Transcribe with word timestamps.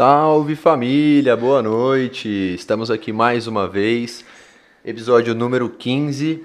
Salve 0.00 0.56
família, 0.56 1.36
boa 1.36 1.62
noite. 1.62 2.54
Estamos 2.54 2.90
aqui 2.90 3.12
mais 3.12 3.46
uma 3.46 3.68
vez, 3.68 4.24
episódio 4.82 5.34
número 5.34 5.68
15. 5.68 6.42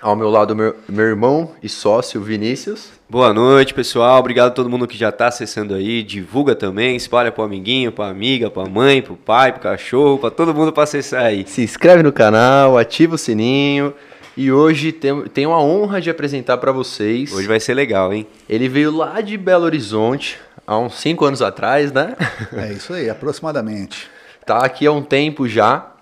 Ao 0.00 0.14
meu 0.14 0.30
lado, 0.30 0.54
meu, 0.54 0.76
meu 0.88 1.04
irmão 1.04 1.50
e 1.60 1.68
sócio 1.68 2.20
Vinícius. 2.20 2.92
Boa 3.10 3.34
noite, 3.34 3.74
pessoal. 3.74 4.20
Obrigado 4.20 4.46
a 4.46 4.50
todo 4.52 4.70
mundo 4.70 4.86
que 4.86 4.96
já 4.96 5.08
está 5.08 5.26
acessando 5.26 5.74
aí. 5.74 6.04
Divulga 6.04 6.54
também, 6.54 6.94
espalha 6.94 7.32
para 7.32 7.42
o 7.42 7.44
amiguinho, 7.44 7.90
para 7.90 8.08
amiga, 8.08 8.48
para 8.48 8.70
mãe, 8.70 9.02
para 9.02 9.12
o 9.12 9.16
pai, 9.16 9.50
para 9.50 9.72
cachorro, 9.72 10.18
para 10.18 10.30
todo 10.30 10.54
mundo 10.54 10.72
para 10.72 10.84
acessar 10.84 11.24
aí. 11.24 11.44
Se 11.48 11.62
inscreve 11.62 12.04
no 12.04 12.12
canal, 12.12 12.78
ativa 12.78 13.16
o 13.16 13.18
sininho. 13.18 13.92
E 14.36 14.52
hoje 14.52 14.92
tem, 14.92 15.22
tenho 15.24 15.50
a 15.50 15.60
honra 15.60 16.00
de 16.00 16.10
apresentar 16.10 16.58
para 16.58 16.70
vocês. 16.70 17.32
Hoje 17.32 17.48
vai 17.48 17.58
ser 17.58 17.74
legal, 17.74 18.12
hein? 18.12 18.24
Ele 18.48 18.68
veio 18.68 18.96
lá 18.96 19.20
de 19.20 19.36
Belo 19.36 19.64
Horizonte, 19.64 20.38
há 20.66 20.78
uns 20.78 20.94
5 21.00 21.24
anos 21.24 21.42
atrás, 21.42 21.92
né? 21.92 22.16
É 22.52 22.72
isso 22.72 22.92
aí, 22.92 23.08
aproximadamente. 23.08 24.10
Tá 24.46 24.64
aqui 24.64 24.86
há 24.86 24.92
um 24.92 25.02
tempo 25.02 25.48
já. 25.48 25.92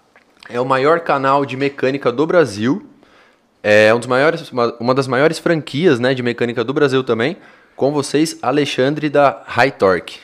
É 0.48 0.60
o 0.60 0.64
maior 0.64 1.00
canal 1.00 1.44
de 1.44 1.56
mecânica 1.56 2.10
do 2.10 2.26
Brasil. 2.26 2.86
É 3.62 3.94
um 3.94 3.98
dos 3.98 4.08
maiores, 4.08 4.50
uma, 4.50 4.74
uma 4.80 4.94
das 4.94 5.06
maiores 5.06 5.38
franquias 5.38 6.00
né, 6.00 6.14
de 6.14 6.22
mecânica 6.22 6.64
do 6.64 6.72
Brasil 6.72 7.04
também. 7.04 7.36
Com 7.76 7.92
vocês, 7.92 8.36
Alexandre 8.42 9.08
da 9.08 9.42
High 9.46 9.70
Torque. 9.72 10.18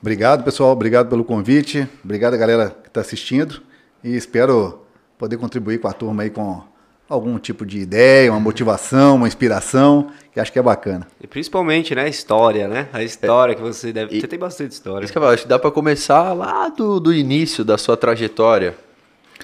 Obrigado, 0.00 0.42
pessoal. 0.42 0.72
Obrigado 0.72 1.08
pelo 1.08 1.24
convite. 1.24 1.86
Obrigado, 2.02 2.36
galera 2.38 2.74
que 2.82 2.88
está 2.88 3.02
assistindo. 3.02 3.60
E 4.02 4.16
espero 4.16 4.86
poder 5.18 5.36
contribuir 5.36 5.78
com 5.78 5.88
a 5.88 5.92
turma 5.92 6.22
aí 6.22 6.30
com 6.30 6.62
algum 7.10 7.36
tipo 7.40 7.66
de 7.66 7.80
ideia, 7.80 8.30
uma 8.30 8.38
motivação, 8.38 9.16
uma 9.16 9.26
inspiração, 9.26 10.12
que 10.32 10.38
acho 10.38 10.52
que 10.52 10.58
é 10.60 10.62
bacana. 10.62 11.06
E 11.20 11.26
principalmente, 11.26 11.92
né, 11.92 12.04
a 12.04 12.08
história, 12.08 12.68
né? 12.68 12.88
A 12.92 13.02
história 13.02 13.52
é, 13.52 13.54
que 13.56 13.60
você 13.60 13.92
deve... 13.92 14.16
E, 14.16 14.20
você 14.20 14.28
tem 14.28 14.38
bastante 14.38 14.70
história. 14.70 15.04
Isso 15.04 15.12
que 15.12 15.18
eu 15.18 15.26
acho 15.26 15.42
que 15.42 15.48
dá 15.48 15.58
para 15.58 15.72
começar 15.72 16.32
lá 16.32 16.68
do, 16.68 17.00
do 17.00 17.12
início 17.12 17.64
da 17.64 17.76
sua 17.76 17.96
trajetória 17.96 18.76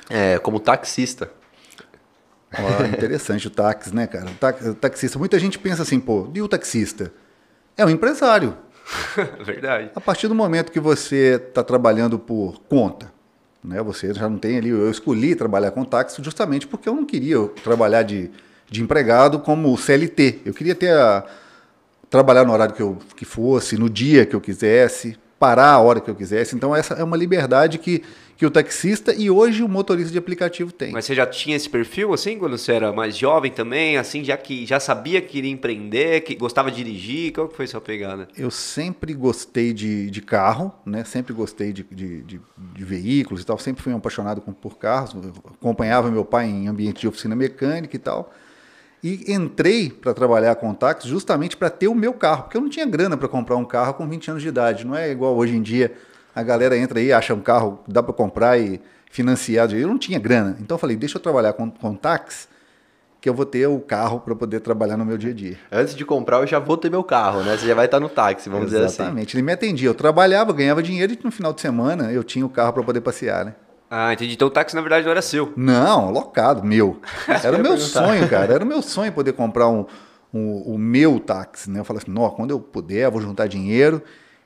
é, 0.09 0.39
como 0.39 0.61
taxista. 0.61 1.29
Oh, 2.53 2.85
interessante 2.85 3.49
o 3.49 3.51
táxi, 3.51 3.93
né, 3.93 4.07
cara? 4.07 4.27
O, 4.71 4.75
taxista. 4.75 5.19
Muita 5.19 5.37
gente 5.37 5.59
pensa 5.59 5.83
assim, 5.83 5.99
pô, 5.99 6.31
e 6.33 6.41
o 6.41 6.47
taxista? 6.47 7.13
É 7.77 7.85
um 7.85 7.91
empresário. 7.91 8.57
Verdade. 9.45 9.91
A 9.93 10.01
partir 10.01 10.29
do 10.29 10.37
momento 10.37 10.71
que 10.71 10.79
você 10.79 11.43
está 11.49 11.65
trabalhando 11.65 12.17
por 12.17 12.61
conta, 12.69 13.13
né, 13.67 13.83
você 13.83 14.15
já 14.15 14.29
não 14.29 14.39
tem 14.39 14.57
ali. 14.57 14.69
Eu 14.69 14.91
escolhi 14.91 15.35
trabalhar 15.35 15.73
com 15.73 15.85
táxi 15.85 16.23
justamente 16.23 16.67
porque 16.67 16.89
eu 16.89 16.95
não 16.95 17.05
queria 17.05 17.49
trabalhar 17.65 18.05
de, 18.05 18.31
de 18.71 18.81
empregado 18.81 19.41
como 19.41 19.77
CLT. 19.77 20.43
Eu 20.45 20.55
queria 20.55 20.75
ter 20.75 20.93
a, 20.93 21.25
trabalhar 22.09 22.45
no 22.45 22.53
horário 22.53 22.75
que 22.75 22.83
eu 22.83 22.97
que 23.17 23.25
fosse, 23.25 23.77
no 23.77 23.91
dia 23.91 24.25
que 24.25 24.37
eu 24.37 24.41
quisesse, 24.41 25.19
parar 25.39 25.73
a 25.73 25.81
hora 25.81 26.01
que 26.01 26.09
eu 26.09 26.15
quisesse. 26.15 26.55
Então, 26.55 26.75
essa 26.75 26.95
é 26.95 27.03
uma 27.03 27.17
liberdade 27.17 27.79
que 27.79 28.05
que 28.37 28.45
o 28.45 28.51
taxista 28.51 29.15
e 29.15 29.31
hoje 29.31 29.63
o 29.63 29.69
motorista 29.69 30.13
de 30.13 30.19
aplicativo 30.19 30.71
tem. 30.71 30.93
Mas 30.93 31.07
você 31.07 31.15
já 31.15 31.27
tinha 31.27 31.57
esse 31.57 31.69
perfil 31.69 32.13
assim 32.13 32.39
quando 32.39 32.59
você 32.59 32.73
era 32.73 32.93
mais 32.93 33.17
jovem 33.17 33.51
também, 33.51 33.97
assim, 33.97 34.23
já 34.23 34.37
que 34.37 34.67
já 34.67 34.79
sabia 34.79 35.23
que 35.23 35.39
iria 35.39 35.51
empreender, 35.51 36.21
que 36.21 36.35
gostava 36.35 36.71
de 36.71 36.77
dirigir? 36.77 37.33
Qual 37.33 37.49
que 37.49 37.57
foi 37.57 37.67
sua 37.67 37.81
pegada? 37.81 38.29
Eu 38.37 38.51
sempre 38.51 39.15
gostei 39.15 39.73
de, 39.73 40.11
de 40.11 40.21
carro, 40.21 40.73
né? 40.85 41.03
Sempre 41.05 41.33
gostei 41.33 41.73
de, 41.73 41.83
de, 41.91 42.23
de, 42.23 42.41
de 42.59 42.85
veículos 42.85 43.43
e 43.43 43.47
tal. 43.47 43.59
Sempre 43.59 43.83
fui 43.83 43.93
um 43.93 43.97
apaixonado 43.97 44.41
por 44.41 44.77
carros. 44.77 45.15
Eu 45.15 45.33
acompanhava 45.55 46.11
meu 46.11 46.25
pai 46.25 46.47
em 46.47 46.69
ambiente 46.69 47.01
de 47.01 47.09
oficina 47.09 47.35
mecânica 47.35 47.97
e 47.97 47.99
tal. 47.99 48.33
E 49.03 49.33
entrei 49.33 49.89
para 49.89 50.13
trabalhar 50.13 50.55
com 50.57 50.75
táxi 50.75 51.09
justamente 51.09 51.57
para 51.57 51.71
ter 51.71 51.89
o 51.89 51.95
meu 51.95 52.13
carro, 52.13 52.45
porque 52.45 52.57
eu 52.57 52.61
não 52.61 52.69
tinha 52.69 52.85
grana 52.85 53.17
para 53.17 53.29
comprar 53.29 53.57
um 53.57 53.65
carro 53.65 53.95
com 53.95 54.09
20 54.09 54.31
anos 54.31 54.43
de 54.43 54.49
idade. 54.49 54.85
Não 54.85 54.95
é 54.95 55.11
igual 55.11 55.37
hoje 55.37 55.55
em 55.55 55.63
dia 55.63 55.95
a 56.37 56.43
galera 56.43 56.77
entra 56.77 57.01
aí, 57.01 57.11
acha 57.15 57.33
um 57.33 57.41
carro, 57.41 57.81
dá 57.89 58.03
para 58.03 58.13
comprar 58.13 58.61
e 58.61 58.79
financiar. 59.11 59.73
Eu 59.73 59.89
não 59.89 59.97
tinha 59.97 60.19
grana. 60.19 60.55
Então 60.61 60.75
eu 60.75 60.79
falei, 60.79 60.95
deixa 60.95 61.17
eu 61.17 61.23
trabalhar 61.23 61.55
com, 61.55 61.71
com 61.71 61.95
táxi, 61.95 62.47
que 63.23 63.27
eu 63.27 63.33
vou 63.33 63.47
ter 63.47 63.67
o 63.67 63.81
carro 63.81 64.21
para 64.21 64.37
poder 64.37 64.61
trabalhar 64.61 64.99
no 64.99 65.05
meu 65.07 65.17
dia 65.17 65.31
a 65.31 65.35
dia. 65.35 65.57
Antes 65.73 65.95
de 65.95 66.05
comprar, 66.05 66.41
eu 66.41 66.47
já 66.47 66.59
vou 66.59 66.77
ter 66.77 66.91
meu 66.91 67.03
carro, 67.03 67.43
né? 67.43 67.57
Você 67.57 67.67
já 67.67 67.75
vai 67.75 67.87
estar 67.87 67.99
no 67.99 68.11
táxi, 68.11 68.51
vamos 68.51 68.67
Exatamente. 68.67 68.69
dizer 68.69 68.85
assim. 68.85 69.03
Exatamente. 69.03 69.35
Ele 69.35 69.43
me 69.43 69.53
atendia. 69.53 69.89
Eu 69.89 69.95
trabalhava, 69.95 70.53
ganhava 70.53 70.83
dinheiro 70.83 71.15
e 71.15 71.19
no 71.25 71.31
final 71.31 71.55
de 71.55 71.63
semana 71.63 72.13
eu 72.13 72.23
tinha 72.23 72.45
o 72.45 72.51
carro 72.51 72.75
para 72.75 72.83
poder 72.83 73.01
passear, 73.01 73.47
né? 73.47 73.55
Ah, 73.91 74.13
entendi. 74.13 74.35
Então 74.35 74.49
o 74.49 74.51
táxi 74.51 74.77
na 74.77 74.83
verdade 74.83 75.07
não 75.07 75.13
era 75.13 75.23
seu. 75.23 75.55
Não, 75.57 76.11
locado, 76.11 76.63
meu. 76.63 77.01
Era 77.43 77.57
o 77.57 77.63
meu 77.63 77.79
sonho, 77.79 78.29
cara. 78.29 78.53
Era 78.53 78.63
o 78.63 78.67
meu 78.67 78.83
sonho 78.83 79.11
poder 79.11 79.33
comprar 79.33 79.69
um, 79.69 79.87
um, 80.35 80.75
o 80.75 80.77
meu 80.77 81.19
táxi, 81.19 81.71
né? 81.71 81.81
Eu 81.81 81.85
falei 81.85 82.03
assim, 82.03 82.11
não, 82.11 82.29
quando 82.29 82.51
eu 82.51 82.61
puder, 82.61 83.05
eu 83.05 83.11
vou 83.11 83.23
juntar 83.23 83.47
dinheiro 83.47 84.03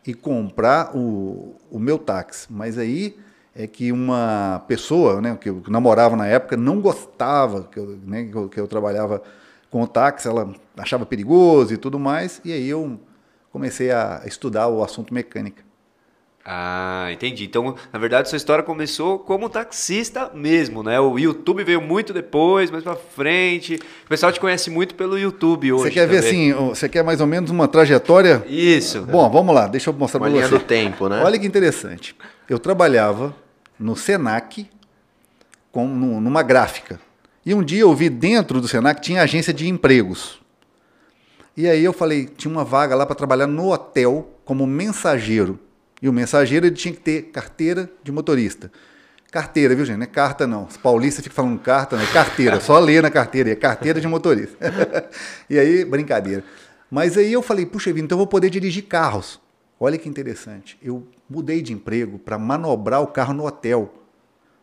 e 0.06 0.15
comprar 0.15 0.97
o, 0.97 1.55
o 1.71 1.78
meu 1.78 1.99
táxi. 1.99 2.47
Mas 2.50 2.78
aí 2.78 3.16
é 3.55 3.66
que 3.66 3.93
uma 3.93 4.65
pessoa, 4.66 5.21
né, 5.21 5.37
que 5.41 5.49
eu 5.49 5.62
namorava 5.69 6.16
na 6.16 6.27
época, 6.27 6.56
não 6.56 6.81
gostava 6.81 7.65
que 7.65 7.78
eu, 7.78 7.99
né, 8.05 8.25
que 8.25 8.34
eu, 8.37 8.49
que 8.49 8.61
eu 8.61 8.66
trabalhava 8.66 9.22
com 9.71 9.83
o 9.83 9.87
táxi, 9.87 10.28
ela 10.28 10.53
achava 10.77 11.06
perigoso 11.06 11.75
e 11.75 11.77
tudo 11.77 11.99
mais, 11.99 12.41
e 12.44 12.53
aí 12.53 12.69
eu 12.69 12.99
comecei 13.53 13.91
a 13.91 14.22
estudar 14.27 14.69
o 14.69 14.83
assunto 14.83 15.15
mecânica. 15.15 15.62
Ah, 16.44 17.08
entendi. 17.12 17.44
Então, 17.44 17.74
na 17.92 17.98
verdade, 17.98 18.28
sua 18.28 18.36
história 18.36 18.64
começou 18.64 19.18
como 19.18 19.48
taxista 19.48 20.30
mesmo, 20.34 20.82
né? 20.82 20.98
O 20.98 21.18
YouTube 21.18 21.62
veio 21.62 21.80
muito 21.82 22.12
depois, 22.12 22.70
mais 22.70 22.82
pra 22.82 22.96
frente. 22.96 23.74
O 24.04 24.08
pessoal 24.08 24.32
te 24.32 24.40
conhece 24.40 24.70
muito 24.70 24.94
pelo 24.94 25.18
YouTube 25.18 25.72
hoje. 25.72 25.84
Você 25.84 25.90
quer 25.90 26.06
também. 26.06 26.20
ver 26.20 26.26
assim, 26.26 26.52
você 26.52 26.88
quer 26.88 27.04
mais 27.04 27.20
ou 27.20 27.26
menos 27.26 27.50
uma 27.50 27.68
trajetória? 27.68 28.42
Isso. 28.48 29.02
Bom, 29.02 29.28
vamos 29.30 29.54
lá, 29.54 29.66
deixa 29.66 29.90
eu 29.90 29.94
mostrar 29.94 30.20
para 30.20 30.30
você. 30.30 30.48
do 30.48 30.60
tempo, 30.60 31.08
né? 31.08 31.22
Olha 31.22 31.38
que 31.38 31.46
interessante. 31.46 32.16
Eu 32.48 32.58
trabalhava 32.58 33.36
no 33.78 33.94
Senac 33.94 34.66
com, 35.70 35.86
numa 35.86 36.42
gráfica. 36.42 36.98
E 37.44 37.54
um 37.54 37.62
dia 37.62 37.82
eu 37.82 37.94
vi 37.94 38.08
dentro 38.08 38.60
do 38.60 38.68
Senac 38.68 39.00
tinha 39.00 39.22
agência 39.22 39.52
de 39.52 39.68
empregos. 39.68 40.40
E 41.56 41.68
aí 41.68 41.84
eu 41.84 41.92
falei, 41.92 42.24
tinha 42.24 42.50
uma 42.50 42.64
vaga 42.64 42.94
lá 42.94 43.04
para 43.04 43.14
trabalhar 43.14 43.46
no 43.46 43.70
hotel 43.70 44.28
como 44.44 44.66
mensageiro. 44.66 45.58
E 46.03 46.09
o 46.09 46.12
mensageiro 46.12 46.66
ele 46.66 46.75
tinha 46.75 46.94
que 46.94 47.00
ter 47.00 47.22
carteira 47.25 47.91
de 48.03 48.11
motorista. 48.11 48.71
Carteira, 49.31 49.75
viu, 49.77 49.84
gente? 49.84 49.99
Não 49.99 50.05
é 50.05 50.09
carta, 50.09 50.47
não. 50.47 50.65
Os 50.65 50.77
paulistas 50.77 51.22
ficam 51.22 51.37
falando 51.37 51.61
carta, 51.61 51.97
não 51.97 52.03
é 52.03 52.06
carteira. 52.06 52.61
Só 52.61 52.78
lê 52.78 53.00
na 53.00 53.11
carteira, 53.11 53.50
é 53.50 53.55
carteira 53.55 54.00
de 54.00 54.09
motorista. 54.09 54.56
e 55.49 55.59
aí, 55.59 55.84
brincadeira. 55.84 56.43
Mas 56.91 57.16
aí 57.16 57.33
eu 57.33 57.41
falei, 57.41 57.65
puxa 57.65 57.93
vida, 57.93 58.05
então 58.05 58.16
eu 58.16 58.21
vou 58.21 58.27
poder 58.27 58.50
dirigir 58.50 58.84
carros. 58.87 59.41
Olha 59.78 59.97
que 59.97 60.09
interessante. 60.09 60.77
Eu 60.83 61.06
mudei 61.28 61.62
de 61.62 61.72
emprego 61.72 62.19
para 62.19 62.37
manobrar 62.37 63.00
o 63.00 63.06
carro 63.06 63.32
no 63.32 63.47
hotel. 63.47 63.94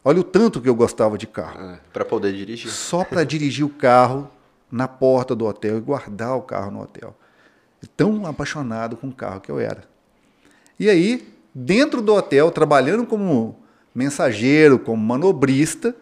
Olha 0.04 0.20
o 0.20 0.24
tanto 0.24 0.62
que 0.62 0.68
eu 0.68 0.76
gostava 0.76 1.18
de 1.18 1.26
carro. 1.26 1.58
Ah, 1.60 1.80
para 1.94 2.04
poder 2.04 2.34
dirigir. 2.34 2.70
Só 2.70 3.06
para 3.06 3.24
dirigir 3.24 3.66
o 3.66 3.70
carro 3.70 4.30
na 4.70 4.88
porta 4.88 5.34
do 5.34 5.46
hotel 5.46 5.78
e 5.78 5.82
guardar 5.82 6.36
o 6.36 6.42
carro 6.42 6.72
no 6.72 6.82
hotel. 6.82 7.16
Tão 7.96 8.26
apaixonado 8.26 8.98
com 8.98 9.08
o 9.08 9.14
carro 9.14 9.40
que 9.40 9.50
eu 9.50 9.60
era. 9.60 9.84
E 10.80 10.90
aí, 10.90 11.28
dentro 11.54 12.02
do 12.02 12.14
hotel, 12.14 12.52
trabalhando 12.52 13.06
como 13.06 13.60
mensageiro, 13.94 14.78
como 14.78 15.02
manobrista, 15.02 15.96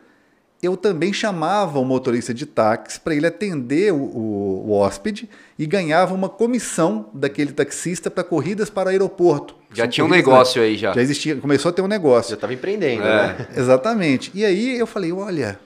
eu 0.61 0.75
também 0.75 1.13
chamava 1.13 1.79
o 1.79 1.85
motorista 1.85 2.33
de 2.33 2.45
táxi 2.45 2.99
para 2.99 3.15
ele 3.15 3.27
atender 3.27 3.93
o, 3.93 3.97
o, 3.97 4.69
o, 4.69 4.71
hóspede 4.73 5.29
e 5.57 5.65
ganhava 5.65 6.13
uma 6.13 6.27
comissão 6.27 7.09
daquele 7.13 7.51
taxista 7.51 8.09
para 8.09 8.23
corridas 8.23 8.69
para 8.69 8.87
o 8.87 8.89
aeroporto. 8.89 9.55
Já 9.73 9.83
São 9.83 9.91
tinha 9.91 10.05
um 10.05 10.09
negócio 10.09 10.61
aí 10.61 10.75
já. 10.75 10.93
Já 10.93 11.01
existia, 11.01 11.35
começou 11.35 11.69
a 11.69 11.71
ter 11.73 11.81
um 11.81 11.87
negócio. 11.87 12.31
Já 12.31 12.35
estava 12.35 12.53
empreendendo, 12.53 13.03
é. 13.03 13.27
né? 13.27 13.47
Exatamente. 13.55 14.31
E 14.33 14.43
aí 14.43 14.77
eu 14.77 14.87
falei, 14.87 15.11
olha, 15.11 15.59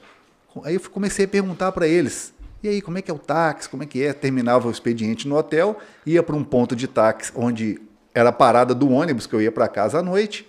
aí 0.63 0.75
eu 0.75 0.81
comecei 0.91 1.25
a 1.25 1.27
perguntar 1.27 1.71
para 1.71 1.87
eles, 1.87 2.33
e 2.61 2.67
aí, 2.67 2.81
como 2.81 2.97
é 2.97 3.01
que 3.01 3.09
é 3.09 3.13
o 3.13 3.17
táxi? 3.17 3.69
Como 3.69 3.83
é 3.83 3.85
que 3.85 4.03
é? 4.03 4.11
Terminava 4.11 4.67
o 4.67 4.71
expediente 4.71 5.25
no 5.27 5.37
hotel, 5.37 5.79
ia 6.05 6.21
para 6.21 6.35
um 6.35 6.43
ponto 6.43 6.75
de 6.75 6.87
táxi 6.87 7.31
onde 7.33 7.79
era 8.19 8.29
a 8.29 8.33
parada 8.33 8.75
do 8.75 8.89
ônibus 8.89 9.25
que 9.25 9.33
eu 9.33 9.41
ia 9.41 9.51
para 9.51 9.67
casa 9.67 9.99
à 9.99 10.03
noite 10.03 10.47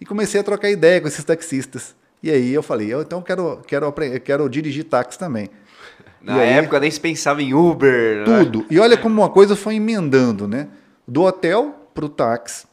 e 0.00 0.06
comecei 0.06 0.40
a 0.40 0.44
trocar 0.44 0.70
ideia 0.70 1.00
com 1.00 1.08
esses 1.08 1.24
taxistas. 1.24 1.94
E 2.22 2.30
aí 2.30 2.52
eu 2.52 2.62
falei, 2.62 2.92
eu 2.92 3.02
então 3.02 3.22
quero, 3.22 3.62
quero, 3.66 3.92
quero 4.24 4.48
dirigir 4.48 4.84
táxi 4.84 5.18
também. 5.18 5.48
Na 6.20 6.44
e 6.44 6.48
época 6.50 6.76
aí, 6.76 6.82
nem 6.82 6.90
se 6.90 7.00
pensava 7.00 7.40
em 7.40 7.54
Uber. 7.54 8.18
Né? 8.18 8.24
Tudo. 8.24 8.58
Né? 8.60 8.66
E 8.70 8.78
olha 8.78 8.96
como 8.96 9.20
uma 9.20 9.30
coisa 9.30 9.54
foi 9.54 9.76
emendando, 9.76 10.48
né? 10.48 10.68
Do 11.06 11.22
hotel 11.22 11.88
para 11.94 12.04
o 12.04 12.08
táxi 12.08 12.66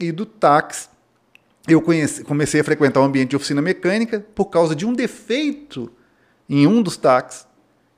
e 0.00 0.10
do 0.10 0.26
táxi 0.26 0.88
eu 1.68 1.82
conheci, 1.82 2.22
comecei 2.24 2.60
a 2.60 2.64
frequentar 2.64 3.00
o 3.00 3.04
ambiente 3.04 3.30
de 3.30 3.36
oficina 3.36 3.60
mecânica 3.60 4.24
por 4.34 4.46
causa 4.46 4.74
de 4.74 4.86
um 4.86 4.92
defeito 4.92 5.90
em 6.48 6.66
um 6.66 6.80
dos 6.80 6.96
táxis 6.96 7.46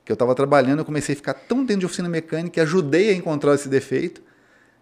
que 0.05 0.11
eu 0.11 0.15
estava 0.15 0.35
trabalhando. 0.35 0.81
Eu 0.81 0.85
comecei 0.85 1.13
a 1.13 1.17
ficar 1.17 1.35
tão 1.35 1.59
dentro 1.65 1.81
de 1.81 1.87
oficina 1.87 2.09
mecânica 2.09 2.55
que 2.55 2.61
ajudei 2.61 3.11
a 3.11 3.13
encontrar 3.13 3.55
esse 3.55 3.69
defeito 3.69 4.23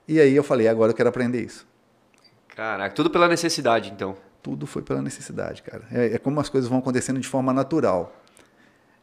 e 0.08 0.20
aí 0.20 0.34
eu 0.34 0.44
falei, 0.44 0.68
agora 0.68 0.92
eu 0.92 0.96
quero 0.96 1.08
aprender 1.08 1.42
isso. 1.42 1.66
Caraca, 2.54 2.94
tudo 2.94 3.10
pela 3.10 3.28
necessidade, 3.28 3.90
então. 3.90 4.16
Tudo 4.42 4.66
foi 4.66 4.80
pela 4.80 5.02
necessidade, 5.02 5.62
cara. 5.62 5.82
É, 5.90 6.14
é 6.14 6.18
como 6.18 6.38
as 6.40 6.48
coisas 6.48 6.70
vão 6.70 6.78
acontecendo 6.78 7.18
de 7.18 7.26
forma 7.28 7.52
natural. 7.52 8.14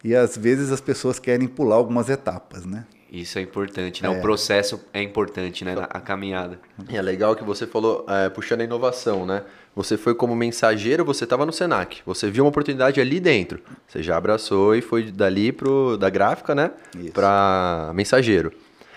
E 0.03 0.15
às 0.15 0.37
vezes 0.37 0.71
as 0.71 0.81
pessoas 0.81 1.19
querem 1.19 1.47
pular 1.47 1.75
algumas 1.75 2.09
etapas, 2.09 2.65
né? 2.65 2.85
Isso 3.11 3.37
é 3.37 3.43
importante, 3.43 4.01
né? 4.01 4.09
O 4.09 4.21
processo 4.21 4.83
é 4.91 4.99
importante, 5.01 5.63
né? 5.63 5.75
A 5.87 6.01
caminhada. 6.01 6.59
E 6.89 6.97
é 6.97 7.01
legal 7.01 7.35
que 7.35 7.43
você 7.43 7.67
falou, 7.67 8.03
é, 8.09 8.27
puxando 8.27 8.61
a 8.61 8.63
inovação, 8.63 9.23
né? 9.23 9.43
Você 9.75 9.97
foi 9.97 10.15
como 10.15 10.35
mensageiro, 10.35 11.05
você 11.05 11.23
estava 11.23 11.45
no 11.45 11.53
Senac. 11.53 12.01
Você 12.07 12.31
viu 12.31 12.43
uma 12.43 12.49
oportunidade 12.49 12.99
ali 12.99 13.19
dentro. 13.19 13.61
Você 13.87 14.01
já 14.01 14.17
abraçou 14.17 14.75
e 14.75 14.81
foi 14.81 15.11
dali 15.11 15.51
pro, 15.51 15.95
da 15.95 16.09
gráfica, 16.09 16.55
né? 16.55 16.71
Isso. 16.97 17.11
Para 17.11 17.91
mensageiro. 17.93 18.51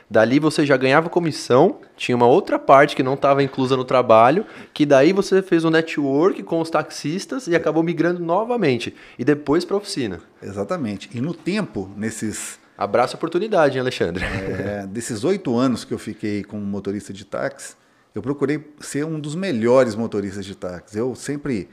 Dali 0.08 0.38
você 0.38 0.64
já 0.64 0.76
ganhava 0.76 1.08
comissão, 1.08 1.80
tinha 1.96 2.14
uma 2.14 2.26
outra 2.26 2.58
parte 2.58 2.94
que 2.94 3.02
não 3.02 3.14
estava 3.14 3.42
inclusa 3.42 3.76
no 3.76 3.84
trabalho, 3.84 4.46
que 4.72 4.86
daí 4.86 5.12
você 5.12 5.42
fez 5.42 5.64
um 5.64 5.70
network 5.70 6.42
com 6.44 6.60
os 6.60 6.70
taxistas 6.70 7.48
e 7.48 7.56
acabou 7.56 7.82
migrando 7.82 8.20
novamente. 8.20 8.94
E 9.18 9.24
depois 9.24 9.64
para 9.64 9.76
oficina. 9.76 10.20
Exatamente. 10.40 11.10
E 11.12 11.20
no 11.20 11.34
tempo, 11.34 11.90
nesses 11.96 12.58
Abraço 12.78 13.16
a 13.16 13.16
oportunidade, 13.16 13.74
hein, 13.74 13.80
Alexandre? 13.80 14.22
É, 14.24 14.86
desses 14.86 15.24
oito 15.24 15.56
anos 15.56 15.84
que 15.84 15.94
eu 15.94 15.98
fiquei 15.98 16.44
como 16.44 16.62
motorista 16.62 17.10
de 17.10 17.24
táxi, 17.24 17.74
eu 18.14 18.20
procurei 18.20 18.72
ser 18.80 19.04
um 19.04 19.18
dos 19.18 19.34
melhores 19.34 19.94
motoristas 19.94 20.44
de 20.44 20.54
táxi. 20.54 20.98
Eu 20.98 21.14
sempre. 21.14 21.68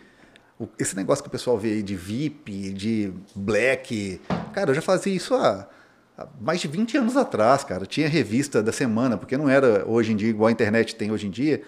Esse 0.79 0.95
negócio 0.95 1.21
que 1.21 1.27
o 1.27 1.31
pessoal 1.31 1.57
vê 1.57 1.73
aí 1.73 1.83
de 1.83 1.95
VIP, 1.95 2.71
de 2.71 3.13
black. 3.35 4.21
Cara, 4.53 4.71
eu 4.71 4.75
já 4.75 4.81
fazia 4.81 5.13
isso 5.13 5.33
há, 5.33 5.49
há 5.59 5.67
mais 6.39 6.61
de 6.61 6.67
20 6.67 6.97
anos 6.97 7.17
atrás, 7.17 7.63
cara. 7.63 7.85
Tinha 7.85 8.07
revista 8.07 8.61
da 8.61 8.71
semana, 8.71 9.17
porque 9.17 9.37
não 9.37 9.49
era 9.49 9.83
hoje 9.87 10.11
em 10.13 10.15
dia 10.15 10.29
igual 10.29 10.47
a 10.47 10.51
internet 10.51 10.95
tem 10.95 11.11
hoje 11.11 11.27
em 11.27 11.31
dia. 11.31 11.61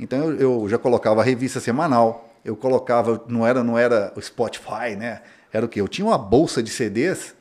Então 0.00 0.30
eu, 0.30 0.62
eu 0.62 0.68
já 0.68 0.78
colocava 0.78 1.20
a 1.20 1.24
revista 1.24 1.60
semanal. 1.60 2.30
Eu 2.44 2.56
colocava, 2.56 3.22
não 3.28 3.46
era, 3.46 3.62
não 3.62 3.78
era 3.78 4.12
o 4.16 4.20
Spotify, 4.20 4.96
né? 4.98 5.22
Era 5.52 5.64
o 5.64 5.68
quê? 5.68 5.80
Eu 5.80 5.88
tinha 5.88 6.06
uma 6.06 6.18
bolsa 6.18 6.62
de 6.62 6.70
CDs 6.70 7.34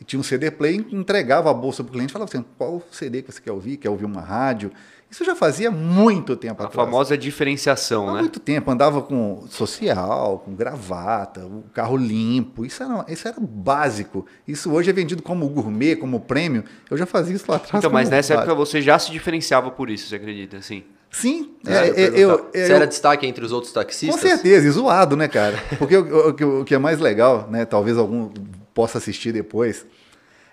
e 0.00 0.04
tinha 0.04 0.20
um 0.20 0.22
CD 0.22 0.50
player, 0.50 0.84
entregava 0.92 1.50
a 1.50 1.54
bolsa 1.54 1.82
para 1.82 1.90
o 1.90 1.92
cliente 1.92 2.12
falava 2.12 2.30
assim, 2.30 2.44
qual 2.58 2.82
CD 2.92 3.22
que 3.22 3.32
você 3.32 3.40
quer 3.40 3.52
ouvir? 3.52 3.78
Quer 3.78 3.88
ouvir 3.88 4.04
uma 4.04 4.20
rádio? 4.20 4.70
Isso 5.14 5.22
eu 5.22 5.26
já 5.28 5.36
fazia 5.36 5.70
muito 5.70 6.34
tempo 6.34 6.60
A 6.60 6.66
atrás. 6.66 6.74
famosa 6.88 7.16
diferenciação, 7.16 8.08
Há 8.08 8.14
né? 8.14 8.20
muito 8.22 8.40
tempo, 8.40 8.68
andava 8.68 9.00
com 9.00 9.44
social, 9.48 10.42
com 10.44 10.56
gravata, 10.56 11.46
o 11.46 11.62
carro 11.72 11.96
limpo, 11.96 12.66
isso 12.66 12.82
era, 12.82 13.04
isso 13.08 13.28
era 13.28 13.36
básico. 13.38 14.26
Isso 14.46 14.72
hoje 14.72 14.90
é 14.90 14.92
vendido 14.92 15.22
como 15.22 15.48
gourmet, 15.48 15.94
como 15.94 16.18
prêmio. 16.18 16.64
Eu 16.90 16.96
já 16.96 17.06
fazia 17.06 17.36
isso 17.36 17.44
lá 17.48 17.58
atrás. 17.58 17.78
Então, 17.78 17.92
mas 17.92 18.10
nessa 18.10 18.34
época 18.34 18.48
básico. 18.56 18.66
você 18.66 18.82
já 18.82 18.98
se 18.98 19.12
diferenciava 19.12 19.70
por 19.70 19.88
isso, 19.88 20.08
você 20.08 20.16
acredita? 20.16 20.56
Assim. 20.56 20.82
Sim, 21.12 21.52
É, 21.64 21.70
é, 21.72 21.76
eu 21.76 21.86
é, 21.86 21.94
perguntar, 21.94 22.18
eu, 22.18 22.28
você 22.52 22.72
eu- 22.72 22.76
era 22.76 22.86
destaque 22.88 23.24
entre 23.24 23.44
os 23.44 23.52
outros 23.52 23.72
com 23.72 23.78
taxistas? 23.78 24.20
certeza, 24.20 24.66
e 24.66 24.70
zoado, 24.72 25.16
né, 25.16 25.28
cara? 25.28 25.56
Porque 25.78 25.96
o, 25.96 26.28
o 26.30 26.34
que- 26.34 26.44
o 26.44 26.64
que 26.64 26.74
é 26.74 26.78
mais 26.78 26.98
legal, 26.98 27.46
né? 27.48 27.64
Talvez 27.64 27.96
algum 27.96 28.30
possa 28.74 28.98
assistir 28.98 29.30
depois, 29.30 29.86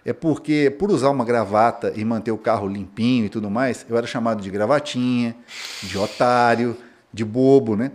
é 0.05 0.13
porque 0.13 0.75
por 0.77 0.91
usar 0.91 1.09
uma 1.09 1.23
gravata 1.23 1.93
e 1.95 2.03
manter 2.03 2.31
o 2.31 2.37
carro 2.37 2.67
limpinho 2.67 3.25
e 3.25 3.29
tudo 3.29 3.49
mais, 3.49 3.85
eu 3.89 3.97
era 3.97 4.07
chamado 4.07 4.41
de 4.41 4.49
gravatinha, 4.49 5.35
de 5.83 5.97
otário, 5.97 6.75
de 7.13 7.23
bobo, 7.23 7.75
né? 7.75 7.91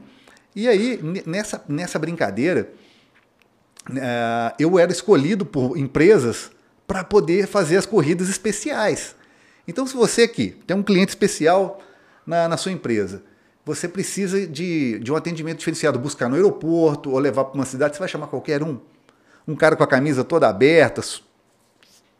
E 0.54 0.68
aí, 0.68 0.98
ne- 1.02 1.22
nessa, 1.26 1.62
nessa 1.68 1.98
brincadeira, 1.98 2.70
eh, 3.94 4.54
eu 4.58 4.78
era 4.78 4.90
escolhido 4.90 5.44
por 5.44 5.76
empresas 5.76 6.50
para 6.86 7.02
poder 7.04 7.46
fazer 7.46 7.76
as 7.76 7.86
corridas 7.86 8.28
especiais. 8.28 9.14
Então, 9.66 9.86
se 9.86 9.94
você 9.94 10.22
aqui 10.22 10.56
tem 10.66 10.76
um 10.76 10.82
cliente 10.82 11.10
especial 11.10 11.80
na, 12.26 12.48
na 12.48 12.56
sua 12.56 12.72
empresa, 12.72 13.22
você 13.64 13.88
precisa 13.88 14.46
de, 14.46 15.00
de 15.00 15.10
um 15.12 15.16
atendimento 15.16 15.58
diferenciado, 15.58 15.98
buscar 15.98 16.28
no 16.28 16.36
aeroporto 16.36 17.10
ou 17.10 17.18
levar 17.18 17.46
para 17.46 17.54
uma 17.54 17.66
cidade, 17.66 17.94
você 17.96 17.98
vai 17.98 18.08
chamar 18.08 18.28
qualquer 18.28 18.62
um. 18.62 18.78
Um 19.46 19.56
cara 19.56 19.74
com 19.76 19.82
a 19.82 19.86
camisa 19.86 20.22
toda 20.24 20.48
aberta, 20.48 21.00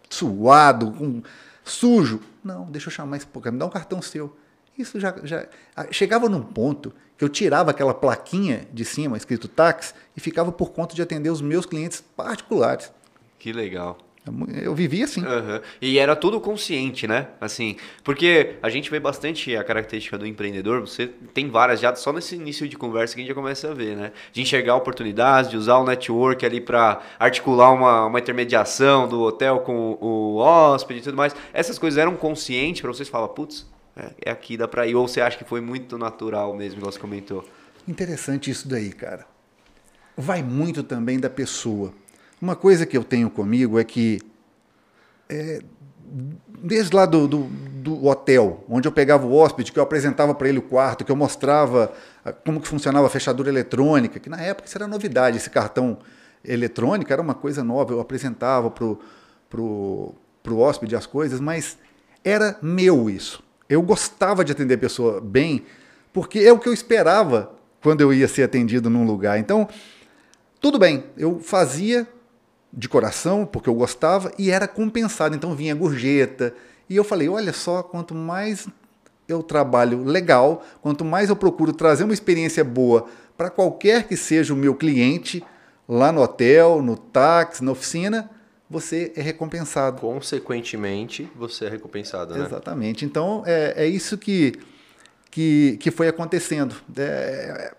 suado, 0.09 1.23
sujo. 1.65 2.21
Não, 2.43 2.65
deixa 2.67 2.89
eu 2.89 2.93
chamar 2.93 3.17
esse 3.17 3.27
cara, 3.27 3.53
me 3.53 3.59
dá 3.59 3.67
um 3.67 3.71
cartão 3.71 4.01
seu. 4.01 4.37
Isso 4.79 5.01
já, 5.01 5.15
já 5.25 5.47
chegava 5.91 6.29
num 6.29 6.43
ponto 6.43 6.93
que 7.17 7.25
eu 7.25 7.29
tirava 7.29 7.71
aquela 7.71 7.95
plaquinha 7.95 8.69
de 8.73 8.85
cima 8.85 9.17
escrito 9.17 9.49
táxi 9.49 9.95
e 10.17 10.21
ficava 10.21 10.53
por 10.53 10.71
conta 10.71 10.95
de 10.95 11.01
atender 11.01 11.31
os 11.31 11.41
meus 11.41 11.65
clientes 11.65 12.03
particulares. 12.15 12.93
Que 13.39 13.53
legal. 13.53 13.99
Eu 14.27 14.33
mu- 14.33 14.47
Eu 14.51 14.75
vivia 14.75 15.05
assim. 15.05 15.25
Aham. 15.25 15.61
E 15.81 15.99
era 15.99 16.17
tudo 16.17 16.41
consciente, 16.41 17.07
né? 17.07 17.29
Assim, 17.41 17.77
porque 18.03 18.57
a 18.63 18.69
gente 18.69 18.91
vê 18.91 18.99
bastante 18.99 19.55
a 19.57 19.63
característica 19.63 20.19
do 20.19 20.27
empreendedor, 20.27 20.81
você 20.81 21.07
tem 21.33 21.49
várias 21.49 21.79
já, 21.81 21.95
só 21.95 22.13
nesse 22.13 22.35
início 22.35 22.69
de 22.69 22.77
conversa 22.77 23.15
que 23.15 23.21
a 23.21 23.23
gente 23.23 23.29
já 23.29 23.35
começa 23.35 23.71
a 23.71 23.75
ver, 23.75 23.97
né? 23.97 24.13
De 24.33 24.43
enxergar 24.43 24.75
oportunidades, 24.75 25.51
de 25.51 25.57
usar 25.57 25.79
o 25.79 25.85
network 25.85 26.45
ali 26.45 26.61
para 26.61 27.01
articular 27.19 27.71
uma, 27.73 28.07
uma 28.07 28.19
intermediação 28.19 29.09
do 29.09 29.21
hotel 29.23 29.61
com 29.61 29.97
o, 30.01 30.37
hóspede 30.39 31.01
e 31.01 31.03
tudo 31.05 31.17
mais. 31.17 31.35
Essas 31.53 31.79
coisas 31.79 31.97
eram 31.99 32.17
conscientes 32.17 32.81
para 32.81 32.93
vocês 32.93 33.09
falar, 33.09 33.29
putz, 33.29 33.65
é, 33.97 34.11
é 34.27 34.31
aqui, 34.31 34.57
dá 34.57 34.67
pra 34.67 34.87
ir. 34.87 34.95
Ou 34.97 35.07
você 35.07 35.21
acha 35.21 35.39
que 35.39 35.45
foi 35.45 35.61
muito 35.61 35.97
natural 35.97 36.53
mesmo, 36.55 36.79
igual 36.81 36.91
você 36.91 36.99
comentou? 36.99 37.45
Interessante 37.87 38.51
isso 38.51 38.69
daí, 38.69 38.91
cara. 38.93 39.25
Vai 40.17 40.43
muito 40.43 40.83
também 40.83 41.21
da 41.21 41.31
pessoa. 41.31 41.93
Uma 42.41 42.55
coisa 42.55 42.85
que 42.85 42.97
eu 42.97 43.03
tenho 43.03 43.31
comigo 43.31 43.79
é 43.79 43.85
que, 43.85 44.21
é, 45.29 45.61
desde 46.63 46.95
lá 46.95 47.07
do, 47.07 47.27
do, 47.27 47.45
do 47.45 48.07
hotel, 48.07 48.65
onde 48.69 48.87
eu 48.87 48.93
pegava 48.93 49.27
o 49.27 49.35
hóspede, 49.35 49.73
que 49.73 49.79
eu 49.79 49.83
apresentava 49.83 50.35
para 50.35 50.49
ele 50.49 50.59
o 50.59 50.63
quarto, 50.63 51.05
que 51.05 51.11
eu 51.11 51.17
mostrava 51.17 51.93
ah, 52.25 52.33
como 52.33 52.61
que 52.61 52.69
funcionava 52.69 53.07
a 53.07 53.11
fechadura 53.11 53.49
eletrônica, 53.49 54.21
que 54.21 54.29
na 54.29 54.41
época 54.41 54.69
isso 54.69 54.77
era 54.77 54.87
novidade, 54.87 55.39
esse 55.39 55.49
cartão 55.49 55.99
eletrônico 56.45 57.13
era 57.13 57.23
uma 57.23 57.35
coisa 57.35 57.65
nova, 57.65 57.93
eu 57.93 58.01
apresentava 58.01 58.71
para 58.71 58.85
o 58.85 58.99
pro, 59.49 60.15
pro 60.43 60.59
hóspede 60.59 60.95
as 60.95 61.07
coisas, 61.07 61.41
mas 61.41 61.79
era 62.25 62.59
meu 62.61 63.09
isso. 63.09 63.43
Eu 63.69 63.83
gostava 63.83 64.45
de 64.45 64.53
atender 64.53 64.75
a 64.75 64.79
pessoa 64.79 65.21
bem, 65.21 65.65
porque 66.13 66.41
é 66.41 66.53
o 66.53 66.59
que 66.59 66.69
eu 66.69 66.73
esperava 66.73 67.53
quando 67.83 68.01
eu 68.01 68.13
ia 68.13 68.29
ser 68.29 68.43
atendido 68.43 68.91
num 68.91 69.05
lugar. 69.05 69.39
Então, 69.39 69.69
tudo 70.61 70.79
bem, 70.79 71.05
eu 71.17 71.41
fazia 71.41 72.07
de 72.73 72.89
coração, 72.89 73.47
porque 73.47 73.69
eu 73.69 73.75
gostava, 73.75 74.33
e 74.39 74.51
era 74.51 74.69
compensado. 74.69 75.35
Então 75.35 75.55
vinha 75.55 75.75
gorjeta. 75.75 76.55
E 76.89 76.97
eu 76.97 77.05
falei: 77.05 77.29
olha 77.29 77.53
só, 77.53 77.83
quanto 77.83 78.15
mais 78.15 78.69
eu 79.29 79.43
trabalho 79.43 80.05
legal, 80.05 80.65
quanto 80.81 81.05
mais 81.05 81.29
eu 81.29 81.37
procuro 81.37 81.73
trazer 81.73 82.05
uma 82.05 82.15
experiência 82.15 82.63
boa 82.63 83.07
para 83.37 83.51
qualquer 83.51 84.07
que 84.07 84.17
seja 84.17 84.55
o 84.55 84.57
meu 84.57 84.75
cliente, 84.75 85.45
lá 85.89 86.11
no 86.11 86.23
hotel, 86.23 86.81
no 86.81 86.97
táxi, 86.97 87.63
na 87.63 87.73
oficina, 87.73 88.31
você 88.69 89.13
é 89.17 89.21
recompensado. 89.21 90.01
Consequentemente, 90.01 91.31
você 91.37 91.67
é 91.67 91.69
recompensado, 91.69 92.35
né? 92.35 92.45
Exatamente. 92.45 93.05
Então 93.05 93.43
é, 93.47 93.85
é 93.85 93.87
isso 93.87 94.17
que, 94.17 94.55
que, 95.31 95.77
que 95.79 95.91
foi 95.91 96.09
acontecendo. 96.09 96.75
É, 96.97 97.75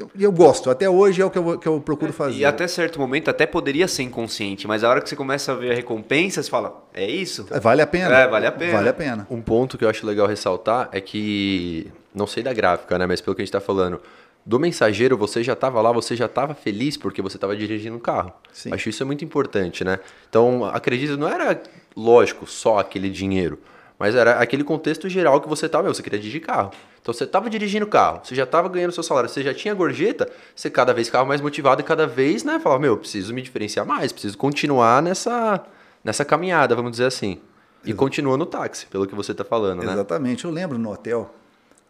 eu, 0.00 0.10
eu 0.18 0.32
gosto, 0.32 0.70
até 0.70 0.88
hoje 0.88 1.20
é 1.20 1.24
o 1.24 1.30
que 1.30 1.38
eu, 1.38 1.58
que 1.58 1.66
eu 1.66 1.80
procuro 1.80 2.12
fazer. 2.12 2.38
E 2.38 2.44
até 2.44 2.66
certo 2.66 2.98
momento 2.98 3.28
até 3.28 3.46
poderia 3.46 3.86
ser 3.86 4.02
inconsciente, 4.02 4.66
mas 4.66 4.82
a 4.82 4.88
hora 4.88 5.00
que 5.00 5.08
você 5.08 5.16
começa 5.16 5.52
a 5.52 5.54
ver 5.54 5.72
a 5.72 5.74
recompensa, 5.74 6.42
você 6.42 6.50
fala, 6.50 6.84
é 6.94 7.08
isso? 7.08 7.46
Vale 7.60 7.82
a 7.82 7.86
pena. 7.86 8.16
É, 8.16 8.26
vale 8.26 8.46
a 8.46 8.52
pena. 8.52 8.72
Vale 8.72 8.88
a 8.88 8.94
pena. 8.94 9.26
Um 9.30 9.40
ponto 9.40 9.76
que 9.76 9.84
eu 9.84 9.88
acho 9.88 10.06
legal 10.06 10.26
ressaltar 10.26 10.88
é 10.92 11.00
que, 11.00 11.90
não 12.14 12.26
sei 12.26 12.42
da 12.42 12.52
gráfica, 12.52 12.98
né, 12.98 13.06
mas 13.06 13.20
pelo 13.20 13.34
que 13.34 13.42
a 13.42 13.44
gente 13.44 13.50
está 13.50 13.60
falando, 13.60 14.00
do 14.44 14.58
mensageiro 14.58 15.16
você 15.16 15.42
já 15.42 15.52
estava 15.52 15.80
lá, 15.80 15.92
você 15.92 16.16
já 16.16 16.26
estava 16.26 16.54
feliz 16.54 16.96
porque 16.96 17.20
você 17.20 17.36
estava 17.36 17.56
dirigindo 17.56 17.96
um 17.96 18.00
carro. 18.00 18.32
Sim. 18.52 18.72
Acho 18.72 18.88
isso 18.88 19.02
é 19.02 19.06
muito 19.06 19.24
importante, 19.24 19.84
né? 19.84 19.98
Então, 20.28 20.64
acredito, 20.64 21.16
não 21.16 21.28
era 21.28 21.60
lógico 21.94 22.46
só 22.46 22.78
aquele 22.78 23.10
dinheiro, 23.10 23.58
mas 24.00 24.14
era 24.14 24.40
aquele 24.40 24.64
contexto 24.64 25.10
geral 25.10 25.42
que 25.42 25.48
você 25.48 25.66
estava, 25.66 25.86
você 25.86 26.02
queria 26.02 26.18
dirigir 26.18 26.40
carro. 26.40 26.70
Então, 27.02 27.12
você 27.12 27.24
estava 27.24 27.50
dirigindo 27.50 27.86
carro, 27.86 28.22
você 28.24 28.34
já 28.34 28.44
estava 28.44 28.66
ganhando 28.66 28.92
seu 28.92 29.02
salário, 29.02 29.28
você 29.28 29.42
já 29.42 29.52
tinha 29.52 29.74
gorjeta, 29.74 30.26
você 30.56 30.70
cada 30.70 30.94
vez 30.94 31.08
ficava 31.08 31.26
mais 31.26 31.42
motivado 31.42 31.82
e 31.82 31.84
cada 31.84 32.06
vez, 32.06 32.42
né, 32.42 32.58
falava, 32.58 32.80
meu, 32.80 32.94
eu 32.94 32.96
preciso 32.96 33.34
me 33.34 33.42
diferenciar 33.42 33.84
mais, 33.84 34.10
preciso 34.10 34.38
continuar 34.38 35.02
nessa, 35.02 35.62
nessa 36.02 36.24
caminhada, 36.24 36.74
vamos 36.74 36.92
dizer 36.92 37.04
assim. 37.04 37.42
E 37.84 37.92
continua 37.92 38.38
no 38.38 38.46
táxi, 38.46 38.86
pelo 38.86 39.06
que 39.06 39.14
você 39.14 39.32
está 39.32 39.44
falando, 39.44 39.82
né? 39.82 39.92
Exatamente. 39.92 40.46
Eu 40.46 40.50
lembro 40.50 40.78
no 40.78 40.90
hotel 40.90 41.34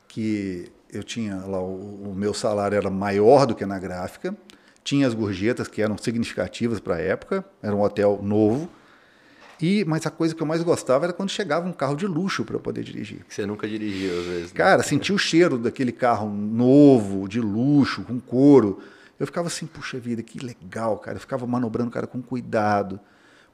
que 0.09 0.71
eu 0.93 1.05
tinha 1.05 1.37
lá, 1.47 1.61
o, 1.61 2.11
o 2.11 2.15
meu 2.17 2.35
salário 2.35 2.77
era 2.77 2.91
maior 2.91 3.47
do 3.47 3.55
que 3.55 3.65
na 3.65 3.79
gráfica, 3.79 4.37
tinha 4.83 5.07
as 5.07 5.15
gorjetas 5.15 5.69
que 5.69 5.81
eram 5.81 5.97
significativas 5.97 6.81
para 6.81 6.97
a 6.97 7.01
época, 7.01 7.45
era 7.63 7.75
um 7.75 7.83
hotel 7.83 8.19
novo. 8.21 8.69
E, 9.61 9.85
mas 9.85 10.07
a 10.07 10.11
coisa 10.11 10.35
que 10.35 10.43
eu 10.43 10.47
mais 10.47 10.63
gostava 10.63 11.05
era 11.07 11.13
quando 11.13 11.29
chegava 11.31 11.69
um 11.69 11.73
carro 11.73 11.95
de 11.95 12.07
luxo 12.07 12.45
para 12.45 12.57
eu 12.57 12.61
poder 12.61 12.83
dirigir. 12.83 13.21
Você 13.29 13.45
nunca 13.45 13.69
dirigiu, 13.69 14.19
às 14.21 14.27
vezes. 14.27 14.53
né? 14.53 14.57
Cara, 14.57 14.83
sentir 14.83 15.13
o 15.13 15.19
cheiro 15.19 15.59
daquele 15.59 15.93
carro 15.93 16.29
novo, 16.31 17.29
de 17.29 17.41
luxo, 17.41 18.03
com 18.03 18.19
couro. 18.19 18.79
Eu 19.19 19.27
ficava 19.27 19.49
assim, 19.49 19.67
puxa 19.67 19.99
vida, 19.99 20.23
que 20.23 20.39
legal, 20.39 20.97
cara. 20.99 21.17
Eu 21.17 21.21
ficava 21.21 21.47
manobrando 21.47 21.91
o 21.91 21.93
cara 21.93 22.07
com 22.07 22.23
cuidado. 22.23 22.99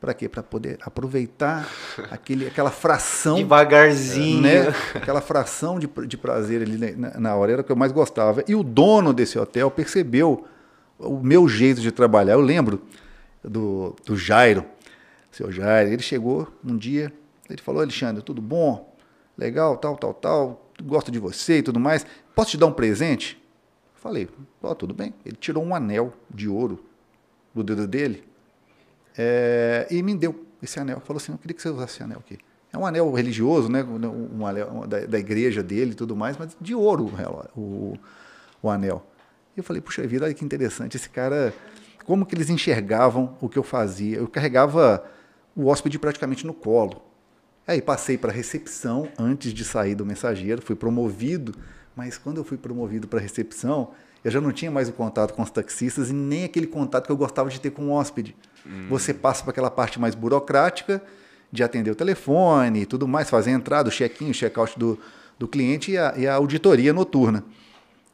Para 0.00 0.14
quê? 0.14 0.28
Para 0.28 0.42
poder 0.42 0.78
aproveitar 0.82 1.68
aquele, 2.10 2.46
aquela 2.46 2.70
fração 2.70 3.36
Devagarzinho. 3.36 4.42
né? 4.42 4.66
Aquela 4.94 5.20
fração 5.20 5.78
de, 5.78 5.88
de 6.06 6.16
prazer 6.16 6.62
ali 6.62 6.94
na, 6.96 7.18
na 7.18 7.34
hora 7.34 7.52
era 7.52 7.60
o 7.62 7.64
que 7.64 7.72
eu 7.72 7.76
mais 7.76 7.90
gostava. 7.90 8.44
E 8.46 8.54
o 8.54 8.62
dono 8.62 9.12
desse 9.12 9.38
hotel 9.38 9.70
percebeu 9.70 10.44
o 10.98 11.18
meu 11.18 11.48
jeito 11.48 11.80
de 11.80 11.90
trabalhar. 11.90 12.34
Eu 12.34 12.40
lembro 12.40 12.80
do, 13.42 13.96
do 14.04 14.16
Jairo, 14.16 14.64
seu 15.36 15.52
Jairo, 15.52 15.90
ele 15.90 16.02
chegou 16.02 16.48
um 16.64 16.76
dia 16.76 17.12
Ele 17.48 17.60
falou, 17.60 17.82
Alexandre, 17.82 18.22
tudo 18.22 18.40
bom? 18.40 18.96
Legal, 19.36 19.76
tal, 19.76 19.96
tal, 19.96 20.14
tal. 20.14 20.70
Gosto 20.82 21.10
de 21.10 21.18
você 21.18 21.58
e 21.58 21.62
tudo 21.62 21.78
mais. 21.78 22.06
Posso 22.34 22.52
te 22.52 22.56
dar 22.56 22.66
um 22.66 22.72
presente? 22.72 23.40
Falei, 23.94 24.28
ó, 24.62 24.74
tudo 24.74 24.94
bem. 24.94 25.12
Ele 25.24 25.36
tirou 25.36 25.62
um 25.62 25.74
anel 25.74 26.12
de 26.32 26.48
ouro 26.48 26.84
do 27.54 27.62
dedo 27.62 27.86
dele 27.86 28.24
é, 29.16 29.86
e 29.90 30.02
me 30.02 30.14
deu 30.14 30.44
esse 30.62 30.80
anel. 30.80 31.00
Falou 31.00 31.18
assim, 31.18 31.32
eu 31.32 31.38
queria 31.38 31.54
que 31.54 31.62
você 31.62 31.68
usasse 31.68 31.94
esse 31.94 32.02
anel 32.02 32.18
aqui. 32.18 32.38
É 32.72 32.78
um 32.78 32.86
anel 32.86 33.12
religioso, 33.12 33.68
né? 33.70 33.84
Um 33.84 34.46
anel 34.46 34.86
da, 34.86 35.00
da 35.06 35.18
igreja 35.18 35.62
dele 35.62 35.92
e 35.92 35.94
tudo 35.94 36.16
mais, 36.16 36.36
mas 36.36 36.56
de 36.60 36.74
ouro 36.74 37.10
o, 37.54 37.94
o 38.62 38.70
anel. 38.70 39.06
E 39.54 39.60
eu 39.60 39.64
falei, 39.64 39.82
puxa 39.82 40.06
vida, 40.06 40.24
olha 40.24 40.34
que 40.34 40.44
interessante. 40.44 40.96
Esse 40.96 41.08
cara, 41.08 41.52
como 42.04 42.24
que 42.24 42.34
eles 42.34 42.50
enxergavam 42.50 43.36
o 43.40 43.48
que 43.48 43.58
eu 43.58 43.62
fazia? 43.62 44.16
Eu 44.16 44.28
carregava 44.28 45.04
o 45.56 45.66
hóspede 45.68 45.98
praticamente 45.98 46.46
no 46.46 46.52
colo. 46.52 47.02
Aí 47.66 47.82
passei 47.82 48.16
para 48.16 48.30
recepção 48.30 49.08
antes 49.18 49.52
de 49.52 49.64
sair 49.64 49.94
do 49.94 50.06
mensageiro, 50.06 50.62
fui 50.62 50.76
promovido, 50.76 51.52
mas 51.96 52.18
quando 52.18 52.36
eu 52.36 52.44
fui 52.44 52.56
promovido 52.56 53.08
para 53.08 53.18
recepção, 53.18 53.90
eu 54.22 54.30
já 54.30 54.40
não 54.40 54.52
tinha 54.52 54.70
mais 54.70 54.88
o 54.88 54.92
contato 54.92 55.32
com 55.34 55.42
os 55.42 55.50
taxistas 55.50 56.10
e 56.10 56.12
nem 56.12 56.44
aquele 56.44 56.66
contato 56.66 57.06
que 57.06 57.12
eu 57.12 57.16
gostava 57.16 57.48
de 57.48 57.60
ter 57.60 57.70
com 57.70 57.88
o 57.88 57.90
hóspede. 57.90 58.36
Hum. 58.64 58.86
Você 58.88 59.14
passa 59.14 59.42
para 59.42 59.50
aquela 59.50 59.70
parte 59.70 59.98
mais 59.98 60.14
burocrática 60.14 61.02
de 61.50 61.62
atender 61.62 61.90
o 61.90 61.94
telefone 61.94 62.82
e 62.82 62.86
tudo 62.86 63.08
mais, 63.08 63.30
fazer 63.30 63.50
a 63.50 63.54
entrada, 63.54 63.88
o 63.88 63.92
check-in, 63.92 64.30
o 64.30 64.34
check-out 64.34 64.78
do, 64.78 64.98
do 65.38 65.48
cliente 65.48 65.92
e 65.92 65.98
a, 65.98 66.14
e 66.16 66.26
a, 66.26 66.34
auditoria 66.34 66.92
noturna. 66.92 67.44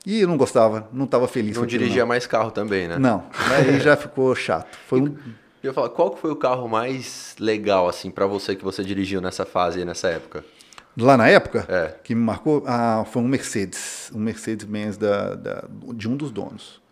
E 0.07 0.21
eu 0.21 0.29
não 0.29 0.37
gostava, 0.37 0.89
não 0.93 1.05
estava 1.05 1.29
feliz. 1.29 1.57
Não 1.57 1.67
dirigia 1.67 2.03
não. 2.03 2.09
mais 2.09 2.27
carro 2.27 2.51
também, 2.51 2.89
né? 2.89 2.99
Não, 2.99 3.25
aí 3.51 3.81
já 3.81 3.97
ficou 3.97 4.35
chato. 4.35 4.77
Foi 4.87 5.01
um... 5.01 5.17
Eu 5.63 5.69
ia 5.69 5.75
falar, 5.75 5.91
qual 5.91 6.17
foi 6.17 6.33
o 6.33 6.37
carro 6.37 6.69
mais 6.69 7.37
legal 7.39 7.89
assim 7.89 8.11
para 8.11 8.27
você 8.27 8.57
que 8.57 8.65
você 8.65 8.83
dirigiu 8.83 9.21
nessa 9.21 9.47
fase, 9.47 9.85
nessa 9.85 10.09
época? 10.09 10.45
Lá 10.97 11.17
na 11.17 11.29
época, 11.29 11.65
é. 11.69 11.97
que 12.03 12.15
me 12.15 12.21
marcou, 12.21 12.65
ah, 12.67 13.05
foi 13.11 13.23
um 13.23 13.29
Mercedes, 13.29 14.11
um 14.15 14.19
Mercedes-Benz 14.19 14.97
da, 14.97 15.35
da, 15.35 15.65
de 15.95 16.09
um 16.09 16.17
dos 16.17 16.31
donos. 16.31 16.83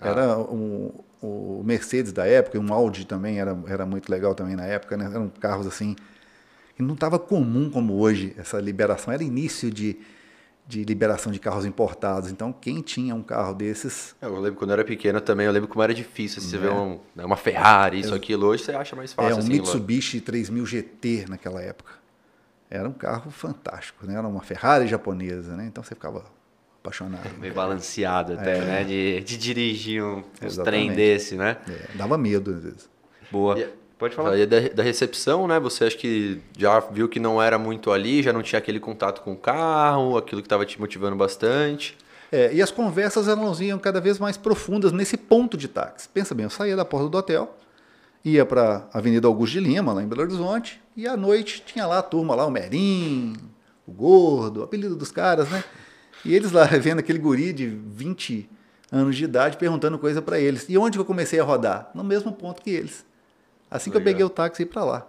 Ah. 0.00 0.08
Era 0.08 0.38
um, 0.38 0.92
o 1.22 1.62
Mercedes 1.64 2.12
da 2.12 2.26
época, 2.26 2.58
um 2.58 2.72
Audi 2.72 3.06
também 3.06 3.38
era, 3.38 3.56
era 3.68 3.84
muito 3.84 4.10
legal 4.10 4.34
também 4.34 4.56
na 4.56 4.64
época, 4.64 4.96
né? 4.96 5.04
eram 5.12 5.28
carros 5.28 5.66
assim, 5.66 5.94
que 6.74 6.82
não 6.82 6.94
estava 6.94 7.18
comum 7.18 7.70
como 7.70 8.00
hoje 8.00 8.34
essa 8.38 8.58
liberação, 8.58 9.12
era 9.12 9.22
início 9.22 9.70
de, 9.70 9.98
de 10.66 10.84
liberação 10.84 11.30
de 11.30 11.38
carros 11.38 11.64
importados. 11.64 12.30
Então, 12.30 12.52
quem 12.52 12.80
tinha 12.80 13.14
um 13.14 13.22
carro 13.22 13.54
desses. 13.54 14.16
É, 14.20 14.26
eu 14.26 14.40
lembro 14.40 14.58
quando 14.58 14.70
eu 14.70 14.74
era 14.74 14.84
pequeno 14.84 15.20
também, 15.20 15.46
eu 15.46 15.52
lembro 15.52 15.68
como 15.68 15.82
era 15.82 15.94
difícil. 15.94 16.40
Se 16.40 16.48
assim, 16.48 16.56
é. 16.56 16.60
você 16.60 16.74
vê 16.74 16.80
um, 16.80 16.98
né, 17.14 17.24
uma 17.24 17.36
Ferrari, 17.36 18.00
isso, 18.00 18.14
aquilo, 18.14 18.46
hoje 18.46 18.64
você 18.64 18.72
acha 18.72 18.96
mais 18.96 19.12
fácil. 19.12 19.30
É, 19.30 19.34
um 19.34 19.38
assim, 19.38 19.48
Mitsubishi 19.48 20.20
3000 20.20 20.66
GT 20.66 21.26
naquela 21.28 21.62
época. 21.62 21.92
Era 22.68 22.88
um 22.88 22.92
carro 22.92 23.30
fantástico, 23.30 24.06
né? 24.06 24.14
Era 24.16 24.26
uma 24.26 24.42
Ferrari 24.42 24.88
japonesa, 24.88 25.56
né? 25.56 25.66
Então 25.66 25.84
você 25.84 25.94
ficava 25.94 26.24
apaixonado. 26.80 27.38
Meio 27.38 27.54
balanceado 27.54 28.32
até, 28.32 28.58
é. 28.58 28.60
né? 28.60 28.84
De, 28.84 29.20
de 29.20 29.36
dirigir 29.36 30.02
um, 30.02 30.18
um 30.18 30.64
trem 30.64 30.92
desse, 30.92 31.36
né? 31.36 31.58
É, 31.68 31.96
dava 31.96 32.18
medo 32.18 32.50
às 32.50 32.62
vezes. 32.64 32.90
Boa. 33.30 33.56
E, 33.56 33.68
Pode 33.98 34.14
falar. 34.14 34.36
E 34.36 34.44
da, 34.44 34.60
da, 34.68 34.82
recepção, 34.82 35.48
né? 35.48 35.58
Você 35.58 35.84
acha 35.84 35.96
que 35.96 36.40
já 36.56 36.80
viu 36.80 37.08
que 37.08 37.18
não 37.18 37.40
era 37.40 37.58
muito 37.58 37.90
ali, 37.90 38.22
já 38.22 38.32
não 38.32 38.42
tinha 38.42 38.58
aquele 38.58 38.78
contato 38.78 39.22
com 39.22 39.32
o 39.32 39.36
carro, 39.36 40.18
aquilo 40.18 40.42
que 40.42 40.46
estava 40.46 40.66
te 40.66 40.78
motivando 40.78 41.16
bastante. 41.16 41.96
É, 42.30 42.52
e 42.52 42.60
as 42.60 42.70
conversas 42.70 43.28
elas 43.28 43.60
iam 43.60 43.78
cada 43.78 44.00
vez 44.00 44.18
mais 44.18 44.36
profundas 44.36 44.92
nesse 44.92 45.16
ponto 45.16 45.56
de 45.56 45.68
táxi. 45.68 46.08
Pensa 46.08 46.34
bem, 46.34 46.44
eu 46.44 46.50
saía 46.50 46.76
da 46.76 46.84
porta 46.84 47.08
do 47.08 47.16
hotel, 47.16 47.56
ia 48.24 48.44
para 48.44 48.88
a 48.92 48.98
Avenida 48.98 49.26
Augusto 49.26 49.54
de 49.54 49.60
Lima, 49.60 49.92
lá 49.92 50.02
em 50.02 50.06
Belo 50.06 50.22
Horizonte, 50.22 50.82
e 50.94 51.06
à 51.06 51.16
noite 51.16 51.62
tinha 51.64 51.86
lá 51.86 51.98
a 51.98 52.02
turma 52.02 52.34
lá, 52.34 52.44
o 52.44 52.50
Merim, 52.50 53.34
o 53.86 53.92
Gordo, 53.92 54.60
o 54.60 54.62
apelido 54.64 54.96
dos 54.96 55.10
caras, 55.10 55.48
né? 55.48 55.64
E 56.24 56.34
eles 56.34 56.52
lá 56.52 56.64
vendo 56.80 56.98
aquele 56.98 57.18
guri 57.18 57.52
de 57.52 57.66
20 57.66 58.50
anos 58.90 59.16
de 59.16 59.24
idade 59.24 59.56
perguntando 59.56 59.98
coisa 59.98 60.20
para 60.20 60.38
eles. 60.38 60.66
E 60.68 60.76
onde 60.76 60.98
que 60.98 61.00
eu 61.00 61.04
comecei 61.04 61.40
a 61.40 61.44
rodar? 61.44 61.90
No 61.94 62.04
mesmo 62.04 62.32
ponto 62.32 62.60
que 62.60 62.70
eles. 62.70 63.06
Assim 63.70 63.90
que 63.90 63.96
eu 63.96 64.00
peguei 64.00 64.24
o 64.24 64.30
táxi 64.30 64.62
e 64.62 64.66
para 64.66 64.84
lá. 64.84 65.06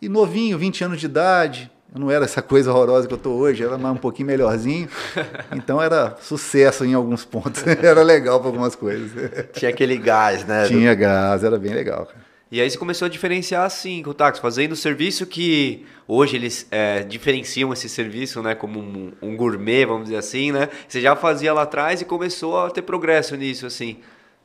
E 0.00 0.08
novinho, 0.08 0.58
20 0.58 0.84
anos 0.84 1.00
de 1.00 1.06
idade, 1.06 1.70
eu 1.94 2.00
não 2.00 2.10
era 2.10 2.24
essa 2.24 2.42
coisa 2.42 2.72
horrorosa 2.72 3.06
que 3.06 3.12
eu 3.12 3.18
estou 3.18 3.38
hoje, 3.38 3.62
era 3.62 3.78
mais 3.78 3.94
um 3.94 3.98
pouquinho 3.98 4.26
melhorzinho. 4.26 4.88
Então 5.54 5.80
era 5.80 6.16
sucesso 6.20 6.84
em 6.84 6.94
alguns 6.94 7.24
pontos. 7.24 7.62
era 7.82 8.02
legal 8.02 8.40
para 8.40 8.48
algumas 8.48 8.74
coisas. 8.74 9.10
Tinha 9.52 9.70
aquele 9.70 9.96
gás, 9.96 10.44
né? 10.44 10.66
Tinha 10.66 10.94
gás, 10.94 11.44
era 11.44 11.58
bem 11.58 11.72
legal. 11.72 12.06
Cara. 12.06 12.32
E 12.52 12.60
aí 12.60 12.70
você 12.70 12.76
começou 12.76 13.06
a 13.06 13.08
diferenciar 13.08 13.64
assim 13.64 14.02
com 14.02 14.10
o 14.10 14.14
táxi, 14.14 14.38
fazendo 14.38 14.72
o 14.72 14.76
serviço 14.76 15.24
que 15.24 15.86
hoje 16.06 16.36
eles 16.36 16.66
é, 16.70 17.02
diferenciam 17.02 17.72
esse 17.72 17.88
serviço, 17.88 18.42
né, 18.42 18.54
como 18.54 18.78
um, 18.78 19.12
um, 19.22 19.34
gourmet, 19.34 19.86
vamos 19.86 20.04
dizer 20.04 20.18
assim, 20.18 20.52
né? 20.52 20.68
Você 20.86 21.00
já 21.00 21.16
fazia 21.16 21.54
lá 21.54 21.62
atrás 21.62 22.02
e 22.02 22.04
começou 22.04 22.58
a 22.58 22.70
ter 22.70 22.82
progresso 22.82 23.34
nisso, 23.36 23.64
assim. 23.64 24.00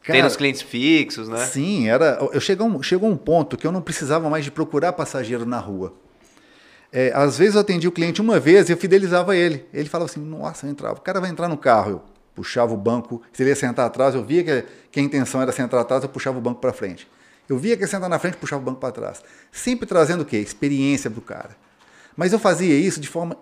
Cara, 0.08 0.20
Tendo 0.20 0.28
os 0.28 0.38
clientes 0.38 0.62
fixos, 0.62 1.28
né? 1.28 1.46
Sim, 1.46 1.90
era. 1.90 2.18
Eu 2.32 2.40
chegou, 2.40 2.66
um, 2.66 2.82
chegou 2.82 3.10
um 3.10 3.18
ponto 3.18 3.58
que 3.58 3.68
eu 3.68 3.74
não 3.74 3.82
precisava 3.82 4.30
mais 4.30 4.46
de 4.46 4.50
procurar 4.50 4.94
passageiro 4.94 5.46
na 5.46 5.60
rua. 5.60 5.94
É, 6.94 7.12
às 7.14 7.38
vezes 7.38 7.56
eu 7.56 7.62
atendia 7.62 7.90
o 7.90 7.92
cliente 7.92 8.22
uma 8.22 8.40
vez 8.40 8.70
e 8.70 8.72
eu 8.72 8.78
fidelizava 8.78 9.36
ele. 9.36 9.66
Ele 9.74 9.90
falava 9.90 10.10
assim: 10.10 10.22
Nossa, 10.22 10.66
eu 10.66 10.72
entrava. 10.72 10.96
O 10.96 11.02
cara 11.02 11.20
vai 11.20 11.30
entrar 11.30 11.50
no 11.50 11.58
carro. 11.58 11.92
Eu 11.92 12.02
puxava 12.34 12.74
o 12.74 12.78
banco. 12.78 13.22
Se 13.34 13.44
ele 13.44 13.50
ia 13.50 13.56
sentar 13.58 13.86
atrás, 13.86 14.16
eu 14.16 14.24
via 14.24 14.46
que, 14.46 14.66
que 14.94 15.00
a 15.02 15.04
intenção 15.04 15.42
era 15.42 15.52
sentar 15.52 15.82
atrás, 15.82 16.04
eu 16.04 16.10
puxava 16.10 16.38
o 16.38 16.42
banco 16.42 16.62
para 16.62 16.72
frente. 16.72 17.06
Eu 17.50 17.58
via 17.58 17.76
que 17.76 17.84
ia 17.84 17.88
sentar 17.88 18.10
na 18.10 18.18
frente, 18.18 18.38
puxava 18.38 18.62
o 18.62 18.66
banco 18.66 18.80
para 18.80 18.94
trás. 18.94 19.22
Sempre 19.52 19.86
trazendo 19.86 20.22
o 20.22 20.26
quê? 20.26 20.38
Experiência 20.38 21.12
para 21.12 21.20
o 21.20 21.22
cara. 21.22 21.58
Mas 22.16 22.32
eu 22.32 22.40
fazia 22.40 22.74
isso 22.74 23.02
de 23.02 23.10
forma 23.10 23.36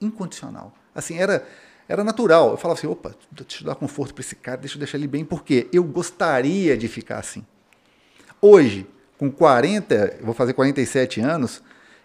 incondicional. 0.00 0.72
Assim, 0.94 1.18
era 1.18 1.46
era 1.88 2.02
natural. 2.02 2.50
Eu 2.50 2.56
falava 2.56 2.78
assim, 2.78 2.86
opa, 2.86 3.14
deixa 3.30 3.62
eu 3.62 3.66
dar 3.66 3.74
conforto 3.74 4.14
para 4.14 4.22
esse 4.22 4.36
cara, 4.36 4.56
deixa 4.58 4.76
eu 4.76 4.78
deixar 4.78 4.98
ele 4.98 5.06
bem, 5.06 5.24
porque 5.24 5.68
eu 5.72 5.84
gostaria 5.84 6.76
de 6.76 6.88
ficar 6.88 7.18
assim. 7.18 7.44
Hoje, 8.40 8.86
com 9.18 9.30
40, 9.30 10.18
vou 10.22 10.34
fazer 10.34 10.52
47 10.52 11.20
anos, 11.20 11.62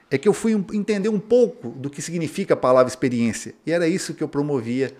é 0.09 0.17
que 0.17 0.27
eu 0.27 0.33
fui 0.33 0.53
entender 0.73 1.09
um 1.09 1.19
pouco 1.19 1.69
do 1.69 1.89
que 1.89 2.01
significa 2.01 2.53
a 2.53 2.57
palavra 2.57 2.89
experiência. 2.89 3.55
E 3.65 3.71
era 3.71 3.87
isso 3.87 4.13
que 4.13 4.23
eu 4.23 4.27
promovia 4.27 4.93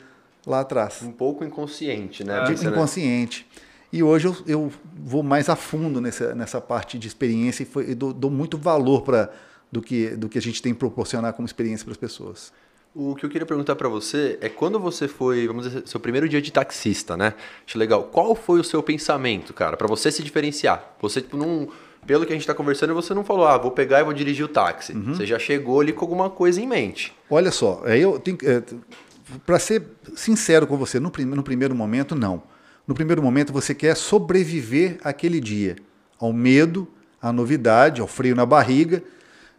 lá 0.45 0.61
atrás. 0.61 1.01
Um 1.01 1.11
pouco 1.11 1.43
inconsciente, 1.43 2.23
né? 2.23 2.43
De, 2.43 2.65
inconsciente. 2.65 3.45
E 3.91 4.01
hoje 4.01 4.27
eu, 4.27 4.38
eu, 4.47 4.71
vou 4.97 5.21
mais 5.21 5.50
a 5.50 5.55
fundo 5.55 6.00
nessa, 6.00 6.33
nessa 6.33 6.61
parte 6.61 6.97
de 6.97 7.07
experiência 7.07 7.63
e, 7.63 7.65
foi, 7.65 7.91
e 7.91 7.95
dou, 7.95 8.13
dou, 8.13 8.31
muito 8.31 8.57
valor 8.57 9.01
para 9.01 9.29
do 9.69 9.81
que, 9.81 10.11
do 10.11 10.29
que 10.29 10.38
a 10.38 10.41
gente 10.41 10.61
tem 10.61 10.73
que 10.73 10.79
proporcionar 10.79 11.33
como 11.33 11.45
experiência 11.45 11.83
para 11.83 11.91
as 11.91 11.97
pessoas. 11.97 12.53
O 12.93 13.15
que 13.15 13.25
eu 13.25 13.29
queria 13.29 13.45
perguntar 13.45 13.75
para 13.77 13.88
você 13.88 14.38
é 14.41 14.50
quando 14.50 14.77
você 14.77 15.07
foi, 15.07 15.48
vamos 15.48 15.65
dizer, 15.65 15.88
seu 15.88 16.00
primeiro 16.00 16.27
dia 16.27 16.41
de 16.41 16.51
taxista, 16.51 17.15
né? 17.15 17.33
Acho 17.65 17.77
legal. 17.77 18.03
Qual 18.03 18.36
foi 18.36 18.60
o 18.60 18.63
seu 18.63 18.83
pensamento, 18.83 19.53
cara, 19.53 19.77
para 19.77 19.88
você 19.88 20.12
se 20.12 20.21
diferenciar? 20.21 20.95
Você, 21.01 21.21
tipo, 21.21 21.38
não. 21.38 21.69
Pelo 22.05 22.25
que 22.25 22.33
a 22.33 22.36
gente 22.36 22.41
está 22.41 22.53
conversando, 22.53 22.93
você 22.93 23.13
não 23.13 23.24
falou, 23.24 23.45
ah, 23.45 23.57
vou 23.57 23.71
pegar 23.71 24.00
e 24.00 24.03
vou 24.03 24.12
dirigir 24.12 24.43
o 24.43 24.48
táxi. 24.48 24.91
Uhum. 24.91 25.13
Você 25.13 25.25
já 25.25 25.38
chegou 25.38 25.79
ali 25.79 25.93
com 25.93 26.03
alguma 26.03 26.31
coisa 26.31 26.60
em 26.60 26.67
mente. 26.67 27.13
Olha 27.29 27.51
só, 27.51 27.83
eu 27.86 28.19
tenho. 28.19 28.38
É, 28.43 28.62
para 29.45 29.60
ser 29.60 29.83
sincero 30.15 30.67
com 30.67 30.75
você, 30.75 31.00
no, 31.00 31.10
prim 31.10 31.25
no 31.25 31.43
primeiro 31.43 31.74
momento, 31.74 32.13
não. 32.15 32.43
No 32.86 32.93
primeiro 32.93 33.21
momento, 33.21 33.53
você 33.53 33.74
quer 33.74 33.95
sobreviver 33.95 34.98
aquele 35.03 35.39
dia, 35.39 35.77
ao 36.19 36.33
medo, 36.33 36.88
à 37.21 37.31
novidade, 37.31 38.01
ao 38.01 38.07
frio 38.07 38.36
na 38.36 38.45
barriga. 38.45 39.01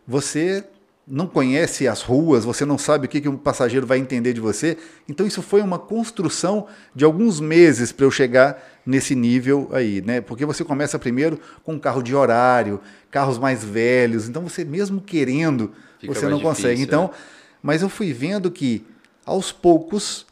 Você 0.07 0.65
não 1.07 1.27
conhece 1.27 1.89
as 1.89 2.03
ruas, 2.03 2.45
você 2.45 2.65
não 2.65 2.79
sabe 2.79 3.07
o 3.07 3.09
que, 3.09 3.21
que 3.21 3.29
um 3.29 3.37
passageiro 3.37 3.87
vai 3.87 3.99
entender 3.99 4.33
de 4.33 4.41
você. 4.41 4.79
Então 5.09 5.27
isso 5.27 5.43
foi 5.43 5.61
uma 5.61 5.79
construção 5.79 6.67
de 6.95 7.05
alguns 7.05 7.41
meses 7.41 7.91
para 7.91 8.07
eu 8.07 8.11
chegar 8.11 8.63
nesse 8.87 9.15
nível 9.15 9.69
aí, 9.73 10.01
né? 10.01 10.21
Porque 10.21 10.47
você 10.47 10.65
começa 10.65 10.99
primeiro 10.99 11.41
com 11.65 11.75
um 11.75 11.79
carro 11.79 12.03
de 12.03 12.15
horário, 12.15 12.81
carros 13.11 13.39
mais 13.39 13.65
velhos, 13.65 14.29
então 14.29 14.43
você 14.43 14.65
mesmo 14.65 15.01
querendo, 15.01 15.73
Fica 15.99 16.15
você 16.15 16.27
não 16.27 16.39
difícil, 16.39 16.49
consegue. 16.49 16.83
Então, 16.83 17.11
é. 17.13 17.17
mas 17.63 17.83
eu 17.83 17.89
fui 17.89 18.13
vendo 18.13 18.51
que 18.51 18.85
aos 19.27 19.51
poucos 19.53 20.27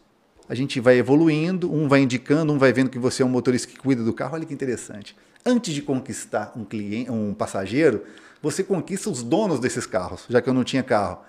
a 0.48 0.54
gente 0.54 0.80
vai 0.80 0.98
evoluindo, 0.98 1.72
um 1.72 1.88
vai 1.88 2.00
indicando, 2.00 2.52
um 2.52 2.58
vai 2.58 2.72
vendo 2.72 2.90
que 2.90 2.98
você 2.98 3.22
é 3.22 3.26
um 3.26 3.28
motorista 3.28 3.68
que 3.68 3.76
cuida 3.76 4.02
do 4.02 4.12
carro. 4.12 4.34
Olha 4.34 4.44
que 4.44 4.52
interessante. 4.52 5.16
Antes 5.46 5.72
de 5.72 5.80
conquistar 5.80 6.52
um 6.56 6.64
cliente, 6.64 7.10
um 7.10 7.32
passageiro, 7.32 8.02
você 8.42 8.64
conquista 8.64 9.10
os 9.10 9.22
donos 9.22 9.60
desses 9.60 9.86
carros, 9.86 10.24
já 10.28 10.40
que 10.40 10.48
eu 10.48 10.54
não 10.54 10.64
tinha 10.64 10.82
carro. 10.82 11.20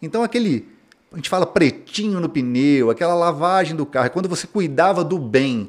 Então 0.00 0.22
aquele, 0.22 0.68
a 1.12 1.16
gente 1.16 1.28
fala 1.28 1.46
pretinho 1.46 2.20
no 2.20 2.28
pneu, 2.28 2.90
aquela 2.90 3.14
lavagem 3.14 3.74
do 3.74 3.84
carro, 3.84 4.10
quando 4.10 4.28
você 4.28 4.46
cuidava 4.46 5.02
do 5.04 5.18
bem 5.18 5.68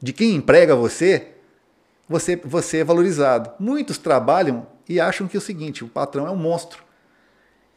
de 0.00 0.12
quem 0.12 0.34
emprega 0.34 0.76
você, 0.76 1.28
você, 2.08 2.36
você 2.36 2.78
é 2.78 2.84
valorizado. 2.84 3.50
Muitos 3.58 3.98
trabalham 3.98 4.66
e 4.88 5.00
acham 5.00 5.26
que 5.26 5.36
é 5.36 5.38
o 5.38 5.42
seguinte, 5.42 5.84
o 5.84 5.88
patrão 5.88 6.26
é 6.26 6.30
um 6.30 6.36
monstro. 6.36 6.82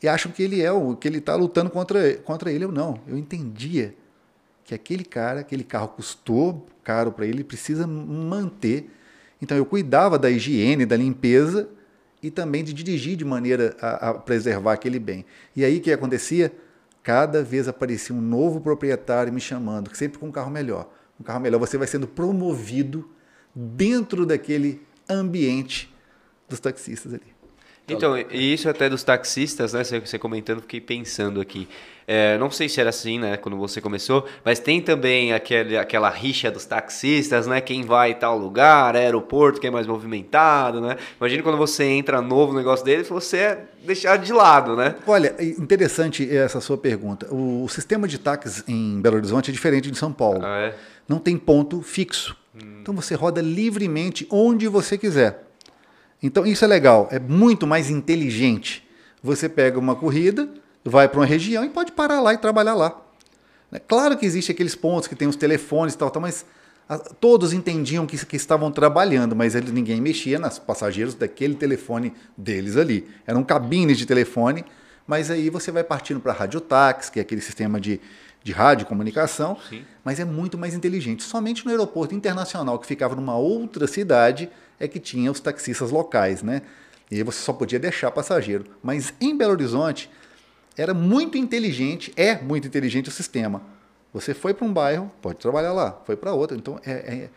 E 0.01 0.08
acham 0.08 0.31
que 0.31 0.41
ele 0.41 0.62
é 0.62 0.72
o 0.72 0.96
que 0.96 1.08
ele 1.08 1.20
está 1.20 1.36
lutando 1.36 1.70
contra, 1.70 2.15
contra 2.17 2.51
ele. 2.51 2.65
Eu 2.65 2.72
não. 2.72 3.00
Eu 3.08 3.17
entendia 3.17 3.96
que 4.63 4.74
aquele 4.74 5.03
cara, 5.03 5.41
aquele 5.41 5.63
carro 5.63 5.89
custou 5.89 6.65
caro 6.84 7.12
para 7.12 7.25
ele, 7.25 7.43
precisa 7.43 7.86
manter. 7.86 8.89
Então 9.39 9.55
eu 9.55 9.65
cuidava 9.65 10.17
da 10.17 10.29
higiene, 10.29 10.86
da 10.86 10.98
limpeza 10.98 11.70
e 12.22 12.30
também 12.30 12.63
de 12.63 12.74
dirigir 12.74 13.16
de 13.16 13.25
maneira 13.25 13.75
a, 13.82 14.10
a 14.10 14.13
preservar 14.13 14.74
aquele 14.74 15.00
bem. 15.00 15.25
E 15.56 15.66
aí 15.66 15.78
o 15.78 15.82
que 15.82 15.92
acontecia? 15.92 16.51
Cada 17.04 17.44
vez 17.44 17.68
aparecia 17.68 18.16
um 18.16 18.22
novo 18.22 18.62
proprietário 18.62 19.34
me 19.34 19.42
chamando, 19.42 19.96
sempre 19.96 20.20
com 20.20 20.28
um 20.28 20.32
carro 20.32 20.51
melhor. 20.51 20.88
Um 21.20 21.24
carro 21.24 21.40
melhor, 21.40 21.60
você 21.60 21.78
vai 21.78 21.88
sendo 21.88 22.08
promovido 22.08 23.10
dentro 23.56 24.25
daquele 24.25 24.82
ambiente 25.10 25.94
dos 26.48 26.60
taxistas 26.60 27.13
ali. 27.13 27.32
Então, 27.88 28.18
e 28.18 28.54
isso 28.54 28.70
até 28.70 28.88
dos 28.88 29.04
taxistas, 29.04 29.74
né? 29.74 29.84
Você 29.84 30.18
comentando, 30.18 30.62
fiquei 30.62 30.80
pensando 30.80 31.42
aqui. 31.42 31.68
É, 32.13 32.38
não 32.38 32.51
sei 32.51 32.68
se 32.68 32.77
era 32.82 32.89
assim, 32.89 33.18
né, 33.18 33.38
quando 33.38 33.56
você 33.56 33.80
começou, 33.80 34.27
mas 34.44 34.60
tem 34.60 34.82
também 34.82 35.32
aquele, 35.32 35.77
aquela 35.77 36.10
rixa 36.10 36.51
dos 36.51 36.65
taxistas, 36.65 37.48
né? 37.48 37.62
Quem 37.62 37.84
vai 37.84 38.12
em 38.12 38.15
tal 38.15 38.38
lugar, 38.38 38.98
aeroporto, 38.98 39.62
que 39.62 39.68
é 39.68 39.72
mais 39.72 39.88
movimentado, 39.88 40.82
né? 40.82 40.98
Imagina 41.18 41.41
quando 41.41 41.58
você 41.58 41.86
entra 41.86 42.22
novo 42.22 42.51
no 42.51 42.60
negócio 42.60 42.84
dele, 42.84 43.03
você 43.03 43.38
é 43.38 43.65
deixado 43.86 44.25
de 44.25 44.34
lado, 44.34 44.75
né? 44.75 44.96
Olha, 45.08 45.34
interessante 45.39 46.30
essa 46.30 46.60
sua 46.60 46.77
pergunta. 46.77 47.34
O, 47.34 47.63
o 47.63 47.70
sistema 47.70 48.10
de 48.10 48.18
táxis 48.18 48.62
em 48.68 49.00
Belo 49.00 49.15
Horizonte 49.15 49.50
é 49.50 49.53
diferente 49.53 49.89
de 49.89 49.98
São 49.98 50.12
Paulo. 50.12 50.41
Ah, 50.44 50.63
é? 50.63 50.75
Não 51.08 51.18
tem 51.18 51.38
ponto 51.38 51.82
fixo. 51.82 52.36
Hum. 52.53 52.80
Então 52.82 52.94
você 52.94 53.15
roda 53.15 53.41
livremente 53.41 54.27
onde 54.30 54.68
você 54.68 54.98
quiser. 54.98 55.48
Então 56.22 56.46
isso 56.46 56.65
é 56.65 56.68
legal, 56.68 57.08
é 57.10 57.20
muito 57.20 57.65
mais 57.65 57.89
inteligente. 57.89 58.86
Você 59.24 59.48
pega 59.48 59.80
uma 59.80 59.96
corrida, 59.96 60.50
vai 60.84 61.08
para 61.08 61.20
uma 61.20 61.26
região 61.26 61.64
e 61.64 61.70
pode 61.70 61.92
parar 61.92 62.22
lá 62.22 62.34
e 62.34 62.38
trabalhar 62.38 62.74
lá. 62.74 63.00
É 63.72 63.80
claro 63.80 64.18
que 64.18 64.26
existe 64.26 64.52
aqueles 64.52 64.76
pontos 64.76 65.08
que 65.08 65.16
tem 65.16 65.28
os 65.28 65.36
telefones 65.36 65.94
e 65.94 65.98
tal, 65.98 66.12
tal 66.12 66.22
mas 66.22 66.46
a, 66.90 66.98
todos 66.98 67.54
entendiam 67.54 68.06
que, 68.06 68.24
que, 68.26 68.36
estavam 68.36 68.70
trabalhando, 68.72 69.36
mas 69.36 69.56
ninguém 69.56 70.02
mexia 70.02 70.38
nos 70.38 70.60
passageiros 70.60 71.16
daquele 71.16 71.56
telefone 71.56 72.14
deles 72.36 72.76
ali. 72.76 73.08
Eram 73.26 73.44
cabines 73.44 73.98
de 73.98 74.06
telefone, 74.06 74.66
mas 75.08 75.32
aí 75.32 75.50
você 75.50 75.72
vai 75.72 75.84
partindo 75.84 76.20
para 76.20 76.34
radiotax, 76.34 77.10
que 77.10 77.20
é 77.20 77.22
aquele 77.22 77.40
sistema 77.40 77.80
de, 77.80 78.02
de 78.44 78.52
rádio 78.52 78.86
comunicação, 78.86 79.58
Sim. 79.70 79.86
mas 80.04 80.20
é 80.20 80.26
muito 80.26 80.58
mais 80.58 80.74
inteligente. 80.74 81.24
Somente 81.24 81.64
no 81.64 81.72
aeroporto 81.72 82.14
internacional, 82.14 82.78
que 82.78 82.88
ficava 82.88 83.16
numa 83.16 83.38
outra 83.38 83.88
cidade, 83.88 84.50
é 84.78 84.88
que 84.88 85.00
tinha 85.00 85.32
os 85.32 85.40
taxistas 85.40 85.92
locais, 85.92 86.44
né? 86.44 86.62
E 87.10 87.16
aí 87.16 87.24
você 87.24 87.40
só 87.40 87.54
podia 87.54 87.80
deixar 87.80 88.10
passageiro. 88.12 88.66
Mas 88.82 89.14
em 89.20 89.38
Belo 89.38 89.52
Horizonte 89.52 90.10
era 90.78 90.94
muito 90.94 91.38
inteligente, 91.38 92.12
é 92.16 92.36
muito 92.42 92.68
inteligente 92.68 93.10
o 93.10 93.12
sistema. 93.12 93.62
Você 94.13 94.34
foi 94.34 94.54
para 94.54 94.66
um 94.66 94.74
bairro, 94.74 95.12
pode 95.22 95.38
trabalhar 95.38 95.74
lá. 95.74 96.00
Foi 96.06 96.16
para 96.16 96.34
outro, 96.34 96.58
então 96.58 96.80
é, 96.86 96.92
é, 96.92 97.30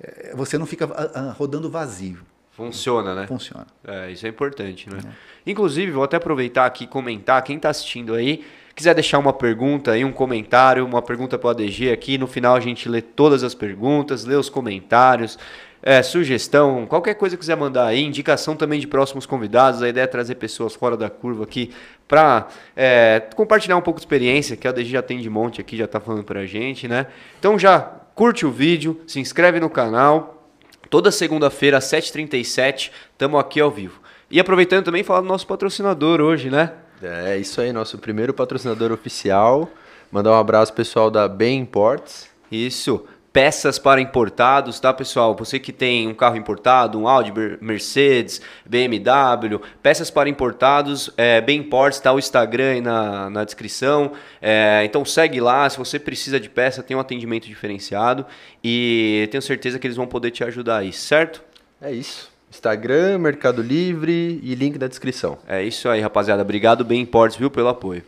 é, 0.00 0.34
você 0.34 0.56
não 0.56 0.66
fica 0.66 0.84
a, 0.86 1.20
a, 1.20 1.32
rodando 1.32 1.70
vazio. 1.70 2.18
Funciona, 2.52 3.14
né? 3.14 3.26
Funciona. 3.26 3.66
É, 3.84 4.10
isso 4.10 4.26
é 4.26 4.28
importante, 4.28 4.88
né? 4.90 5.00
É. 5.04 5.50
Inclusive, 5.50 5.90
vou 5.92 6.04
até 6.04 6.16
aproveitar 6.16 6.66
aqui 6.66 6.84
e 6.84 6.86
comentar, 6.86 7.42
quem 7.42 7.56
está 7.56 7.70
assistindo 7.70 8.14
aí, 8.14 8.44
quiser 8.74 8.94
deixar 8.94 9.18
uma 9.18 9.32
pergunta 9.32 9.92
aí, 9.92 10.04
um 10.04 10.12
comentário, 10.12 10.84
uma 10.84 11.00
pergunta 11.00 11.38
para 11.38 11.48
o 11.48 11.50
ADG 11.50 11.90
aqui, 11.90 12.18
no 12.18 12.26
final 12.26 12.54
a 12.54 12.60
gente 12.60 12.88
lê 12.88 13.00
todas 13.00 13.42
as 13.42 13.54
perguntas, 13.54 14.24
lê 14.24 14.34
os 14.34 14.48
comentários 14.48 15.38
é, 15.82 16.02
sugestão, 16.02 16.86
qualquer 16.86 17.14
coisa 17.14 17.36
que 17.36 17.40
quiser 17.40 17.56
mandar 17.56 17.86
aí, 17.86 18.02
indicação 18.02 18.54
também 18.54 18.78
de 18.78 18.86
próximos 18.86 19.26
convidados, 19.26 19.82
a 19.82 19.88
ideia 19.88 20.04
é 20.04 20.06
trazer 20.06 20.34
pessoas 20.34 20.74
fora 20.74 20.96
da 20.96 21.08
curva 21.08 21.44
aqui 21.44 21.72
para 22.06 22.48
é, 22.76 23.22
compartilhar 23.34 23.76
um 23.76 23.80
pouco 23.80 23.98
de 23.98 24.02
experiência, 24.02 24.56
que 24.56 24.68
a 24.68 24.72
DG 24.72 24.90
já 24.90 25.02
tem 25.02 25.20
de 25.20 25.30
monte 25.30 25.60
aqui, 25.60 25.76
já 25.76 25.86
está 25.86 26.00
falando 26.00 26.24
para 26.24 26.40
a 26.40 26.46
gente, 26.46 26.86
né? 26.86 27.06
Então 27.38 27.58
já 27.58 27.80
curte 28.14 28.44
o 28.44 28.50
vídeo, 28.50 29.00
se 29.06 29.20
inscreve 29.20 29.60
no 29.60 29.70
canal, 29.70 30.48
toda 30.90 31.10
segunda-feira 31.10 31.78
às 31.78 31.84
7h37, 31.84 32.90
estamos 33.12 33.40
aqui 33.40 33.60
ao 33.60 33.70
vivo. 33.70 34.00
E 34.30 34.38
aproveitando 34.38 34.84
também, 34.84 35.02
falar 35.02 35.22
do 35.22 35.26
nosso 35.26 35.46
patrocinador 35.46 36.20
hoje, 36.20 36.50
né? 36.50 36.72
É, 37.02 37.38
isso 37.38 37.60
aí, 37.60 37.72
nosso 37.72 37.96
primeiro 37.98 38.34
patrocinador 38.34 38.92
oficial. 38.92 39.70
Mandar 40.12 40.32
um 40.32 40.38
abraço 40.38 40.72
pessoal 40.72 41.10
da 41.10 41.26
Bem 41.26 41.60
Imports. 41.60 42.28
Isso 42.50 43.04
peças 43.32 43.78
para 43.78 44.00
importados, 44.00 44.80
tá, 44.80 44.92
pessoal? 44.92 45.34
Você 45.36 45.58
que 45.58 45.72
tem 45.72 46.08
um 46.08 46.14
carro 46.14 46.36
importado, 46.36 46.98
um 46.98 47.06
Audi, 47.06 47.32
Mercedes, 47.60 48.40
BMW, 48.66 49.60
peças 49.82 50.10
para 50.10 50.28
importados, 50.28 51.10
é, 51.16 51.40
bem 51.40 51.60
imports, 51.60 51.98
está 51.98 52.12
o 52.12 52.18
Instagram 52.18 52.72
aí 52.72 52.80
na, 52.80 53.30
na 53.30 53.44
descrição. 53.44 54.12
É, 54.42 54.82
então 54.84 55.04
segue 55.04 55.40
lá, 55.40 55.68
se 55.70 55.78
você 55.78 55.98
precisa 55.98 56.40
de 56.40 56.48
peça, 56.48 56.82
tem 56.82 56.96
um 56.96 57.00
atendimento 57.00 57.46
diferenciado 57.46 58.26
e 58.62 59.28
tenho 59.30 59.42
certeza 59.42 59.78
que 59.78 59.86
eles 59.86 59.96
vão 59.96 60.06
poder 60.06 60.30
te 60.30 60.42
ajudar 60.42 60.78
aí, 60.78 60.92
certo? 60.92 61.42
É 61.80 61.92
isso. 61.92 62.30
Instagram, 62.50 63.18
Mercado 63.18 63.62
Livre 63.62 64.40
e 64.42 64.54
link 64.56 64.76
na 64.76 64.88
descrição. 64.88 65.38
É 65.46 65.62
isso 65.62 65.88
aí, 65.88 66.00
rapaziada. 66.00 66.42
Obrigado, 66.42 66.84
Bem 66.84 67.00
Imports, 67.00 67.36
viu, 67.38 67.48
pelo 67.48 67.68
apoio. 67.68 68.02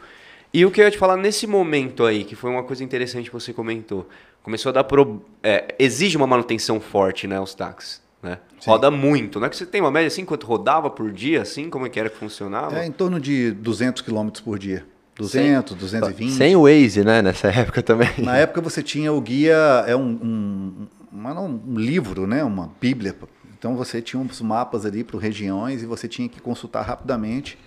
E 0.55 0.67
o 0.67 0.71
que 0.71 0.81
eu 0.81 0.85
ia 0.85 0.91
te 0.91 0.99
falar 0.99 1.17
nesse 1.17 1.47
momento 1.47 2.05
aí, 2.05 2.25
que 2.25 2.37
foi 2.37 2.51
uma 2.51 2.63
coisa 2.63 2.85
interessante 2.85 3.31
que 3.31 3.35
você 3.35 3.53
comentou 3.53 4.07
começou 4.43 4.71
a 4.71 4.73
dar 4.73 4.85
pro, 4.85 5.23
é, 5.43 5.75
exige 5.79 6.17
uma 6.17 6.27
manutenção 6.27 6.81
forte, 6.81 7.27
né, 7.27 7.41
os 7.41 7.55
táxis. 7.55 8.03
Né? 8.23 8.39
Roda 8.65 8.91
muito, 8.91 9.41
não 9.41 9.47
é 9.47 9.51
que 9.51 9.57
você 9.57 9.67
tem 9.67 9.81
uma 9.81 9.91
média 9.91 10.07
assim, 10.07 10.25
quanto 10.25 10.47
rodava 10.47 10.89
por 10.89 11.11
dia, 11.11 11.43
assim, 11.43 11.69
como 11.69 11.87
é 11.87 11.89
que 11.89 11.99
era 11.99 12.09
que 12.09 12.17
funcionava? 12.17 12.79
É 12.79 12.87
em 12.87 12.93
torno 12.93 13.19
de 13.19 13.51
200 13.53 14.03
km 14.03 14.29
por 14.45 14.59
dia. 14.59 14.85
200, 15.17 15.77
220. 15.77 16.33
Sem 16.33 16.57
o 16.57 16.63
Waze, 16.63 17.05
né, 17.05 17.21
nessa 17.21 17.49
época 17.51 17.83
também. 17.83 18.11
Na 18.19 18.37
época 18.37 18.61
você 18.61 18.83
tinha 18.83 19.13
o 19.13 19.21
guia, 19.21 19.85
é 19.87 19.95
um, 19.97 20.01
um, 20.01 20.89
um, 21.13 21.61
um 21.69 21.79
livro, 21.79 22.27
né, 22.27 22.45
uma 22.45 22.71
bíblia. 22.81 23.15
Então 23.59 23.77
você 23.77 24.01
tinha 24.01 24.21
uns 24.21 24.41
mapas 24.41 24.87
ali 24.87 25.05
para 25.05 25.19
regiões 25.19 25.83
e 25.83 25.87
você 25.87 26.09
tinha 26.09 26.29
que 26.29 26.41
consultar 26.41 26.83
rapidamente 26.83 27.59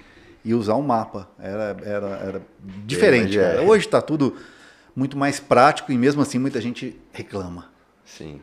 e 0.45 0.53
usar 0.53 0.75
um 0.75 0.81
mapa. 0.83 1.27
Era, 1.39 1.75
era, 1.83 2.07
era 2.07 2.41
diferente. 2.85 3.37
É, 3.37 3.59
Hoje 3.59 3.85
está 3.85 3.99
tudo 4.01 4.37
muito 4.95 5.17
mais 5.17 5.39
prático 5.39 5.91
e 5.91 5.97
mesmo 5.97 6.21
assim 6.21 6.37
muita 6.37 6.61
gente 6.61 6.95
reclama. 7.11 7.65
Sim. 8.05 8.39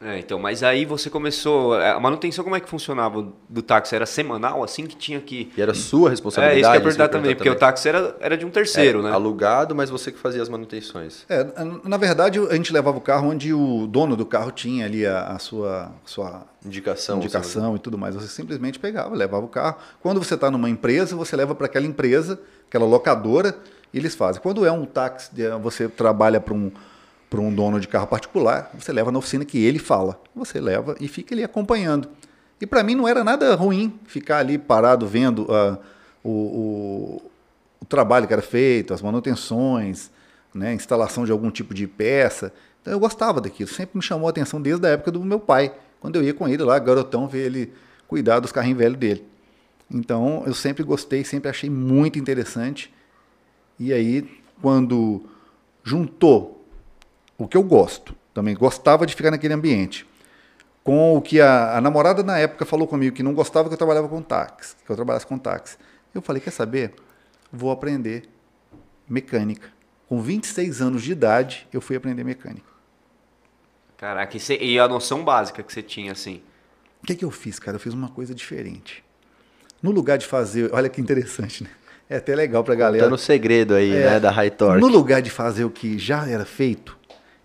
É, 0.00 0.18
então, 0.18 0.38
mas 0.38 0.62
aí 0.62 0.84
você 0.84 1.10
começou. 1.10 1.78
É, 1.80 1.90
a 1.90 1.98
manutenção, 1.98 2.44
como 2.44 2.54
é 2.54 2.60
que 2.60 2.68
funcionava 2.68 3.26
do 3.48 3.62
táxi? 3.62 3.96
Era 3.96 4.06
semanal, 4.06 4.62
assim 4.62 4.86
que 4.86 4.94
tinha 4.94 5.20
que. 5.20 5.50
E 5.56 5.60
era 5.60 5.74
sua 5.74 6.10
responsabilidade? 6.10 6.58
É, 6.58 6.60
isso 6.60 6.70
que 6.70 6.76
eu 6.76 6.78
ia 6.78 6.84
perguntar 6.84 7.08
também, 7.08 7.34
porque 7.34 7.48
também. 7.48 7.56
o 7.56 7.60
táxi 7.60 7.88
era, 7.88 8.16
era 8.20 8.36
de 8.36 8.46
um 8.46 8.50
terceiro, 8.50 9.00
é, 9.00 9.02
né? 9.02 9.10
Alugado, 9.10 9.74
mas 9.74 9.90
você 9.90 10.12
que 10.12 10.18
fazia 10.18 10.40
as 10.40 10.48
manutenções. 10.48 11.24
É, 11.28 11.44
na 11.82 11.96
verdade, 11.96 12.38
a 12.38 12.54
gente 12.54 12.72
levava 12.72 12.96
o 12.96 13.00
carro 13.00 13.28
onde 13.28 13.52
o 13.52 13.88
dono 13.88 14.14
do 14.14 14.24
carro 14.24 14.52
tinha 14.52 14.86
ali 14.86 15.04
a, 15.04 15.32
a 15.32 15.38
sua, 15.40 15.90
sua 16.04 16.46
indicação, 16.64 17.16
indicação 17.16 17.74
e 17.74 17.80
tudo 17.80 17.98
mais. 17.98 18.14
Você 18.14 18.28
simplesmente 18.28 18.78
pegava, 18.78 19.16
levava 19.16 19.44
o 19.44 19.48
carro. 19.48 19.78
Quando 20.00 20.22
você 20.22 20.34
está 20.34 20.48
numa 20.48 20.70
empresa, 20.70 21.16
você 21.16 21.34
leva 21.34 21.56
para 21.56 21.66
aquela 21.66 21.86
empresa, 21.86 22.40
aquela 22.68 22.86
locadora 22.86 23.56
eles 23.92 24.14
fazem. 24.14 24.40
Quando 24.40 24.64
é 24.64 24.70
um 24.70 24.84
táxi, 24.84 25.30
você 25.60 25.88
trabalha 25.88 26.40
para 26.40 26.54
um, 26.54 26.70
para 27.28 27.40
um 27.40 27.54
dono 27.54 27.78
de 27.78 27.86
carro 27.86 28.06
particular, 28.06 28.70
você 28.78 28.92
leva 28.92 29.12
na 29.12 29.18
oficina 29.18 29.44
que 29.44 29.62
ele 29.62 29.78
fala. 29.78 30.20
Você 30.34 30.60
leva 30.60 30.96
e 31.00 31.08
fica 31.08 31.34
ali 31.34 31.44
acompanhando. 31.44 32.08
E 32.60 32.66
para 32.66 32.82
mim 32.82 32.94
não 32.94 33.06
era 33.06 33.22
nada 33.22 33.54
ruim 33.54 33.98
ficar 34.06 34.38
ali 34.38 34.58
parado 34.58 35.06
vendo 35.06 35.42
uh, 35.42 35.78
o, 36.24 36.30
o, 36.30 37.22
o, 37.80 37.84
trabalho 37.84 38.26
que 38.26 38.32
era 38.32 38.42
feito, 38.42 38.92
as 38.92 39.02
manutenções, 39.02 40.10
né, 40.52 40.74
instalação 40.74 41.24
de 41.24 41.30
algum 41.30 41.50
tipo 41.50 41.72
de 41.72 41.86
peça. 41.86 42.52
Então 42.80 42.92
eu 42.92 42.98
gostava 42.98 43.40
daquilo. 43.40 43.68
Sempre 43.68 43.98
me 43.98 44.02
chamou 44.02 44.26
a 44.26 44.30
atenção 44.30 44.60
desde 44.60 44.86
a 44.86 44.90
época 44.90 45.12
do 45.12 45.22
meu 45.22 45.38
pai. 45.38 45.72
Quando 46.00 46.16
eu 46.16 46.22
ia 46.22 46.34
com 46.34 46.48
ele 46.48 46.62
lá, 46.62 46.78
garotão, 46.78 47.28
ver 47.28 47.46
ele 47.46 47.72
cuidar 48.08 48.40
dos 48.40 48.50
carrinhos 48.50 48.78
velhos 48.78 48.98
dele. 48.98 49.24
Então 49.90 50.42
eu 50.46 50.54
sempre 50.54 50.82
gostei, 50.82 51.24
sempre 51.24 51.48
achei 51.48 51.68
muito 51.68 52.18
interessante. 52.18 52.92
E 53.78 53.92
aí, 53.92 54.28
quando 54.60 55.22
juntou 55.84 56.57
o 57.38 57.46
que 57.46 57.56
eu 57.56 57.62
gosto, 57.62 58.14
também 58.34 58.54
gostava 58.54 59.06
de 59.06 59.14
ficar 59.14 59.30
naquele 59.30 59.54
ambiente, 59.54 60.04
com 60.82 61.16
o 61.16 61.22
que 61.22 61.40
a, 61.40 61.76
a, 61.76 61.80
namorada 61.80 62.22
na 62.22 62.36
época 62.36 62.66
falou 62.66 62.86
comigo, 62.86 63.14
que 63.14 63.22
não 63.22 63.32
gostava 63.32 63.68
que 63.68 63.74
eu 63.74 63.78
trabalhava 63.78 64.08
com 64.08 64.20
táxi, 64.20 64.74
que 64.84 64.90
eu 64.90 64.96
trabalhasse 64.96 65.26
com 65.26 65.38
táxi. 65.38 65.76
Eu 66.14 66.20
falei, 66.20 66.42
quer 66.42 66.50
saber? 66.50 66.94
Vou 67.52 67.70
aprender 67.70 68.28
mecânica. 69.08 69.68
Com 70.08 70.20
26 70.20 70.80
anos 70.80 71.02
de 71.02 71.12
idade, 71.12 71.68
eu 71.72 71.80
fui 71.80 71.94
aprender 71.94 72.24
mecânica. 72.24 72.66
Caraca, 73.96 74.36
e, 74.36 74.40
você, 74.40 74.56
e 74.56 74.78
a 74.78 74.88
noção 74.88 75.24
básica 75.24 75.62
que 75.62 75.72
você 75.72 75.82
tinha, 75.82 76.12
assim? 76.12 76.42
O 77.02 77.06
que, 77.06 77.14
que 77.14 77.24
eu 77.24 77.30
fiz, 77.30 77.58
cara? 77.58 77.76
Eu 77.76 77.80
fiz 77.80 77.92
uma 77.92 78.08
coisa 78.08 78.34
diferente. 78.34 79.04
No 79.82 79.90
lugar 79.90 80.18
de 80.18 80.26
fazer, 80.26 80.70
olha 80.72 80.88
que 80.88 81.00
interessante, 81.00 81.62
né? 81.62 81.70
É 82.08 82.16
até 82.16 82.34
legal 82.34 82.64
pra 82.64 82.74
galera. 82.74 83.04
Tá 83.04 83.10
no 83.10 83.18
segredo 83.18 83.74
aí, 83.74 83.92
é, 83.92 84.10
né, 84.10 84.20
da 84.20 84.30
High 84.30 84.50
Torque. 84.50 84.80
No 84.80 84.88
lugar 84.88 85.20
de 85.20 85.30
fazer 85.30 85.64
o 85.64 85.70
que 85.70 85.98
já 85.98 86.26
era 86.26 86.44
feito, 86.44 86.97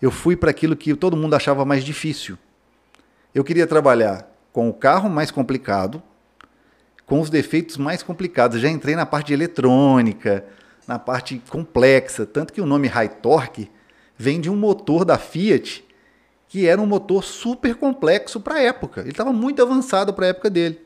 eu 0.03 0.11
fui 0.11 0.35
para 0.35 0.51
aquilo 0.51 0.75
que 0.75 0.93
todo 0.95 1.15
mundo 1.15 1.33
achava 1.33 1.63
mais 1.63 1.81
difícil. 1.81 2.37
Eu 3.33 3.41
queria 3.41 3.65
trabalhar 3.65 4.29
com 4.51 4.67
o 4.67 4.73
carro 4.73 5.09
mais 5.09 5.31
complicado, 5.31 6.03
com 7.05 7.21
os 7.21 7.29
defeitos 7.29 7.77
mais 7.77 8.03
complicados. 8.03 8.59
Já 8.59 8.67
entrei 8.67 8.97
na 8.97 9.05
parte 9.05 9.27
de 9.27 9.33
eletrônica, 9.33 10.43
na 10.85 10.99
parte 10.99 11.41
complexa, 11.49 12.25
tanto 12.25 12.51
que 12.51 12.59
o 12.59 12.65
nome 12.65 12.89
High 12.89 13.07
Torque 13.21 13.71
vem 14.17 14.41
de 14.41 14.49
um 14.49 14.57
motor 14.57 15.05
da 15.05 15.17
Fiat 15.17 15.85
que 16.49 16.67
era 16.67 16.81
um 16.81 16.85
motor 16.85 17.23
super 17.23 17.73
complexo 17.75 18.41
para 18.41 18.55
a 18.55 18.61
época. 18.61 19.01
Ele 19.01 19.11
estava 19.11 19.31
muito 19.31 19.61
avançado 19.61 20.13
para 20.13 20.25
a 20.25 20.29
época 20.29 20.49
dele. 20.49 20.81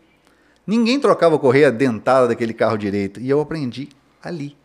Ninguém 0.66 1.00
trocava 1.00 1.40
correia 1.40 1.72
dentada 1.72 2.28
daquele 2.28 2.54
carro 2.54 2.78
direito. 2.78 3.20
E 3.20 3.28
eu 3.28 3.42
aprendi 3.42 3.90
ali, 4.24 4.56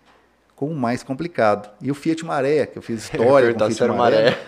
com 0.62 0.68
o 0.68 0.76
mais 0.76 1.02
complicado. 1.02 1.68
E 1.80 1.90
o 1.90 1.94
Fiat 1.94 2.24
Maré, 2.24 2.66
que 2.66 2.78
eu 2.78 2.82
fiz 2.82 3.02
história 3.10 3.52
com 3.52 3.64
o 3.64 3.68
Fiat 3.68 3.88
Maré. 3.90 4.38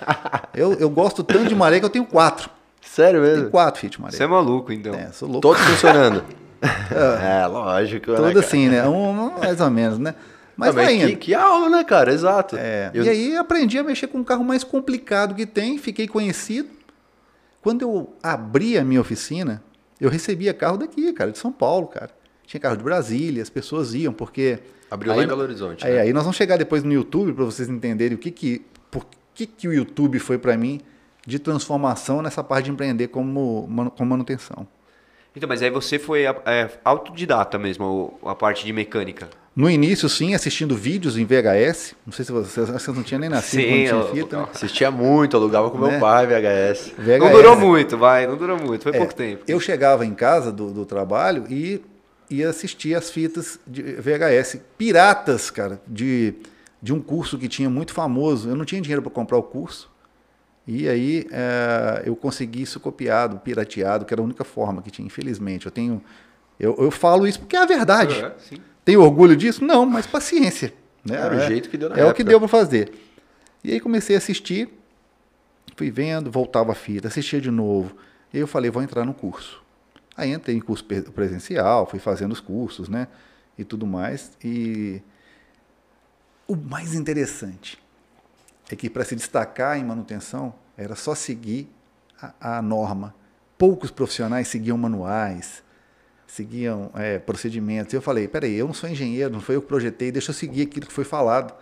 Eu, 0.54 0.74
eu 0.74 0.88
gosto 0.88 1.24
tanto 1.24 1.48
de 1.48 1.56
Maré 1.56 1.80
que 1.80 1.84
eu 1.84 1.90
tenho 1.90 2.06
quatro. 2.06 2.48
Sério 2.80 3.20
mesmo? 3.20 3.36
Tenho 3.38 3.50
quatro 3.50 3.80
Fiat 3.80 4.00
Maré. 4.00 4.16
Você 4.16 4.22
é 4.22 4.26
maluco, 4.28 4.72
então. 4.72 4.94
É, 4.94 5.10
sou 5.10 5.26
louco. 5.28 5.40
Todos 5.40 5.60
funcionando. 5.62 6.22
é, 6.62 7.44
lógico. 7.48 8.12
né, 8.12 8.16
Tudo 8.16 8.28
cara? 8.28 8.38
assim, 8.38 8.68
né? 8.68 8.86
Um, 8.86 9.38
mais 9.40 9.60
ou 9.60 9.68
menos, 9.70 9.98
né? 9.98 10.14
Mas 10.56 10.72
vai 10.72 10.94
indo. 10.94 11.08
que, 11.08 11.16
que 11.16 11.34
aula, 11.34 11.68
né, 11.68 11.82
cara? 11.82 12.12
Exato. 12.12 12.56
É, 12.56 12.92
Eu- 12.94 13.02
E 13.02 13.08
aí 13.08 13.36
aprendi 13.36 13.76
a 13.76 13.82
mexer 13.82 14.06
com 14.06 14.20
o 14.20 14.24
carro 14.24 14.44
mais 14.44 14.62
complicado 14.62 15.34
que 15.34 15.44
tem, 15.46 15.78
fiquei 15.78 16.06
conhecido. 16.06 16.68
Quando 17.60 17.82
eu 17.82 18.14
abri 18.22 18.78
a 18.78 18.84
minha 18.84 19.00
oficina, 19.00 19.64
eu 20.00 20.08
recebia 20.08 20.54
carro 20.54 20.76
daqui, 20.76 21.12
cara, 21.12 21.32
de 21.32 21.38
São 21.38 21.50
Paulo, 21.50 21.88
cara. 21.88 22.10
Tinha 22.46 22.60
carro 22.60 22.76
de 22.76 22.84
Brasília, 22.84 23.42
as 23.42 23.50
pessoas 23.50 23.94
iam, 23.94 24.12
porque. 24.12 24.60
Abriu 24.94 25.14
lá 25.14 25.22
em 25.22 25.26
Belo 25.26 25.42
Horizonte, 25.42 25.84
Aí, 25.86 25.92
né? 25.94 26.00
aí 26.02 26.12
nós 26.12 26.22
vamos 26.22 26.36
chegar 26.36 26.56
depois 26.56 26.82
no 26.84 26.92
YouTube 26.92 27.32
para 27.32 27.44
vocês 27.44 27.68
entenderem 27.68 28.14
o 28.14 28.18
que 28.18 28.30
que. 28.30 28.62
Por 28.90 29.04
que, 29.34 29.46
que 29.46 29.66
o 29.66 29.72
YouTube 29.72 30.18
foi 30.20 30.38
para 30.38 30.56
mim 30.56 30.80
de 31.26 31.38
transformação 31.38 32.22
nessa 32.22 32.44
parte 32.44 32.66
de 32.66 32.70
empreender 32.70 33.08
como, 33.08 33.66
manu- 33.68 33.90
com 33.90 34.04
manutenção. 34.04 34.66
Então, 35.34 35.48
mas 35.48 35.60
aí 35.62 35.70
você 35.70 35.98
foi 35.98 36.22
é, 36.24 36.70
autodidata 36.84 37.58
mesmo, 37.58 38.16
a 38.24 38.34
parte 38.36 38.64
de 38.64 38.72
mecânica. 38.72 39.28
No 39.56 39.68
início, 39.70 40.08
sim, 40.08 40.34
assistindo 40.34 40.76
vídeos 40.76 41.16
em 41.18 41.24
VHS. 41.24 41.94
Não 42.06 42.12
sei 42.12 42.24
se 42.24 42.32
que 42.32 42.38
vocês 42.38 42.88
não 42.96 43.02
tinham 43.02 43.18
nem 43.20 43.28
nascido 43.30 43.60
Sim, 43.62 43.68
quando 43.68 43.86
tinha 43.88 44.20
eu- 44.20 44.24
fita. 44.26 44.36
né? 44.36 44.46
Assistia 44.54 44.90
muito, 44.92 45.36
alugava 45.36 45.70
com 45.70 45.78
Né? 45.78 45.90
meu 45.92 46.00
pai, 46.00 46.26
VHS. 46.26 46.92
VHS. 46.96 47.18
Não 47.20 47.32
durou 47.32 47.56
muito, 47.56 47.96
vai, 47.98 48.26
não 48.26 48.36
durou 48.36 48.56
muito, 48.58 48.82
foi 48.82 48.92
É, 48.94 48.98
pouco 48.98 49.14
tempo. 49.14 49.42
Eu 49.48 49.58
chegava 49.58 50.04
em 50.06 50.14
casa 50.14 50.52
do, 50.52 50.70
do 50.70 50.84
trabalho 50.86 51.44
e 51.48 51.80
ia 52.30 52.48
assistir 52.48 52.94
as 52.94 53.10
fitas 53.10 53.58
de 53.66 53.82
VHS 53.82 54.58
piratas, 54.78 55.50
cara, 55.50 55.80
de, 55.86 56.34
de 56.82 56.92
um 56.92 57.00
curso 57.00 57.38
que 57.38 57.48
tinha 57.48 57.68
muito 57.70 57.92
famoso. 57.92 58.48
Eu 58.48 58.56
não 58.56 58.64
tinha 58.64 58.80
dinheiro 58.80 59.02
para 59.02 59.10
comprar 59.10 59.36
o 59.38 59.42
curso. 59.42 59.90
E 60.66 60.88
aí 60.88 61.26
eh, 61.30 62.02
eu 62.06 62.16
consegui 62.16 62.62
isso 62.62 62.80
copiado, 62.80 63.38
pirateado, 63.38 64.04
que 64.06 64.14
era 64.14 64.20
a 64.22 64.24
única 64.24 64.44
forma 64.44 64.80
que 64.80 64.90
tinha, 64.90 65.04
infelizmente. 65.06 65.66
Eu 65.66 65.72
tenho. 65.72 66.02
Eu, 66.58 66.74
eu 66.78 66.90
falo 66.90 67.26
isso 67.26 67.40
porque 67.40 67.54
é 67.56 67.62
a 67.62 67.66
verdade. 67.66 68.14
É. 68.14 68.32
Tenho 68.84 69.02
orgulho 69.02 69.36
disso? 69.36 69.62
Não, 69.64 69.84
mas 69.84 70.06
paciência. 70.06 70.72
Né? 71.04 71.16
Era 71.16 71.36
o 71.36 71.40
É- 71.40 71.46
jeito 71.48 71.68
que 71.68 71.76
deu 71.76 71.90
na 71.90 71.96
É 71.96 71.98
o 71.98 72.02
época. 72.04 72.14
que 72.14 72.24
deu 72.24 72.38
para 72.38 72.48
fazer. 72.48 72.92
E 73.62 73.72
aí 73.72 73.80
comecei 73.80 74.14
a 74.16 74.18
assistir, 74.18 74.68
fui 75.76 75.90
vendo, 75.90 76.30
voltava 76.30 76.72
a 76.72 76.74
fita, 76.74 77.08
assistia 77.08 77.40
de 77.40 77.50
novo. 77.50 77.94
E 78.32 78.36
aí 78.38 78.40
eu 78.42 78.46
falei, 78.46 78.70
vou 78.70 78.82
entrar 78.82 79.04
no 79.04 79.12
curso. 79.14 79.62
Aí 80.16 80.32
entrei 80.32 80.56
em 80.56 80.60
curso 80.60 80.84
presencial, 80.84 81.86
fui 81.86 81.98
fazendo 81.98 82.32
os 82.32 82.40
cursos, 82.40 82.88
né? 82.88 83.08
E 83.58 83.64
tudo 83.64 83.86
mais. 83.86 84.32
E 84.42 85.02
o 86.46 86.54
mais 86.56 86.94
interessante 86.94 87.82
é 88.70 88.76
que 88.76 88.88
para 88.88 89.04
se 89.04 89.16
destacar 89.16 89.78
em 89.78 89.84
manutenção 89.84 90.54
era 90.76 90.94
só 90.94 91.14
seguir 91.14 91.68
a, 92.20 92.58
a 92.58 92.62
norma. 92.62 93.14
Poucos 93.56 93.90
profissionais 93.90 94.48
seguiam 94.48 94.76
manuais, 94.76 95.62
seguiam 96.26 96.90
é, 96.94 97.18
procedimentos. 97.18 97.94
Eu 97.94 98.02
falei, 98.02 98.28
peraí, 98.28 98.54
eu 98.54 98.66
não 98.66 98.74
sou 98.74 98.88
engenheiro, 98.88 99.32
não 99.32 99.40
foi 99.40 99.56
eu 99.56 99.62
que 99.62 99.68
projetei, 99.68 100.10
deixa 100.12 100.30
eu 100.30 100.34
seguir 100.34 100.62
aquilo 100.62 100.86
que 100.86 100.92
foi 100.92 101.04
falado. 101.04 101.54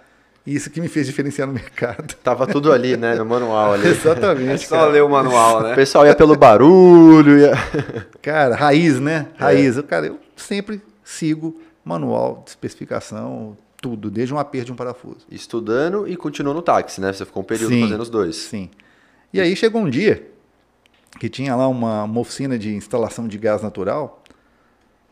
E 0.44 0.54
isso 0.54 0.70
que 0.70 0.80
me 0.80 0.88
fez 0.88 1.06
diferenciar 1.06 1.46
no 1.46 1.54
mercado. 1.54 2.14
Tava 2.22 2.46
tudo 2.46 2.72
ali, 2.72 2.96
né, 2.96 3.14
no 3.14 3.24
manual 3.24 3.74
ali. 3.74 3.86
É 3.86 3.90
Exatamente. 3.90 4.66
só 4.66 4.76
cara. 4.76 4.90
ler 4.90 5.02
o 5.02 5.08
manual, 5.08 5.58
O 5.58 5.62
né? 5.62 5.74
pessoal 5.74 6.04
ia 6.04 6.14
pelo 6.14 6.36
barulho, 6.36 7.38
ia... 7.38 7.52
Cara, 8.20 8.56
raiz, 8.56 8.98
né? 8.98 9.28
Raiz. 9.36 9.76
Eu, 9.76 9.84
Cara, 9.84 10.06
eu 10.06 10.18
sempre 10.36 10.82
sigo 11.04 11.60
manual 11.84 12.42
de 12.44 12.50
especificação, 12.50 13.56
tudo, 13.80 14.10
desde 14.10 14.32
um 14.34 14.38
aperto 14.38 14.66
de 14.66 14.72
um 14.72 14.76
parafuso. 14.76 15.26
estudando 15.30 16.06
e 16.08 16.16
continuou 16.16 16.54
no 16.54 16.62
táxi, 16.62 17.00
né? 17.00 17.12
Você 17.12 17.24
ficou 17.24 17.42
um 17.42 17.46
período 17.46 17.72
Sim. 17.72 17.82
fazendo 17.82 18.00
os 18.00 18.10
dois. 18.10 18.36
Sim. 18.36 18.70
E 19.32 19.40
aí 19.40 19.54
chegou 19.56 19.80
um 19.82 19.90
dia 19.90 20.28
que 21.18 21.28
tinha 21.28 21.54
lá 21.54 21.66
uma, 21.68 22.04
uma 22.04 22.20
oficina 22.20 22.58
de 22.58 22.74
instalação 22.74 23.26
de 23.28 23.38
gás 23.38 23.62
natural 23.62 24.22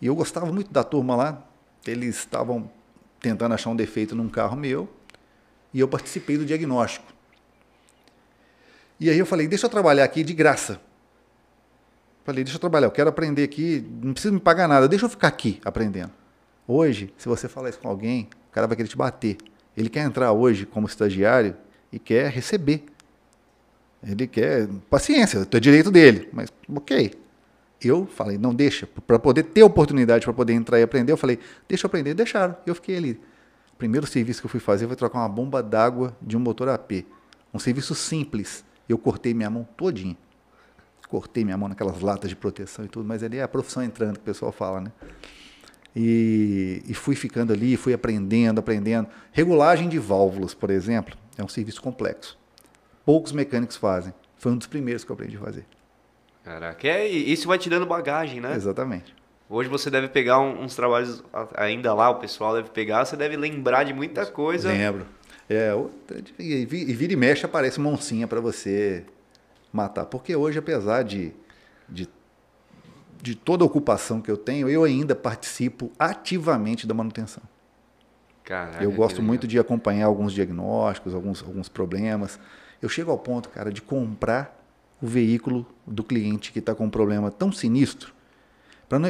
e 0.00 0.06
eu 0.06 0.14
gostava 0.14 0.46
muito 0.46 0.72
da 0.72 0.82
turma 0.84 1.14
lá. 1.16 1.42
Eles 1.86 2.16
estavam 2.18 2.70
tentando 3.20 3.54
achar 3.54 3.70
um 3.70 3.76
defeito 3.76 4.14
num 4.14 4.28
carro 4.28 4.56
meu 4.56 4.88
e 5.72 5.80
eu 5.80 5.88
participei 5.88 6.36
do 6.36 6.44
diagnóstico. 6.44 7.06
E 8.98 9.08
aí 9.08 9.18
eu 9.18 9.26
falei, 9.26 9.48
deixa 9.48 9.66
eu 9.66 9.70
trabalhar 9.70 10.04
aqui 10.04 10.22
de 10.22 10.34
graça. 10.34 10.80
Falei, 12.24 12.44
deixa 12.44 12.56
eu 12.56 12.60
trabalhar, 12.60 12.86
eu 12.86 12.90
quero 12.90 13.08
aprender 13.08 13.42
aqui, 13.42 13.84
não 14.02 14.12
precisa 14.12 14.32
me 14.32 14.40
pagar 14.40 14.68
nada, 14.68 14.86
deixa 14.86 15.06
eu 15.06 15.08
ficar 15.08 15.28
aqui 15.28 15.60
aprendendo. 15.64 16.12
Hoje, 16.68 17.12
se 17.16 17.28
você 17.28 17.48
falar 17.48 17.70
isso 17.70 17.78
com 17.78 17.88
alguém, 17.88 18.28
o 18.50 18.52
cara 18.52 18.66
vai 18.66 18.76
querer 18.76 18.88
te 18.88 18.96
bater. 18.96 19.38
Ele 19.76 19.88
quer 19.88 20.04
entrar 20.04 20.32
hoje 20.32 20.66
como 20.66 20.86
estagiário 20.86 21.56
e 21.90 21.98
quer 21.98 22.30
receber. 22.30 22.84
Ele 24.02 24.26
quer 24.26 24.68
paciência, 24.88 25.46
é 25.50 25.60
direito 25.60 25.90
dele, 25.90 26.28
mas 26.32 26.52
ok. 26.68 27.12
Eu 27.82 28.06
falei, 28.06 28.36
não 28.36 28.54
deixa, 28.54 28.86
para 28.86 29.18
poder 29.18 29.44
ter 29.44 29.62
oportunidade 29.62 30.24
para 30.24 30.34
poder 30.34 30.52
entrar 30.52 30.78
e 30.78 30.82
aprender, 30.82 31.12
eu 31.12 31.16
falei, 31.16 31.38
deixa 31.66 31.86
eu 31.86 31.88
aprender, 31.88 32.12
deixaram. 32.12 32.54
Eu 32.66 32.74
fiquei 32.74 32.96
ali. 32.96 33.20
O 33.80 33.86
primeiro 33.88 34.06
serviço 34.06 34.42
que 34.42 34.46
eu 34.46 34.50
fui 34.50 34.60
fazer 34.60 34.86
foi 34.86 34.94
trocar 34.94 35.20
uma 35.20 35.28
bomba 35.30 35.62
d'água 35.62 36.14
de 36.20 36.36
um 36.36 36.40
motor 36.40 36.68
AP. 36.68 37.06
Um 37.54 37.58
serviço 37.58 37.94
simples. 37.94 38.62
Eu 38.86 38.98
cortei 38.98 39.32
minha 39.32 39.48
mão 39.48 39.66
todinha. 39.74 40.18
Cortei 41.08 41.46
minha 41.46 41.56
mão 41.56 41.66
naquelas 41.66 41.98
latas 42.02 42.28
de 42.28 42.36
proteção 42.36 42.84
e 42.84 42.88
tudo, 42.88 43.08
mas 43.08 43.22
ali 43.22 43.38
é 43.38 43.42
a 43.42 43.48
profissão 43.48 43.82
entrando, 43.82 44.16
que 44.16 44.20
o 44.20 44.24
pessoal 44.24 44.52
fala, 44.52 44.82
né? 44.82 44.92
E, 45.96 46.82
e 46.86 46.92
fui 46.92 47.16
ficando 47.16 47.54
ali, 47.54 47.74
fui 47.74 47.94
aprendendo, 47.94 48.58
aprendendo. 48.58 49.08
Regulagem 49.32 49.88
de 49.88 49.98
válvulas, 49.98 50.52
por 50.52 50.68
exemplo, 50.68 51.16
é 51.38 51.42
um 51.42 51.48
serviço 51.48 51.80
complexo. 51.80 52.38
Poucos 53.02 53.32
mecânicos 53.32 53.78
fazem. 53.78 54.12
Foi 54.36 54.52
um 54.52 54.58
dos 54.58 54.66
primeiros 54.66 55.04
que 55.04 55.10
eu 55.10 55.14
aprendi 55.14 55.38
a 55.38 55.40
fazer. 55.40 55.64
Caraca, 56.44 56.86
é, 56.86 57.08
isso 57.08 57.48
vai 57.48 57.56
te 57.56 57.70
dando 57.70 57.86
bagagem, 57.86 58.42
né? 58.42 58.54
Exatamente. 58.54 59.19
Hoje 59.50 59.68
você 59.68 59.90
deve 59.90 60.08
pegar 60.08 60.38
um- 60.38 60.62
uns 60.62 60.76
trabalhos 60.76 61.22
ainda 61.56 61.92
lá, 61.92 62.08
o 62.08 62.14
pessoal 62.20 62.54
deve 62.54 62.70
pegar, 62.70 63.04
você 63.04 63.16
deve 63.16 63.36
lembrar 63.36 63.82
de 63.82 63.92
muita 63.92 64.24
coisa. 64.24 64.68
Lembro. 64.68 65.04
É, 65.48 65.72
e, 66.38 66.64
vi- 66.64 66.84
vira 66.94 67.12
e 67.12 67.16
mexe 67.16 67.44
aparece 67.44 67.78
uma 67.78 67.90
oncinha 67.90 68.28
para 68.28 68.40
você 68.40 69.04
matar. 69.72 70.06
Porque 70.06 70.36
hoje, 70.36 70.60
apesar 70.60 71.02
de, 71.02 71.32
de, 71.88 72.08
de 73.20 73.34
toda 73.34 73.64
a 73.64 73.66
ocupação 73.66 74.20
que 74.20 74.30
eu 74.30 74.36
tenho, 74.36 74.68
eu 74.68 74.84
ainda 74.84 75.16
participo 75.16 75.90
ativamente 75.98 76.86
da 76.86 76.94
manutenção. 76.94 77.42
Caraca, 78.44 78.82
Eu 78.84 78.92
gosto 78.92 79.20
muito 79.20 79.48
de 79.48 79.58
acompanhar 79.58 80.06
alguns 80.06 80.32
diagnósticos, 80.32 81.12
alguns, 81.12 81.42
alguns 81.42 81.68
problemas. 81.68 82.38
Eu 82.80 82.88
chego 82.88 83.10
ao 83.10 83.18
ponto, 83.18 83.48
cara, 83.48 83.72
de 83.72 83.82
comprar 83.82 84.56
o 85.02 85.06
veículo 85.08 85.66
do 85.84 86.04
cliente 86.04 86.52
que 86.52 86.60
está 86.60 86.72
com 86.74 86.84
um 86.84 86.90
problema 86.90 87.30
tão 87.32 87.50
sinistro, 87.50 88.12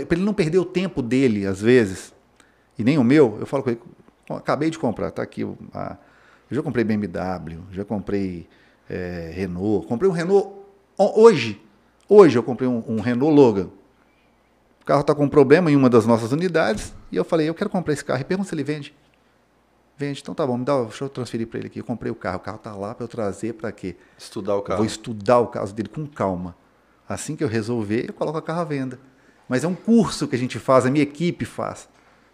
para 0.06 0.16
ele 0.16 0.24
não 0.24 0.34
perder 0.34 0.58
o 0.58 0.64
tempo 0.64 1.00
dele, 1.02 1.46
às 1.46 1.60
vezes, 1.60 2.12
e 2.78 2.84
nem 2.84 2.98
o 2.98 3.04
meu. 3.04 3.36
Eu 3.40 3.46
falo 3.46 3.62
com 3.62 3.70
ele, 3.70 3.80
"Ó, 4.28 4.36
acabei 4.36 4.68
de 4.70 4.78
comprar, 4.78 5.10
tá 5.10 5.22
aqui. 5.22 5.42
a- 5.72 5.96
eu 6.50 6.56
já 6.56 6.62
comprei 6.62 6.84
BMW, 6.84 7.60
já 7.72 7.84
comprei 7.84 8.46
eh, 8.88 9.30
Renault, 9.34 9.86
comprei 9.86 10.10
um 10.10 10.12
Renault 10.12 10.48
ho- 10.98 11.20
hoje. 11.22 11.60
Hoje 12.08 12.36
eu 12.36 12.42
comprei 12.42 12.68
um, 12.68 12.82
um 12.88 13.00
Renault 13.00 13.32
Logan. 13.34 13.68
O 14.82 14.84
carro 14.84 15.02
está 15.02 15.14
com 15.14 15.24
um 15.24 15.28
problema 15.28 15.70
em 15.70 15.76
uma 15.76 15.88
das 15.88 16.04
nossas 16.06 16.32
unidades 16.32 16.92
e 17.12 17.16
eu 17.16 17.24
falei, 17.24 17.48
eu 17.48 17.54
quero 17.54 17.70
comprar 17.70 17.92
esse 17.92 18.04
carro 18.04 18.20
e 18.20 18.24
pergunta 18.24 18.48
se 18.48 18.54
ele 18.54 18.64
vende. 18.64 18.92
Vende, 19.96 20.20
então 20.20 20.34
tá 20.34 20.44
bom, 20.46 20.56
me 20.56 20.64
dá, 20.64 20.82
deixa 20.82 21.04
eu 21.04 21.08
transferir 21.08 21.46
para 21.46 21.58
ele 21.60 21.66
aqui. 21.68 21.78
Eu 21.78 21.84
comprei 21.84 22.10
o 22.10 22.14
carro, 22.16 22.38
o 22.38 22.40
carro 22.40 22.58
tá 22.58 22.74
lá 22.74 22.94
para 22.94 23.04
eu 23.04 23.08
trazer 23.08 23.52
para 23.54 23.70
quê? 23.70 23.94
Estudar 24.18 24.54
o 24.56 24.58
Eu 24.58 24.62
carro. 24.62 24.78
Vou 24.78 24.86
estudar 24.86 25.38
o 25.38 25.46
caso 25.46 25.72
dele 25.74 25.88
com 25.88 26.04
calma. 26.06 26.56
Assim 27.08 27.36
que 27.36 27.44
eu 27.44 27.48
resolver, 27.48 28.06
eu 28.08 28.12
coloco 28.14 28.38
o 28.38 28.42
carro 28.42 28.60
à 28.60 28.64
venda. 28.64 28.98
Mas 29.50 29.64
é 29.64 29.66
um 29.68 29.74
curso 29.74 30.28
que 30.28 30.36
a 30.36 30.38
gente 30.38 30.60
faz, 30.60 30.86
a 30.86 30.90
minha 30.92 31.02
equipe 31.02 31.44
faz. 31.44 31.88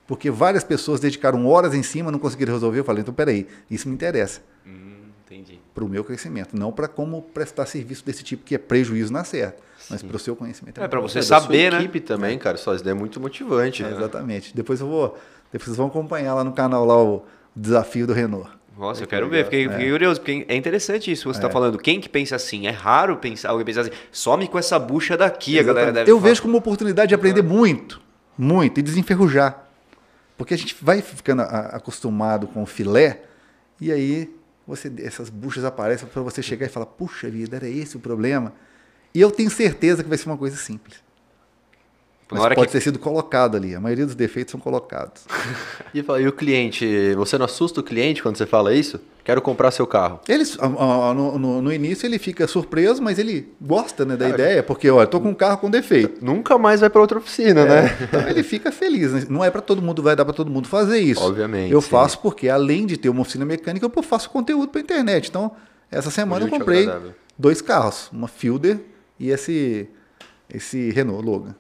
Porque 0.07 0.31
várias 0.31 0.62
pessoas 0.62 1.00
dedicaram 1.00 1.46
horas 1.46 1.72
em 1.74 1.83
cima, 1.83 2.12
não 2.12 2.18
conseguiram 2.18 2.52
resolver. 2.52 2.79
Eu 2.81 2.85
falei, 2.85 3.00
então 3.00 3.14
peraí, 3.14 3.46
isso 3.70 3.88
me 3.88 3.94
interessa 3.94 4.42
Hum, 4.66 5.07
entendi. 5.24 5.59
para 5.74 5.83
o 5.83 5.88
meu 5.88 6.05
crescimento, 6.05 6.55
não 6.55 6.70
para 6.70 6.87
como 6.87 7.22
prestar 7.22 7.64
serviço 7.64 8.05
desse 8.05 8.22
tipo 8.22 8.44
que 8.44 8.55
é 8.55 8.59
prejuízo 8.59 9.11
na 9.12 9.24
certa, 9.24 9.61
mas 9.88 10.02
para 10.02 10.14
o 10.14 10.18
seu 10.18 10.37
conhecimento. 10.37 10.79
É, 10.79 10.87
pra 10.87 11.00
muito 11.00 11.11
você 11.11 11.18
É, 11.18 11.22
da 11.22 11.26
sua 11.26 11.40
saber, 11.40 11.72
né? 11.72 11.79
equipe 11.79 12.00
também, 12.00 12.38
cara. 12.38 12.59
Só 12.59 12.74
isso 12.74 12.85
daí 12.85 12.90
é 12.92 12.94
muito 12.94 13.18
motivante. 13.18 13.83
É, 13.83 13.90
exatamente. 13.90 14.55
Depois 14.55 14.79
eu 14.81 14.87
vou, 14.87 15.18
depois 15.50 15.64
vocês 15.64 15.76
vão 15.79 15.87
acompanhar 15.87 16.35
lá 16.35 16.44
no 16.44 16.52
canal 16.52 16.85
lá 16.85 17.02
o 17.02 17.24
desafio 17.57 18.07
do 18.07 18.12
Renault. 18.12 18.50
Nossa, 18.76 19.02
eu 19.02 19.06
que 19.06 19.10
quero 19.10 19.28
ver, 19.28 19.44
fiquei, 19.44 19.68
fiquei 19.68 19.90
curioso, 19.90 20.20
porque 20.20 20.44
é 20.48 20.54
interessante 20.54 21.10
isso 21.10 21.22
que 21.22 21.28
você 21.28 21.38
está 21.38 21.50
falando. 21.50 21.78
Quem 21.78 22.00
que 22.00 22.08
pensa 22.08 22.36
assim? 22.36 22.66
É 22.66 22.70
raro 22.70 23.16
pensar, 23.16 23.50
alguém 23.50 23.64
pensar 23.64 23.80
assim, 23.82 23.90
some 24.12 24.46
com 24.46 24.58
essa 24.58 24.78
bucha 24.78 25.16
daqui, 25.16 25.58
a 25.58 25.62
galera 25.62 25.92
deve 25.92 26.10
Eu 26.10 26.18
falar. 26.18 26.28
vejo 26.28 26.42
como 26.42 26.54
uma 26.54 26.58
oportunidade 26.58 27.08
de 27.08 27.14
aprender 27.14 27.42
muito, 27.42 28.02
muito, 28.36 28.78
e 28.78 28.82
desenferrujar. 28.82 29.64
Porque 30.36 30.52
a 30.52 30.58
gente 30.58 30.76
vai 30.82 31.00
ficando 31.00 31.40
acostumado 31.42 32.46
com 32.46 32.62
o 32.62 32.66
filé, 32.66 33.22
e 33.80 33.90
aí 33.90 34.30
você, 34.66 34.92
essas 34.98 35.30
buchas 35.30 35.64
aparecem 35.64 36.06
para 36.06 36.20
você 36.20 36.42
chegar 36.42 36.66
e 36.66 36.68
falar, 36.68 36.86
puxa 36.86 37.30
vida, 37.30 37.56
era 37.56 37.68
esse 37.68 37.96
o 37.96 38.00
problema. 38.00 38.52
E 39.14 39.20
eu 39.20 39.30
tenho 39.30 39.48
certeza 39.48 40.02
que 40.02 40.08
vai 40.08 40.18
ser 40.18 40.28
uma 40.28 40.36
coisa 40.36 40.56
simples. 40.56 41.05
Mas 42.28 42.42
pode 42.54 42.66
que- 42.66 42.72
ter 42.72 42.80
sido 42.80 42.98
colocado 42.98 43.56
ali. 43.56 43.74
A 43.74 43.80
maioria 43.80 44.04
dos 44.04 44.14
defeitos 44.16 44.50
são 44.52 44.60
colocados. 44.60 45.22
E, 45.94 46.00
e 46.00 46.28
o 46.28 46.32
cliente, 46.32 47.14
você 47.14 47.38
não 47.38 47.46
assusta 47.46 47.80
o 47.80 47.82
cliente 47.82 48.22
quando 48.22 48.36
você 48.36 48.44
fala 48.44 48.74
isso? 48.74 49.00
Quero 49.24 49.40
comprar 49.40 49.70
seu 49.70 49.86
carro. 49.86 50.20
Eles, 50.28 50.58
ah, 50.60 50.66
ah, 51.10 51.14
no, 51.14 51.38
no- 51.38 51.62
no 51.62 51.72
início 51.72 52.06
ele 52.06 52.18
fica 52.18 52.46
surpreso, 52.46 53.02
mas 53.02 53.18
ele 53.18 53.48
gosta 53.60 54.04
né, 54.04 54.14
da 54.16 54.28
ideia, 54.28 54.62
porque 54.62 54.90
olha, 54.90 55.06
tô 55.06 55.18
com 55.20 55.30
um 55.30 55.34
carro 55.34 55.56
com 55.58 55.70
defeito. 55.70 56.22
Nunca 56.22 56.58
mais 56.58 56.80
vai 56.80 56.90
para 56.90 57.00
outra 57.00 57.16
oficina, 57.18 57.64
né? 57.64 57.96
Então 58.02 58.28
ele 58.28 58.42
fica 58.42 58.70
feliz. 58.70 59.12
né? 59.12 59.24
Não 59.30 59.42
é 59.42 59.50
para 59.50 59.62
todo 59.62 59.80
mundo, 59.80 60.02
vai 60.02 60.14
dar 60.14 60.24
para 60.26 60.34
todo 60.34 60.50
mundo 60.50 60.68
fazer 60.68 60.98
isso. 60.98 61.22
Obviamente, 61.22 61.72
Eu 61.72 61.80
sim. 61.80 61.88
faço 61.88 62.18
porque, 62.18 62.48
além 62.48 62.84
de 62.84 62.96
ter 62.98 63.08
uma 63.08 63.22
oficina 63.22 63.44
mecânica, 63.46 63.86
eu 63.86 64.02
faço 64.02 64.28
conteúdo 64.28 64.68
para 64.68 64.80
internet. 64.82 65.28
Então, 65.30 65.52
essa 65.90 66.10
semana 66.10 66.42
eu 66.42 66.46
Útil 66.48 66.56
e 66.56 66.58
comprei 66.58 66.82
agradável. 66.82 67.14
dois 67.38 67.62
carros, 67.62 68.10
uma 68.12 68.28
Fielder 68.28 68.80
e 69.18 69.30
esse, 69.30 69.88
esse 70.52 70.90
Renault 70.90 71.24
Logan. 71.24 71.54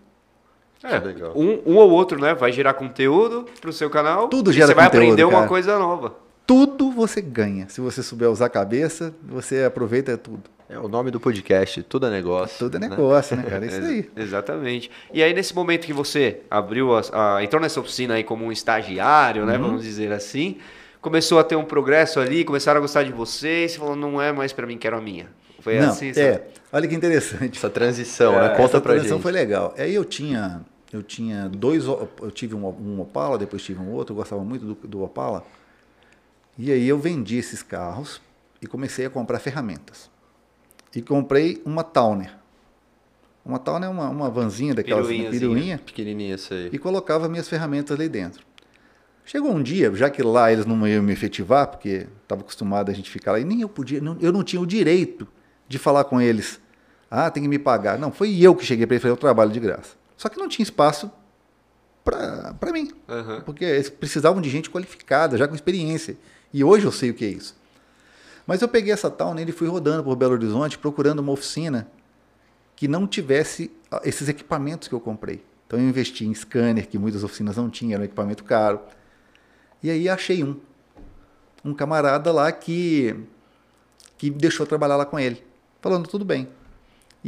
É, 0.94 0.98
legal. 0.98 1.32
um, 1.36 1.60
um 1.66 1.76
ou 1.76 1.90
outro, 1.90 2.20
né? 2.20 2.34
Vai 2.34 2.52
gerar 2.52 2.74
conteúdo 2.74 3.46
pro 3.60 3.72
seu 3.72 3.88
canal. 3.90 4.28
Tudo 4.28 4.52
gera 4.52 4.66
Você 4.68 4.74
vai 4.74 4.84
conteúdo, 4.86 5.02
aprender 5.04 5.24
uma 5.24 5.32
cara. 5.38 5.48
coisa 5.48 5.78
nova. 5.78 6.14
Tudo 6.46 6.90
você 6.92 7.20
ganha. 7.20 7.68
Se 7.68 7.80
você 7.80 8.02
souber 8.02 8.30
usar 8.30 8.46
a 8.46 8.48
cabeça, 8.50 9.14
você 9.22 9.64
aproveita 9.64 10.16
tudo. 10.16 10.42
É 10.68 10.78
o 10.78 10.88
nome 10.88 11.10
do 11.12 11.20
podcast, 11.20 11.82
tudo 11.84 12.06
é 12.06 12.10
negócio. 12.10 12.58
Tudo 12.58 12.76
é 12.76 12.80
né? 12.80 12.88
negócio, 12.88 13.36
né, 13.36 13.44
cara? 13.44 13.64
É 13.64 13.68
isso 13.68 13.80
aí. 13.80 13.96
Ex- 13.98 14.08
Exatamente. 14.16 14.90
E 15.12 15.22
aí, 15.22 15.32
nesse 15.32 15.54
momento 15.54 15.86
que 15.86 15.92
você 15.92 16.40
abriu, 16.50 16.94
as- 16.96 17.10
a, 17.12 17.42
entrou 17.42 17.60
nessa 17.62 17.78
oficina 17.80 18.14
aí 18.14 18.24
como 18.24 18.44
um 18.44 18.50
estagiário, 18.52 19.42
Uhum. 19.42 19.48
né? 19.48 19.58
Vamos 19.58 19.82
dizer 19.82 20.12
assim. 20.12 20.56
Começou 21.00 21.38
a 21.38 21.44
ter 21.44 21.54
um 21.54 21.64
progresso 21.64 22.18
ali, 22.18 22.44
começaram 22.44 22.78
a 22.78 22.80
gostar 22.80 23.04
de 23.04 23.12
você 23.12 23.64
e 23.64 23.68
você 23.68 23.78
falou, 23.78 23.94
não 23.94 24.20
é 24.20 24.32
mais 24.32 24.52
pra 24.52 24.66
mim, 24.66 24.76
quero 24.76 24.96
a 24.96 25.00
minha. 25.00 25.28
Foi 25.60 25.78
Não, 25.78 25.88
assim, 25.90 26.12
sabe? 26.12 26.26
é. 26.26 26.46
Olha 26.72 26.88
que 26.88 26.94
interessante. 26.96 27.56
Essa 27.58 27.70
transição, 27.70 28.32
né? 28.32 28.38
É, 28.38 28.44
Essa 28.46 28.56
Conta 28.56 28.80
pra 28.80 28.92
transição 28.92 29.16
gente. 29.18 29.22
foi 29.22 29.32
legal. 29.32 29.72
Aí 29.78 29.94
eu 29.94 30.04
tinha, 30.04 30.62
eu 30.92 31.02
tinha 31.02 31.48
dois, 31.48 31.84
eu 31.86 32.30
tive 32.32 32.54
um, 32.54 32.66
um 32.66 33.00
Opala, 33.00 33.36
depois 33.38 33.62
tive 33.62 33.80
um 33.80 33.90
outro, 33.92 34.12
eu 34.12 34.16
gostava 34.16 34.42
muito 34.44 34.64
do, 34.64 34.74
do 34.88 35.02
Opala. 35.02 35.44
E 36.58 36.72
aí 36.72 36.88
eu 36.88 36.98
vendi 36.98 37.36
esses 37.36 37.62
carros 37.62 38.20
e 38.62 38.66
comecei 38.66 39.04
a 39.06 39.10
comprar 39.10 39.38
ferramentas. 39.38 40.10
E 40.94 41.02
comprei 41.02 41.60
uma 41.64 41.84
Towner. 41.84 42.32
Uma 43.44 43.58
Towner 43.58 43.88
é 43.88 43.92
uma, 43.92 44.08
uma 44.08 44.30
vanzinha 44.30 44.74
daquelas 44.74 45.06
Piruinhazinha. 45.06 45.40
piruinha 45.40 45.78
Pequenininha 45.78 46.34
essa 46.34 46.54
aí. 46.54 46.70
e 46.72 46.78
colocava 46.78 47.28
minhas 47.28 47.48
ferramentas 47.48 47.96
ali 47.98 48.08
dentro. 48.08 48.44
Chegou 49.24 49.52
um 49.52 49.62
dia, 49.62 49.92
já 49.94 50.08
que 50.08 50.22
lá 50.22 50.52
eles 50.52 50.64
não 50.64 50.86
iam 50.86 51.02
me 51.02 51.12
efetivar, 51.12 51.66
porque 51.66 52.06
estava 52.22 52.40
acostumado 52.42 52.90
a 52.90 52.94
gente 52.94 53.10
ficar 53.10 53.32
lá, 53.32 53.40
e 53.40 53.44
nem 53.44 53.60
eu 53.60 53.68
podia, 53.68 54.00
não- 54.00 54.16
eu 54.20 54.32
não 54.32 54.42
tinha 54.42 54.60
o 54.62 54.66
direito 54.66 55.26
de 55.68 55.78
falar 55.78 56.04
com 56.04 56.20
eles. 56.20 56.60
Ah, 57.10 57.30
tem 57.30 57.42
que 57.42 57.48
me 57.48 57.58
pagar. 57.58 57.98
Não, 57.98 58.10
foi 58.12 58.36
eu 58.40 58.54
que 58.54 58.64
cheguei 58.64 58.86
para 58.86 58.94
ele 58.94 59.00
e 59.00 59.02
falei, 59.02 59.12
eu 59.12 59.16
trabalho 59.16 59.50
de 59.50 59.60
graça. 59.60 59.94
Só 60.16 60.28
que 60.28 60.38
não 60.38 60.48
tinha 60.48 60.64
espaço 60.64 61.10
para 62.04 62.72
mim, 62.72 62.92
Aham. 63.08 63.40
porque 63.40 63.64
eles 63.64 63.90
precisavam 63.90 64.40
de 64.40 64.48
gente 64.48 64.70
qualificada, 64.70 65.36
já 65.36 65.48
com 65.48 65.54
experiência. 65.54 66.16
E 66.52 66.62
hoje 66.62 66.86
eu 66.86 66.92
sei 66.92 67.10
o 67.10 67.14
que 67.14 67.24
é 67.24 67.28
isso. 67.28 67.56
Mas 68.46 68.62
eu 68.62 68.68
peguei 68.68 68.92
essa 68.92 69.10
Town 69.10 69.36
e 69.38 69.52
fui 69.52 69.66
rodando 69.66 70.04
por 70.04 70.14
Belo 70.14 70.34
Horizonte 70.34 70.78
procurando 70.78 71.18
uma 71.18 71.32
oficina 71.32 71.88
que 72.76 72.86
não 72.86 73.06
tivesse 73.06 73.72
ah, 73.90 74.00
esses 74.04 74.28
equipamentos 74.28 74.86
que 74.86 74.94
eu 74.94 75.00
comprei. 75.00 75.42
Então 75.66 75.80
eu 75.80 75.88
investi 75.88 76.24
em 76.24 76.32
scanner, 76.32 76.86
que 76.88 76.96
muitas 76.96 77.24
oficinas 77.24 77.56
não 77.56 77.68
tinham, 77.68 77.94
era 77.94 78.02
um 78.02 78.04
equipamento 78.04 78.44
caro. 78.44 78.80
E 79.82 79.90
aí 79.90 80.08
achei 80.08 80.44
um. 80.44 80.60
Um 81.64 81.74
camarada 81.74 82.30
lá 82.30 82.52
que, 82.52 83.16
que 84.16 84.30
me 84.30 84.36
deixou 84.36 84.64
trabalhar 84.64 84.96
lá 84.96 85.04
com 85.04 85.18
ele. 85.18 85.44
Falando, 85.80 86.08
tudo 86.08 86.24
bem. 86.24 86.48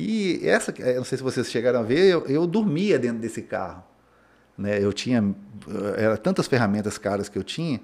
E 0.00 0.46
essa, 0.48 0.72
eu 0.78 0.98
não 0.98 1.04
sei 1.04 1.18
se 1.18 1.24
vocês 1.24 1.50
chegaram 1.50 1.80
a 1.80 1.82
ver, 1.82 2.04
eu, 2.06 2.24
eu 2.28 2.46
dormia 2.46 3.00
dentro 3.00 3.18
desse 3.18 3.42
carro. 3.42 3.82
Né? 4.56 4.80
Eu 4.80 4.92
tinha, 4.92 5.34
eh, 5.68 6.04
era 6.04 6.16
tantas 6.16 6.46
ferramentas 6.46 6.96
caras 6.96 7.28
que 7.28 7.36
eu 7.36 7.42
tinha, 7.42 7.80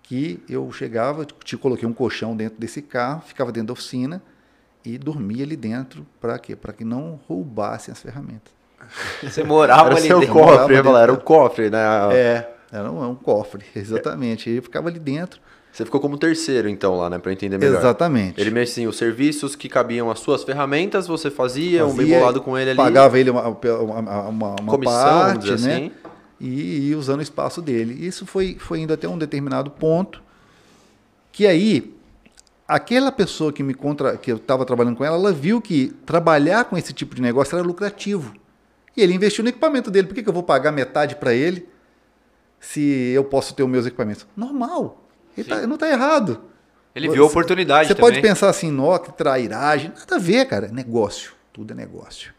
que 0.00 0.40
eu 0.48 0.70
chegava, 0.70 1.24
te 1.24 1.56
coloquei 1.56 1.88
um 1.88 1.92
colchão 1.92 2.36
dentro 2.36 2.56
desse 2.60 2.80
carro, 2.80 3.22
ficava 3.26 3.50
dentro 3.50 3.66
da 3.66 3.72
oficina 3.72 4.22
e 4.84 4.96
dormia 4.96 5.42
ali 5.42 5.56
dentro 5.56 6.06
para 6.20 6.38
quê? 6.38 6.54
Para 6.54 6.72
que 6.72 6.84
não 6.84 7.18
roubassem 7.26 7.90
as 7.90 8.00
ferramentas. 8.00 8.52
Você 9.20 9.42
morava 9.42 9.90
Era 9.90 9.98
ali 9.98 10.06
seu 10.06 10.20
dentro. 10.20 10.34
morava 10.36 10.58
cofre, 10.60 10.74
ia 10.76 10.84
falar, 10.84 11.02
era 11.02 11.12
o 11.12 11.20
cofre, 11.20 11.68
né? 11.68 11.78
É, 12.12 12.48
era 12.70 12.92
um, 12.92 13.02
é 13.02 13.08
um 13.08 13.16
cofre, 13.16 13.64
exatamente. 13.74 14.48
E 14.48 14.54
eu 14.54 14.62
ficava 14.62 14.88
ali 14.88 15.00
dentro. 15.00 15.40
Você 15.72 15.84
ficou 15.84 16.00
como 16.00 16.18
terceiro, 16.18 16.68
então, 16.68 16.96
lá, 16.96 17.08
né? 17.08 17.18
Pra 17.18 17.30
eu 17.30 17.32
entender 17.32 17.56
melhor. 17.56 17.78
Exatamente. 17.78 18.40
Ele 18.40 18.50
mesmo 18.50 18.72
assim, 18.72 18.86
os 18.86 18.96
serviços 18.96 19.54
que 19.54 19.68
cabiam 19.68 20.10
às 20.10 20.18
suas 20.18 20.42
ferramentas, 20.42 21.06
você 21.06 21.30
fazia, 21.30 21.86
um 21.86 21.94
bem 21.94 22.06
Fazia, 22.06 22.18
bolado 22.18 22.40
com 22.40 22.58
ele 22.58 22.70
ali. 22.70 22.76
Pagava 22.76 23.18
ele 23.18 23.30
uma, 23.30 23.48
uma, 23.48 24.28
uma, 24.28 24.56
uma 24.60 24.72
Comissão, 24.72 25.20
parte, 25.20 25.46
né? 25.46 25.54
assim. 25.54 25.92
E 26.40 26.88
ia 26.88 26.98
usando 26.98 27.20
o 27.20 27.22
espaço 27.22 27.62
dele. 27.62 28.04
Isso 28.04 28.26
foi, 28.26 28.56
foi 28.58 28.80
indo 28.80 28.92
até 28.92 29.08
um 29.08 29.16
determinado 29.16 29.70
ponto 29.70 30.22
que 31.32 31.46
aí 31.46 31.94
aquela 32.66 33.10
pessoa 33.10 33.52
que 33.52 33.62
me 33.62 33.74
contra, 33.74 34.16
que 34.16 34.30
eu 34.30 34.36
estava 34.36 34.64
trabalhando 34.64 34.96
com 34.96 35.04
ela, 35.04 35.16
ela 35.16 35.32
viu 35.32 35.60
que 35.60 35.88
trabalhar 36.06 36.64
com 36.64 36.78
esse 36.78 36.92
tipo 36.92 37.14
de 37.14 37.22
negócio 37.22 37.56
era 37.56 37.66
lucrativo. 37.66 38.32
E 38.96 39.02
ele 39.02 39.14
investiu 39.14 39.42
no 39.42 39.50
equipamento 39.50 39.90
dele. 39.90 40.06
Por 40.06 40.14
que, 40.14 40.22
que 40.22 40.28
eu 40.28 40.32
vou 40.32 40.42
pagar 40.42 40.72
metade 40.72 41.16
para 41.16 41.34
ele 41.34 41.68
se 42.58 43.12
eu 43.14 43.24
posso 43.24 43.54
ter 43.54 43.62
os 43.62 43.68
meus 43.68 43.86
equipamentos? 43.86 44.26
Normal. 44.36 45.09
Ele 45.40 45.48
tá- 45.48 45.66
não 45.66 45.74
está 45.74 45.88
errado. 45.90 46.40
Ele 46.94 47.08
viu 47.08 47.24
a 47.24 47.26
oportunidade 47.26 47.88
Você 47.88 47.94
também. 47.94 48.10
pode 48.10 48.20
pensar 48.22 48.48
assim, 48.48 48.70
nó, 48.70 48.98
que 48.98 49.12
trairagem. 49.12 49.92
Nada 49.96 50.16
a 50.16 50.18
ver, 50.18 50.44
cara. 50.46 50.66
É 50.66 50.72
negócio. 50.72 51.32
Tudo 51.52 51.72
é 51.72 51.76
negócio. 51.76 52.32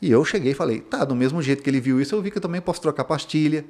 E 0.00 0.10
eu 0.10 0.24
cheguei 0.24 0.52
e 0.52 0.54
falei, 0.54 0.80
tá, 0.80 1.04
do 1.04 1.14
mesmo 1.16 1.42
jeito 1.42 1.62
que 1.62 1.68
ele 1.70 1.80
viu 1.80 2.00
isso, 2.00 2.14
eu 2.14 2.22
vi 2.22 2.30
que 2.30 2.38
eu 2.38 2.42
também 2.42 2.60
posso 2.60 2.80
trocar 2.80 3.02
pastilha, 3.04 3.64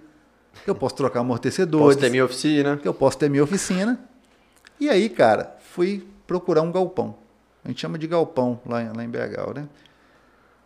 que 0.64 0.68
eu 0.68 0.74
posso 0.74 0.94
trocar 0.94 1.20
amortecedores, 1.20 1.86
Posso 1.86 1.98
ter 1.98 2.10
minha 2.10 2.24
oficina. 2.24 2.76
que 2.76 2.86
eu 2.86 2.92
posso 2.92 3.16
ter 3.16 3.30
minha 3.30 3.42
oficina. 3.42 3.98
E 4.78 4.90
aí, 4.90 5.08
cara, 5.08 5.56
fui 5.72 6.06
procurar 6.26 6.60
um 6.62 6.70
galpão. 6.70 7.16
A 7.64 7.68
gente 7.68 7.80
chama 7.80 7.98
de 7.98 8.06
galpão 8.06 8.60
lá, 8.66 8.82
em- 8.82 8.92
lá 8.94 9.02
em 9.04 9.08
BH, 9.08 9.54
né? 9.54 9.68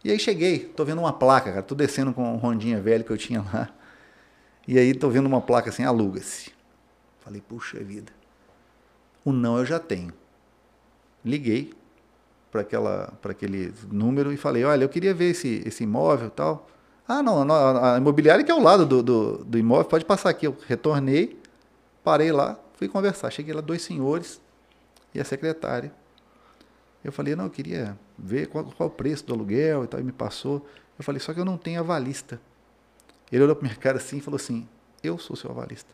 E 0.05 0.11
aí 0.11 0.19
cheguei, 0.19 0.59
tô 0.59 0.85
vendo 0.85 0.99
uma 0.99 1.13
placa, 1.13 1.51
cara, 1.51 1.63
tô 1.63 1.75
descendo 1.77 2.13
com 2.13 2.25
um 2.35 2.37
Rondinha 2.37 2.81
velho 2.81 3.05
que 3.05 3.11
eu 3.13 3.17
tinha 3.19 3.41
lá. 3.55 3.69
E 4.67 4.77
aí 4.79 4.93
tô 4.95 5.09
vendo 5.09 5.27
uma 5.27 5.41
placa 5.41 5.71
assim, 5.71 5.85
aluga-se. 5.85 6.51
Falei, 7.25 7.41
puxa 7.41 7.79
vida. 7.79 8.13
O 9.25 9.33
não 9.33 9.59
eu 9.59 9.65
já 9.65 9.79
tenho. 9.79 10.13
Liguei 11.25 11.73
para 12.51 12.61
aquele 13.31 13.73
número 13.91 14.33
e 14.33 14.37
falei, 14.37 14.65
olha, 14.65 14.85
eu 14.85 14.89
queria 14.89 15.15
ver 15.15 15.31
esse, 15.31 15.63
esse 15.65 15.85
imóvel 15.85 16.29
e 16.29 16.31
tal. 16.31 16.69
Ah, 17.07 17.23
não, 17.23 17.51
a 17.51 17.97
imobiliária 17.97 18.45
que 18.45 18.51
é 18.51 18.55
ao 18.55 18.61
lado 18.61 18.85
do, 18.85 19.03
do, 19.03 19.45
do 19.45 19.59
imóvel, 19.59 19.85
pode 19.85 20.05
passar 20.05 20.31
aqui. 20.31 20.47
Eu 20.47 20.57
retornei, 20.67 21.39
parei 22.05 22.33
lá, 22.33 22.59
fui 22.75 22.89
conversar. 22.89 23.31
Cheguei 23.31 23.55
lá, 23.55 23.61
dois 23.61 23.83
senhores 23.83 24.41
e 25.15 25.21
a 25.21 25.25
secretária. 25.25 25.93
Eu 27.05 27.13
falei, 27.13 27.35
não, 27.35 27.45
eu 27.45 27.51
queria 27.51 27.99
ver 28.19 28.47
qual, 28.49 28.65
qual 28.65 28.89
o 28.89 28.93
preço 28.93 29.25
do 29.27 29.35
aluguel 29.35 29.85
e 29.85 29.87
tal, 29.87 30.01
e 30.01 30.03
me 30.05 30.13
passou. 30.13 30.67
Eu 30.99 31.05
falei, 31.05 31.21
só 31.21 31.33
que 31.33 31.41
eu 31.41 31.45
não 31.45 31.57
tenho 31.57 31.81
avalista. 31.81 32.41
Ele 33.31 33.43
olhou 33.43 33.57
para 33.57 33.67
minha 33.67 33.79
cara 33.79 33.97
assim 33.97 34.19
e 34.19 34.21
falou 34.21 34.37
assim, 34.37 34.69
eu 35.03 35.19
sou 35.19 35.35
seu 35.35 35.51
avalista. 35.51 35.93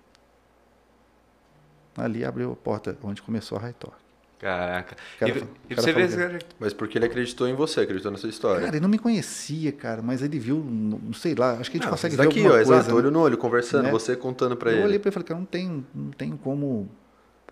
Ali 1.98 2.24
abriu 2.24 2.52
a 2.52 2.56
porta 2.56 2.96
onde 3.02 3.22
começou 3.22 3.58
a 3.58 3.62
High 3.62 3.74
Talk. 3.78 3.96
Caraca. 4.38 4.96
Cara, 5.18 5.32
e, 5.32 5.38
o 5.38 5.48
e 5.68 5.74
cara 5.74 5.82
você 5.82 6.16
vê... 6.16 6.38
Mas 6.60 6.72
porque 6.72 6.96
ele 6.96 7.06
acreditou 7.06 7.48
em 7.48 7.54
você, 7.54 7.80
acreditou 7.80 8.12
na 8.12 8.18
sua 8.18 8.28
história. 8.28 8.60
Cara, 8.60 8.76
ele 8.76 8.80
não 8.80 8.88
me 8.88 8.98
conhecia, 8.98 9.72
cara, 9.72 10.00
mas 10.00 10.22
ele 10.22 10.38
viu, 10.38 10.58
não 10.58 11.12
sei 11.12 11.34
lá, 11.34 11.54
acho 11.54 11.70
que 11.70 11.76
a 11.76 11.80
gente 11.80 11.86
Não, 11.86 11.90
consegue 11.90 12.16
ver 12.16 12.24
daqui, 12.24 12.38
alguma 12.38 12.54
ó, 12.54 12.64
coisa. 12.64 12.74
exato, 12.74 12.94
olho 12.94 13.10
no 13.10 13.20
olho, 13.20 13.36
conversando, 13.36 13.84
né? 13.84 13.90
você 13.90 14.14
contando 14.14 14.56
pra 14.56 14.70
eu 14.70 14.76
ele. 14.76 14.84
olhei 14.84 14.98
para 14.98 15.08
ele 15.08 15.12
e 15.12 15.14
falei, 15.14 15.26
cara, 15.26 15.40
não 15.40 15.46
tem, 15.46 15.84
não 15.92 16.10
tem 16.12 16.36
como, 16.36 16.88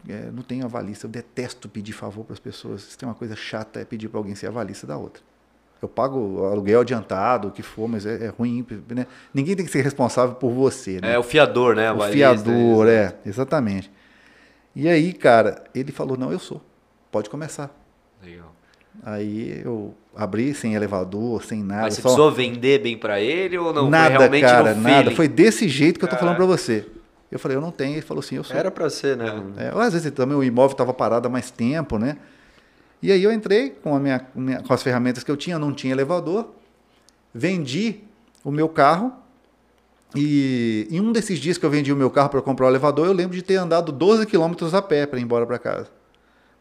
é, 0.09 0.31
não 0.33 0.45
tenho 0.45 0.65
avalista, 0.65 1.07
eu 1.07 1.11
detesto 1.11 1.69
pedir 1.69 1.93
favor 1.93 2.25
para 2.25 2.35
as 2.35 2.41
pessoas. 2.41 2.83
Se 2.83 2.97
tem 2.97 3.09
uma 3.09 3.17
coisa 3.17 3.35
chata 3.35 3.81
é 3.81 3.85
pedir 3.85 4.09
para 4.09 4.21
alguém 4.21 4.37
ser 4.37 4.47
avalista 4.47 4.87
da 4.87 4.97
outra. 4.97 5.23
Eu 5.83 5.89
pago 5.89 6.45
aluguel 6.47 6.81
adiantado, 6.81 7.49
o 7.49 7.51
que 7.51 7.63
for, 7.63 7.87
mas 7.87 8.07
é, 8.07 8.27
é 8.27 8.29
ruim, 8.29 8.65
né? 8.89 9.07
Ninguém 9.35 9.55
tem 9.55 9.67
que 9.67 9.73
ser 9.73 9.83
responsável 9.83 10.37
por 10.37 10.51
você, 10.51 11.01
né? 11.01 11.15
É 11.15 11.19
o 11.19 11.23
fiador, 11.23 11.75
né? 11.75 11.91
o 11.91 11.95
avalista, 11.95 12.17
fiador, 12.17 12.87
isso. 12.87 12.93
é, 12.93 13.15
exatamente. 13.27 13.91
E 14.77 14.87
aí, 14.89 15.13
cara, 15.15 15.65
ele 15.75 15.91
falou, 15.91 16.17
não, 16.19 16.31
eu 16.31 16.39
sou, 16.39 16.61
pode 17.11 17.31
começar. 17.31 17.75
Legal. 18.23 18.53
Aí 19.03 19.63
eu 19.65 19.95
abri 20.15 20.55
sem 20.55 20.75
elevador, 20.75 21.43
sem 21.45 21.63
nada. 21.63 21.83
Mas 21.83 21.95
você 21.95 22.03
só- 22.03 22.09
precisou 22.11 22.31
vender 22.33 22.83
bem 22.83 22.97
pra 22.97 23.19
ele 23.21 23.57
ou 23.59 23.73
não? 23.73 23.89
nada, 23.91 24.29
Foi 24.29 24.41
cara, 24.41 24.75
no 24.75 24.83
nada. 24.83 25.11
Foi 25.13 25.27
desse 25.29 25.67
jeito 25.69 25.99
que 25.99 26.05
eu 26.05 26.09
tô 26.09 26.17
falando 26.17 26.37
pra 26.37 26.45
você. 26.47 26.87
Eu 27.33 27.39
falei, 27.39 27.57
eu 27.57 27.61
não 27.61 27.71
tenho. 27.71 27.95
Ele 27.95 28.03
falou 28.03 28.21
assim, 28.21 28.37
eu 28.37 28.45
sou. 28.45 28.55
Era 28.57 28.71
pra 28.71 28.89
ser, 28.91 29.17
né? 29.17 29.43
É, 29.57 29.75
ou 29.75 29.81
às 29.81 29.93
vezes 29.95 30.11
também 30.13 30.37
o 30.37 30.45
imóvel 30.45 30.73
estava 30.75 30.93
parado 30.95 31.27
há 31.27 31.31
mais 31.31 31.51
tempo, 31.51 31.99
né? 31.99 32.19
E 33.03 33.11
aí 33.11 33.23
eu 33.23 33.33
entrei 33.33 33.71
com, 33.71 33.95
a 33.97 33.99
minha, 34.01 34.27
minha- 34.35 34.63
com 34.63 34.73
as 34.73 34.83
ferramentas 34.83 35.25
que 35.25 35.31
eu 35.31 35.37
tinha, 35.37 35.57
eu 35.57 35.61
não 35.61 35.73
tinha 35.73 35.93
elevador, 35.93 36.51
vendi 37.35 38.01
o 38.45 38.51
meu 38.51 38.69
carro 38.69 39.13
e 40.15 40.87
em 40.91 41.01
um 41.01 41.13
desses 41.13 41.39
dias 41.39 41.59
que 41.59 41.67
eu 41.67 41.71
vendi 41.71 41.93
o 41.93 41.97
meu 41.97 42.11
carro 42.11 42.29
para 42.29 42.41
comprar 42.43 42.67
o 42.67 42.69
elevador, 42.69 43.07
eu 43.07 43.13
lembro 43.13 43.37
de 43.37 43.43
ter 43.43 43.57
andado 43.57 43.91
12 43.91 44.27
quilômetros 44.27 44.75
a 44.75 44.81
pé 44.81 45.07
para 45.07 45.19
ir 45.19 45.23
embora 45.23 45.47
para 45.47 45.59
casa. 45.59 45.91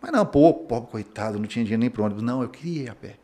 Mas 0.02 0.12
não, 0.12 0.26
pô, 0.26 0.54
pobre 0.54 0.90
coitado, 0.90 1.40
não 1.40 1.46
tinha 1.46 1.64
dinheiro 1.64 1.82
nem 1.82 1.90
para 1.90 2.04
ônibus. 2.04 2.24
Não, 2.24 2.42
eu 2.42 2.50
queria 2.50 2.84
ir 2.84 2.90
a 2.90 2.96
pé. 2.96 3.18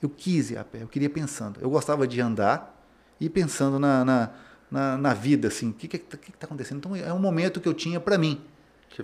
Eu 0.00 0.08
quis 0.08 0.50
ir 0.50 0.58
a 0.58 0.64
pé, 0.64 0.82
eu 0.82 0.88
queria 0.88 1.10
pensando. 1.10 1.60
Eu 1.60 1.70
gostava 1.70 2.06
de 2.06 2.20
andar 2.20 2.80
e 3.20 3.28
pensando 3.28 3.78
na, 3.78 4.04
na, 4.04 4.30
na, 4.70 4.98
na 4.98 5.14
vida, 5.14 5.48
assim, 5.48 5.70
o 5.70 5.72
que 5.72 5.86
que, 5.86 5.98
que 5.98 6.16
que 6.16 6.32
tá 6.32 6.46
acontecendo? 6.46 6.78
Então 6.78 6.96
é 6.96 7.12
um 7.12 7.18
momento 7.18 7.60
que 7.60 7.68
eu 7.68 7.74
tinha 7.74 8.00
para 8.00 8.18
mim. 8.18 8.40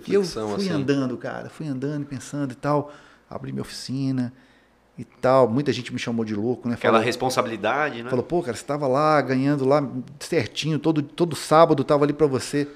E 0.07 0.13
eu 0.13 0.21
Reflexão, 0.21 0.55
fui 0.55 0.65
assim. 0.65 0.73
andando, 0.73 1.17
cara, 1.17 1.49
fui 1.49 1.67
andando, 1.67 2.05
pensando 2.05 2.51
e 2.51 2.55
tal, 2.55 2.91
abri 3.29 3.51
minha 3.51 3.61
oficina 3.61 4.33
e 4.99 5.05
tal. 5.05 5.47
Muita 5.47 5.71
gente 5.71 5.93
me 5.93 5.97
chamou 5.97 6.25
de 6.25 6.35
louco, 6.35 6.67
né? 6.67 6.73
Aquela 6.75 6.93
Falou- 6.95 7.05
responsabilidade, 7.05 8.03
né? 8.03 8.09
Falou, 8.09 8.23
pô, 8.25 8.41
cara, 8.41 8.55
você 8.55 8.61
estava 8.63 8.85
lá 8.85 9.19
ganhando 9.21 9.65
lá 9.65 9.81
certinho, 10.19 10.77
todo, 10.77 11.01
todo 11.01 11.35
sábado 11.37 11.83
tava 11.85 12.03
ali 12.03 12.11
para 12.11 12.27
você. 12.27 12.67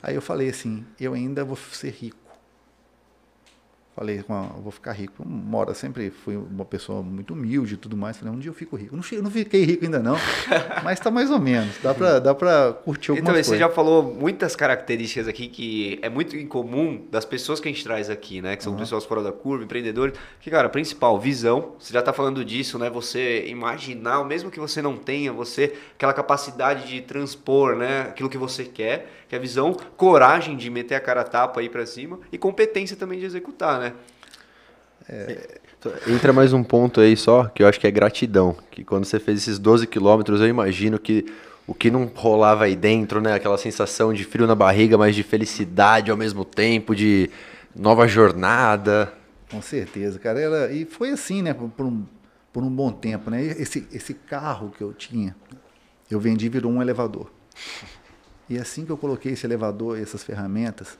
Aí 0.00 0.14
eu 0.14 0.22
falei 0.22 0.48
assim, 0.48 0.84
eu 1.00 1.12
ainda 1.12 1.44
vou 1.44 1.56
ser 1.56 1.90
rico. 1.90 2.21
Falei, 3.94 4.24
"Não, 4.26 4.54
eu 4.56 4.62
vou 4.62 4.72
ficar 4.72 4.92
rico. 4.92 5.22
Uma 5.22 5.58
hora 5.58 5.74
sempre 5.74 6.10
fui 6.10 6.34
uma 6.34 6.64
pessoa 6.64 7.02
muito 7.02 7.34
humilde 7.34 7.74
e 7.74 7.76
tudo 7.76 7.94
mais. 7.94 8.16
Falei, 8.16 8.32
um 8.34 8.38
dia 8.38 8.48
eu 8.50 8.54
fico 8.54 8.74
rico. 8.74 8.96
Não, 8.96 9.04
não 9.22 9.30
fiquei 9.30 9.64
rico 9.64 9.84
ainda 9.84 9.98
não, 9.98 10.16
mas 10.82 10.98
tá 10.98 11.10
mais 11.10 11.30
ou 11.30 11.38
menos. 11.38 11.76
Dá 11.82 11.92
pra, 11.92 12.18
dá 12.18 12.34
pra 12.34 12.72
curtir 12.72 13.10
alguma 13.10 13.22
Então, 13.22 13.34
coisa. 13.34 13.50
você 13.50 13.58
já 13.58 13.68
falou 13.68 14.02
muitas 14.02 14.56
características 14.56 15.28
aqui 15.28 15.46
que 15.46 15.98
é 16.00 16.08
muito 16.08 16.34
incomum 16.36 17.06
das 17.10 17.26
pessoas 17.26 17.60
que 17.60 17.68
a 17.68 17.72
gente 17.72 17.84
traz 17.84 18.08
aqui, 18.08 18.40
né? 18.40 18.56
Que 18.56 18.64
são 18.64 18.74
pessoas 18.74 19.04
fora 19.04 19.22
da 19.22 19.30
curva, 19.30 19.62
empreendedores. 19.64 20.14
Que, 20.40 20.50
cara, 20.50 20.70
principal, 20.70 21.20
visão. 21.20 21.74
Você 21.78 21.92
já 21.92 22.00
tá 22.00 22.14
falando 22.14 22.42
disso, 22.44 22.78
né? 22.78 22.88
Você 22.88 23.44
imaginar, 23.46 24.24
mesmo 24.24 24.50
que 24.50 24.58
você 24.58 24.80
não 24.80 24.96
tenha, 24.96 25.32
você, 25.34 25.74
aquela 25.94 26.14
capacidade 26.14 26.88
de 26.88 27.02
transpor, 27.02 27.76
né? 27.76 28.02
Aquilo 28.08 28.30
que 28.30 28.38
você 28.38 28.64
quer, 28.64 29.21
que 29.32 29.36
é 29.36 29.38
visão, 29.38 29.74
coragem 29.96 30.58
de 30.58 30.68
meter 30.68 30.94
a 30.94 31.00
cara 31.00 31.22
a 31.22 31.24
tapa 31.24 31.60
aí 31.60 31.68
pra 31.70 31.86
cima 31.86 32.20
e 32.30 32.36
competência 32.36 32.94
também 32.94 33.18
de 33.18 33.24
executar, 33.24 33.80
né? 33.80 33.94
Entra 36.06 36.34
mais 36.34 36.52
um 36.52 36.62
ponto 36.62 37.00
aí 37.00 37.16
só, 37.16 37.46
que 37.46 37.62
eu 37.62 37.66
acho 37.66 37.80
que 37.80 37.86
é 37.86 37.90
gratidão. 37.90 38.54
Que 38.70 38.84
quando 38.84 39.06
você 39.06 39.18
fez 39.18 39.38
esses 39.38 39.58
12 39.58 39.86
quilômetros, 39.86 40.42
eu 40.42 40.48
imagino 40.48 40.98
que 40.98 41.24
o 41.66 41.72
que 41.72 41.90
não 41.90 42.12
rolava 42.14 42.64
aí 42.64 42.76
dentro, 42.76 43.22
né? 43.22 43.32
Aquela 43.32 43.56
sensação 43.56 44.12
de 44.12 44.22
frio 44.22 44.46
na 44.46 44.54
barriga, 44.54 44.98
mas 44.98 45.16
de 45.16 45.22
felicidade 45.22 46.10
ao 46.10 46.16
mesmo 46.18 46.44
tempo, 46.44 46.94
de 46.94 47.30
nova 47.74 48.06
jornada. 48.06 49.14
Com 49.50 49.62
certeza, 49.62 50.18
cara. 50.18 50.38
Era, 50.38 50.72
e 50.74 50.84
foi 50.84 51.08
assim, 51.08 51.40
né? 51.40 51.54
Por, 51.54 51.70
por 51.70 51.86
um, 51.86 52.04
por 52.52 52.62
um 52.62 52.70
bom 52.70 52.92
tempo, 52.92 53.30
né? 53.30 53.42
Esse, 53.42 53.88
esse 53.90 54.12
carro 54.12 54.70
que 54.76 54.84
eu 54.84 54.92
tinha, 54.92 55.34
eu 56.10 56.20
vendi 56.20 56.44
e 56.44 56.50
virou 56.50 56.70
um 56.70 56.82
elevador. 56.82 57.30
E 58.52 58.58
assim 58.58 58.84
que 58.84 58.92
eu 58.92 58.98
coloquei 58.98 59.32
esse 59.32 59.46
elevador 59.46 59.98
e 59.98 60.02
essas 60.02 60.22
ferramentas, 60.22 60.98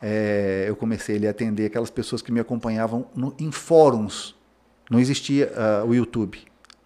é, 0.00 0.64
eu 0.66 0.74
comecei 0.74 1.26
a 1.26 1.30
atender 1.30 1.66
aquelas 1.66 1.90
pessoas 1.90 2.22
que 2.22 2.32
me 2.32 2.40
acompanhavam 2.40 3.06
no- 3.14 3.34
em 3.38 3.52
fóruns. 3.52 4.34
Não 4.90 4.98
existia 4.98 5.52
ah, 5.54 5.84
o 5.84 5.94
YouTube, 5.94 6.38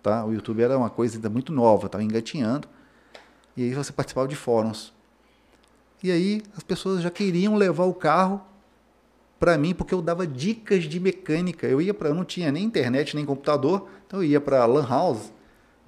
tá? 0.03 0.25
O 0.25 0.33
YouTube 0.33 0.61
era 0.61 0.77
uma 0.77 0.91
coisa 0.91 1.17
ainda 1.17 1.31
muito 1.31 1.53
nova, 1.53 1.87
estava 1.87 2.03
engatinhando. 2.03 2.67
E 3.57 3.63
aí 3.63 3.75
você 3.75 3.93
participava 3.93 4.27
de 4.27 4.35
fóruns. 4.35 4.93
E 6.03 6.11
aí 6.11 6.43
as 6.57 6.65
pessoas 6.65 7.01
já 7.01 7.11
queriam 7.11 7.55
levar 7.55 7.85
o 7.85 7.95
carro 7.95 8.41
para 9.39 9.57
mim 9.57 9.73
porque 9.73 9.95
eu 9.95 10.03
dava 10.03 10.27
dicas 10.27 10.83
de 10.83 10.99
mecânica. 10.99 11.65
Eu 11.65 11.81
ia 11.81 11.95
para, 11.95 12.09
eu 12.09 12.15
não 12.17 12.25
tinha 12.25 12.51
nem 12.51 12.65
internet 12.65 13.15
nem 13.15 13.25
computador, 13.25 13.89
então 14.05 14.19
eu 14.19 14.29
ia 14.29 14.41
para 14.41 14.67
lan 14.67 14.85
house 14.85 15.33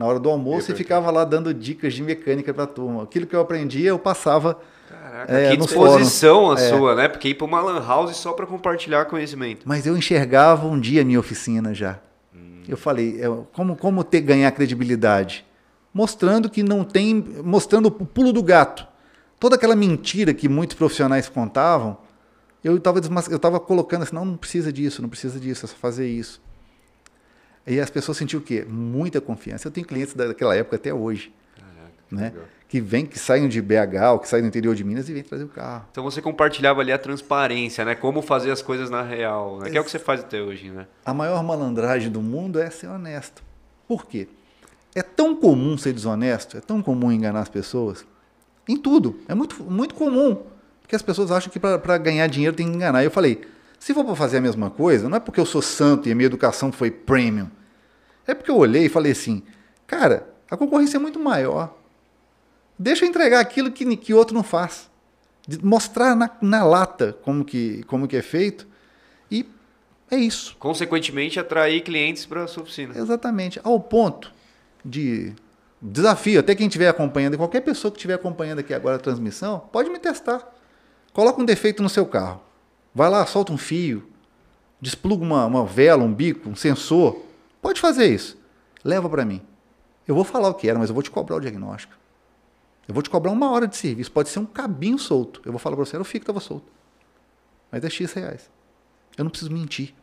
na 0.01 0.07
hora 0.07 0.19
do 0.19 0.31
almoço 0.31 0.73
e 0.73 0.75
ficava 0.75 1.11
lá 1.11 1.25
dando 1.25 1.53
dicas 1.53 1.93
de 1.93 2.03
mecânica 2.03 2.55
para 2.55 2.65
a 2.65 2.67
turma. 2.67 3.03
Aquilo 3.03 3.27
que 3.27 3.37
eu 3.37 3.41
aprendia 3.41 3.91
eu 3.91 3.99
passava 3.99 4.59
Caraca, 4.89 5.31
É, 5.31 5.51
que 5.51 5.59
disposição 5.59 6.53
a. 6.53 6.55
É. 6.55 6.71
sua, 6.71 6.95
né? 6.95 7.07
Porque 7.07 7.29
ir 7.29 7.35
pra 7.35 7.47
uma 7.47 7.61
lan 7.61 7.87
house 7.87 8.17
só 8.17 8.33
pra 8.33 8.47
compartilhar 8.47 9.05
conhecimento. 9.05 9.69
Mas 9.69 9.87
eu 9.87 9.95
enxergava 9.95 10.67
um 10.67 10.81
dia 10.81 11.03
a 11.03 11.05
minha 11.05 11.21
oficina 11.21 11.75
já. 11.75 11.99
Hum. 12.35 12.63
Eu 12.67 12.79
falei, 12.79 13.21
é, 13.21 13.27
como, 13.53 13.77
como 13.77 14.03
ter 14.03 14.23
ganhar 14.23 14.51
credibilidade? 14.53 15.45
Mostrando 15.93 16.49
que 16.49 16.63
não 16.63 16.83
tem. 16.83 17.23
Mostrando 17.45 17.87
o 17.89 17.91
pulo 17.91 18.33
do 18.33 18.43
gato. 18.43 18.87
Toda 19.39 19.57
aquela 19.57 19.77
mentira 19.77 20.33
que 20.33 20.49
muitos 20.49 20.77
profissionais 20.77 21.29
contavam, 21.29 21.99
eu 22.65 22.79
estava 22.79 23.01
eu 23.31 23.39
tava 23.39 23.61
colocando 23.61 24.05
assim, 24.05 24.15
não, 24.15 24.25
não 24.25 24.37
precisa 24.39 24.73
disso, 24.73 25.03
não 25.03 25.11
precisa 25.11 25.39
disso, 25.39 25.67
é 25.67 25.69
só 25.69 25.77
fazer 25.77 26.09
isso. 26.09 26.41
E 27.67 27.79
as 27.79 27.91
pessoas 27.91 28.17
sentiam 28.17 28.41
o 28.41 28.45
quê? 28.45 28.65
Muita 28.69 29.21
confiança. 29.21 29.69
Eu 29.69 29.73
tenho 29.73 29.87
clientes 29.87 30.15
daquela 30.15 30.55
época 30.57 30.77
até 30.77 30.93
hoje. 30.93 31.33
né? 32.11 32.33
Que 32.69 32.81
vêm, 32.81 33.05
que 33.05 33.19
saem 33.19 33.49
de 33.49 33.61
BH 33.61 34.13
ou 34.13 34.19
que 34.21 34.29
saem 34.29 34.43
do 34.43 34.49
interior 34.49 34.75
de 34.77 34.85
Minas 34.85 35.09
e 35.09 35.13
vêm 35.13 35.23
trazer 35.25 35.45
o 35.45 35.49
carro. 35.49 35.87
Então 35.91 36.05
você 36.05 36.23
compartilhava 36.23 36.81
ali 36.81 36.93
a 36.93 36.99
transparência, 36.99 37.85
né? 37.85 37.95
Como 37.97 38.23
fazer 38.23 38.51
as 38.51 38.63
coisas 38.63 38.89
na 38.89 39.03
real, 39.03 39.59
né? 39.59 39.71
Que 39.71 39.77
é 39.77 39.81
o 39.81 39.85
que 39.85 39.91
você 39.91 39.99
faz 39.99 40.21
até 40.21 40.41
hoje, 40.41 40.71
né? 40.71 40.87
A 41.05 41.13
maior 41.13 41.43
malandragem 41.43 42.11
do 42.11 42.23
mundo 42.23 42.61
é 42.61 42.71
ser 42.71 42.87
honesto. 42.87 43.43
Por 43.89 44.07
quê? 44.07 44.29
É 44.95 45.03
tão 45.03 45.35
comum 45.37 45.77
ser 45.77 45.93
desonesto, 45.93 46.57
é 46.57 46.61
tão 46.61 46.81
comum 46.81 47.11
enganar 47.13 47.41
as 47.41 47.49
pessoas. 47.49 48.05
Em 48.69 48.77
tudo. 48.77 49.19
É 49.29 49.35
muito, 49.35 49.63
muito 49.65 49.95
comum. 49.95 50.43
Porque 50.81 50.95
as 50.95 51.03
pessoas 51.03 51.31
acham 51.33 51.51
que 51.53 51.59
para 51.59 51.99
ganhar 51.99 52.27
dinheiro 52.29 52.55
tem 52.57 52.69
que 52.69 52.75
enganar. 52.75 53.03
Eu 53.05 53.11
falei, 53.11 53.41
se 53.81 53.95
for 53.95 54.05
para 54.05 54.15
fazer 54.15 54.37
a 54.37 54.41
mesma 54.43 54.69
coisa, 54.69 55.09
não 55.09 55.17
é 55.17 55.21
porque 55.21 55.41
eu 55.41 55.47
sou 55.47 55.63
santo 55.63 56.07
e 56.07 56.13
a 56.13 56.15
minha 56.15 56.27
educação 56.27 56.71
foi 56.71 56.91
premium. 56.91 57.49
É 58.27 58.35
porque 58.35 58.51
eu 58.51 58.59
olhei 58.59 58.85
e 58.85 58.89
falei 58.91 59.13
assim, 59.13 59.43
cara, 59.87 60.29
a 60.51 60.57
concorrência 60.57 60.99
é 60.99 61.01
muito 61.01 61.19
maior. 61.19 61.75
Deixa 62.79 63.07
eu 63.07 63.09
entregar 63.09 63.41
aquilo 63.41 63.73
que, 63.73 63.97
que 63.97 64.13
outro 64.13 64.35
não 64.35 64.43
faz. 64.43 64.91
De 65.49 65.65
mostrar 65.65 66.15
na, 66.15 66.31
na 66.43 66.63
lata 66.63 67.17
como 67.23 67.43
que, 67.43 67.83
como 67.85 68.07
que 68.07 68.19
é 68.19 68.23
feito. 68.23 68.69
E 69.31 69.49
é 70.11 70.17
isso. 70.17 70.57
Consequentemente, 70.59 71.41
atrair 71.41 71.81
clientes 71.81 72.27
para 72.27 72.47
sua 72.47 72.65
oficina. 72.65 72.97
Exatamente. 72.97 73.59
Ao 73.65 73.81
ponto 73.81 74.31
de 74.85 75.33
desafio, 75.81 76.41
até 76.41 76.55
quem 76.55 76.67
estiver 76.67 76.89
acompanhando, 76.89 77.39
qualquer 77.39 77.63
pessoa 77.63 77.91
que 77.91 77.97
estiver 77.97 78.15
acompanhando 78.15 78.59
aqui 78.59 78.75
agora 78.75 78.97
a 78.97 79.01
transmissão, 79.01 79.59
pode 79.73 79.89
me 79.89 79.99
testar. 79.99 80.47
Coloca 81.15 81.41
um 81.41 81.47
defeito 81.47 81.83
no 81.83 81.89
seu 81.89 82.05
carro. 82.05 82.50
Vai 82.95 83.09
lá, 83.09 83.25
solta 83.27 83.53
um 83.53 83.59
fio, 83.59 84.09
despluga 84.81 85.25
uma, 85.25 85.47
uma 85.47 85.65
vela, 85.65 86.03
um 86.03 86.13
bico, 86.13 86.49
um 86.49 86.57
sensor. 86.57 87.23
Pode 87.63 87.81
fazer 87.81 88.07
isso. 88.07 88.39
Leva 88.85 89.09
para 89.09 89.25
mim. 89.25 89.43
Eu 90.07 90.15
vou 90.15 90.25
falar 90.25 90.49
o 90.49 90.55
que 90.55 90.69
era, 90.69 90.79
mas 90.79 90.89
eu 90.89 90.95
vou 90.95 91.03
te 91.03 91.11
cobrar 91.11 91.37
o 91.37 91.41
diagnóstico. 91.41 91.95
Eu 92.89 92.95
vou 92.95 93.03
te 93.03 93.11
cobrar 93.11 93.31
uma 93.31 93.51
hora 93.51 93.69
de 93.69 93.77
serviço. 93.77 94.11
Pode 94.11 94.29
ser 94.29 94.41
um 94.41 94.47
cabinho 94.47 94.99
solto. 94.99 95.41
Eu 95.45 95.53
vou 95.53 95.59
falar 95.59 95.77
para 95.77 95.85
você, 95.85 95.95
era 95.95 96.03
o 96.03 96.05
fio 96.05 96.21
que 96.21 96.25
estava 96.25 96.41
solto. 96.41 96.67
Mas 97.71 97.85
é 97.85 97.91
X 97.91 98.13
reais. 98.13 98.51
Eu 99.17 99.25
não 99.25 99.31
preciso 99.31 99.53
mentir. 99.53 99.95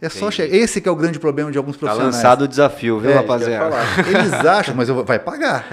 É 0.00 0.08
só 0.08 0.30
chegar. 0.30 0.54
Esse 0.54 0.80
que 0.80 0.88
é 0.88 0.92
o 0.92 0.94
grande 0.96 1.18
problema 1.18 1.50
de 1.50 1.58
alguns 1.58 1.74
Tá 1.76 1.80
profissionais. 1.80 2.14
lançado 2.14 2.42
o 2.42 2.48
desafio, 2.48 3.00
viu, 3.00 3.10
É, 3.10 3.14
rapaziada? 3.14 3.74
Eles 4.08 4.32
acham, 4.46 4.74
mas 4.74 4.88
eu 4.88 4.94
vou- 4.94 5.04
vai 5.04 5.18
pagar. 5.18 5.66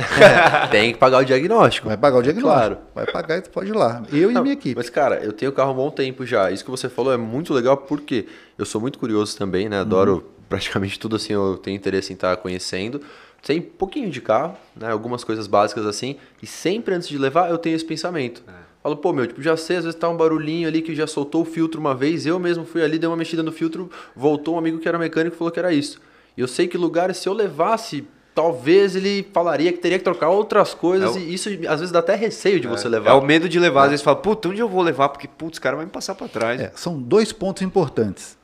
Tem 0.72 0.94
que 0.94 0.98
pagar 1.00 1.20
o 1.20 1.24
diagnóstico. 1.26 1.88
Vai 1.88 1.98
pagar 1.98 2.18
o 2.18 2.22
diagnóstico. 2.24 2.58
Claro. 2.60 2.78
Vai 2.96 3.06
pagar 3.06 3.38
e 3.38 3.42
tu 3.42 3.50
pode 3.52 3.70
ir 3.70 3.74
lá. 3.76 4.02
Eu 4.12 4.30
e 4.30 4.32
a 4.32 4.36
Não, 4.36 4.42
minha 4.42 4.54
equipe. 4.54 4.76
Mas, 4.76 4.90
cara, 4.90 5.18
eu 5.24 5.32
tenho 5.32 5.52
carro 5.52 5.70
há 5.70 5.74
um 5.74 5.76
bom 5.76 5.92
tempo 5.92 6.26
já. 6.26 6.50
Isso 6.50 6.66
que 6.66 6.72
você 6.72 6.90
falou 6.90 7.14
é 7.14 7.18
muito 7.18 7.54
legal 7.54 7.78
porque 7.78 8.26
eu 8.58 8.66
sou 8.66 8.82
muito 8.82 8.98
curioso 8.98 9.38
também, 9.38 9.70
né? 9.70 9.80
Adoro 9.82 10.14
Uhum. 10.16 10.22
praticamente 10.50 10.98
tudo 11.00 11.16
assim, 11.18 11.34
eu 11.34 11.58
tenho 11.58 11.76
interesse 11.76 12.12
em 12.12 12.16
estar 12.16 12.36
conhecendo. 12.38 13.02
Tem 13.46 13.60
um 13.60 13.62
pouquinho 13.62 14.10
de 14.10 14.22
carro, 14.22 14.56
né? 14.76 14.90
Algumas 14.92 15.24
coisas 15.24 15.46
básicas 15.46 15.86
assim. 15.86 16.16
E 16.42 16.48
sempre 16.48 16.96
antes 16.96 17.08
de 17.08 17.18
levar, 17.18 17.52
eu 17.52 17.60
tenho 17.60 17.76
esse 17.76 17.86
pensamento. 17.86 18.42
Falo, 18.86 18.98
pô, 18.98 19.12
meu, 19.12 19.26
tipo, 19.26 19.42
já 19.42 19.58
sei, 19.58 19.78
às 19.78 19.84
vezes 19.84 20.00
tá 20.00 20.08
um 20.08 20.16
barulhinho 20.16 20.68
ali 20.68 20.80
que 20.80 20.94
já 20.94 21.08
soltou 21.08 21.42
o 21.42 21.46
filtro 21.46 21.82
uma 21.82 21.96
vez. 21.96 22.24
Eu 22.28 22.38
mesmo 22.38 22.64
fui 22.66 22.84
ali, 22.84 23.00
dei 23.00 23.08
uma 23.10 23.18
mexida 23.18 23.42
no 23.42 23.52
filtro, 23.52 23.90
voltou 24.16 24.54
um 24.54 24.58
amigo 24.60 24.78
que 24.78 24.88
era 24.88 25.00
mecânico 25.00 25.36
e 25.36 25.38
falou 25.40 25.52
que 25.52 25.58
era 25.58 25.74
isso. 25.74 26.00
E 26.38 26.42
eu 26.42 26.48
sei 26.48 26.68
que 26.68 26.78
lugares, 26.78 27.18
se 27.18 27.28
eu 27.28 27.34
levasse, 27.34 28.08
talvez 28.36 28.96
ele 28.96 29.28
falaria 29.34 29.74
que 29.74 29.80
teria 29.80 29.98
que 29.98 30.04
trocar 30.04 30.30
outras 30.30 30.76
coisas. 30.76 31.16
É 31.16 31.20
o- 31.20 31.20
E 31.20 31.34
isso 31.34 31.50
às 31.68 31.80
vezes 31.80 31.92
dá 31.92 31.98
até 31.98 32.14
receio 32.14 32.60
de 32.60 32.68
você 32.68 32.86
É 32.86 32.90
levar. 32.92 33.16
o 33.16 33.26
medo 33.26 33.50
de 33.50 33.58
levar. 33.60 33.86
Às 33.86 33.90
vezes 33.90 34.04
fala, 34.04 34.18
puta, 34.18 34.50
onde 34.50 34.60
eu 34.62 34.70
vou 34.70 34.84
levar? 34.84 35.10
Porque, 35.10 35.28
putz, 35.28 35.58
o 35.58 35.62
cara 35.64 35.76
vai 35.78 35.86
me 35.86 35.92
passar 35.92 36.14
pra 36.14 36.28
trás. 36.28 36.62
É, 36.62 36.72
são 36.76 37.02
dois 37.02 37.32
pontos 37.32 37.64
importantes. 37.64 38.38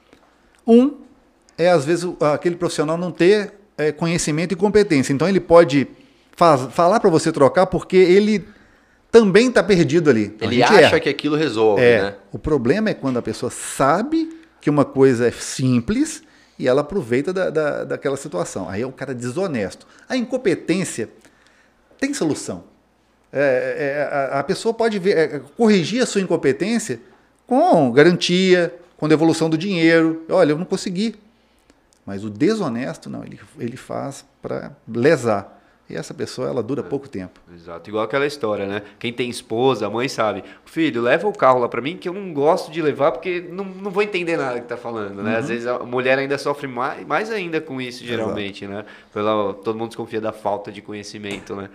Um 0.65 0.95
é, 1.55 1.69
às 1.69 1.85
vezes, 1.85 2.09
aquele 2.33 2.55
profissional 2.55 2.97
não 2.97 3.11
ter 3.11 3.53
é, 3.77 3.91
conhecimento 3.91 4.53
e 4.53 4.55
competência. 4.55 5.13
Então, 5.13 5.29
ele 5.29 5.39
pode 5.39 5.87
faz- 6.35 6.67
falar 6.73 6.99
para 6.99 7.11
você 7.11 7.31
trocar 7.31 7.67
porque 7.67 7.95
ele 7.95 8.43
também 9.11 9.49
está 9.49 9.61
perdido 9.61 10.09
ali. 10.09 10.25
Então, 10.25 10.47
Ele 10.47 10.63
acha 10.63 10.81
erra. 10.81 10.99
que 10.99 11.09
aquilo 11.09 11.35
resolve, 11.35 11.81
É, 11.83 12.01
né? 12.01 12.15
o 12.31 12.39
problema 12.39 12.89
é 12.89 12.93
quando 12.93 13.17
a 13.17 13.21
pessoa 13.21 13.49
sabe 13.51 14.39
que 14.61 14.69
uma 14.69 14.85
coisa 14.85 15.27
é 15.27 15.31
simples 15.31 16.23
e 16.57 16.67
ela 16.67 16.81
aproveita 16.81 17.33
da, 17.33 17.49
da, 17.49 17.83
daquela 17.83 18.15
situação. 18.15 18.69
Aí 18.69 18.81
é 18.81 18.85
o 18.87 18.91
cara 18.91 19.13
desonesto. 19.13 19.85
A 20.07 20.15
incompetência 20.15 21.09
tem 21.99 22.13
solução. 22.13 22.63
É, 23.33 23.99
é, 23.99 24.33
a, 24.35 24.39
a 24.39 24.43
pessoa 24.43 24.73
pode 24.73 24.97
ver, 24.99 25.17
é, 25.17 25.41
corrigir 25.57 26.01
a 26.03 26.05
sua 26.05 26.21
incompetência 26.21 26.99
com 27.47 27.91
garantia, 27.91 28.73
com 28.97 29.07
devolução 29.07 29.49
do 29.49 29.57
dinheiro. 29.57 30.23
Olha, 30.29 30.51
eu 30.51 30.57
não 30.57 30.65
consegui. 30.65 31.15
Mas 32.05 32.23
o 32.23 32.29
desonesto, 32.29 33.09
não, 33.09 33.23
ele, 33.23 33.39
ele 33.59 33.77
faz 33.77 34.25
para 34.41 34.71
lesar. 34.87 35.60
E 35.91 35.95
essa 35.95 36.13
pessoa, 36.13 36.47
ela 36.47 36.63
dura 36.63 36.81
pouco 36.81 37.09
tempo. 37.09 37.39
Exato, 37.53 37.89
igual 37.89 38.05
aquela 38.05 38.25
história, 38.25 38.65
né? 38.65 38.81
Quem 38.97 39.11
tem 39.11 39.29
esposa, 39.29 39.87
a 39.87 39.89
mãe 39.89 40.07
sabe. 40.07 40.43
Filho, 40.65 41.01
leva 41.01 41.27
o 41.27 41.33
carro 41.33 41.59
lá 41.59 41.67
pra 41.67 41.81
mim 41.81 41.97
que 41.97 42.07
eu 42.07 42.13
não 42.13 42.33
gosto 42.33 42.71
de 42.71 42.81
levar 42.81 43.11
porque 43.11 43.45
não, 43.49 43.65
não 43.65 43.91
vou 43.91 44.01
entender 44.01 44.37
nada 44.37 44.59
que 44.61 44.67
tá 44.67 44.77
falando, 44.77 45.21
né? 45.21 45.35
Às 45.35 45.49
vezes 45.49 45.67
a 45.67 45.79
mulher 45.79 46.17
ainda 46.17 46.37
sofre 46.37 46.67
mais, 46.67 47.05
mais 47.05 47.29
ainda 47.29 47.59
com 47.59 47.81
isso, 47.81 48.05
geralmente, 48.05 48.65
né? 48.65 48.85
Pela, 49.13 49.53
todo 49.53 49.77
mundo 49.77 49.89
desconfia 49.89 50.21
da 50.21 50.31
falta 50.31 50.71
de 50.71 50.81
conhecimento, 50.81 51.55
né? 51.55 51.69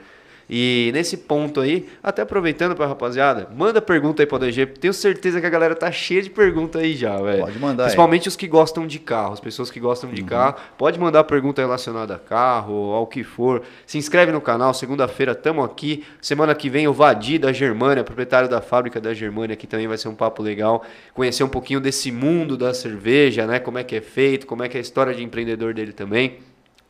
E 0.48 0.90
nesse 0.94 1.16
ponto 1.16 1.60
aí, 1.60 1.88
até 2.02 2.22
aproveitando 2.22 2.74
pra 2.74 2.86
rapaziada, 2.86 3.48
manda 3.56 3.82
pergunta 3.82 4.22
aí 4.22 4.26
pro 4.26 4.38
DG. 4.38 4.66
Tenho 4.66 4.94
certeza 4.94 5.40
que 5.40 5.46
a 5.46 5.50
galera 5.50 5.74
tá 5.74 5.90
cheia 5.90 6.22
de 6.22 6.30
pergunta 6.30 6.78
aí 6.78 6.94
já, 6.94 7.16
velho. 7.20 7.40
Pode 7.40 7.58
mandar 7.58 7.84
aí. 7.84 7.86
Principalmente 7.88 8.28
os 8.28 8.36
que 8.36 8.46
gostam 8.46 8.86
de 8.86 8.98
carro, 8.98 9.32
as 9.32 9.40
pessoas 9.40 9.70
que 9.70 9.80
gostam 9.80 10.10
de 10.10 10.22
carro. 10.22 10.56
Pode 10.78 10.98
mandar 10.98 11.24
pergunta 11.24 11.60
relacionada 11.60 12.14
a 12.14 12.18
carro, 12.18 12.92
ao 12.92 13.06
que 13.06 13.24
for. 13.24 13.62
Se 13.84 13.98
inscreve 13.98 14.30
no 14.30 14.40
canal, 14.40 14.72
segunda-feira 14.72 15.34
tamo 15.34 15.64
aqui. 15.64 16.04
Semana 16.20 16.54
que 16.54 16.70
vem 16.70 16.86
o 16.86 16.92
Vadi 16.92 17.38
da 17.38 17.52
Germânia, 17.52 18.04
proprietário 18.04 18.48
da 18.48 18.60
fábrica 18.60 19.00
da 19.00 19.12
Germânia, 19.12 19.54
aqui 19.54 19.66
também 19.66 19.88
vai 19.88 19.98
ser 19.98 20.08
um 20.08 20.14
papo 20.14 20.42
legal. 20.42 20.84
Conhecer 21.12 21.42
um 21.42 21.48
pouquinho 21.48 21.80
desse 21.80 22.12
mundo 22.12 22.56
da 22.56 22.72
cerveja, 22.72 23.46
né? 23.46 23.58
Como 23.58 23.78
é 23.78 23.84
que 23.84 23.96
é 23.96 24.00
feito, 24.00 24.46
como 24.46 24.62
é 24.62 24.68
que 24.68 24.76
é 24.76 24.78
a 24.78 24.82
história 24.82 25.12
de 25.12 25.22
empreendedor 25.24 25.74
dele 25.74 25.92
também. 25.92 26.38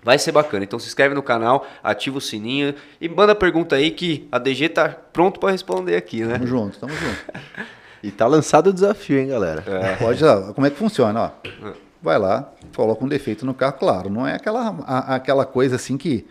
Vai 0.07 0.20
ser 0.20 0.30
bacana. 0.30 0.62
Então 0.62 0.78
se 0.78 0.86
inscreve 0.86 1.16
no 1.16 1.22
canal, 1.22 1.66
ativa 1.82 2.16
o 2.18 2.20
sininho 2.20 2.72
e 3.00 3.09
manda 3.09 3.34
pergunta 3.34 3.74
aí 3.74 3.90
que 3.90 4.28
a 4.30 4.38
DG 4.38 4.68
tá 4.68 4.88
pronto 4.88 5.40
para 5.40 5.50
responder 5.50 5.96
aqui, 5.96 6.22
né? 6.24 6.34
Tamo 6.34 6.46
junto, 6.46 6.78
tamo 6.78 6.92
junto. 6.94 7.66
E 8.04 8.12
tá 8.12 8.24
lançado 8.28 8.68
o 8.68 8.72
desafio, 8.72 9.18
hein, 9.18 9.26
galera? 9.26 9.64
Pode, 9.98 10.24
ó, 10.24 10.52
como 10.52 10.64
é 10.64 10.70
que 10.70 10.76
funciona, 10.76 11.20
ó. 11.20 11.74
Vai 12.00 12.20
lá, 12.20 12.52
coloca 12.76 13.04
um 13.04 13.09
defeito 13.09 13.44
no 13.44 13.52
carro, 13.52 13.72
claro, 13.72 14.09
não 14.09 14.24
é 14.24 14.34
aquela, 14.36 14.76
a- 14.86 15.16
aquela 15.16 15.44
coisa 15.44 15.74
assim 15.74 15.96
que 15.96 16.24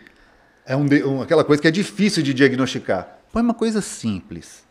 é 0.64 0.74
um, 0.74 0.86
de- 0.86 1.04
um- 1.04 1.20
aquela 1.20 1.44
coisa 1.44 1.60
que 1.60 1.68
é 1.68 1.70
difícil 1.70 2.22
de 2.22 2.32
diagnosticar. 2.32 3.18
Põe 3.30 3.42
uma 3.42 3.52
coisa 3.52 3.82
simples. 3.82 4.64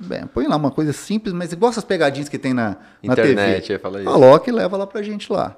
Bem, 0.00 0.26
põe 0.26 0.46
lá 0.46 0.56
uma 0.56 0.70
coisa 0.70 0.94
simples, 0.94 1.34
mas 1.34 1.52
igual 1.52 1.70
essas 1.70 1.84
pegadinhas 1.84 2.30
que 2.30 2.38
tem 2.38 2.54
na, 2.54 2.78
na 3.02 3.12
Internet, 3.12 3.66
TV. 3.66 3.78
isso. 4.00 4.10
Coloca 4.10 4.48
e 4.48 4.52
leva 4.54 4.74
lá 4.78 4.86
pra 4.86 5.02
gente 5.02 5.30
lá. 5.30 5.54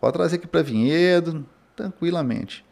Pode 0.00 0.14
trazer 0.14 0.36
aqui 0.36 0.46
pra 0.46 0.62
Vinhedo, 0.62 1.44
tranquilamente. 1.80 2.64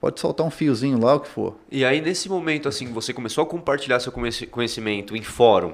Pode 0.00 0.20
soltar 0.20 0.46
um 0.46 0.50
fiozinho 0.50 1.00
lá, 1.00 1.14
o 1.14 1.20
que 1.20 1.28
for. 1.28 1.56
E 1.70 1.84
aí, 1.84 2.00
nesse 2.00 2.28
momento, 2.28 2.68
assim, 2.68 2.92
você 2.92 3.12
começou 3.12 3.42
a 3.42 3.46
compartilhar 3.46 4.00
seu 4.00 4.12
conheci- 4.12 4.46
conhecimento 4.46 5.16
em 5.16 5.22
fórum, 5.22 5.72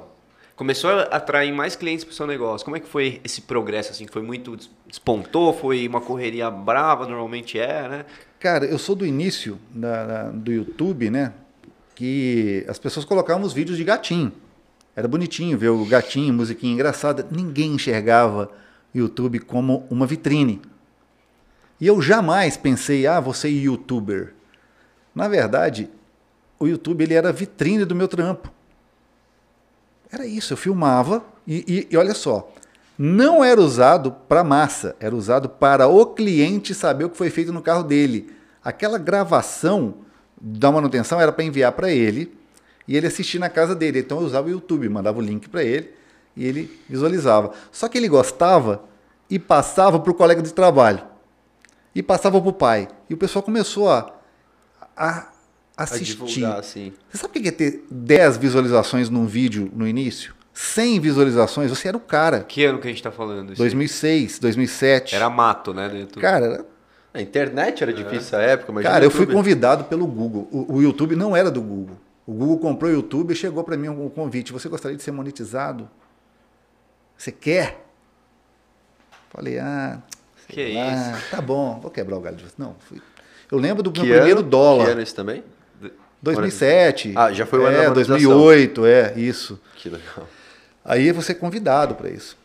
começou 0.54 0.90
a 0.90 1.02
atrair 1.04 1.52
mais 1.52 1.74
clientes 1.74 2.04
para 2.04 2.12
o 2.12 2.14
seu 2.14 2.26
negócio. 2.26 2.64
Como 2.64 2.76
é 2.76 2.80
que 2.80 2.88
foi 2.88 3.20
esse 3.24 3.42
progresso, 3.42 3.90
assim? 3.90 4.06
Foi 4.06 4.22
muito... 4.22 4.56
Despontou? 4.86 5.52
Foi 5.52 5.86
uma 5.88 6.00
correria 6.00 6.50
brava? 6.50 7.06
Normalmente 7.06 7.58
é, 7.58 7.88
né? 7.88 8.04
Cara, 8.38 8.64
eu 8.66 8.78
sou 8.78 8.94
do 8.94 9.04
início 9.06 9.58
da- 9.70 10.06
da- 10.06 10.30
do 10.30 10.52
YouTube, 10.52 11.10
né? 11.10 11.32
Que 11.94 12.64
as 12.68 12.78
pessoas 12.78 13.04
colocavam 13.04 13.42
os 13.44 13.52
vídeos 13.52 13.76
de 13.76 13.84
gatinho. 13.84 14.32
Era 14.94 15.08
bonitinho 15.08 15.56
ver 15.58 15.68
o 15.70 15.84
gatinho, 15.84 16.32
musiquinha 16.34 16.72
engraçada. 16.72 17.26
Ninguém 17.30 17.72
enxergava 17.74 18.50
o 18.94 18.98
YouTube 18.98 19.38
como 19.40 19.86
uma 19.90 20.06
vitrine. 20.06 20.60
E 21.80 21.86
eu 21.86 22.00
jamais 22.02 22.56
pensei, 22.56 23.06
ah, 23.06 23.18
vou 23.20 23.32
ser 23.32 23.48
youtuber. 23.48 24.34
Na 25.14 25.28
verdade, 25.28 25.88
o 26.58 26.66
YouTube 26.66 27.02
ele 27.02 27.14
era 27.14 27.30
a 27.30 27.32
vitrine 27.32 27.84
do 27.84 27.94
meu 27.94 28.06
trampo. 28.06 28.50
Era 30.12 30.26
isso, 30.26 30.52
eu 30.52 30.56
filmava 30.56 31.24
e, 31.46 31.64
e- 31.66 31.88
e 31.90 31.96
olha 31.96 32.14
só, 32.14 32.52
não 32.98 33.42
era 33.42 33.60
usado 33.60 34.12
para 34.28 34.44
massa, 34.44 34.94
era 35.00 35.14
usado 35.14 35.48
para 35.48 35.88
o 35.88 36.04
cliente 36.06 36.74
saber 36.74 37.04
o 37.04 37.10
que 37.10 37.16
foi 37.16 37.30
feito 37.30 37.52
no 37.52 37.62
carro 37.62 37.82
dele. 37.84 38.30
Aquela 38.62 38.98
gravação 38.98 39.94
da 40.38 40.70
manutenção 40.70 41.20
era 41.20 41.32
para 41.32 41.44
enviar 41.44 41.72
para 41.72 41.90
ele 41.90 42.36
e 42.86 42.96
ele 42.96 43.06
assistir 43.06 43.38
na 43.38 43.48
casa 43.48 43.74
dele. 43.74 44.00
Então 44.00 44.18
eu 44.20 44.26
usava 44.26 44.48
o 44.48 44.50
YouTube, 44.50 44.88
mandava 44.88 45.18
o 45.18 45.22
link 45.22 45.48
para 45.48 45.62
ele 45.64 45.94
e 46.36 46.44
ele 46.44 46.78
visualizava. 46.88 47.52
Só 47.72 47.88
que 47.88 47.96
ele 47.96 48.08
gostava 48.08 48.82
e 49.30 49.38
passava 49.38 49.98
para 49.98 50.10
o 50.10 50.14
colega 50.14 50.42
de 50.42 50.52
trabalho 50.52 51.02
e 51.94 52.02
passava 52.02 52.40
para 52.40 52.50
o 52.50 52.52
pai. 52.52 52.88
E 53.08 53.14
o 53.14 53.16
pessoal 53.16 53.42
começou 53.42 53.90
a, 53.90 54.12
a 54.96 55.28
A 55.76 55.82
assistir. 55.84 56.16
divulgar, 56.16 56.58
assim. 56.58 56.92
Você 57.10 57.18
sabe 57.18 57.38
o 57.38 57.42
que 57.42 57.48
é 57.48 57.52
ter 57.52 57.84
10 57.90 58.36
visualizações 58.36 59.08
num 59.10 59.26
vídeo 59.26 59.70
no 59.74 59.86
início? 59.86 60.34
100 60.52 61.00
visualizações, 61.00 61.70
você 61.70 61.88
era 61.88 61.96
o 61.96 62.00
cara. 62.00 62.44
Que 62.44 62.64
ano 62.64 62.78
que 62.78 62.86
a 62.86 62.90
gente 62.90 63.02
tá 63.02 63.10
falando? 63.10 63.52
Isso? 63.52 63.58
2006, 63.62 64.38
2007. 64.38 65.14
Era 65.14 65.30
mato, 65.30 65.72
né? 65.72 66.06
Cara, 66.20 66.44
era- 66.46 66.66
A 67.14 67.20
internet 67.22 67.82
era 67.82 67.92
difícil 67.92 68.18
essa 68.18 68.36
época, 68.42 68.70
mas 68.72 68.84
cara, 68.84 69.04
eu 69.04 69.10
fui 69.10 69.26
convidado 69.26 69.84
pelo 69.84 70.06
Google. 70.06 70.48
O, 70.52 70.74
o 70.76 70.82
YouTube 70.82 71.16
não 71.16 71.34
era 71.34 71.50
do 71.50 71.62
Google. 71.62 71.96
O 72.26 72.32
Google 72.32 72.58
comprou 72.58 72.90
o 72.90 72.94
YouTube 72.94 73.32
e 73.32 73.34
chegou 73.34 73.64
para 73.64 73.76
mim 73.76 73.88
um 73.88 74.08
convite. 74.10 74.52
Você 74.52 74.68
gostaria 74.68 74.96
de 74.96 75.02
ser 75.02 75.10
monetizado? 75.12 75.88
Você 77.16 77.32
quer? 77.32 77.86
Falei, 79.30 79.58
ah, 79.58 80.00
Que 80.50 80.72
lá, 80.74 81.20
tá 81.30 81.40
bom, 81.40 81.78
vou 81.80 81.90
quebrar 81.90 82.16
o 82.16 82.20
galho 82.20 82.36
de 82.36 82.44
você. 82.44 82.54
Não, 82.58 82.74
fui. 82.80 83.00
Eu 83.50 83.58
lembro 83.58 83.82
do 83.82 83.90
meu 83.90 84.02
Que 84.04 84.10
primeiro 84.12 84.40
ano? 84.40 84.48
dólar. 84.48 84.84
Que 84.86 84.90
ano 84.92 85.02
isso 85.02 85.14
também? 85.14 85.42
2007. 86.22 87.14
Ah, 87.16 87.32
já 87.32 87.46
foi 87.46 87.58
o 87.60 87.64
ano 87.66 87.76
da 87.76 87.82
É, 87.84 87.88
monetização. 87.88 88.18
2008, 88.30 88.86
é, 88.86 89.14
isso. 89.18 89.60
Que 89.76 89.88
legal. 89.88 90.28
Aí 90.84 91.10
você 91.12 91.32
é 91.32 91.34
convidado 91.34 91.94
para 91.94 92.10
isso. 92.10 92.36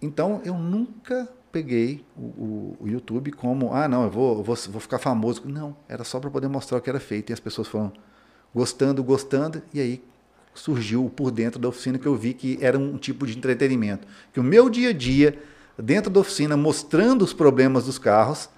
Então 0.00 0.40
eu 0.44 0.54
nunca 0.54 1.28
peguei 1.52 2.04
o, 2.16 2.20
o- 2.22 2.76
o 2.80 2.88
YouTube 2.88 3.32
como, 3.32 3.72
ah, 3.74 3.88
não, 3.88 4.04
eu 4.04 4.10
vou, 4.10 4.38
eu 4.38 4.42
vou, 4.42 4.56
vou 4.70 4.80
ficar 4.80 4.98
famoso. 4.98 5.42
Não, 5.44 5.76
era 5.88 6.04
só 6.04 6.18
para 6.20 6.30
poder 6.30 6.48
mostrar 6.48 6.78
o 6.78 6.80
que 6.80 6.88
era 6.90 7.00
feito. 7.00 7.30
E 7.30 7.32
as 7.32 7.40
pessoas 7.40 7.68
foram 7.68 7.92
gostando, 8.54 9.02
gostando, 9.04 9.62
e 9.72 9.80
aí 9.80 10.02
surgiu 10.54 11.04
o 11.04 11.10
por 11.10 11.30
dentro 11.30 11.60
da 11.60 11.68
oficina 11.68 11.98
que 11.98 12.06
eu 12.06 12.14
vi 12.14 12.32
que 12.32 12.58
era 12.62 12.78
um 12.78 12.96
tipo 12.96 13.26
de 13.26 13.36
entretenimento. 13.36 14.06
Que 14.32 14.40
o 14.40 14.42
meu 14.42 14.70
dia 14.70 14.90
a 14.90 14.92
dia, 14.92 15.38
dentro 15.78 16.10
da 16.10 16.20
oficina, 16.20 16.56
mostrando 16.56 17.22
os 17.22 17.32
problemas 17.32 17.84
dos 17.84 17.98
carros, 17.98 18.48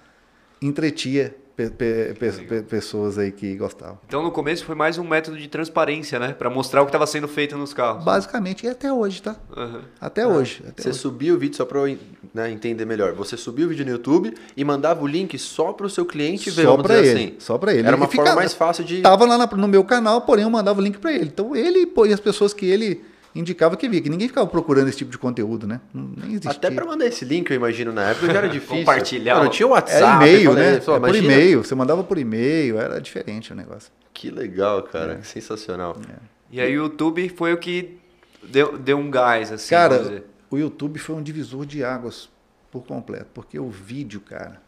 entretia 0.61 1.35
pe- 1.55 1.69
pe- 1.69 2.13
pe- 2.17 2.31
pe- 2.47 2.61
pessoas 2.61 3.17
aí 3.17 3.31
que 3.33 3.55
gostavam. 3.55 3.97
Então, 4.07 4.23
no 4.23 4.31
começo, 4.31 4.63
foi 4.63 4.75
mais 4.75 4.97
um 4.97 5.03
método 5.03 5.37
de 5.37 5.47
transparência, 5.49 6.17
né? 6.17 6.31
Pra 6.33 6.49
mostrar 6.49 6.81
o 6.81 6.85
que 6.85 6.89
estava 6.89 7.05
sendo 7.05 7.27
feito 7.27 7.57
nos 7.57 7.73
carros. 7.73 8.03
Basicamente, 8.03 8.65
e 8.65 8.69
até 8.69 8.91
hoje, 8.91 9.21
tá? 9.21 9.35
Aham. 9.55 9.81
Até 9.99 10.25
hoje. 10.25 10.63
Até 10.67 10.83
Você 10.83 10.89
hoje. 10.89 10.99
subia 10.99 11.33
o 11.33 11.37
vídeo 11.37 11.57
só 11.57 11.65
pra 11.65 11.79
eu 11.79 11.97
né, 12.33 12.49
entender 12.51 12.85
melhor. 12.85 13.13
Você 13.13 13.35
subia 13.35 13.65
o 13.65 13.69
vídeo 13.69 13.83
no 13.85 13.91
YouTube 13.91 14.33
e 14.55 14.63
mandava 14.63 15.03
o 15.03 15.07
link 15.07 15.37
só 15.37 15.73
pro 15.73 15.89
seu 15.89 16.05
cliente 16.05 16.49
ver, 16.49 16.63
Só 16.63 16.71
vamos 16.77 16.87
dizer 16.87 17.05
ele, 17.05 17.23
assim. 17.25 17.35
só 17.39 17.57
pra 17.57 17.73
ele. 17.73 17.85
Era 17.87 17.95
uma 17.97 18.05
E 18.05 18.07
forma 18.07 18.21
ficava- 18.23 18.35
mais 18.39 18.53
fácil 18.53 18.83
de... 18.85 19.01
Tava 19.01 19.25
lá 19.25 19.37
no 19.45 19.67
meu 19.67 19.83
canal, 19.83 20.21
porém 20.21 20.43
eu 20.45 20.49
mandava 20.49 20.79
o 20.79 20.83
link 20.83 20.97
para 20.97 21.11
ele. 21.13 21.25
Então 21.25 21.53
ele 21.55 21.91
e 22.07 22.13
as 22.13 22.19
pessoas 22.21 22.53
que 22.53 22.65
ele 22.65 23.03
indicava 23.39 23.75
que 23.77 23.87
via, 23.89 24.01
que 24.01 24.09
ninguém 24.09 24.27
ficava 24.27 24.45
procurando 24.47 24.87
esse 24.87 24.97
tipo 24.97 25.09
de 25.11 25.17
conteúdo, 25.17 25.65
né? 25.65 25.79
Não- 25.93 26.11
Nem 26.17 26.29
existia. 26.31 26.51
Até 26.51 26.69
pra 26.71 26.85
mandar 26.85 27.05
esse 27.05 27.23
link, 27.25 27.49
eu 27.49 27.55
imagino, 27.55 27.91
na 27.91 28.09
época 28.09 28.27
já 28.27 28.37
era 28.39 28.47
difícil. 28.49 28.77
Compartilhar 28.77 29.35
Mano, 29.35 29.47
o- 29.47 29.51
tinha 29.51 29.67
o 29.67 29.71
WhatsApp. 29.71 30.03
Era 30.03 30.15
e-mail, 30.27 30.53
né? 30.53 30.79
pô, 30.79 30.95
É 30.95 30.99
por 30.99 31.15
e-mail, 31.15 31.63
você 31.63 31.73
mandava 31.75 32.03
por 32.03 32.17
e-mail, 32.17 32.79
era 32.79 32.99
diferente 32.99 33.51
o 33.51 33.55
negócio. 33.55 33.91
Que 34.13 34.29
legal, 34.29 34.83
cara. 34.83 35.13
É. 35.13 35.21
Sensacional. 35.23 35.95
E 36.51 36.59
aí, 36.59 36.71
o 36.77 36.83
YouTube 36.83 37.29
foi 37.29 37.53
o 37.53 37.57
que 37.57 37.97
deu, 38.43 38.77
deu 38.77 38.97
um 38.97 39.09
gás, 39.09 39.51
assim, 39.51 39.73
vamos 39.75 39.89
Cara, 39.91 39.99
dizer. 40.03 40.23
o 40.49 40.57
YouTube 40.57 40.97
foi 40.99 41.15
um 41.15 41.21
divisor 41.23 41.65
de 41.65 41.83
águas 41.83 42.29
por 42.71 42.83
completo, 42.83 43.27
porque 43.33 43.57
o 43.59 43.69
vídeo, 43.69 44.19
cara, 44.21 44.61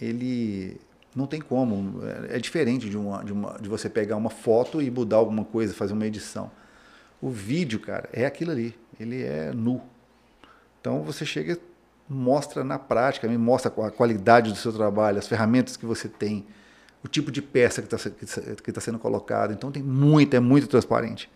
ele 0.00 0.76
não 1.14 1.26
tem 1.26 1.40
como, 1.40 2.02
é, 2.30 2.36
é 2.36 2.38
diferente 2.38 2.88
de, 2.90 2.96
uma, 2.96 3.24
de, 3.24 3.32
uma, 3.32 3.56
de 3.60 3.68
você 3.68 3.88
pegar 3.88 4.16
uma 4.16 4.30
foto 4.30 4.82
e 4.82 4.90
mudar 4.90 5.16
alguma 5.16 5.44
coisa, 5.44 5.72
fazer 5.74 5.92
uma 5.94 6.06
edição. 6.06 6.50
O 7.20 7.30
vídeo, 7.30 7.80
cara, 7.80 8.08
é 8.12 8.26
aquilo 8.26 8.50
ali, 8.50 8.74
ele 9.00 9.22
é 9.22 9.52
nu. 9.52 9.82
Então 10.80 11.02
você 11.02 11.24
chega, 11.24 11.58
mostra 12.08 12.62
na 12.62 12.78
prática, 12.78 13.26
me 13.26 13.38
mostra 13.38 13.72
a 13.86 13.90
qualidade 13.90 14.50
do 14.50 14.56
seu 14.56 14.72
trabalho, 14.72 15.18
as 15.18 15.26
ferramentas 15.26 15.76
que 15.76 15.86
você 15.86 16.08
tem, 16.08 16.46
o 17.02 17.08
tipo 17.08 17.30
de 17.30 17.42
peça 17.42 17.82
que 17.82 17.92
está 17.92 18.72
tá 18.72 18.80
sendo 18.80 18.98
colocada. 18.98 19.52
Então 19.52 19.72
tem 19.72 19.82
muito, 19.82 20.34
é 20.34 20.40
muito 20.40 20.66
transparente. 20.66 21.30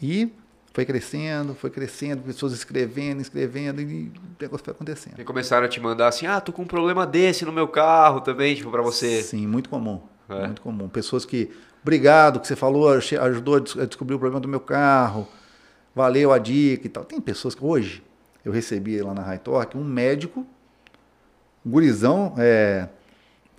E 0.00 0.32
foi 0.72 0.86
crescendo, 0.86 1.54
foi 1.54 1.70
crescendo, 1.70 2.22
pessoas 2.22 2.52
escrevendo, 2.52 3.20
escrevendo, 3.20 3.80
e 3.80 4.08
o 4.08 4.12
negócio 4.40 4.64
foi 4.64 4.72
acontecendo. 4.72 5.20
E 5.20 5.24
começaram 5.24 5.66
a 5.66 5.68
te 5.68 5.78
mandar 5.78 6.08
assim, 6.08 6.26
ah, 6.26 6.40
tô 6.40 6.52
com 6.52 6.62
um 6.62 6.66
problema 6.66 7.06
desse 7.06 7.44
no 7.44 7.52
meu 7.52 7.68
carro 7.68 8.20
também, 8.20 8.54
tipo, 8.54 8.70
pra 8.70 8.80
você. 8.80 9.22
Sim, 9.22 9.46
muito 9.46 9.68
comum. 9.68 10.00
É. 10.28 10.46
Muito 10.46 10.62
comum. 10.62 10.88
Pessoas 10.88 11.26
que, 11.26 11.50
obrigado, 11.82 12.40
que 12.40 12.46
você 12.46 12.56
falou, 12.56 12.88
ajudou 12.88 13.56
a 13.56 13.58
des- 13.60 13.78
a 13.78 13.84
descobrir 13.84 14.14
o 14.14 14.18
problema 14.18 14.40
do 14.40 14.48
meu 14.48 14.60
carro, 14.60 15.28
valeu 15.94 16.32
a 16.32 16.38
dica 16.38 16.86
e 16.86 16.90
tal. 16.90 17.04
Tem 17.04 17.20
pessoas 17.20 17.54
que 17.54 17.64
hoje, 17.64 18.02
eu 18.44 18.52
recebi 18.52 19.00
lá 19.02 19.12
na 19.14 19.22
High 19.22 19.40
um 19.74 19.84
médico, 19.84 20.46
um 21.64 21.70
gurizão, 21.70 22.34
é, 22.38 22.88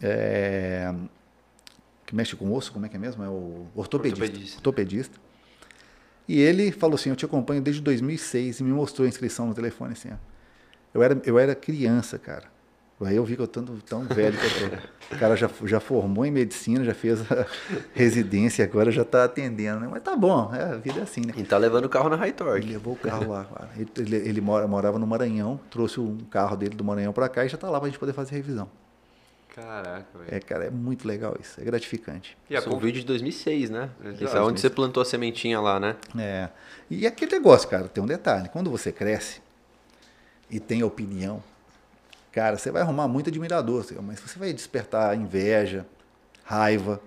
é, 0.02 0.94
que 2.06 2.16
mexe 2.16 2.36
com 2.36 2.52
osso, 2.52 2.72
como 2.72 2.86
é 2.86 2.90
que 2.90 2.96
é 2.96 3.00
mesmo? 3.00 3.24
É 3.24 3.30
o 3.30 3.66
ortopedista. 3.76 4.24
Ortopedista. 4.24 4.58
ortopedista. 4.58 5.20
E 6.28 6.40
ele 6.40 6.72
falou 6.72 6.96
assim, 6.96 7.10
eu 7.10 7.16
te 7.16 7.26
acompanho 7.26 7.62
desde 7.62 7.82
2006 7.82 8.60
e 8.60 8.64
me 8.64 8.72
mostrou 8.72 9.06
a 9.06 9.10
inscrição 9.10 9.48
no 9.48 9.54
telefone 9.54 9.94
assim. 9.94 10.10
ó. 10.12 10.16
Eu 10.94 11.02
era, 11.02 11.22
eu 11.26 11.40
era 11.40 11.56
criança, 11.56 12.18
cara. 12.20 12.53
Aí 13.02 13.18
eu 13.18 13.26
vi 13.26 13.36
que 13.36 13.42
eu 13.42 13.48
tô 13.48 13.62
tão 13.86 14.06
velho 14.06 14.38
que 14.38 14.46
eu 14.46 14.70
tô. 14.70 15.16
O 15.16 15.20
cara 15.20 15.36
já, 15.36 15.50
já 15.66 15.80
formou 15.80 16.26
em 16.26 16.32
medicina, 16.32 16.86
já 16.86 16.94
fez 16.94 17.20
a 17.32 17.46
residência, 17.94 18.64
agora 18.64 18.92
já 18.92 19.04
tá 19.04 19.26
atendendo, 19.26 19.82
né? 19.82 19.88
Mas 19.92 20.02
tá 20.02 20.16
bom, 20.16 20.54
é, 20.54 20.64
a 20.64 20.78
vida 20.78 21.02
é 21.02 21.04
assim, 21.04 21.22
né? 21.22 21.34
E 21.36 21.44
tá 21.44 21.58
levando 21.58 21.86
o 21.86 21.90
carro 21.90 22.10
na 22.10 22.16
High 22.16 22.32
Torque. 22.32 22.66
Ele 22.66 22.74
levou 22.74 22.94
o 22.94 22.98
carro 22.98 23.30
lá. 23.30 23.44
cara. 23.44 23.70
Ele, 23.76 23.90
ele, 23.98 24.16
ele 24.16 24.42
mora, 24.42 24.68
morava 24.68 24.98
no 24.98 25.06
Maranhão, 25.06 25.60
trouxe 25.70 26.00
um 26.00 26.18
carro 26.32 26.56
dele 26.56 26.76
do 26.76 26.84
Maranhão 26.84 27.12
pra 27.12 27.28
cá 27.28 27.44
e 27.46 27.50
já 27.50 27.58
tá 27.58 27.70
lá 27.70 27.80
pra 27.80 27.90
gente 27.90 28.00
poder 28.00 28.14
fazer 28.14 28.36
revisão. 28.36 28.70
Caraca, 29.54 30.18
velho. 30.18 30.36
É, 30.36 30.40
cara, 30.40 30.66
é 30.66 30.70
muito 30.72 31.08
legal 31.08 31.36
isso, 31.40 31.62
é 31.62 31.64
gratificante. 31.64 32.36
E 32.50 32.56
a 32.56 32.60
Isso 32.60 32.70
é 32.70 32.74
um 32.74 32.80
vídeo 32.80 33.02
de 33.02 33.06
2006, 33.06 33.70
né? 33.70 33.90
Exato. 34.04 34.24
Esse 34.24 34.38
é 34.38 34.42
onde 34.42 34.60
você 34.60 34.70
plantou 34.70 35.02
a 35.02 35.06
sementinha 35.06 35.60
lá, 35.60 35.80
né? 35.80 35.96
É. 36.18 36.50
E 36.90 37.06
aquele 37.06 37.34
negócio, 37.34 37.70
cara, 37.70 37.88
tem 37.88 38.04
um 38.04 38.08
detalhe. 38.08 38.50
Quando 38.50 38.72
você 38.72 38.92
cresce 38.92 39.42
e 40.50 40.60
tem 40.60 40.84
opinião, 40.84 41.44
cara, 42.34 42.58
você 42.58 42.72
vai 42.72 42.82
arrumar 42.82 43.08
muito 43.08 43.30
admirador, 43.30 43.86
mas 44.02 44.20
você 44.20 44.38
vai 44.38 44.52
despertar 44.52 45.16
inveja, 45.16 45.86
raiva, 46.44 47.00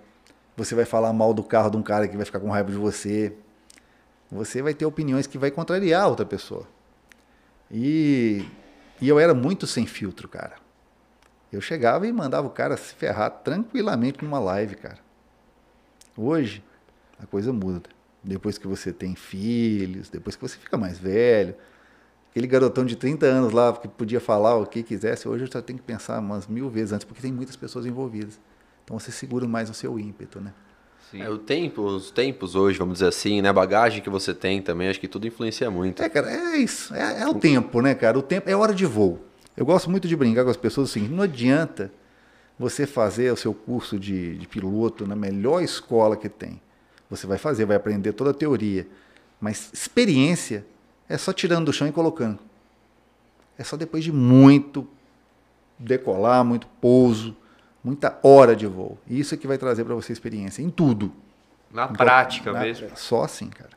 você 0.56 0.74
vai 0.74 0.86
falar 0.86 1.12
mal 1.12 1.34
do 1.34 1.42
carro 1.42 1.68
de 1.68 1.76
um 1.76 1.82
cara 1.82 2.08
que 2.08 2.16
vai 2.16 2.24
ficar 2.24 2.40
com 2.40 2.48
raiva 2.48 2.70
de 2.70 2.78
você. 2.78 3.34
Você 4.30 4.62
vai 4.62 4.72
ter 4.72 4.86
opiniões 4.86 5.26
que 5.26 5.36
vai 5.36 5.50
contrariar 5.50 6.04
a 6.04 6.06
outra 6.06 6.24
pessoa. 6.24 6.66
E, 7.70 8.44
e 9.00 9.08
eu 9.08 9.20
era 9.20 9.34
muito 9.34 9.66
sem 9.66 9.86
filtro, 9.86 10.28
cara. 10.28 10.54
Eu 11.52 11.60
chegava 11.60 12.06
e 12.06 12.12
mandava 12.12 12.46
o 12.46 12.50
cara 12.50 12.76
se 12.76 12.94
ferrar 12.94 13.30
tranquilamente 13.30 14.24
numa 14.24 14.38
live, 14.38 14.76
cara. 14.76 14.98
Hoje, 16.16 16.64
a 17.20 17.26
coisa 17.26 17.52
muda. 17.52 17.90
Depois 18.22 18.58
que 18.58 18.66
você 18.66 18.92
tem 18.92 19.14
filhos, 19.14 20.08
depois 20.08 20.34
que 20.34 20.42
você 20.42 20.56
fica 20.56 20.76
mais 20.76 20.98
velho. 20.98 21.54
Aquele 22.36 22.48
garotão 22.48 22.84
de 22.84 22.96
30 22.96 23.24
anos 23.24 23.50
lá 23.50 23.72
que 23.72 23.88
podia 23.88 24.20
falar 24.20 24.56
o 24.56 24.66
que 24.66 24.82
quisesse, 24.82 25.26
hoje 25.26 25.44
eu 25.44 25.50
já 25.50 25.62
tenho 25.62 25.78
que 25.78 25.84
pensar 25.86 26.18
umas 26.18 26.46
mil 26.46 26.68
vezes 26.68 26.92
antes, 26.92 27.06
porque 27.06 27.22
tem 27.22 27.32
muitas 27.32 27.56
pessoas 27.56 27.86
envolvidas. 27.86 28.38
Então 28.84 28.98
você 28.98 29.10
segura 29.10 29.48
mais 29.48 29.70
o 29.70 29.72
seu 29.72 29.98
ímpeto, 29.98 30.38
né? 30.38 30.52
Sim. 31.10 31.22
É, 31.22 31.30
o 31.30 31.38
tempo, 31.38 31.80
os 31.80 32.10
tempos 32.10 32.54
hoje, 32.54 32.78
vamos 32.78 32.96
dizer 32.96 33.06
assim, 33.06 33.40
né? 33.40 33.48
A 33.48 33.54
bagagem 33.54 34.02
que 34.02 34.10
você 34.10 34.34
tem 34.34 34.60
também, 34.60 34.90
acho 34.90 35.00
que 35.00 35.08
tudo 35.08 35.26
influencia 35.26 35.70
muito. 35.70 36.02
É, 36.02 36.10
cara, 36.10 36.30
é 36.30 36.58
isso. 36.58 36.94
É, 36.94 37.22
é 37.22 37.26
o 37.26 37.32
tempo, 37.32 37.80
né, 37.80 37.94
cara? 37.94 38.18
O 38.18 38.22
tempo 38.22 38.50
é 38.50 38.54
hora 38.54 38.74
de 38.74 38.84
voo. 38.84 39.18
Eu 39.56 39.64
gosto 39.64 39.90
muito 39.90 40.06
de 40.06 40.14
brincar 40.14 40.44
com 40.44 40.50
as 40.50 40.58
pessoas 40.58 40.90
assim, 40.90 41.08
não 41.08 41.22
adianta 41.22 41.90
você 42.58 42.86
fazer 42.86 43.32
o 43.32 43.36
seu 43.38 43.54
curso 43.54 43.98
de, 43.98 44.36
de 44.36 44.46
piloto 44.46 45.06
na 45.06 45.16
melhor 45.16 45.62
escola 45.62 46.14
que 46.14 46.28
tem. 46.28 46.60
Você 47.08 47.26
vai 47.26 47.38
fazer, 47.38 47.64
vai 47.64 47.78
aprender 47.78 48.12
toda 48.12 48.32
a 48.32 48.34
teoria. 48.34 48.86
Mas 49.40 49.70
experiência 49.72 50.66
é 51.08 51.16
só 51.18 51.32
tirando 51.32 51.66
do 51.66 51.72
chão 51.72 51.86
e 51.88 51.92
colocando. 51.92 52.38
É 53.58 53.64
só 53.64 53.76
depois 53.76 54.04
de 54.04 54.12
muito 54.12 54.86
decolar, 55.78 56.44
muito 56.44 56.66
pouso, 56.80 57.36
muita 57.82 58.18
hora 58.22 58.54
de 58.56 58.66
voo. 58.66 58.98
Isso 59.08 59.34
é 59.34 59.38
que 59.38 59.46
vai 59.46 59.58
trazer 59.58 59.84
para 59.84 59.94
você 59.94 60.12
experiência 60.12 60.62
em 60.62 60.70
tudo. 60.70 61.12
Na 61.70 61.88
prática 61.88 62.52
Na- 62.52 62.60
mesmo. 62.60 62.88
Só 62.96 63.22
assim, 63.24 63.48
cara. 63.48 63.70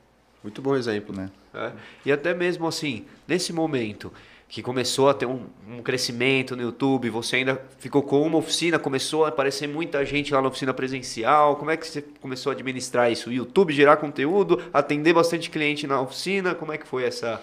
Muito 0.43 0.61
bom 0.61 0.75
exemplo. 0.75 1.15
Né? 1.15 1.29
É. 1.53 1.71
E 2.05 2.11
até 2.11 2.33
mesmo 2.33 2.67
assim, 2.67 3.05
nesse 3.27 3.51
momento 3.51 4.11
que 4.49 4.63
começou 4.63 5.07
a 5.09 5.13
ter 5.13 5.27
um, 5.27 5.41
um 5.69 5.83
crescimento 5.83 6.55
no 6.55 6.63
YouTube, 6.63 7.07
você 7.11 7.35
ainda 7.35 7.61
ficou 7.77 8.01
com 8.01 8.23
uma 8.23 8.39
oficina, 8.39 8.79
começou 8.79 9.23
a 9.23 9.27
aparecer 9.29 9.67
muita 9.67 10.03
gente 10.03 10.33
lá 10.33 10.41
na 10.41 10.47
oficina 10.47 10.73
presencial. 10.73 11.55
Como 11.55 11.69
é 11.69 11.77
que 11.77 11.87
você 11.87 12.01
começou 12.19 12.49
a 12.49 12.53
administrar 12.53 13.11
isso? 13.11 13.29
O 13.29 13.31
YouTube 13.31 13.71
gerar 13.71 13.97
conteúdo, 13.97 14.59
atender 14.73 15.13
bastante 15.13 15.51
cliente 15.51 15.85
na 15.85 16.01
oficina? 16.01 16.55
Como 16.55 16.73
é 16.73 16.79
que 16.79 16.87
foi 16.87 17.03
essa, 17.03 17.39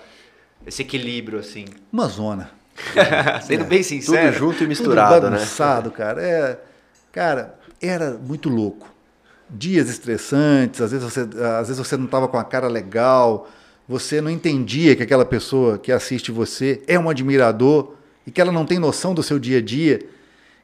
esse 0.66 0.82
equilíbrio 0.82 1.38
assim? 1.38 1.66
Uma 1.92 2.09
zona. 2.09 2.50
Sendo 3.46 3.66
bem 3.66 3.78
Tudo 3.78 3.88
sincero. 3.88 4.36
junto 4.36 4.57
e 4.57 4.59
Tudo 4.59 4.68
misturado, 4.68 5.30
né? 5.30 5.36
bagunçado, 5.36 5.92
cara. 5.92 6.20
É, 6.20 6.59
cara, 7.12 7.57
era 7.80 8.14
muito 8.14 8.48
louco. 8.48 8.92
Dias 9.48 9.88
estressantes, 9.88 10.80
às 10.80 10.90
vezes 10.90 11.04
você, 11.09 11.20
às 11.20 11.68
vezes 11.68 11.78
você 11.78 11.96
não 11.96 12.07
estava 12.07 12.26
com 12.26 12.36
a 12.36 12.42
cara 12.42 12.66
legal, 12.66 13.48
você 13.89 14.20
não 14.20 14.30
entendia 14.30 14.97
que 14.97 15.03
aquela 15.03 15.24
pessoa 15.24 15.78
que 15.78 15.93
assiste 15.93 16.32
você 16.32 16.82
é 16.87 16.99
um 16.99 17.09
admirador 17.09 17.95
e 18.26 18.30
que 18.30 18.41
ela 18.41 18.51
não 18.51 18.66
tem 18.66 18.78
noção 18.78 19.14
do 19.14 19.22
seu 19.22 19.39
dia 19.39 19.59
a 19.59 19.62
dia. 19.62 20.05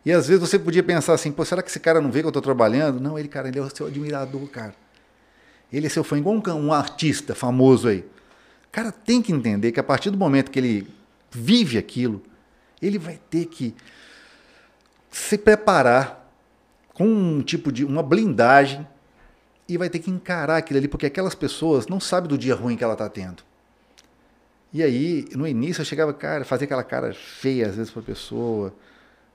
E 0.05 0.11
às 0.11 0.27
vezes 0.27 0.41
você 0.41 0.59
podia 0.59 0.83
pensar 0.83 1.14
assim, 1.14 1.31
pô, 1.31 1.45
será 1.45 1.62
que 1.62 1.70
esse 1.70 1.79
cara 1.79 2.01
não 2.01 2.11
vê 2.11 2.20
que 2.20 2.27
eu 2.27 2.31
estou 2.31 2.43
trabalhando? 2.43 2.99
Não, 2.99 3.16
ele, 3.16 3.29
cara, 3.29 3.49
ele 3.49 3.59
é 3.59 3.62
o 3.62 3.75
seu 3.75 3.87
admirador, 3.87 4.45
cara. 4.49 4.75
Ele 5.73 5.87
é 5.87 5.89
seu 5.89 6.03
fã, 6.03 6.18
igual 6.18 6.35
um, 6.35 6.66
um 6.66 6.73
artista 6.73 7.35
famoso 7.35 7.87
aí. 7.87 8.01
O 8.01 8.73
cara 8.73 8.91
tem 8.91 9.23
que 9.23 9.33
entender 9.33 9.70
que 9.70 9.79
a 9.79 9.85
partir 9.85 10.11
do 10.11 10.18
momento 10.18 10.51
que 10.51 10.59
ele 10.59 10.89
vive 11.31 11.79
aquilo, 11.79 12.20
ele 12.81 12.99
vai 12.99 13.20
ter 13.31 13.47
que 13.47 13.75
se 15.11 15.39
preparar 15.39 16.29
com 16.93 17.07
um 17.07 17.43
tipo 17.43 17.70
de 17.70 17.85
uma 17.85 18.03
blindagem 18.03 18.87
e 19.75 19.79
vai 19.79 19.89
ter 19.89 19.99
que 19.99 20.11
encarar 20.11 20.57
aquilo 20.59 20.79
ali, 20.79 20.89
porque 20.89 21.07
aquelas 21.07 21.35
pessoas 21.35 21.87
não 21.87 21.99
sabem 22.01 22.29
do 22.29 22.37
dia 22.39 22.55
ruim 22.55 22.77
que 22.77 22.85
ela 22.85 22.93
está 22.95 23.09
tendo. 23.09 23.43
E 24.73 24.83
aí, 24.83 25.27
no 25.35 25.47
início, 25.47 25.83
eu 25.83 25.85
chegava, 25.85 26.12
cara, 26.14 26.45
fazia 26.45 26.64
aquela 26.64 26.83
cara 26.83 27.12
feia 27.12 27.66
às 27.68 27.77
vezes 27.77 27.91
para 27.91 28.01
a 28.01 28.05
pessoa, 28.05 28.75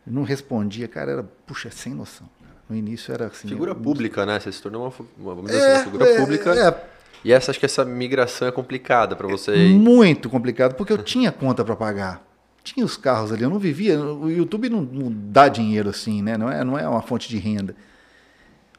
não 0.05 0.23
respondia, 0.23 0.87
cara, 0.87 1.11
era, 1.11 1.23
puxa, 1.45 1.69
sem 1.69 1.93
noção. 1.93 2.27
No 2.69 2.75
início 2.75 3.13
era 3.13 3.27
assim. 3.27 3.47
Figura 3.47 3.73
pública, 3.73 4.25
né? 4.25 4.39
Você 4.39 4.51
se 4.51 4.61
tornou 4.61 4.83
uma, 4.83 4.91
fu- 4.91 5.05
uma, 5.17 5.33
assim, 5.49 5.69
uma 5.71 5.79
figura 5.79 6.05
é, 6.05 6.17
pública. 6.17 6.53
é, 6.55 6.83
E 7.23 7.31
essa, 7.31 7.51
acho 7.51 7.59
que 7.59 7.65
essa 7.65 7.85
migração 7.85 8.47
é 8.47 8.51
complicada 8.51 9.15
para 9.15 9.27
você. 9.27 9.55
Muito 9.69 10.29
complicado, 10.29 10.75
porque 10.75 10.91
eu 10.91 10.97
tinha 10.97 11.31
conta 11.31 11.63
para 11.63 11.75
pagar. 11.75 12.25
Tinha 12.63 12.85
os 12.85 12.97
carros 12.97 13.31
ali, 13.31 13.43
eu 13.43 13.49
não 13.49 13.59
vivia. 13.59 13.97
O 13.97 14.29
YouTube 14.29 14.67
não, 14.69 14.81
não 14.81 15.09
dá 15.09 15.47
dinheiro 15.47 15.89
assim, 15.89 16.21
né? 16.21 16.35
Não 16.37 16.51
é, 16.51 16.63
não 16.65 16.77
é 16.77 16.85
uma 16.89 17.01
fonte 17.01 17.29
de 17.29 17.37
renda. 17.37 17.73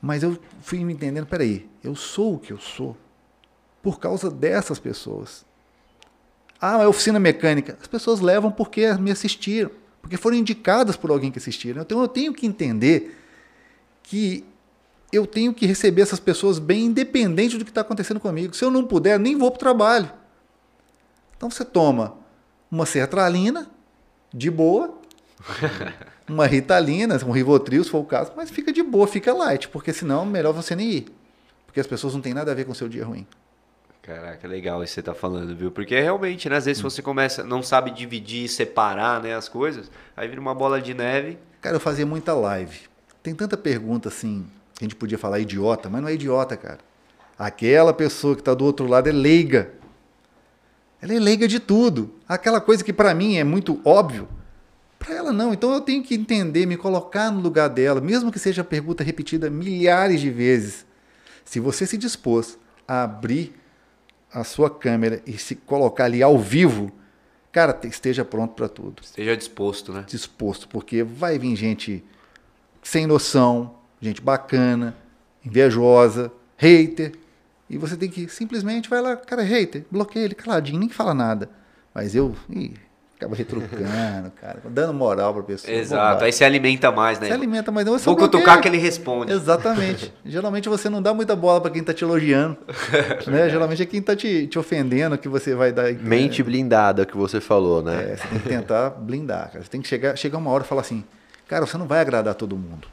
Mas 0.01 0.23
eu 0.23 0.39
fui 0.61 0.85
me 0.85 0.93
entendendo, 0.93 1.27
peraí, 1.27 1.69
eu 1.83 1.95
sou 1.95 2.35
o 2.35 2.39
que 2.39 2.53
eu 2.53 2.59
sou 2.59 2.97
por 3.83 3.99
causa 3.99 4.31
dessas 4.31 4.79
pessoas. 4.79 5.45
Ah, 6.61 6.83
é 6.83 6.87
oficina 6.87 7.19
mecânica. 7.19 7.77
As 7.81 7.87
pessoas 7.87 8.21
levam 8.21 8.51
porque 8.51 8.93
me 8.95 9.11
assistiram, 9.11 9.71
porque 10.01 10.17
foram 10.17 10.37
indicadas 10.37 10.97
por 10.97 11.11
alguém 11.11 11.31
que 11.31 11.39
assistiram. 11.39 11.83
Então 11.83 12.01
eu 12.01 12.09
tenho 12.09 12.33
que 12.33 12.47
entender 12.47 13.17
que 14.03 14.45
eu 15.13 15.27
tenho 15.27 15.55
que 15.55 15.67
receber 15.67 16.03
essas 16.03 16.21
pessoas 16.21 16.59
bem 16.59 16.87
independente 16.87 17.57
do 17.57 17.65
que 17.65 17.71
está 17.71 17.81
acontecendo 17.81 18.21
comigo. 18.21 18.55
Se 18.55 18.65
eu 18.65 18.71
não 18.71 18.85
puder, 18.85 19.19
nem 19.19 19.37
vou 19.37 19.51
para 19.51 19.57
o 19.57 19.61
trabalho. 19.61 20.13
Então 21.37 21.51
você 21.51 21.65
toma 21.65 22.17
uma 22.71 22.85
sertralina, 22.85 23.71
de 24.33 24.51
boa, 24.51 24.99
uma 26.29 26.47
ritalina, 26.47 27.19
um 27.25 27.31
rivotril, 27.31 27.83
se 27.83 27.91
for 27.91 27.99
o 27.99 28.05
caso, 28.05 28.33
mas 28.37 28.51
fica 28.51 28.73
de 28.73 28.83
boa, 28.83 29.07
fica 29.07 29.33
light, 29.33 29.69
porque 29.69 29.93
senão 29.93 30.23
é 30.23 30.27
melhor 30.27 30.53
você 30.53 30.75
nem 30.75 30.91
ir. 30.91 31.07
Porque 31.67 31.81
as 31.81 31.87
pessoas 31.87 32.15
não 32.15 32.21
têm 32.21 32.35
nada 32.35 32.51
a 32.53 32.55
ver 32.55 32.65
com 32.65 32.73
o 32.73 32.75
seu 32.75 32.89
dia 32.89 33.05
ruim. 33.05 33.27
Caraca, 34.03 34.49
legal 34.49 34.83
isso 34.83 34.93
que 34.93 34.95
você 34.95 35.03
tá 35.03 35.15
falando, 35.15 35.55
viu? 35.55 35.71
Porque 35.71 35.99
realmente, 36.01 36.49
né, 36.49 36.57
às 36.57 36.65
vezes 36.65 36.83
você 36.83 37.03
começa, 37.03 37.45
não 37.45 37.63
sabe 37.63 37.91
dividir, 37.91 38.49
separar, 38.49 39.23
né, 39.23 39.35
as 39.35 39.49
coisas, 39.51 39.91
aí 40.17 40.27
vira 40.27 40.41
uma 40.41 40.55
bola 40.55 40.81
de 40.81 40.95
neve. 40.95 41.39
Cara, 41.61 41.77
eu 41.77 41.81
fazia 41.81 42.07
muita 42.07 42.33
live. 42.33 42.81
Tem 43.23 43.35
tanta 43.35 43.57
pergunta 43.57 44.09
assim, 44.09 44.47
que 44.75 44.85
a 44.85 44.87
gente 44.87 44.97
podia 44.97 45.19
falar 45.19 45.41
idiota, 45.41 45.91
mas 45.91 46.01
não 46.01 46.09
é 46.09 46.15
idiota, 46.15 46.57
cara. 46.57 46.79
Aquela 47.39 47.93
pessoa 47.93 48.35
que 48.35 48.41
está 48.41 48.55
do 48.55 48.65
outro 48.65 48.87
lado 48.87 49.09
é 49.09 49.13
leiga. 49.13 49.73
Ela 51.03 51.15
é 51.15 51.19
leiga 51.19 51.47
de 51.47 51.61
tudo. 51.61 52.15
Aquela 52.27 52.61
coisa 52.61 52.83
que 52.83 52.93
para 52.93 53.15
mim 53.15 53.37
é 53.37 53.45
muito 53.45 53.81
óbvio, 53.85 54.27
para 54.99 55.15
ela 55.15 55.33
não. 55.33 55.53
Então 55.53 55.73
eu 55.73 55.81
tenho 55.81 56.03
que 56.03 56.15
entender, 56.15 56.67
me 56.67 56.77
colocar 56.77 57.31
no 57.31 57.41
lugar 57.41 57.69
dela, 57.69 58.01
mesmo 58.01 58.33
que 58.33 58.39
seja 58.39 58.63
a 58.63 58.65
pergunta 58.65 59.05
repetida 59.05 59.49
milhares 59.51 60.21
de 60.21 60.31
vezes. 60.31 60.85
Se 61.45 61.61
você 61.61 61.87
se 61.87 61.97
dispôs 61.97 62.59
a 62.87 63.03
abrir 63.05 63.55
a 64.33 64.45
sua 64.45 64.69
câmera 64.69 65.23
e 65.27 65.39
se 65.39 65.55
colocar 65.55 66.05
ali 66.05 66.23
ao 66.23 66.39
vivo, 66.39 66.93
cara, 67.51 67.73
te- 67.73 67.89
esteja 67.89 68.25
pronto 68.25 68.55
para 68.55 68.69
tudo 68.69 69.01
Esteja 69.03 69.37
disposto, 69.37 69.93
né? 69.93 70.05
disposto, 70.07 70.69
porque 70.69 71.03
vai 71.03 71.39
vir 71.39 71.57
gente 71.57 72.05
sem 72.83 73.07
noção, 73.07 73.75
gente 74.01 74.21
bacana, 74.21 74.95
invejosa, 75.45 76.31
hater, 76.57 77.13
e 77.71 77.77
você 77.79 77.97
tem 77.97 78.09
que 78.11 78.29
simplesmente 78.29 78.89
vai 78.89 79.01
lá, 79.01 79.17
cara, 79.17 79.43
é 79.43 79.45
hater, 79.47 79.85
bloqueia 79.91 80.25
ele 80.25 80.35
caladinho, 80.35 80.79
nem 80.79 80.89
fala 80.89 81.15
nada. 81.15 81.51
Mas 81.95 82.15
eu 82.15 82.35
ih, 82.51 82.75
ficava 83.19 83.35
retrucando, 83.35 84.31
cara, 84.41 84.63
dando 84.71 84.95
moral 84.95 85.35
pra 85.35 85.43
pessoa. 85.43 85.73
Exato, 85.75 86.23
aí 86.25 86.33
você 86.33 86.45
alimenta 86.45 86.93
mais, 86.93 87.19
né? 87.19 87.27
Você 87.27 87.33
alimenta, 87.33 87.73
mas 87.73 87.85
não 87.85 87.99
você 87.99 88.05
Vou 88.05 88.15
bloqueia. 88.15 88.41
cutucar 88.41 88.63
que 88.63 88.69
ele 88.69 88.79
responde. 88.79 89.33
Exatamente. 89.33 90.15
Geralmente 90.25 90.69
você 90.69 90.89
não 90.89 91.03
dá 91.03 91.13
muita 91.13 91.35
bola 91.35 91.61
pra 91.61 91.69
quem 91.71 91.83
tá 91.83 91.93
te 91.93 92.05
elogiando. 92.05 92.57
né? 93.27 93.51
Geralmente 93.51 93.83
é 93.83 93.87
quem 93.87 94.01
tá 94.01 94.15
te, 94.15 94.47
te 94.47 94.57
ofendendo 94.57 95.19
que 95.19 95.29
você 95.29 95.53
vai 95.55 95.73
dar. 95.73 95.93
Mente 95.95 96.45
blindada 96.45 97.05
que 97.05 97.17
você 97.17 97.41
falou, 97.41 97.83
né? 97.83 98.13
É, 98.13 98.17
você 98.17 98.29
tem 98.29 98.39
que 98.39 98.49
tentar 98.49 98.91
blindar, 98.91 99.51
cara. 99.51 99.65
Você 99.65 99.71
tem 99.71 99.83
que 99.83 99.89
chegar, 99.89 100.17
chegar 100.17 100.39
uma 100.39 100.51
hora 100.51 100.63
e 100.63 100.67
falar 100.67 100.83
assim, 100.83 101.03
cara, 101.49 101.67
você 101.67 101.77
não 101.77 101.89
vai 101.89 102.01
agradar 102.01 102.37
todo 102.37 102.57
mundo. 102.57 102.87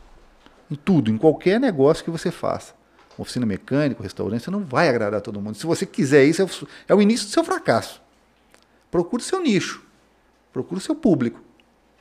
Em 0.72 0.76
tudo, 0.76 1.12
em 1.12 1.18
qualquer 1.20 1.60
negócio 1.60 2.04
que 2.04 2.10
você 2.10 2.32
faça. 2.32 2.74
Oficina 3.16 3.46
mecânica, 3.46 4.02
restaurante, 4.02 4.44
você 4.44 4.50
não 4.52 4.64
vai 4.66 4.90
agradar 4.90 5.22
todo 5.22 5.40
mundo. 5.40 5.56
Se 5.56 5.68
você 5.68 5.86
quiser 5.86 6.24
isso, 6.26 6.42
é 6.42 6.46
o- 6.46 6.68
é 6.90 6.96
o 6.96 7.02
início 7.02 7.28
do 7.28 7.32
seu 7.32 7.44
fracasso. 7.44 8.02
Procure 8.90 9.22
seu 9.22 9.40
nicho. 9.40 9.85
Procure 10.56 10.80
seu 10.80 10.96
público. 10.96 11.42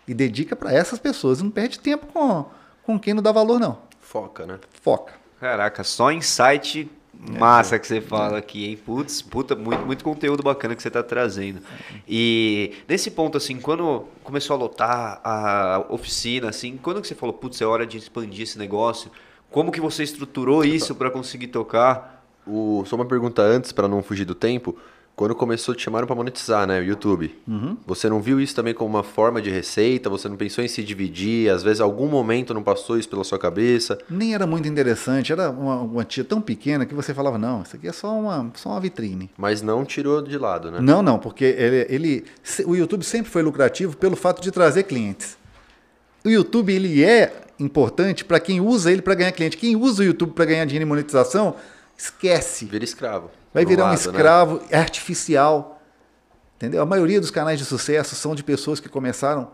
E 0.06 0.14
dedica 0.14 0.54
para 0.54 0.72
essas 0.72 1.00
pessoas. 1.00 1.42
Não 1.42 1.50
perde 1.50 1.80
tempo 1.80 2.06
com, 2.06 2.46
com 2.84 3.00
quem 3.00 3.12
não 3.12 3.20
dá 3.20 3.32
valor, 3.32 3.58
não. 3.58 3.78
Foca, 3.98 4.46
né? 4.46 4.60
Foca. 4.80 5.14
Caraca, 5.40 5.82
só 5.82 6.12
insight 6.12 6.88
massa 7.12 7.80
que 7.80 7.86
você 7.88 8.00
fala 8.00 8.38
aqui, 8.38 8.66
hein? 8.66 8.76
Putz, 8.76 9.20
puta, 9.20 9.56
muito, 9.56 9.84
muito 9.84 10.04
conteúdo 10.04 10.40
bacana 10.40 10.76
que 10.76 10.82
você 10.84 10.90
tá 10.90 11.02
trazendo. 11.02 11.62
E 12.06 12.74
nesse 12.86 13.10
ponto, 13.10 13.36
assim, 13.36 13.58
quando 13.58 14.06
começou 14.22 14.54
a 14.54 14.58
lotar 14.58 15.20
a 15.24 15.84
oficina, 15.88 16.50
assim, 16.50 16.78
quando 16.80 17.02
que 17.02 17.08
você 17.08 17.14
falou, 17.16 17.32
putz, 17.32 17.60
é 17.60 17.66
hora 17.66 17.84
de 17.84 17.98
expandir 17.98 18.44
esse 18.44 18.56
negócio? 18.56 19.10
Como 19.50 19.72
que 19.72 19.80
você 19.80 20.04
estruturou 20.04 20.64
isso 20.64 20.94
para 20.94 21.10
conseguir 21.10 21.48
tocar? 21.48 22.24
O, 22.46 22.84
só 22.86 22.94
uma 22.94 23.06
pergunta 23.06 23.42
antes, 23.42 23.72
para 23.72 23.88
não 23.88 24.00
fugir 24.00 24.24
do 24.24 24.34
tempo. 24.34 24.78
Quando 25.16 25.32
começou, 25.32 25.76
te 25.76 25.82
chamaram 25.82 26.08
para 26.08 26.16
monetizar, 26.16 26.66
né? 26.66 26.80
O 26.80 26.84
YouTube. 26.84 27.32
Você 27.86 28.08
não 28.08 28.20
viu 28.20 28.40
isso 28.40 28.52
também 28.52 28.74
como 28.74 28.90
uma 28.90 29.04
forma 29.04 29.40
de 29.40 29.48
receita? 29.48 30.10
Você 30.10 30.28
não 30.28 30.36
pensou 30.36 30.64
em 30.64 30.66
se 30.66 30.82
dividir? 30.82 31.48
Às 31.50 31.62
vezes, 31.62 31.80
algum 31.80 32.08
momento 32.08 32.52
não 32.52 32.64
passou 32.64 32.98
isso 32.98 33.08
pela 33.08 33.22
sua 33.22 33.38
cabeça? 33.38 33.96
Nem 34.10 34.34
era 34.34 34.44
muito 34.44 34.66
interessante. 34.66 35.30
Era 35.30 35.50
uma, 35.50 35.76
uma 35.82 36.04
tia 36.04 36.24
tão 36.24 36.40
pequena 36.40 36.84
que 36.84 36.92
você 36.94 37.14
falava, 37.14 37.38
não, 37.38 37.62
isso 37.62 37.76
aqui 37.76 37.86
é 37.86 37.92
só 37.92 38.12
uma, 38.12 38.50
só 38.54 38.70
uma 38.70 38.80
vitrine. 38.80 39.30
Mas 39.38 39.62
não 39.62 39.84
tirou 39.84 40.20
de 40.20 40.36
lado, 40.36 40.68
né? 40.72 40.80
Não, 40.80 41.00
não, 41.00 41.16
porque 41.20 41.44
ele, 41.44 41.86
ele- 41.88 42.24
o 42.66 42.74
YouTube 42.74 43.04
sempre 43.04 43.30
foi 43.30 43.42
lucrativo 43.42 43.96
pelo 43.96 44.16
fato 44.16 44.42
de 44.42 44.50
trazer 44.50 44.82
clientes. 44.82 45.36
O 46.24 46.28
YouTube 46.28 46.72
ele 46.72 47.04
é 47.04 47.32
importante 47.60 48.24
para 48.24 48.40
quem 48.40 48.60
usa 48.60 48.90
ele 48.90 49.00
para 49.02 49.14
ganhar 49.14 49.30
cliente. 49.30 49.56
Quem 49.56 49.76
usa 49.76 50.02
o 50.02 50.04
YouTube 50.04 50.32
para 50.32 50.44
ganhar 50.46 50.64
dinheiro 50.64 50.84
em 50.84 50.88
monetização, 50.88 51.54
esquece. 51.96 52.64
Vira 52.64 52.82
escravo. 52.82 53.30
Vai 53.54 53.64
virar 53.64 53.84
um 53.84 53.88
né? 53.88 53.94
escravo 53.94 54.60
artificial. 54.72 55.80
Entendeu? 56.56 56.82
A 56.82 56.86
maioria 56.86 57.20
dos 57.20 57.30
canais 57.30 57.58
de 57.58 57.64
sucesso 57.64 58.14
são 58.14 58.34
de 58.34 58.42
pessoas 58.42 58.80
que 58.80 58.88
começaram 58.88 59.50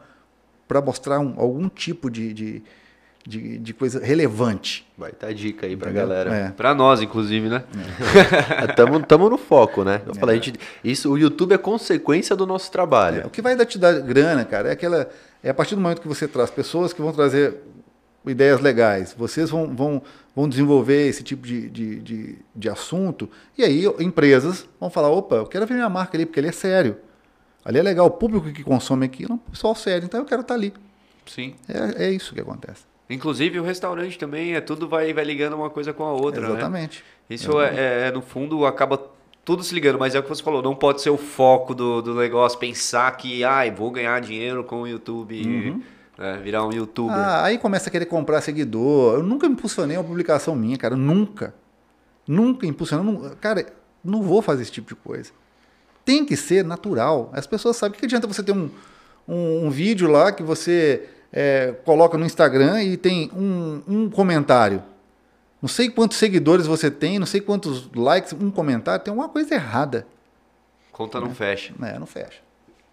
para 0.66 0.80
mostrar 0.80 1.18
um- 1.20 1.34
algum 1.38 1.68
tipo 1.68 2.10
de, 2.10 2.32
de, 2.32 2.62
de, 3.26 3.58
de 3.58 3.74
coisa 3.74 3.98
relevante. 4.04 4.86
Vai 4.96 5.10
tá 5.12 5.32
dica 5.32 5.66
aí 5.66 5.76
pra 5.76 5.90
Entendeu? 5.90 6.08
galera. 6.08 6.34
É. 6.34 6.50
Para 6.50 6.74
nós, 6.74 7.00
inclusive, 7.02 7.48
né? 7.48 7.64
Tamo, 8.76 9.00
tamo 9.04 9.28
no 9.28 9.36
foco, 9.38 9.82
né? 9.84 10.00
Eu 10.06 10.14
falei, 10.14 10.38
a 10.38 10.40
gente, 10.40 10.58
isso, 10.84 11.10
o 11.10 11.18
YouTube 11.18 11.52
é 11.52 11.58
consequência 11.58 12.36
do 12.36 12.46
nosso 12.46 12.70
trabalho. 12.70 13.22
É, 13.22 13.26
o 13.26 13.30
que 13.30 13.42
vai 13.42 13.56
dar- 13.56 13.66
te 13.66 13.78
dar 13.78 14.00
grana, 14.00 14.44
cara, 14.44 14.68
é 14.68 14.72
aquela. 14.72 15.08
É 15.42 15.50
a 15.50 15.54
partir 15.54 15.74
do 15.74 15.80
momento 15.80 16.00
que 16.00 16.08
você 16.08 16.28
traz 16.28 16.50
pessoas 16.50 16.92
que 16.92 17.00
vão 17.02 17.12
trazer 17.12 17.56
ideias 18.26 18.60
legais, 18.60 19.14
vocês 19.16 19.48
vão, 19.50 19.74
vão, 19.74 20.02
vão 20.40 20.48
desenvolver 20.48 21.06
esse 21.06 21.22
tipo 21.22 21.46
de, 21.46 21.68
de, 21.68 22.00
de, 22.00 22.38
de 22.56 22.68
assunto, 22.68 23.28
e 23.58 23.62
aí 23.62 23.84
empresas 23.98 24.66
vão 24.80 24.88
falar: 24.90 25.10
opa, 25.10 25.36
eu 25.36 25.46
quero 25.46 25.66
ver 25.66 25.74
minha 25.74 25.88
marca 25.88 26.16
ali, 26.16 26.24
porque 26.24 26.40
ele 26.40 26.48
é 26.48 26.52
sério. 26.52 26.96
Ali 27.64 27.78
é 27.78 27.82
legal, 27.82 28.06
o 28.06 28.10
público 28.10 28.50
que 28.50 28.64
consome 28.64 29.04
aquilo 29.04 29.32
é 29.32 29.34
um 29.34 29.38
pessoal 29.38 29.74
sério, 29.74 30.06
então 30.06 30.20
eu 30.20 30.24
quero 30.26 30.40
estar 30.40 30.54
ali. 30.54 30.72
Sim. 31.26 31.54
É, 31.68 32.06
é 32.06 32.10
isso 32.10 32.32
que 32.34 32.40
acontece. 32.40 32.84
Inclusive 33.08 33.60
o 33.60 33.62
restaurante 33.62 34.18
também, 34.18 34.54
é 34.54 34.60
tudo 34.60 34.88
vai, 34.88 35.12
vai 35.12 35.24
ligando 35.24 35.54
uma 35.54 35.68
coisa 35.68 35.92
com 35.92 36.04
a 36.04 36.12
outra, 36.12 36.40
né? 36.40 36.48
Exatamente. 36.48 37.04
Isso 37.28 37.60
é, 37.60 37.68
é- 37.74 38.08
é, 38.08 38.10
no 38.12 38.22
fundo, 38.22 38.64
acaba 38.64 38.98
tudo 39.44 39.62
se 39.62 39.74
ligando, 39.74 39.98
mas 39.98 40.14
é 40.14 40.18
o 40.20 40.22
que 40.22 40.28
você 40.28 40.42
falou, 40.42 40.62
não 40.62 40.74
pode 40.74 41.02
ser 41.02 41.10
o 41.10 41.16
foco 41.18 41.74
do, 41.74 42.00
do 42.00 42.14
negócio, 42.14 42.58
pensar 42.58 43.10
que, 43.16 43.44
ai, 43.44 43.70
vou 43.70 43.90
ganhar 43.90 44.18
dinheiro 44.20 44.64
com 44.64 44.82
o 44.82 44.88
YouTube, 44.88 45.82
né, 46.20 46.36
virar 46.36 46.66
um 46.66 46.70
youtuber. 46.70 47.16
Ah, 47.16 47.44
aí 47.44 47.56
começa 47.56 47.88
a 47.88 47.90
querer 47.90 48.04
comprar 48.04 48.42
seguidor. 48.42 49.14
Eu 49.14 49.22
nunca 49.22 49.46
impulsionei 49.46 49.96
uma 49.96 50.04
publicação 50.04 50.54
minha, 50.54 50.76
cara. 50.76 50.94
Nunca. 50.94 51.54
Nunca 52.28 52.66
impulsionei. 52.66 53.30
Cara, 53.40 53.64
não 54.04 54.22
vou 54.22 54.42
fazer 54.42 54.60
esse 54.60 54.70
tipo 54.70 54.88
de 54.88 54.94
coisa. 54.94 55.32
Tem 56.04 56.26
que 56.26 56.36
ser 56.36 56.62
natural. 56.62 57.30
As 57.32 57.46
pessoas 57.46 57.78
sabem. 57.78 57.96
O 57.96 57.98
que 57.98 58.04
adianta 58.04 58.26
você 58.26 58.42
ter 58.42 58.52
um, 58.52 58.68
um, 59.26 59.66
um 59.66 59.70
vídeo 59.70 60.10
lá 60.10 60.30
que 60.30 60.42
você 60.42 61.08
é, 61.32 61.74
coloca 61.86 62.18
no 62.18 62.26
Instagram 62.26 62.82
e 62.82 62.98
tem 62.98 63.30
um, 63.34 63.82
um 63.88 64.10
comentário? 64.10 64.82
Não 65.62 65.70
sei 65.70 65.88
quantos 65.88 66.18
seguidores 66.18 66.66
você 66.66 66.90
tem, 66.90 67.18
não 67.18 67.26
sei 67.26 67.40
quantos 67.40 67.90
likes, 67.94 68.34
um 68.34 68.50
comentário. 68.50 69.02
Tem 69.02 69.10
alguma 69.10 69.28
coisa 69.30 69.54
errada. 69.54 70.06
Conta 70.92 71.18
não 71.18 71.34
fecha. 71.34 71.72
É, 71.82 71.98
não 71.98 72.06
fecha. 72.06 72.49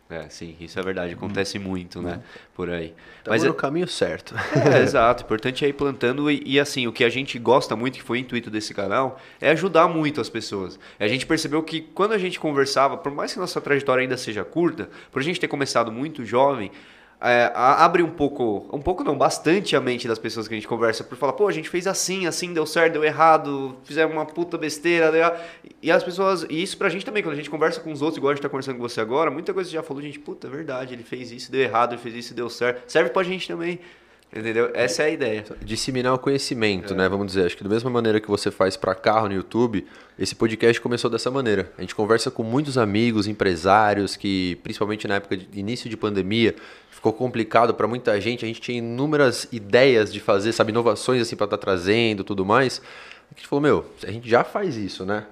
É, 0.09 0.29
sim, 0.29 0.55
isso 0.61 0.79
é 0.79 0.81
verdade, 0.81 1.13
acontece 1.13 1.59
muito, 1.59 2.01
né, 2.01 2.21
por 2.55 2.69
aí. 2.69 2.93
Tamo 3.23 3.33
Mas 3.33 3.43
no 3.43 3.49
é, 3.49 3.53
caminho 3.53 3.87
certo. 3.89 4.35
é, 4.73 4.79
exato, 4.83 5.23
o 5.23 5.25
importante 5.25 5.65
é 5.65 5.67
ir 5.67 5.73
plantando 5.73 6.31
e, 6.31 6.41
e, 6.45 6.59
assim, 6.59 6.87
o 6.87 6.93
que 6.93 7.03
a 7.03 7.09
gente 7.09 7.37
gosta 7.37 7.75
muito, 7.75 7.95
que 7.95 8.03
foi 8.03 8.17
o 8.17 8.21
intuito 8.21 8.49
desse 8.49 8.73
canal, 8.73 9.19
é 9.41 9.49
ajudar 9.49 9.89
muito 9.89 10.21
as 10.21 10.29
pessoas. 10.29 10.79
A 10.97 11.07
gente 11.09 11.25
percebeu 11.25 11.61
que 11.61 11.81
quando 11.81 12.13
a 12.13 12.17
gente 12.17 12.39
conversava, 12.39 12.95
por 12.95 13.11
mais 13.11 13.33
que 13.33 13.39
nossa 13.39 13.59
trajetória 13.59 14.01
ainda 14.01 14.15
seja 14.15 14.45
curta, 14.45 14.89
por 15.11 15.21
a 15.21 15.25
gente 15.25 15.41
ter 15.41 15.49
começado 15.49 15.91
muito 15.91 16.23
jovem, 16.23 16.71
é, 17.19 17.51
abre 17.55 18.03
um 18.03 18.11
pouco, 18.11 18.69
um 18.71 18.79
pouco 18.79 19.03
não, 19.03 19.17
bastante 19.17 19.75
a 19.75 19.81
mente 19.81 20.07
das 20.07 20.19
pessoas 20.19 20.47
que 20.47 20.53
a 20.53 20.57
gente 20.57 20.67
conversa, 20.67 21.03
por 21.03 21.17
falar, 21.17 21.33
pô, 21.33 21.47
a 21.47 21.51
gente 21.51 21.67
fez 21.67 21.87
assim, 21.87 22.27
assim, 22.27 22.53
deu 22.53 22.65
certo, 22.65 22.93
deu 22.93 23.03
errado, 23.03 23.75
fizemos 23.83 24.13
uma 24.15 24.25
puta 24.25 24.57
besteira, 24.57 25.11
deu 25.11 25.31
e 25.81 25.91
as 25.91 26.03
pessoas, 26.03 26.45
e 26.49 26.61
isso 26.61 26.77
pra 26.77 26.89
gente 26.89 27.05
também, 27.05 27.23
quando 27.23 27.33
a 27.33 27.37
gente 27.37 27.49
conversa 27.49 27.79
com 27.79 27.91
os 27.91 28.01
outros, 28.01 28.17
igual 28.17 28.31
a 28.31 28.35
gente 28.35 28.43
tá 28.43 28.49
conversando 28.49 28.75
com 28.77 28.81
você 28.87 29.01
agora, 29.01 29.31
muita 29.31 29.53
coisa 29.53 29.69
já 29.69 29.81
falou, 29.81 30.01
gente, 30.01 30.19
puta, 30.19 30.47
é 30.47 30.49
verdade, 30.49 30.93
ele 30.93 31.03
fez 31.03 31.31
isso, 31.31 31.51
deu 31.51 31.61
errado, 31.61 31.93
ele 31.93 32.01
fez 32.01 32.13
isso, 32.13 32.33
deu 32.35 32.49
certo, 32.49 32.83
serve 32.91 33.09
pra 33.09 33.23
gente 33.23 33.47
também, 33.47 33.79
entendeu? 34.35 34.69
Essa 34.73 35.03
é 35.03 35.05
a 35.05 35.09
ideia. 35.09 35.45
Disseminar 35.61 36.13
o 36.13 36.19
conhecimento, 36.19 36.93
É. 36.93 36.97
né? 36.97 37.09
Vamos 37.09 37.27
dizer, 37.27 37.45
acho 37.45 37.57
que 37.57 37.63
da 37.63 37.69
mesma 37.69 37.89
maneira 37.89 38.19
que 38.19 38.27
você 38.27 38.51
faz 38.51 38.75
para 38.77 38.93
carro 38.93 39.27
no 39.27 39.33
YouTube, 39.33 39.87
esse 40.19 40.35
podcast 40.35 40.81
começou 40.81 41.09
dessa 41.09 41.31
maneira. 41.31 41.71
A 41.77 41.81
gente 41.81 41.95
conversa 41.95 42.29
com 42.29 42.43
muitos 42.43 42.77
amigos, 42.77 43.27
empresários 43.27 44.15
que, 44.15 44.57
principalmente 44.63 45.07
na 45.07 45.15
época 45.15 45.37
de 45.37 45.59
início 45.59 45.89
de 45.89 45.95
pandemia, 45.95 46.55
ficou 46.97 47.13
complicado 47.13 47.75
para 47.75 47.87
muita 47.87 48.19
gente. 48.19 48.43
A 48.43 48.47
gente 48.47 48.59
tinha 48.59 48.79
inúmeras 48.79 49.47
ideias 49.51 50.11
de 50.11 50.19
fazer, 50.19 50.51
sabe, 50.51 50.71
inovações 50.71 51.21
assim 51.21 51.35
para 51.35 51.45
estar 51.45 51.57
trazendo, 51.57 52.23
tudo 52.23 52.43
mais. 52.43 52.81
A 53.31 53.35
gente 53.35 53.47
falou, 53.47 53.61
meu, 53.61 53.85
a 54.03 54.11
gente 54.11 54.27
já 54.27 54.43
faz 54.43 54.75
isso, 54.75 55.05
né? 55.05 55.25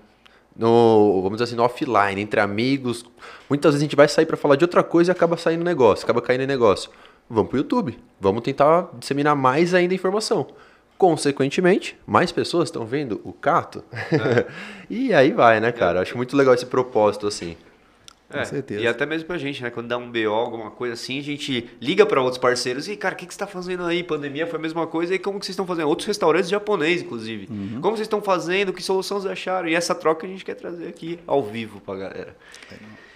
No, 0.56 1.22
vamos 1.24 1.38
dizer 1.38 1.46
assim, 1.46 1.56
no 1.56 1.64
offline, 1.64 2.22
entre 2.22 2.40
amigos. 2.40 3.04
Muitas 3.50 3.72
vezes 3.72 3.82
a 3.82 3.86
gente 3.86 3.96
vai 3.96 4.08
sair 4.08 4.28
para 4.28 4.38
falar 4.38 4.56
de 4.58 4.64
outra 4.64 4.84
coisa 4.84 5.10
e 5.10 5.12
acaba 5.12 5.38
saindo 5.38 5.64
negócio, 5.64 6.06
acaba 6.06 6.22
caindo 6.22 6.42
em 6.42 6.48
negócio. 6.48 6.92
Vamos 7.28 7.50
pro 7.50 7.58
YouTube. 7.58 7.98
Vamos 8.22 8.44
tentar 8.44 8.90
disseminar 9.00 9.36
mais 9.36 9.74
ainda 9.74 9.96
informação. 9.96 10.46
Consequentemente, 11.00 11.98
mais 12.06 12.32
pessoas 12.32 12.68
estão 12.70 12.86
vendo 12.86 13.20
o 13.24 13.34
Cato. 13.34 13.84
e 14.88 15.12
aí 15.16 15.32
vai, 15.32 15.60
né, 15.60 15.72
cara? 15.72 16.02
Acho 16.02 16.16
muito 16.16 16.38
legal 16.38 16.54
esse 16.54 16.68
propósito, 16.68 17.26
assim. 17.26 17.58
Com 18.40 18.46
certeza. 18.46 18.82
E 18.82 18.88
até 18.88 19.06
mesmo 19.06 19.28
pra 19.28 19.38
gente, 19.38 19.62
né? 19.62 19.70
Quando 19.70 19.88
dá 19.88 19.98
um 19.98 20.12
BO, 20.12 20.30
alguma 20.30 20.72
coisa 20.72 20.94
assim, 20.94 21.20
a 21.20 21.24
gente 21.24 21.70
liga 21.82 22.06
pra 22.06 22.22
outros 22.22 22.40
parceiros 22.40 22.88
e, 22.88 22.96
cara, 22.96 23.16
o 23.16 23.18
que, 23.18 23.26
que 23.26 23.34
você 23.34 23.40
tá 23.40 23.48
fazendo 23.48 23.84
aí? 23.84 24.04
Pandemia 24.04 24.48
foi 24.48 24.60
a 24.60 24.62
mesma 24.62 24.88
coisa. 24.88 25.16
E 25.16 25.20
como 25.20 25.40
que 25.40 25.46
vocês 25.46 25.54
estão 25.54 25.66
fazendo? 25.66 25.88
Outros 25.88 26.08
restaurantes 26.08 26.50
japoneses, 26.50 27.04
inclusive. 27.04 27.48
Uhum. 27.50 27.82
Como 27.82 27.96
vocês 27.96 28.06
estão 28.06 28.22
fazendo? 28.22 28.74
Que 28.74 28.82
solução 28.82 29.20
vocês 29.20 29.32
acharam? 29.32 29.68
E 29.68 29.76
essa 29.76 29.94
troca 29.96 30.26
a 30.26 30.30
gente 30.30 30.44
quer 30.44 30.56
trazer 30.56 30.88
aqui 30.88 31.20
ao 31.26 31.44
vivo 31.44 31.80
pra 31.82 31.96
galera. 31.96 32.36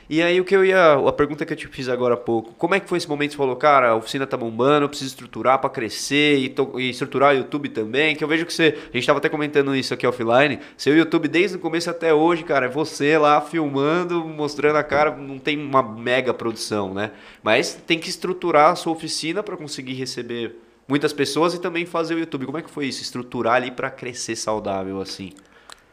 E 0.10 0.24
aí 0.24 0.42
o 0.42 0.44
que 0.44 0.56
eu 0.56 0.66
ia. 0.66 0.94
A 0.94 1.12
pergunta 1.14 1.46
que 1.46 1.54
eu 1.54 1.58
te 1.58 1.68
fiz 1.68 1.88
agora 1.88 2.16
há 2.16 2.18
pouco, 2.18 2.52
como 2.56 2.74
é 2.74 2.80
que 2.80 2.90
foi 2.90 2.98
esse 2.98 3.08
momento 3.08 3.32
você 3.32 3.38
falou, 3.38 3.56
cara, 3.56 3.90
a 3.90 3.96
oficina 3.96 4.26
tá 4.26 4.36
bombando, 4.36 4.86
eu 4.86 4.90
preciso 4.90 5.12
estruturar 5.12 5.60
pra 5.60 5.70
crescer 5.70 6.38
e, 6.40 6.50
to- 6.50 6.80
e 6.80 6.90
estruturar 6.90 7.34
o 7.34 7.38
YouTube 7.38 7.70
também? 7.70 8.16
Que 8.16 8.24
eu 8.24 8.28
vejo 8.28 8.44
que 8.46 8.52
você. 8.54 8.76
A 8.92 8.98
gente 8.98 9.06
tava 9.06 9.20
até 9.20 9.30
comentando 9.30 9.76
isso 9.76 9.94
aqui 9.94 10.08
offline. 10.08 10.60
Seu 10.76 10.98
YouTube 10.98 11.28
desde 11.28 11.58
o 11.58 11.60
começo 11.60 11.90
até 11.92 12.12
hoje, 12.12 12.44
cara, 12.44 12.66
é 12.66 12.70
você 12.70 13.20
lá 13.20 13.40
filmando, 13.40 14.26
mostrando 14.26 14.78
a 14.78 14.84
cara, 14.84 15.16
não 15.16 15.38
tem 15.38 15.60
uma 15.60 15.84
mega 15.84 16.34
produção, 16.34 16.92
né? 16.94 17.12
Mas 17.44 17.76
tem 17.86 18.00
que 18.00 18.10
estruturar 18.10 18.72
a 18.72 18.76
sua 18.76 18.94
oficina 18.94 19.44
pra 19.44 19.56
conseguir 19.56 19.94
receber 19.94 20.56
muitas 20.88 21.14
pessoas 21.14 21.54
e 21.54 21.62
também 21.62 21.86
fazer 21.86 22.16
o 22.16 22.20
YouTube. 22.20 22.48
Como 22.48 22.58
é 22.58 22.64
que 22.64 22.72
foi 22.72 22.88
isso? 22.88 23.04
Estruturar 23.04 23.58
ali 23.58 23.70
pra 23.70 23.92
crescer 23.92 24.36
saudável 24.36 25.00
assim. 25.00 25.34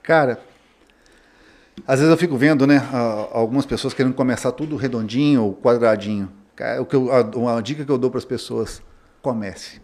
Cara, 0.03 0.41
às 1.87 1.99
vezes 1.99 2.11
eu 2.13 2.17
fico 2.17 2.37
vendo, 2.37 2.67
né, 2.67 2.81
algumas 3.33 3.67
pessoas 3.67 3.93
querendo 3.93 4.15
começar 4.15 4.53
tudo 4.53 4.77
redondinho 4.77 5.43
ou 5.43 5.55
quadradinho. 5.55 6.31
Cara, 6.55 6.81
o 6.81 6.87
que 6.87 6.95
eu- 6.97 7.09
uma 7.37 7.61
dica 7.61 7.85
que 7.85 7.91
eu 7.91 7.99
dou 7.99 8.11
para 8.11 8.19
as 8.19 8.25
pessoas: 8.25 8.81
comece. 9.21 9.81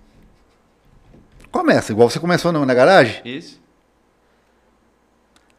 Começa, 1.51 1.93
igual 1.93 2.09
você 2.09 2.19
começou 2.19 2.51
na, 2.53 2.65
na 2.65 2.73
garagem. 2.75 3.21
Isso? 3.25 3.61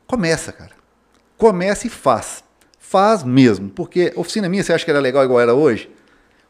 Começa, 0.08 0.52
cara. 0.52 0.72
Começa 1.38 1.88
e 1.88 1.90
faz. 1.90 2.44
Faz 2.80 3.24
mesmo. 3.24 3.70
Porque 3.70 4.12
oficina 4.16 4.50
minha, 4.50 4.64
você 4.64 4.74
acha 4.74 4.84
que 4.86 4.92
era 4.92 5.00
legal 5.00 5.24
igual 5.24 5.40
era 5.40 5.54
hoje? 5.54 5.90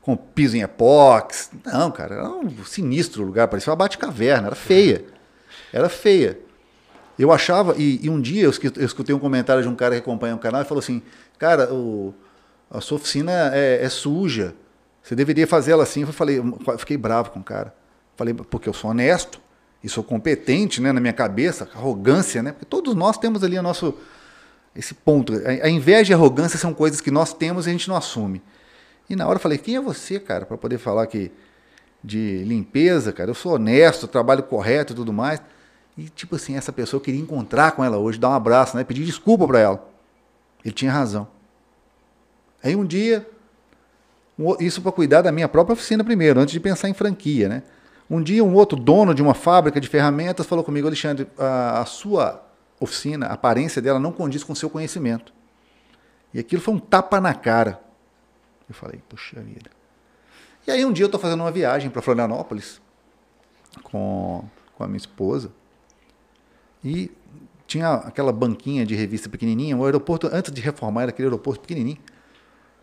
Com 0.01 0.15
piso 0.15 0.57
em 0.57 0.61
epox? 0.61 1.51
Não, 1.65 1.89
cara, 1.91 2.15
era 2.15 2.29
um 2.29 2.63
sinistro 2.65 3.23
lugar, 3.23 3.47
parecia 3.47 3.71
uma 3.71 3.77
bate-caverna, 3.77 4.47
era 4.47 4.55
feia. 4.55 5.05
Era 5.71 5.87
feia. 5.89 6.39
Eu 7.17 7.31
achava, 7.31 7.75
e, 7.77 7.99
e 8.03 8.09
um 8.09 8.19
dia 8.19 8.43
eu 8.43 8.49
escu- 8.49 8.73
eu 8.75 8.85
escutei 8.85 9.13
um 9.13 9.19
comentário 9.19 9.61
de 9.61 9.69
um 9.69 9.75
cara 9.75 9.95
que 9.95 10.01
acompanha 10.01 10.35
o 10.35 10.39
canal 10.39 10.61
e 10.61 10.65
falou 10.65 10.79
assim: 10.79 11.01
Cara, 11.37 11.71
o, 11.73 12.13
a 12.71 12.81
sua 12.81 12.95
oficina 12.97 13.51
é, 13.53 13.83
é 13.83 13.89
suja, 13.89 14.55
você 15.01 15.15
deveria 15.15 15.45
fazer 15.45 15.73
ela 15.73 15.83
assim. 15.83 16.01
Eu 16.01 16.07
falei, 16.13 16.39
eu 16.39 16.77
fiquei 16.77 16.97
bravo 16.97 17.29
com 17.31 17.39
o 17.39 17.43
cara. 17.43 17.73
Falei, 18.15 18.33
porque 18.33 18.67
eu 18.69 18.73
sou 18.73 18.89
honesto 18.89 19.39
e 19.83 19.89
sou 19.89 20.03
competente 20.03 20.81
né, 20.81 20.91
na 20.91 20.99
minha 21.01 21.13
cabeça, 21.13 21.69
arrogância, 21.75 22.41
né? 22.41 22.51
Porque 22.53 22.65
todos 22.65 22.95
nós 22.95 23.17
temos 23.17 23.43
ali 23.43 23.57
o 23.59 23.63
nosso. 23.63 23.93
Esse 24.75 24.93
ponto. 24.93 25.33
A, 25.33 25.67
a 25.67 25.69
inveja 25.69 26.11
e 26.11 26.15
a 26.15 26.17
arrogância 26.17 26.57
são 26.57 26.73
coisas 26.73 27.01
que 27.01 27.11
nós 27.11 27.33
temos 27.33 27.67
e 27.67 27.69
a 27.69 27.71
gente 27.73 27.87
não 27.89 27.95
assume. 27.95 28.41
E 29.09 29.15
na 29.15 29.27
hora 29.27 29.35
eu 29.35 29.41
falei, 29.41 29.57
quem 29.57 29.75
é 29.75 29.81
você, 29.81 30.19
cara, 30.19 30.45
para 30.45 30.57
poder 30.57 30.77
falar 30.77 31.05
que 31.07 31.31
de 32.03 32.43
limpeza, 32.43 33.11
cara? 33.13 33.29
Eu 33.29 33.35
sou 33.35 33.53
honesto, 33.53 34.07
trabalho 34.07 34.43
correto 34.43 34.93
e 34.93 34.95
tudo 34.95 35.13
mais. 35.13 35.41
E 35.97 36.09
tipo 36.09 36.35
assim, 36.35 36.55
essa 36.55 36.71
pessoa 36.71 37.01
queria 37.01 37.21
encontrar 37.21 37.71
com 37.73 37.83
ela 37.83 37.97
hoje, 37.97 38.19
dar 38.19 38.29
um 38.29 38.33
abraço, 38.33 38.75
né? 38.75 38.83
Pedir 38.83 39.05
desculpa 39.05 39.47
para 39.47 39.59
ela. 39.59 39.89
Ele 40.65 40.73
tinha 40.73 40.91
razão. 40.91 41.27
Aí 42.63 42.75
um 42.75 42.85
dia, 42.85 43.29
isso 44.59 44.81
para 44.81 44.91
cuidar 44.91 45.21
da 45.21 45.31
minha 45.31 45.47
própria 45.47 45.73
oficina 45.73 46.03
primeiro, 46.03 46.39
antes 46.39 46.53
de 46.53 46.59
pensar 46.59 46.89
em 46.89 46.93
franquia, 46.93 47.47
né? 47.47 47.63
Um 48.09 48.21
dia 48.21 48.43
um 48.43 48.53
outro 48.53 48.77
dono 48.77 49.13
de 49.13 49.21
uma 49.21 49.33
fábrica 49.33 49.79
de 49.79 49.87
ferramentas 49.87 50.45
falou 50.45 50.63
comigo, 50.63 50.87
Alexandre, 50.87 51.27
a, 51.37 51.81
a 51.81 51.85
sua 51.85 52.43
oficina, 52.79 53.27
a 53.27 53.33
aparência 53.33 53.81
dela 53.81 53.99
não 53.99 54.11
condiz 54.11 54.43
com 54.43 54.53
o 54.53 54.55
seu 54.55 54.69
conhecimento. 54.69 55.33
E 56.33 56.39
aquilo 56.39 56.61
foi 56.61 56.73
um 56.73 56.79
tapa 56.79 57.21
na 57.21 57.33
cara. 57.33 57.79
Eu 58.67 58.73
falei, 58.73 59.01
puxa 59.07 59.39
vida. 59.39 59.69
E 60.65 60.71
aí 60.71 60.83
um 60.85 60.91
dia 60.91 61.03
eu 61.03 61.07
estou 61.07 61.19
fazendo 61.19 61.41
uma 61.41 61.51
viagem 61.51 61.89
para 61.89 62.01
Florianópolis 62.01 62.81
com, 63.83 64.43
com 64.75 64.83
a 64.83 64.87
minha 64.87 64.97
esposa 64.97 65.51
e 66.83 67.11
tinha 67.65 67.93
aquela 67.93 68.31
banquinha 68.31 68.85
de 68.85 68.93
revista 68.93 69.29
pequenininha, 69.29 69.77
o 69.77 69.85
aeroporto, 69.85 70.29
antes 70.31 70.51
de 70.51 70.61
reformar, 70.61 71.03
era 71.03 71.11
aquele 71.11 71.27
aeroporto 71.27 71.61
pequenininho. 71.61 71.97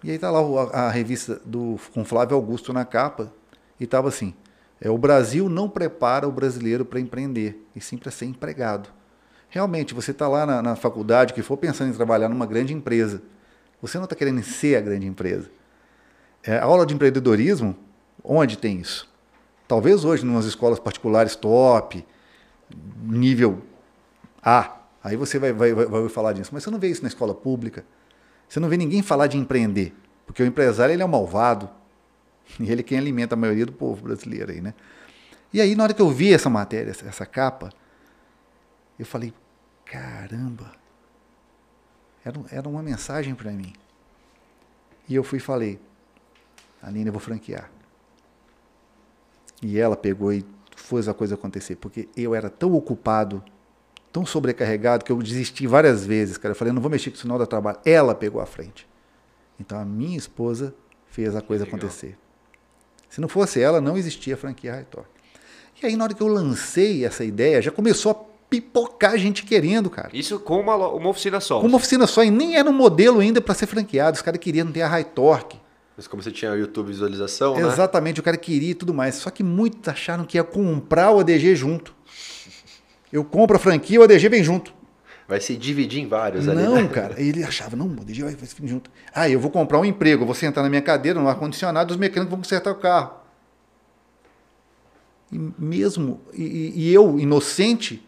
E 0.03 0.11
aí 0.11 0.19
tá 0.19 0.31
lá 0.31 0.41
a, 0.73 0.87
a 0.87 0.91
revista 0.91 1.41
do, 1.45 1.79
com 1.93 2.05
Flávio 2.05 2.35
Augusto 2.35 2.73
na 2.73 2.85
capa 2.85 3.33
e 3.79 3.87
tava 3.87 4.09
assim, 4.09 4.35
é, 4.81 4.89
o 4.91 4.97
Brasil 4.97 5.49
não 5.49 5.69
prepara 5.69 6.27
o 6.27 6.33
brasileiro 6.33 6.85
para 6.85 6.99
empreender, 6.99 7.63
e 7.77 7.81
sim 7.81 7.99
para 7.99 8.11
ser 8.11 8.25
empregado. 8.25 8.89
Realmente, 9.51 9.93
você 9.93 10.13
está 10.13 10.27
lá 10.27 10.47
na, 10.47 10.63
na, 10.63 10.77
faculdade, 10.77 11.35
que 11.35 11.43
for 11.43 11.57
pensando 11.57 11.91
em 11.91 11.95
trabalhar 11.95 12.29
numa 12.29 12.47
grande 12.47 12.73
empresa, 12.73 13.21
você 13.83 13.99
não 13.99 14.05
está 14.05 14.17
querendo 14.17 14.43
ser 14.43 14.77
a 14.77 14.81
grande 14.81 15.07
empresa. 15.07 15.51
É, 16.43 16.57
a 16.57 16.65
aula 16.65 16.87
de 16.87 16.95
empreendedorismo, 16.95 17.77
onde 18.25 18.57
tem 18.57 18.79
isso? 18.79 19.09
Talvez 19.69 20.05
hoje, 20.05 20.25
em 20.25 20.29
umas 20.29 20.47
escolas 20.47 20.79
particulares 20.79 21.37
top, 21.37 22.05
nível 23.03 23.63
A, 24.43 24.79
aí 25.03 25.17
você 25.17 25.39
vai, 25.39 25.53
vai, 25.53 25.73
vai, 25.73 25.87
vai 25.87 26.09
falar 26.09 26.33
disso. 26.33 26.51
Mas 26.53 26.63
você 26.63 26.71
não 26.71 26.79
vê 26.79 26.89
isso 26.89 27.03
na 27.03 27.09
escola 27.09 27.35
pública. 27.35 27.85
Você 28.49 28.59
não 28.59 28.69
vê 28.69 28.77
ninguém 28.77 29.03
falar 29.03 29.27
de 29.27 29.39
empreender, 29.39 29.95
porque 30.27 30.43
o 30.43 30.47
empresário 30.47 30.93
ele 30.93 31.03
é 31.03 31.05
um 31.05 31.09
malvado, 31.09 31.71
e 32.59 32.71
ele 32.71 32.81
é 32.81 32.85
quem 32.85 32.99
alimenta 32.99 33.35
a 33.35 33.39
maioria 33.39 33.65
do 33.65 33.73
povo 33.73 34.03
brasileiro 34.03 34.51
aí, 34.51 34.61
né? 34.61 34.75
E 35.53 35.61
aí, 35.61 35.75
na 35.75 35.85
hora 35.85 35.95
que 35.95 36.03
eu 36.03 36.09
vi 36.11 36.33
essa 36.33 36.51
matéria, 36.51 36.91
essa, 36.91 37.07
essa 37.07 37.27
capa, 37.27 37.71
eu 38.99 39.07
falei, 39.07 39.33
caramba, 39.85 40.73
era, 42.25 42.41
era 42.51 42.69
uma 42.69 42.83
mensagem 42.83 43.35
para 43.35 43.51
mim. 43.51 43.73
E 45.09 45.15
eu 45.15 45.25
fui 45.25 45.39
e 45.39 45.41
falei, 45.41 45.81
Aline, 46.83 47.07
eu 47.07 47.13
vou 47.13 47.21
franquear. 47.21 47.71
E 49.63 49.79
ela 49.79 49.97
pegou 49.97 50.33
e 50.33 50.45
fez 50.77 51.09
a 51.09 51.15
coisa 51.15 51.35
acontecer, 51.35 51.77
porque 51.77 52.09
eu 52.17 52.35
era 52.35 52.49
tão 52.49 52.75
ocupado, 52.75 53.45
tão 54.13 54.27
sobrecarregado, 54.27 55.05
que 55.05 55.13
eu 55.13 55.23
desisti 55.23 55.67
várias 55.67 56.05
vezes, 56.05 56.37
cara. 56.37 56.53
Eu 56.53 56.57
falei, 56.57 56.73
não 56.73 56.83
vou 56.83 56.91
mexer 56.91 57.11
com 57.11 57.17
isso 57.17 57.29
não 57.29 57.39
dá 57.39 57.47
trabalho. 57.47 57.79
Ela 57.85 58.15
pegou 58.15 58.41
a 58.41 58.47
frente. 58.47 58.89
Então 59.59 59.79
a 59.79 59.85
minha 59.85 60.17
esposa 60.17 60.75
fez 61.07 61.35
a 61.37 61.41
coisa 61.41 61.65
acontecer. 61.65 62.19
Se 63.09 63.21
não 63.21 63.29
fosse 63.29 63.61
ela, 63.61 63.81
não 63.81 63.99
existia 63.99 64.35
a 64.35 64.37
franquia 64.37 64.87
Talk. 64.91 65.09
E 65.83 65.87
aí, 65.87 65.97
na 65.97 66.05
hora 66.05 66.15
que 66.15 66.23
eu 66.23 66.29
lancei 66.29 67.05
essa 67.05 67.25
ideia, 67.25 67.61
já 67.61 67.71
começou 67.71 68.13
a 68.13 68.15
pipocar 68.49 69.17
gente 69.17 69.45
querendo, 69.45 69.89
cara. 69.89 70.11
Isso 70.13 70.39
com 70.39 70.61
uma, 70.61 70.77
uma 70.77 71.09
oficina 71.09 71.41
só. 71.41 71.61
Com 71.61 71.67
uma 71.67 71.77
oficina 71.77 72.07
só, 72.07 72.23
e 72.23 72.31
nem 72.31 72.57
era 72.57 72.69
um 72.69 72.73
modelo 72.73 73.21
ainda 73.21 73.41
para 73.41 73.55
ser 73.55 73.67
franqueado. 73.67 74.17
Os 74.17 74.23
caras 74.23 74.41
queriam 74.41 74.71
ter 74.71 74.83
a 74.83 74.89
High 74.89 75.05
Torque. 75.05 75.59
Mas 75.97 76.07
como 76.07 76.23
você 76.23 76.31
tinha 76.31 76.53
YouTube 76.53 76.89
visualização, 76.89 77.55
né? 77.55 77.67
Exatamente, 77.67 78.21
o 78.21 78.23
cara 78.23 78.37
queria 78.37 78.71
e 78.71 78.75
tudo 78.75 78.93
mais. 78.93 79.17
Só 79.17 79.31
que 79.31 79.43
muitos 79.43 79.89
acharam 79.89 80.25
que 80.25 80.37
ia 80.37 80.45
comprar 80.45 81.11
o 81.11 81.21
ADG 81.21 81.55
junto. 81.55 81.95
Eu 83.13 83.25
compro 83.25 83.57
a 83.57 83.59
franquia, 83.59 84.01
o 84.01 84.03
ADG 84.05 84.29
vem 84.29 84.45
junto. 84.45 84.73
Vai 85.27 85.41
se 85.41 85.57
dividir 85.57 86.03
em 86.03 86.09
vários 86.09 86.47
não, 86.47 86.53
ali, 86.53 86.63
Não, 86.63 86.83
né? 86.83 86.89
cara. 86.89 87.21
Ele 87.21 87.45
achava, 87.45 87.77
não, 87.77 87.87
o 87.87 88.01
ADG 88.01 88.23
vai, 88.23 88.35
vai 88.35 88.49
vir 88.49 88.69
junto. 88.69 88.91
Ah, 89.15 89.29
eu 89.29 89.39
vou 89.39 89.51
comprar 89.51 89.79
um 89.79 89.85
emprego, 89.85 90.25
vou 90.25 90.35
sentar 90.35 90.63
na 90.63 90.69
minha 90.69 90.83
cadeira, 90.83 91.21
no 91.21 91.29
ar-condicionado, 91.29 91.93
os 91.93 91.97
mecânicos 91.97 92.31
vão 92.31 92.41
consertar 92.41 92.73
o 92.73 92.77
carro. 92.77 93.13
E 95.33 95.39
mesmo, 95.59 96.21
e, 96.33 96.73
e 96.75 96.93
eu, 96.93 97.19
inocente, 97.21 98.05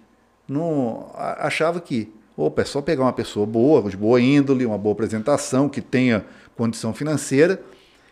não 0.49 1.11
achava 1.15 1.81
que, 1.81 2.13
opa, 2.37 2.63
é 2.63 2.65
só 2.65 2.83
pegar 2.83 3.05
uma 3.05 3.13
pessoa 3.13 3.47
boa, 3.47 3.89
de 3.89 3.97
boa 3.97 4.21
índole, 4.21 4.67
uma 4.67 4.79
boa 4.79 4.93
apresentação, 4.93 5.69
que 5.69 5.81
tenha 5.81 6.25
condição 6.57 6.93
financeira, 6.93 7.63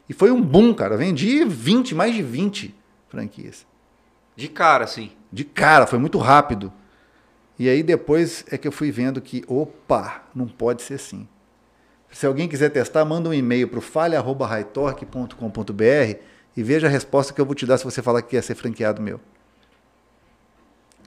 e 0.08 0.12
foi 0.12 0.30
um 0.30 0.40
boom, 0.40 0.74
cara. 0.74 0.96
Vendi 0.96 1.44
20, 1.44 1.94
mais 1.94 2.14
de 2.14 2.22
20 2.22 2.74
franquias. 3.08 3.66
De 4.36 4.48
cara, 4.48 4.86
sim. 4.86 5.10
De 5.32 5.44
cara, 5.44 5.86
foi 5.86 5.98
muito 5.98 6.18
rápido. 6.18 6.72
E 7.60 7.68
aí 7.68 7.82
depois 7.82 8.44
é 8.50 8.56
que 8.56 8.66
eu 8.66 8.72
fui 8.72 8.90
vendo 8.90 9.20
que, 9.20 9.44
opa, 9.46 10.22
não 10.34 10.48
pode 10.48 10.80
ser 10.80 10.94
assim. 10.94 11.28
Se 12.10 12.24
alguém 12.24 12.48
quiser 12.48 12.70
testar, 12.70 13.04
manda 13.04 13.28
um 13.28 13.34
e-mail 13.34 13.68
para 13.68 13.78
o 13.78 13.82
falha.hightorque.com.br 13.82 16.18
e 16.56 16.62
veja 16.62 16.86
a 16.86 16.90
resposta 16.90 17.34
que 17.34 17.40
eu 17.40 17.44
vou 17.44 17.54
te 17.54 17.66
dar 17.66 17.76
se 17.76 17.84
você 17.84 18.00
falar 18.00 18.22
que 18.22 18.30
quer 18.30 18.42
ser 18.42 18.54
franqueado 18.54 19.02
meu. 19.02 19.20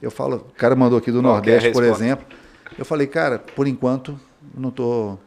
Eu 0.00 0.12
falo, 0.12 0.36
o 0.36 0.54
cara 0.54 0.76
mandou 0.76 0.96
aqui 0.96 1.10
do 1.10 1.20
Qual 1.20 1.32
é 1.32 1.34
Nordeste, 1.34 1.72
por 1.72 1.82
exemplo. 1.82 2.24
Eu 2.78 2.84
falei, 2.84 3.08
cara, 3.08 3.40
por 3.40 3.66
enquanto 3.66 4.16
não 4.56 4.68
estou 4.68 5.18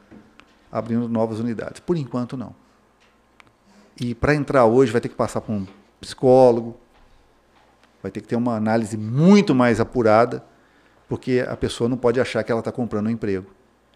abrindo 0.71 1.09
novas 1.09 1.41
unidades. 1.41 1.81
Por 1.81 1.97
enquanto 1.97 2.37
não. 2.37 2.55
E 3.99 4.15
para 4.15 4.33
entrar 4.33 4.63
hoje 4.63 4.93
vai 4.93 5.01
ter 5.01 5.09
que 5.09 5.15
passar 5.15 5.41
por 5.41 5.51
um 5.51 5.67
psicólogo, 5.99 6.77
vai 8.01 8.13
ter 8.13 8.21
que 8.21 8.29
ter 8.29 8.37
uma 8.37 8.55
análise 8.55 8.95
muito 8.95 9.53
mais 9.53 9.81
apurada, 9.81 10.41
porque 11.07 11.45
a 11.47 11.55
pessoa 11.55 11.89
não 11.89 11.97
pode 11.97 12.19
achar 12.19 12.43
que 12.43 12.51
ela 12.51 12.59
está 12.59 12.71
comprando 12.71 13.07
um 13.07 13.09
emprego. 13.09 13.47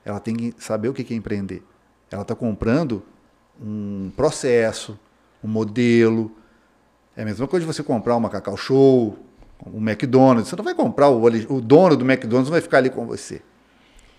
Ela 0.04 0.20
tem 0.20 0.36
que 0.36 0.54
saber 0.58 0.90
o 0.90 0.94
que 0.94 1.14
é 1.14 1.18
empreender. 1.18 1.64
Ela 2.10 2.24
está 2.24 2.36
comprando 2.36 3.04
um 3.62 4.12
processo, 4.16 4.98
um 5.44 5.48
modelo. 5.48 6.32
É 7.16 7.22
a 7.22 7.26
mesma 7.26 7.48
coisa 7.48 7.66
de 7.66 7.72
você 7.72 7.84
comprar 7.84 8.16
uma 8.16 8.30
Cacau 8.30 8.58
Show, 8.58 9.18
um 9.66 9.78
McDonald's. 9.78 10.50
Você 10.50 10.56
não 10.56 10.64
vai 10.64 10.74
comprar 10.74 11.10
o, 11.10 11.24
o 11.24 11.62
dono 11.62 11.96
do 11.96 12.06
McDonald's, 12.06 12.50
não 12.50 12.54
vai 12.54 12.62
ficar 12.62 12.78
ali 12.78 12.90
com 12.90 13.06
você. 13.06 13.42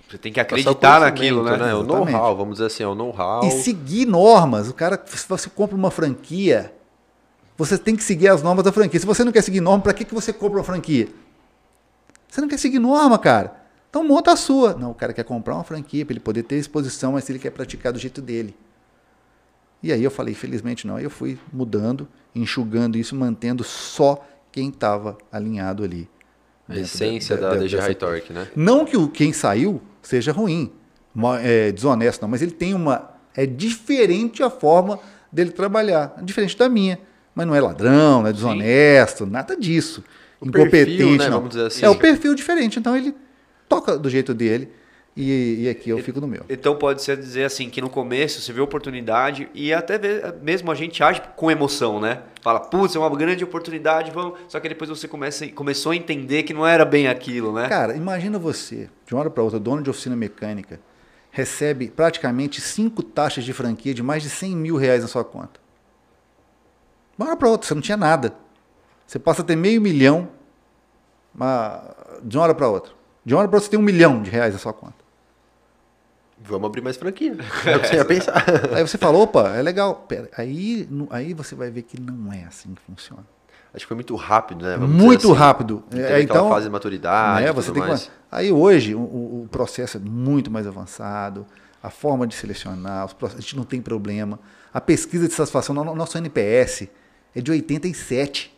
Você 0.08 0.18
tem 0.18 0.32
que 0.32 0.38
acreditar 0.38 1.00
naquilo, 1.00 1.42
né? 1.42 1.56
né? 1.56 1.74
O 1.74 1.82
know-how, 1.82 2.36
vamos 2.36 2.56
dizer 2.56 2.66
assim, 2.66 2.82
é 2.82 2.86
o 2.86 2.94
know-how. 2.94 3.44
E 3.44 3.50
seguir 3.50 4.04
normas. 4.04 4.68
O 4.68 4.74
cara, 4.74 5.02
se 5.06 5.26
você 5.26 5.48
compra 5.48 5.74
uma 5.74 5.90
franquia, 5.90 6.72
você 7.56 7.78
tem 7.78 7.96
que 7.96 8.04
seguir 8.04 8.28
as 8.28 8.42
normas 8.42 8.62
da 8.62 8.70
franquia. 8.70 9.00
Se 9.00 9.06
você 9.06 9.24
não 9.24 9.32
quer 9.32 9.42
seguir 9.42 9.62
norma, 9.62 9.82
para 9.82 9.94
que, 9.94 10.04
que 10.04 10.14
você 10.14 10.30
compra 10.30 10.58
uma 10.58 10.64
franquia? 10.64 11.08
Você 12.32 12.40
não 12.40 12.48
quer 12.48 12.58
seguir 12.58 12.78
norma, 12.78 13.18
cara. 13.18 13.52
Então 13.90 14.02
monta 14.02 14.32
a 14.32 14.36
sua. 14.36 14.72
Não, 14.72 14.92
o 14.92 14.94
cara 14.94 15.12
quer 15.12 15.22
comprar 15.22 15.54
uma 15.54 15.64
franquia 15.64 16.02
para 16.02 16.14
ele 16.14 16.20
poder 16.20 16.42
ter 16.44 16.56
exposição, 16.56 17.12
mas 17.12 17.28
ele 17.28 17.38
quer 17.38 17.50
praticar 17.50 17.92
do 17.92 17.98
jeito 17.98 18.22
dele. 18.22 18.56
E 19.82 19.92
aí 19.92 20.02
eu 20.02 20.10
falei, 20.10 20.32
felizmente 20.32 20.86
não. 20.86 20.96
Aí 20.96 21.04
eu 21.04 21.10
fui 21.10 21.38
mudando, 21.52 22.08
enxugando 22.34 22.96
isso, 22.96 23.14
mantendo 23.14 23.62
só 23.62 24.26
quem 24.50 24.70
estava 24.70 25.18
alinhado 25.30 25.84
ali. 25.84 26.08
A 26.66 26.78
essência 26.78 27.36
da, 27.36 27.50
da, 27.50 27.54
da 27.56 27.60
DG 27.60 27.76
High 27.76 27.94
Torque, 27.96 28.32
né? 28.32 28.48
Não 28.56 28.86
que 28.86 28.96
o, 28.96 29.08
quem 29.08 29.30
saiu 29.30 29.82
seja 30.00 30.32
ruim, 30.32 30.72
é, 31.42 31.70
desonesto, 31.70 32.22
não, 32.22 32.30
mas 32.30 32.40
ele 32.40 32.52
tem 32.52 32.72
uma. 32.72 33.10
É 33.36 33.44
diferente 33.44 34.42
a 34.42 34.48
forma 34.48 34.98
dele 35.30 35.50
trabalhar, 35.50 36.14
diferente 36.22 36.56
da 36.56 36.66
minha. 36.66 36.98
Mas 37.34 37.46
não 37.46 37.54
é 37.54 37.60
ladrão, 37.60 38.22
não 38.22 38.28
é 38.28 38.32
desonesto, 38.32 39.24
Sim. 39.24 39.30
nada 39.30 39.54
disso. 39.54 40.02
O 40.42 40.48
Incompetente, 40.48 40.96
perfil, 40.96 41.16
né, 41.16 41.28
não. 41.28 41.46
Assim. 41.66 41.84
É 41.84 41.88
o 41.88 41.94
perfil 41.94 42.34
diferente, 42.34 42.76
então 42.76 42.96
ele 42.96 43.14
toca 43.68 43.96
do 43.96 44.10
jeito 44.10 44.34
dele. 44.34 44.68
E, 45.16 45.64
e, 45.64 45.68
aqui 45.68 45.90
eu 45.90 45.98
fico 45.98 46.20
no 46.20 46.26
meu. 46.26 46.42
Então 46.48 46.74
pode 46.74 47.02
ser 47.02 47.18
dizer 47.18 47.44
assim 47.44 47.68
que 47.68 47.82
no 47.82 47.90
começo 47.90 48.40
você 48.40 48.50
vê 48.50 48.62
oportunidade 48.62 49.46
e 49.52 49.72
até 49.72 50.00
mesmo 50.42 50.72
a 50.72 50.74
gente 50.74 51.02
age 51.02 51.20
com 51.36 51.50
emoção, 51.50 52.00
né? 52.00 52.22
Fala, 52.40 52.58
putz, 52.58 52.96
é 52.96 52.98
uma 52.98 53.14
grande 53.14 53.44
oportunidade, 53.44 54.10
vamos. 54.10 54.38
Só 54.48 54.58
que 54.58 54.70
depois 54.70 54.88
você 54.88 55.06
começa, 55.06 55.46
começou 55.48 55.92
a 55.92 55.96
entender 55.96 56.44
que 56.44 56.54
não 56.54 56.66
era 56.66 56.84
bem 56.86 57.08
aquilo, 57.08 57.52
né? 57.52 57.68
Cara, 57.68 57.94
imagina 57.94 58.38
você, 58.38 58.88
de 59.06 59.14
uma 59.14 59.20
hora 59.20 59.30
para 59.30 59.42
outra, 59.42 59.60
dono 59.60 59.82
de 59.82 59.90
oficina 59.90 60.16
mecânica, 60.16 60.80
recebe 61.30 61.88
praticamente 61.88 62.62
cinco 62.62 63.02
taxas 63.02 63.44
de 63.44 63.52
franquia 63.52 63.92
de 63.92 64.02
mais 64.02 64.22
de 64.22 64.30
100 64.30 64.56
mil 64.56 64.76
reais 64.76 65.02
na 65.02 65.08
sua 65.08 65.24
conta. 65.24 65.60
De 67.16 67.22
uma 67.22 67.28
hora 67.28 67.36
para 67.36 67.48
outra, 67.50 67.68
você 67.68 67.74
não 67.74 67.82
tinha 67.82 67.98
nada. 67.98 68.34
Você 69.12 69.18
passa 69.18 69.42
a 69.42 69.44
ter 69.44 69.56
meio 69.56 69.78
milhão 69.78 70.30
de 72.22 72.34
uma 72.34 72.44
hora 72.44 72.54
para 72.54 72.66
outra. 72.66 72.94
De 73.22 73.34
uma 73.34 73.40
hora 73.40 73.48
para 73.48 73.56
outra 73.58 73.66
você 73.66 73.70
tem 73.70 73.78
um 73.78 73.82
milhão 73.82 74.22
de 74.22 74.30
reais 74.30 74.54
na 74.54 74.58
sua 74.58 74.72
conta. 74.72 74.94
Vamos 76.38 76.66
abrir 76.66 76.80
mais 76.80 76.96
franquia. 76.96 77.36
É 77.66 77.76
o 77.76 77.80
que 77.80 77.88
você 77.88 77.96
ia 77.96 78.06
pensar. 78.06 78.42
Aí 78.74 78.80
você 78.80 78.96
fala, 78.96 79.18
opa, 79.18 79.50
é 79.50 79.60
legal. 79.60 80.06
Pera, 80.08 80.30
aí, 80.38 80.88
aí 81.10 81.34
você 81.34 81.54
vai 81.54 81.70
ver 81.70 81.82
que 81.82 82.00
não 82.00 82.32
é 82.32 82.44
assim 82.44 82.72
que 82.72 82.80
funciona. 82.80 83.22
Acho 83.74 83.84
que 83.84 83.88
foi 83.88 83.96
muito 83.96 84.16
rápido, 84.16 84.64
né? 84.64 84.78
Vamos 84.78 84.96
muito 84.96 85.30
assim, 85.30 85.38
rápido. 85.38 85.84
É, 85.92 86.22
então, 86.22 86.48
fase 86.48 86.64
de 86.64 86.70
maturidade. 86.70 87.44
É, 87.44 87.52
você 87.52 87.70
tem 87.70 87.82
mais. 87.82 88.04
Que... 88.04 88.10
Aí 88.30 88.50
hoje 88.50 88.94
o, 88.94 88.98
o, 88.98 89.48
processo 89.50 89.98
é 89.98 90.00
muito 90.00 90.50
mais 90.50 90.66
avançado. 90.66 91.44
a 91.82 91.90
forma 91.90 92.26
de 92.26 92.34
selecionar, 92.34 93.04
os 93.04 93.12
processos, 93.12 93.40
a 93.40 93.42
gente 93.42 93.56
não 93.58 93.64
tem 93.64 93.82
problema. 93.82 94.40
A 94.72 94.80
pesquisa 94.80 95.28
de 95.28 95.34
satisfação, 95.34 95.74
no 95.74 95.94
nosso 95.94 96.16
NPS 96.16 96.88
é 97.36 97.42
de 97.42 97.50
87. 97.50 98.51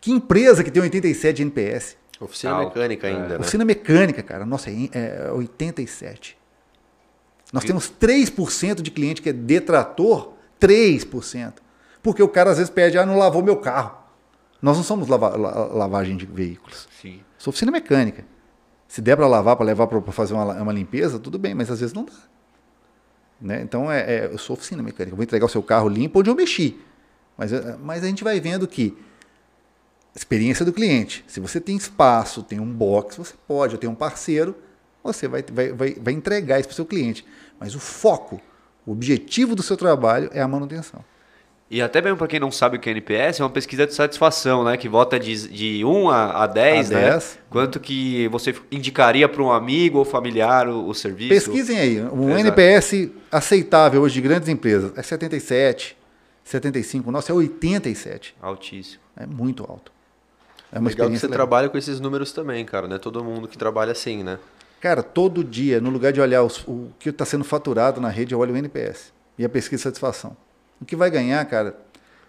Que 0.00 0.10
empresa 0.10 0.64
que 0.64 0.70
tem 0.70 0.82
87 0.82 1.36
de 1.36 1.42
NPS? 1.42 1.96
Oficina 2.20 2.52
Alto, 2.54 2.68
mecânica 2.68 3.06
é. 3.06 3.10
ainda, 3.10 3.28
né? 3.28 3.36
Oficina 3.38 3.64
mecânica, 3.64 4.22
cara, 4.22 4.44
nossa, 4.44 4.70
é, 4.70 4.88
é 4.92 5.32
87. 5.32 6.36
Nós 7.52 7.64
temos 7.64 7.90
3% 8.00 8.80
de 8.80 8.90
cliente 8.90 9.20
que 9.20 9.28
é 9.28 9.32
detrator, 9.32 10.34
3%. 10.60 11.54
Porque 12.02 12.22
o 12.22 12.28
cara 12.28 12.50
às 12.50 12.58
vezes 12.58 12.70
pede, 12.70 12.96
ah, 12.98 13.04
não 13.04 13.18
lavou 13.18 13.42
meu 13.42 13.56
carro. 13.56 13.98
Nós 14.62 14.76
não 14.76 14.84
somos 14.84 15.08
lava- 15.08 15.36
la- 15.36 15.66
lavagem 15.66 16.16
de 16.16 16.26
veículos. 16.26 16.88
Sim. 17.00 17.20
Sou 17.38 17.50
oficina 17.50 17.72
mecânica. 17.72 18.24
Se 18.86 19.00
der 19.00 19.16
para 19.16 19.26
lavar, 19.26 19.56
para 19.56 19.66
levar 19.66 19.86
para 19.86 20.00
fazer 20.12 20.34
uma, 20.34 20.44
uma 20.62 20.72
limpeza, 20.72 21.18
tudo 21.18 21.38
bem, 21.38 21.54
mas 21.54 21.70
às 21.70 21.80
vezes 21.80 21.94
não 21.94 22.04
dá. 22.04 22.12
Né? 23.40 23.62
Então, 23.62 23.90
é, 23.90 24.00
é, 24.00 24.24
eu 24.32 24.38
sou 24.38 24.54
oficina 24.54 24.82
mecânica. 24.82 25.12
Eu 25.12 25.16
vou 25.16 25.22
entregar 25.24 25.46
o 25.46 25.48
seu 25.48 25.62
carro 25.62 25.88
limpo 25.88 26.20
onde 26.20 26.28
eu 26.30 26.34
mexi. 26.34 26.78
Mas, 27.36 27.52
é, 27.52 27.76
mas 27.82 28.04
a 28.04 28.06
gente 28.06 28.22
vai 28.22 28.38
vendo 28.38 28.66
que 28.68 28.96
experiência 30.20 30.66
do 30.66 30.72
cliente. 30.72 31.24
Se 31.26 31.40
você 31.40 31.58
tem 31.58 31.76
espaço, 31.76 32.42
tem 32.42 32.60
um 32.60 32.70
box, 32.70 33.16
você 33.16 33.34
pode. 33.48 33.74
Eu 33.74 33.78
tenho 33.78 33.92
um 33.92 33.96
parceiro, 33.96 34.54
você 35.02 35.26
vai, 35.26 35.42
vai, 35.50 35.72
vai, 35.72 35.94
vai 35.94 36.12
entregar 36.12 36.60
isso 36.60 36.68
para 36.68 36.74
o 36.74 36.76
seu 36.76 36.84
cliente. 36.84 37.24
Mas 37.58 37.74
o 37.74 37.80
foco, 37.80 38.38
o 38.84 38.92
objetivo 38.92 39.56
do 39.56 39.62
seu 39.62 39.78
trabalho 39.78 40.28
é 40.34 40.42
a 40.42 40.46
manutenção. 40.46 41.02
E 41.70 41.80
até 41.80 42.02
mesmo 42.02 42.18
para 42.18 42.26
quem 42.26 42.38
não 42.38 42.50
sabe 42.50 42.76
o 42.76 42.80
que 42.80 42.90
é 42.90 42.92
NPS, 42.92 43.40
é 43.40 43.44
uma 43.44 43.50
pesquisa 43.50 43.86
de 43.86 43.94
satisfação, 43.94 44.62
né? 44.62 44.76
Que 44.76 44.88
vota 44.90 45.18
de, 45.18 45.48
de 45.48 45.84
1 45.84 46.10
a, 46.10 46.42
a 46.42 46.46
10, 46.46 46.90
A 46.90 46.94
né? 46.94 47.10
10. 47.12 47.38
Quanto 47.48 47.80
que 47.80 48.28
você 48.28 48.54
indicaria 48.70 49.26
para 49.26 49.42
um 49.42 49.50
amigo 49.50 49.98
ou 49.98 50.04
familiar 50.04 50.68
o, 50.68 50.86
o 50.86 50.94
serviço? 50.94 51.30
Pesquisem 51.30 51.78
aí. 51.78 52.02
Um 52.02 52.28
Exato. 52.30 52.40
NPS 52.40 53.08
aceitável 53.32 54.02
hoje 54.02 54.14
de 54.14 54.20
grandes 54.20 54.48
empresas 54.48 54.92
é 54.96 55.02
77, 55.02 55.96
75. 56.44 57.08
O 57.08 57.12
nosso 57.12 57.32
é 57.32 57.34
87. 57.34 58.34
Altíssimo. 58.42 59.00
É 59.16 59.24
muito 59.24 59.62
alto. 59.62 59.92
É 60.72 60.78
uma 60.78 60.88
Legal 60.88 61.08
que 61.10 61.18
você 61.18 61.26
legal. 61.26 61.36
trabalha 61.36 61.68
com 61.68 61.76
esses 61.76 61.98
números 62.00 62.32
também, 62.32 62.64
cara. 62.64 62.86
Não 62.86 62.96
é 62.96 62.98
todo 62.98 63.22
mundo 63.24 63.48
que 63.48 63.58
trabalha 63.58 63.92
assim, 63.92 64.22
né? 64.22 64.38
Cara, 64.80 65.02
todo 65.02 65.42
dia, 65.44 65.80
no 65.80 65.90
lugar 65.90 66.12
de 66.12 66.20
olhar 66.20 66.42
os- 66.42 66.64
o 66.66 66.90
que 66.98 67.10
está 67.10 67.24
sendo 67.24 67.44
faturado 67.44 68.00
na 68.00 68.08
rede, 68.08 68.34
eu 68.34 68.38
olho 68.38 68.54
o 68.54 68.56
NPS 68.56 69.12
e 69.38 69.44
a 69.44 69.48
pesquisa 69.48 69.76
de 69.80 69.82
satisfação. 69.82 70.36
O 70.80 70.84
que 70.84 70.96
vai 70.96 71.10
ganhar, 71.10 71.44
cara, 71.44 71.76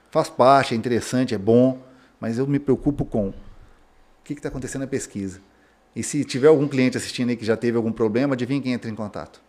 faz 0.10 0.30
parte, 0.30 0.74
é 0.74 0.78
interessante, 0.78 1.34
é 1.34 1.38
bom, 1.38 1.80
mas 2.20 2.38
eu 2.38 2.46
me 2.48 2.60
preocupo 2.60 3.06
com 3.06 3.30
o 3.30 3.34
que 4.24 4.34
está 4.34 4.50
acontecendo 4.50 4.82
na 4.82 4.88
pesquisa. 4.88 5.40
E 5.96 6.04
se 6.04 6.24
tiver 6.26 6.48
algum 6.48 6.68
cliente 6.68 6.98
assistindo 6.98 7.30
aí 7.30 7.36
que 7.38 7.46
já 7.46 7.56
teve 7.56 7.78
algum 7.78 7.92
problema, 7.92 8.34
adivinha 8.34 8.62
quem 8.62 8.74
entra 8.74 8.90
em 8.90 8.96
contato? 8.96 9.42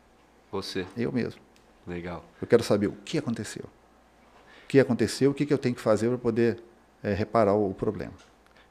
Você. 0.53 0.87
Eu 0.97 1.11
mesmo. 1.13 1.41
Legal. 1.87 2.25
Eu 2.41 2.47
quero 2.47 2.63
saber 2.63 2.87
o 2.89 2.93
que 3.05 3.17
aconteceu. 3.19 3.65
O 4.65 4.69
que 4.69 4.79
aconteceu, 4.79 5.31
o 5.31 5.35
que, 5.35 5.45
que 5.47 5.53
eu 5.53 5.59
tenho 5.59 5.75
que 5.75 5.81
fazer 5.81 6.09
para 6.09 6.19
poder 6.19 6.63
eh, 7.03 7.15
reparar 7.15 7.55
o, 7.55 7.71
o 7.71 7.75
problema. 7.75 8.13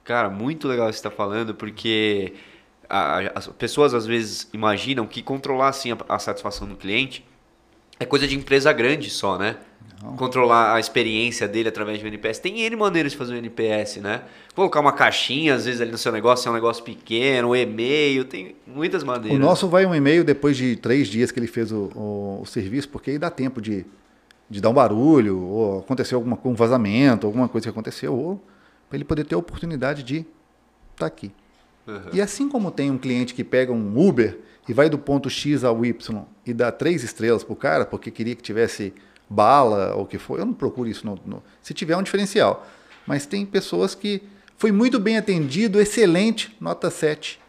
Cara, 0.03 0.29
muito 0.29 0.67
legal 0.67 0.87
você 0.87 0.97
está 0.97 1.11
falando, 1.11 1.53
porque 1.55 2.33
a- 2.89 3.31
as 3.35 3.47
pessoas 3.47 3.93
às 3.93 4.05
vezes 4.05 4.49
imaginam 4.53 5.05
que 5.05 5.21
controlar 5.21 5.69
assim 5.69 5.91
a, 5.91 5.97
a 6.09 6.19
satisfação 6.19 6.67
do 6.67 6.75
cliente 6.75 7.23
é 7.99 8.05
coisa 8.05 8.27
de 8.27 8.35
empresa 8.35 8.73
grande 8.73 9.09
só, 9.09 9.37
né? 9.37 9.57
Controlar 10.17 10.73
a 10.73 10.79
experiência 10.79 11.47
dele 11.47 11.69
através 11.69 11.99
de 11.99 12.03
um 12.03 12.07
NPS. 12.07 12.39
Tem 12.39 12.61
N 12.61 12.75
maneiras 12.75 13.11
de 13.11 13.17
fazer 13.19 13.35
um 13.35 13.37
NPS, 13.37 13.97
né? 14.01 14.23
Colocar 14.55 14.79
uma 14.79 14.91
caixinha, 14.91 15.53
às 15.53 15.65
vezes, 15.65 15.79
ali 15.79 15.91
no 15.91 15.97
seu 15.99 16.11
negócio, 16.11 16.41
se 16.41 16.47
é 16.47 16.51
um 16.51 16.55
negócio 16.55 16.83
pequeno, 16.83 17.49
um 17.49 17.55
e-mail, 17.55 18.25
tem 18.25 18.55
muitas 18.65 19.03
maneiras. 19.03 19.37
O 19.37 19.39
nosso 19.39 19.67
vai 19.67 19.85
um 19.85 19.93
e-mail 19.93 20.23
depois 20.23 20.57
de 20.57 20.75
três 20.75 21.07
dias 21.07 21.29
que 21.31 21.37
ele 21.39 21.45
fez 21.45 21.71
o, 21.71 21.91
o- 21.95 22.39
o 22.41 22.45
serviço, 22.47 22.89
porque 22.89 23.11
aí 23.11 23.19
dá 23.19 23.29
tempo 23.29 23.61
de, 23.61 23.85
de 24.49 24.59
dar 24.59 24.69
um 24.69 24.73
barulho, 24.73 25.39
ou 25.39 25.79
aconteceu 25.81 26.17
alguma 26.17 26.37
um 26.45 26.55
vazamento, 26.55 27.27
alguma 27.27 27.47
coisa 27.47 27.65
que 27.65 27.69
aconteceu, 27.69 28.15
ou 28.15 28.43
para 28.91 28.97
ele 28.97 29.05
poder 29.05 29.23
ter 29.23 29.35
a 29.35 29.37
oportunidade 29.37 30.03
de 30.03 30.25
estar 30.91 31.05
aqui. 31.05 31.31
Uhum. 31.87 32.09
E 32.11 32.21
assim 32.21 32.49
como 32.49 32.69
tem 32.69 32.91
um 32.91 32.97
cliente 32.97 33.33
que 33.33 33.41
pega 33.41 33.71
um 33.71 33.97
Uber 33.97 34.37
e 34.67 34.73
vai 34.73 34.89
do 34.89 34.97
ponto 34.97 35.29
X 35.29 35.63
ao 35.63 35.85
Y 35.85 36.25
e 36.45 36.53
dá 36.53 36.73
três 36.73 37.01
estrelas 37.01 37.41
pro 37.41 37.55
cara, 37.55 37.85
porque 37.85 38.11
queria 38.11 38.35
que 38.35 38.43
tivesse 38.43 38.93
bala 39.29 39.95
ou 39.95 40.03
o 40.03 40.05
que 40.05 40.17
for, 40.17 40.39
eu 40.39 40.45
não 40.45 40.53
procuro 40.53 40.89
isso 40.89 41.05
no, 41.05 41.17
no- 41.25 41.41
se 41.61 41.73
tiver 41.73 41.93
é 41.93 41.97
um 41.97 42.03
diferencial. 42.03 42.67
Mas 43.07 43.25
tem 43.25 43.45
pessoas 43.45 43.95
que 43.95 44.21
foi 44.57 44.73
muito 44.73 44.99
bem 44.99 45.17
atendido, 45.17 45.79
excelente, 45.79 46.53
nota 46.59 46.89
7. 46.91 47.39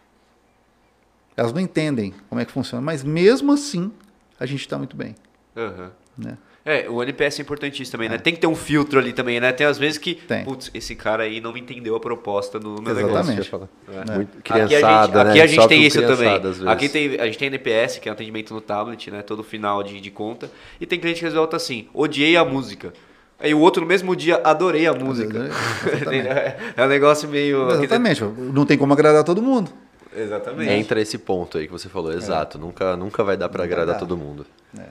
Elas 1.37 1.53
não 1.53 1.61
entendem 1.61 2.15
como 2.29 2.41
é 2.41 2.45
que 2.45 2.53
funciona, 2.53 2.81
mas 2.81 3.03
mesmo 3.03 3.51
assim 3.53 3.91
a 4.39 4.47
gente 4.47 4.61
está 4.61 4.79
muito 4.79 4.97
bem. 4.97 5.17
Uhum. 5.57 5.91
Né? 6.17 6.39
É, 6.65 6.89
o 6.89 7.03
NPS 7.03 7.41
é 7.41 7.43
importantíssimo 7.43 7.91
também, 7.91 8.09
né? 8.09 8.19
Tem 8.19 8.33
que 8.33 8.39
ter 8.39 8.47
um 8.47 8.55
filtro 8.55 8.99
ali 9.01 9.13
também, 9.13 9.41
né? 9.41 9.51
Tem 9.51 9.67
às 9.67 9.79
vezes 9.79 9.99
que, 9.99 10.15
Tem. 10.15 10.45
putz, 10.45 10.71
esse 10.73 10.95
cara 10.95 11.25
aí 11.25 11.41
não 11.41 11.53
me 11.53 11.61
entendeu 11.61 11.97
a 11.97 12.01
proposta 12.01 12.59
do 12.61 12.81
meu 12.81 12.93
Exatamente. 12.97 13.53
negócio. 13.53 13.69
É. 13.89 14.13
É. 14.13 14.15
Muito 14.15 14.39
Aqui 14.39 14.53
a 14.53 14.59
gente, 14.59 14.69
criançada, 14.69 15.25
né? 15.25 15.31
aqui 15.31 15.41
a 15.41 15.47
gente 15.47 15.69
tem 15.69 15.85
isso 15.85 16.01
também. 16.01 16.17
criançada, 16.17 16.49
às 16.49 16.57
vezes. 16.59 16.71
Aqui 16.73 16.89
tem, 16.89 17.21
a 17.21 17.27
gente 17.27 17.39
tem 17.39 17.49
NPS, 17.49 17.99
que 17.99 18.09
é 18.09 18.13
atendimento 18.13 18.55
no 18.55 18.61
tablet, 18.61 19.11
né? 19.11 19.23
Todo 19.23 19.43
final 19.43 19.83
de, 19.83 20.01
de 20.01 20.11
conta. 20.13 20.49
E 20.81 20.87
tem 20.87 21.01
cliente 21.01 21.19
que 21.19 21.25
resulta 21.25 21.57
assim, 21.57 21.89
odiei 21.93 22.37
a 22.37 22.45
música. 22.45 22.93
Aí 23.41 23.53
o 23.53 23.59
outro 23.59 23.83
no 23.83 23.89
mesmo 23.89 24.15
dia, 24.15 24.41
adorei 24.45 24.87
a 24.87 24.93
música. 24.95 25.51
Exatamente. 25.85 26.29
é 26.77 26.85
um 26.85 26.87
negócio 26.89 27.29
meio... 27.29 27.71
Exatamente. 27.73 28.23
Não 28.23 28.65
tem 28.65 28.79
como 28.79 28.93
agradar 28.93 29.25
todo 29.25 29.43
mundo. 29.43 29.69
Exatamente. 30.17 30.71
Entra 30.71 31.01
esse 31.01 31.19
ponto 31.19 31.59
aí 31.59 31.67
que 31.67 31.73
você 31.73 31.89
falou, 31.89 32.13
exato. 32.13 32.57
Nunca, 32.57 32.97
nunca 32.97 33.25
vai 33.25 33.37
dar 33.37 33.49
pra 33.49 33.65
Nunca 33.65 33.75
agradar 33.75 33.95
dá. 33.95 33.99
todo 33.99 34.17
mundo. 34.17 34.47
É. 34.79 34.83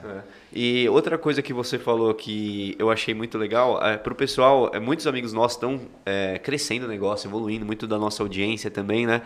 E 0.54 0.86
outra 0.90 1.16
coisa 1.16 1.40
que 1.40 1.52
você 1.52 1.78
falou 1.78 2.12
que 2.12 2.76
eu 2.78 2.90
achei 2.90 3.14
muito 3.14 3.38
legal, 3.38 3.82
é, 3.82 3.96
para 3.96 4.12
o 4.12 4.16
pessoal, 4.16 4.70
é, 4.74 4.78
muitos 4.78 5.06
amigos 5.06 5.32
nossos 5.32 5.56
estão 5.56 5.80
é, 6.04 6.38
crescendo 6.38 6.84
o 6.84 6.88
negócio, 6.88 7.26
evoluindo, 7.26 7.64
muito 7.64 7.86
da 7.86 7.98
nossa 7.98 8.22
audiência 8.22 8.70
também, 8.70 9.06
né? 9.06 9.22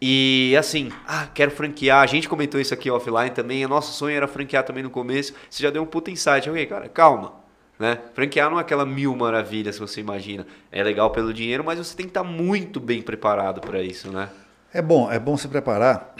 E 0.00 0.56
assim, 0.58 0.90
ah, 1.06 1.28
quero 1.32 1.50
franquear. 1.50 2.02
A 2.02 2.06
gente 2.06 2.28
comentou 2.28 2.60
isso 2.60 2.74
aqui 2.74 2.90
offline 2.90 3.30
também. 3.30 3.66
Nosso 3.66 3.92
sonho 3.92 4.16
era 4.16 4.26
franquear 4.26 4.64
também 4.64 4.82
no 4.82 4.90
começo. 4.90 5.32
Você 5.48 5.62
já 5.62 5.70
deu 5.70 5.82
um 5.82 5.86
puta 5.86 6.10
insight. 6.10 6.50
Ok, 6.50 6.66
cara, 6.66 6.88
calma. 6.88 7.32
Né? 7.78 7.98
Franquear 8.12 8.50
não 8.50 8.58
é 8.58 8.60
aquela 8.60 8.84
mil 8.84 9.14
maravilhas 9.16 9.76
que 9.76 9.80
você 9.80 10.00
imagina. 10.00 10.46
É 10.70 10.82
legal 10.82 11.10
pelo 11.10 11.32
dinheiro, 11.32 11.64
mas 11.64 11.78
você 11.78 11.96
tem 11.96 12.06
que 12.06 12.10
estar 12.10 12.24
muito 12.24 12.80
bem 12.80 13.00
preparado 13.00 13.60
para 13.60 13.82
isso, 13.82 14.10
né? 14.10 14.28
É 14.72 14.82
bom, 14.82 15.10
é 15.10 15.18
bom 15.18 15.36
se 15.36 15.46
preparar, 15.46 16.14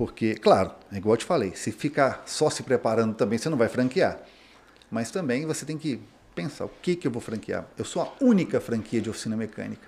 porque, 0.00 0.34
claro, 0.34 0.72
é 0.90 0.96
igual 0.96 1.12
eu 1.12 1.18
te 1.18 1.26
falei, 1.26 1.54
se 1.54 1.70
ficar 1.70 2.22
só 2.24 2.48
se 2.48 2.62
preparando 2.62 3.12
também, 3.12 3.38
você 3.38 3.50
não 3.50 3.58
vai 3.58 3.68
franquear. 3.68 4.18
Mas 4.90 5.10
também 5.10 5.44
você 5.44 5.66
tem 5.66 5.76
que 5.76 6.00
pensar, 6.34 6.64
o 6.64 6.70
que, 6.80 6.96
que 6.96 7.06
eu 7.06 7.10
vou 7.10 7.20
franquear? 7.20 7.66
Eu 7.76 7.84
sou 7.84 8.00
a 8.00 8.10
única 8.18 8.62
franquia 8.62 8.98
de 8.98 9.10
oficina 9.10 9.36
mecânica. 9.36 9.86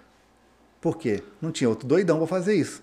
Por 0.82 0.98
quê? 0.98 1.22
Não 1.40 1.50
tinha 1.50 1.66
outro 1.66 1.88
doidão 1.88 2.18
para 2.18 2.26
fazer 2.26 2.54
isso. 2.54 2.82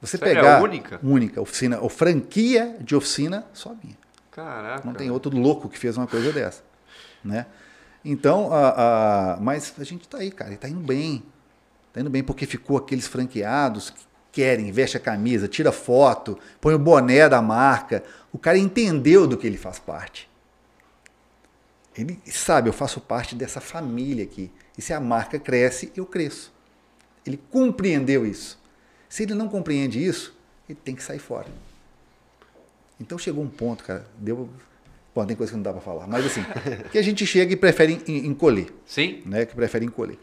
Você 0.00 0.18
Sério, 0.18 0.38
é 0.38 0.40
a 0.40 0.58
pegar 0.58 0.60
única? 0.60 1.00
única 1.04 1.40
oficina, 1.40 1.78
ou 1.78 1.88
franquia 1.88 2.78
de 2.80 2.96
oficina, 2.96 3.46
só 3.52 3.72
minha. 3.80 3.96
Caraca. 4.32 4.84
Não 4.84 4.92
tem 4.92 5.12
outro 5.12 5.38
louco 5.38 5.68
que 5.68 5.78
fez 5.78 5.96
uma 5.96 6.08
coisa 6.08 6.32
dessa, 6.32 6.64
né? 7.24 7.46
Então, 8.04 8.52
a, 8.52 9.34
a- 9.34 9.40
mas 9.40 9.72
a 9.78 9.84
gente 9.84 10.02
está 10.02 10.18
aí, 10.18 10.32
cara, 10.32 10.50
e 10.50 10.54
está 10.54 10.68
indo 10.68 10.80
bem. 10.80 11.22
Está 11.90 12.00
indo 12.00 12.10
bem 12.10 12.24
porque 12.24 12.44
ficou 12.44 12.76
aqueles 12.76 13.06
franqueados 13.06 13.90
que 13.90 14.00
querem, 14.34 14.72
veste 14.72 14.96
a 14.96 15.00
camisa, 15.00 15.46
tira 15.46 15.70
foto, 15.70 16.38
põe 16.60 16.74
o 16.74 16.78
boné 16.78 17.28
da 17.28 17.40
marca. 17.40 18.02
O 18.32 18.38
cara 18.38 18.58
entendeu 18.58 19.26
do 19.26 19.36
que 19.38 19.46
ele 19.46 19.56
faz 19.56 19.78
parte. 19.78 20.28
Ele 21.96 22.18
sabe, 22.26 22.68
eu 22.68 22.72
faço 22.72 23.00
parte 23.00 23.34
dessa 23.36 23.60
família 23.60 24.24
aqui. 24.24 24.50
E 24.76 24.82
se 24.82 24.92
a 24.92 24.98
marca 25.00 25.38
cresce, 25.38 25.92
eu 25.96 26.04
cresço. 26.04 26.52
Ele 27.24 27.38
compreendeu 27.50 28.26
isso. 28.26 28.60
Se 29.08 29.22
ele 29.22 29.34
não 29.34 29.48
compreende 29.48 30.04
isso, 30.04 30.36
ele 30.68 30.78
tem 30.84 30.94
que 30.96 31.02
sair 31.02 31.20
fora. 31.20 31.46
Então 33.00 33.16
chegou 33.16 33.44
um 33.44 33.48
ponto, 33.48 33.84
cara, 33.84 34.04
deu. 34.18 34.48
Bom, 35.14 35.24
tem 35.24 35.36
coisa 35.36 35.52
que 35.52 35.56
não 35.56 35.62
dá 35.62 35.70
para 35.72 35.80
falar, 35.80 36.08
mas 36.08 36.26
assim, 36.26 36.44
que 36.90 36.98
a 36.98 37.02
gente 37.02 37.24
chega 37.24 37.52
e 37.52 37.56
prefere 37.56 38.02
en- 38.08 38.26
encolher, 38.26 38.74
Sim? 38.84 39.22
né? 39.24 39.46
Que 39.46 39.54
prefere 39.54 39.84
encolher. 39.86 40.18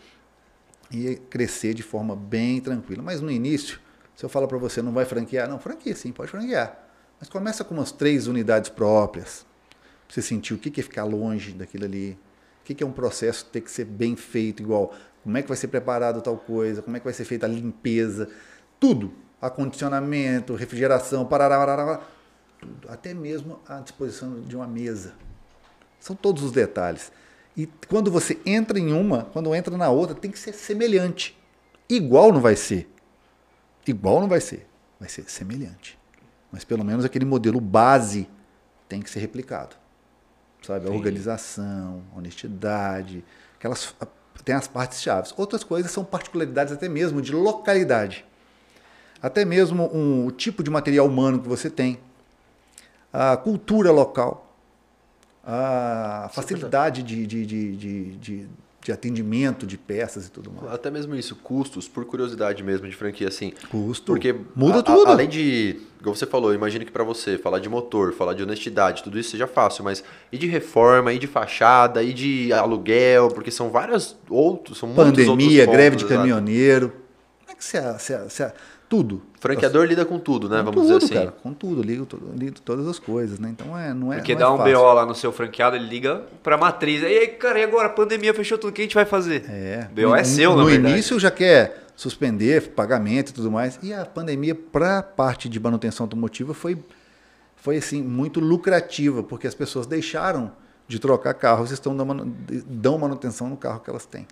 E 0.91 1.15
crescer 1.29 1.73
de 1.73 1.81
forma 1.81 2.13
bem 2.13 2.59
tranquila. 2.59 3.01
Mas 3.01 3.21
no 3.21 3.31
início, 3.31 3.79
se 4.21 4.25
eu 4.25 4.29
falar 4.29 4.45
para 4.45 4.59
você, 4.59 4.83
não 4.83 4.91
vai 4.91 5.03
franquear? 5.03 5.49
Não, 5.49 5.57
franquia 5.57 5.95
sim, 5.95 6.11
pode 6.11 6.29
franquear. 6.29 6.77
Mas 7.19 7.27
começa 7.27 7.63
com 7.63 7.73
umas 7.73 7.91
três 7.91 8.27
unidades 8.27 8.69
próprias. 8.69 9.47
Pra 10.05 10.13
você 10.13 10.21
sentir 10.21 10.53
o 10.53 10.59
que 10.59 10.69
que 10.69 10.79
é 10.79 10.83
ficar 10.83 11.05
longe 11.05 11.53
daquilo 11.53 11.85
ali. 11.85 12.11
O 12.61 12.65
que 12.65 12.75
que 12.75 12.83
é 12.83 12.85
um 12.85 12.91
processo 12.91 13.45
ter 13.45 13.61
que 13.61 13.71
ser 13.71 13.83
bem 13.83 14.15
feito, 14.15 14.61
igual. 14.61 14.93
Como 15.23 15.35
é 15.35 15.41
que 15.41 15.47
vai 15.47 15.57
ser 15.57 15.69
preparado 15.69 16.21
tal 16.21 16.37
coisa, 16.37 16.83
como 16.83 16.95
é 16.95 16.99
que 16.99 17.03
vai 17.03 17.15
ser 17.15 17.25
feita 17.25 17.47
a 17.47 17.49
limpeza. 17.49 18.29
Tudo. 18.79 19.11
Acondicionamento, 19.41 20.53
refrigeração, 20.53 21.25
parará, 21.25 21.57
parará. 21.57 22.01
tudo. 22.59 22.89
Até 22.89 23.15
mesmo 23.15 23.59
a 23.67 23.79
disposição 23.79 24.39
de 24.41 24.55
uma 24.55 24.67
mesa. 24.67 25.15
São 25.99 26.15
todos 26.15 26.43
os 26.43 26.51
detalhes. 26.51 27.11
E 27.57 27.67
quando 27.87 28.11
você 28.11 28.39
entra 28.45 28.77
em 28.77 28.93
uma, 28.93 29.23
quando 29.33 29.55
entra 29.55 29.75
na 29.75 29.89
outra, 29.89 30.15
tem 30.15 30.29
que 30.29 30.37
ser 30.37 30.53
semelhante. 30.53 31.35
Igual 31.89 32.31
não 32.31 32.39
vai 32.39 32.55
ser. 32.55 32.87
Igual 33.87 34.21
não 34.21 34.27
vai 34.27 34.41
ser. 34.41 34.67
Vai 34.99 35.09
ser 35.09 35.29
semelhante. 35.29 35.97
Mas 36.51 36.63
pelo 36.63 36.83
menos 36.83 37.05
aquele 37.05 37.25
modelo 37.25 37.59
base 37.59 38.27
tem 38.87 39.01
que 39.01 39.09
ser 39.09 39.19
replicado. 39.19 39.75
Sabe? 40.61 40.87
A 40.87 40.91
organização, 40.91 42.03
a 42.13 42.17
honestidade, 42.17 43.23
aquelas 43.57 43.95
tem 44.43 44.55
as 44.55 44.67
partes 44.67 45.01
chaves. 45.01 45.33
Outras 45.37 45.63
coisas 45.63 45.91
são 45.91 46.03
particularidades 46.03 46.73
até 46.73 46.89
mesmo 46.89 47.21
de 47.21 47.31
localidade. 47.31 48.25
Até 49.21 49.45
mesmo 49.45 49.89
um, 49.95 50.25
o 50.25 50.31
tipo 50.31 50.63
de 50.63 50.69
material 50.69 51.05
humano 51.05 51.39
que 51.39 51.47
você 51.47 51.69
tem, 51.69 51.99
a 53.13 53.37
cultura 53.37 53.91
local, 53.91 54.55
a 55.43 56.29
facilidade 56.33 57.03
de, 57.03 57.27
de, 57.27 57.45
de, 57.45 58.15
de, 58.17 58.49
de, 58.83 58.91
atendimento 58.91 59.65
de 59.67 59.77
peças 59.77 60.27
e 60.27 60.31
tudo 60.31 60.51
mais. 60.51 60.73
Até 60.73 60.89
mesmo 60.89 61.15
isso, 61.15 61.35
custos, 61.35 61.87
por 61.87 62.05
curiosidade 62.05 62.63
mesmo 62.63 62.87
de 62.87 62.95
franquia, 62.95 63.27
assim. 63.27 63.53
Custo. 63.69 64.11
Porque 64.13 64.35
muda 64.55 64.79
a- 64.79 64.83
tudo. 64.83 65.07
a- 65.07 65.11
além 65.11 65.27
de, 65.29 65.79
como 66.03 66.15
você 66.15 66.25
falou, 66.25 66.53
imagino 66.53 66.83
que 66.85 66.91
pra 66.91 67.03
você 67.03 67.37
falar 67.37 67.59
de 67.59 67.69
motor, 67.69 68.13
falar 68.13 68.33
de 68.33 68.43
honestidade, 68.43 69.03
tudo 69.03 69.19
isso 69.19 69.31
seja 69.31 69.47
fácil, 69.47 69.83
mas 69.83 70.03
e 70.31 70.37
de 70.37 70.47
reforma, 70.47 71.13
e 71.13 71.19
de 71.19 71.27
fachada, 71.27 72.01
e 72.03 72.13
de 72.13 72.51
aluguel, 72.53 73.29
porque 73.29 73.51
são 73.51 73.69
vários 73.69 74.15
outros, 74.29 74.77
são 74.77 74.87
muitos 74.89 75.05
outros 75.07 75.25
Pandemia, 75.27 75.65
pontos, 75.65 75.77
greve 75.77 75.95
de 75.95 76.03
exato. 76.05 76.17
caminhoneiro. 76.19 76.89
Como 77.39 77.51
é 77.51 77.55
que 77.55 77.63
você, 77.65 77.81
você, 77.93 78.17
você 78.17 78.51
tudo? 78.91 79.21
Franqueador 79.39 79.85
lida 79.85 80.03
com 80.03 80.19
tudo, 80.19 80.49
né? 80.49 80.57
Com 80.57 80.65
Vamos 80.65 80.81
tudo, 80.87 80.99
dizer 80.99 81.05
assim. 81.05 81.13
cara, 81.25 81.31
com 81.41 81.53
tudo, 81.53 81.81
ligo, 81.81 82.05
tudo- 82.05 82.29
ligo 82.37 82.59
todas 82.59 82.85
as 82.85 82.99
coisas, 82.99 83.39
né? 83.39 83.47
Então 83.49 83.77
é, 83.77 83.93
não 83.93 84.11
é. 84.11 84.17
Porque 84.17 84.33
não 84.33 84.39
dá 84.41 84.45
é 84.45 84.49
um 84.49 84.57
fácil. 84.57 84.73
BO 84.79 84.93
lá 84.93 85.05
no 85.05 85.15
seu 85.15 85.31
franqueado, 85.31 85.77
ele 85.77 85.87
liga 85.87 86.23
pra 86.43 86.57
matriz. 86.57 87.01
E 87.01 87.05
aí, 87.05 87.27
cara, 87.29 87.57
e 87.59 87.63
agora? 87.63 87.87
A 87.87 87.89
pandemia 87.89 88.33
fechou 88.33 88.57
tudo, 88.57 88.71
o 88.71 88.73
que 88.73 88.81
a 88.81 88.83
gente 88.83 88.93
vai 88.95 89.05
fazer? 89.05 89.45
É. 89.49 89.87
BO 89.95 90.13
é 90.13 90.19
No- 90.19 90.25
seu, 90.25 90.55
No 90.57 90.65
verdade. 90.65 90.93
início 90.93 91.17
já 91.17 91.31
quer 91.31 91.85
suspender 91.95 92.71
pagamento 92.71 93.29
e 93.29 93.33
tudo 93.33 93.49
mais. 93.49 93.79
E 93.81 93.93
a 93.93 94.05
pandemia, 94.05 94.53
para 94.53 94.97
a 94.99 95.03
parte 95.03 95.47
de 95.47 95.57
manutenção 95.57 96.03
automotiva, 96.03 96.53
foi, 96.53 96.77
foi 97.55 97.77
assim, 97.77 98.01
muito 98.01 98.41
lucrativa, 98.41 99.23
porque 99.23 99.47
as 99.47 99.55
pessoas 99.55 99.87
deixaram 99.87 100.51
de 100.87 100.99
trocar 100.99 101.33
carros 101.33 101.71
e 101.71 101.73
estão 101.73 101.95
dando 101.95 102.25
dão 102.67 102.97
manutenção 102.97 103.47
no 103.47 103.55
carro 103.55 103.79
que 103.79 103.89
elas 103.89 104.05
têm. 104.05 104.27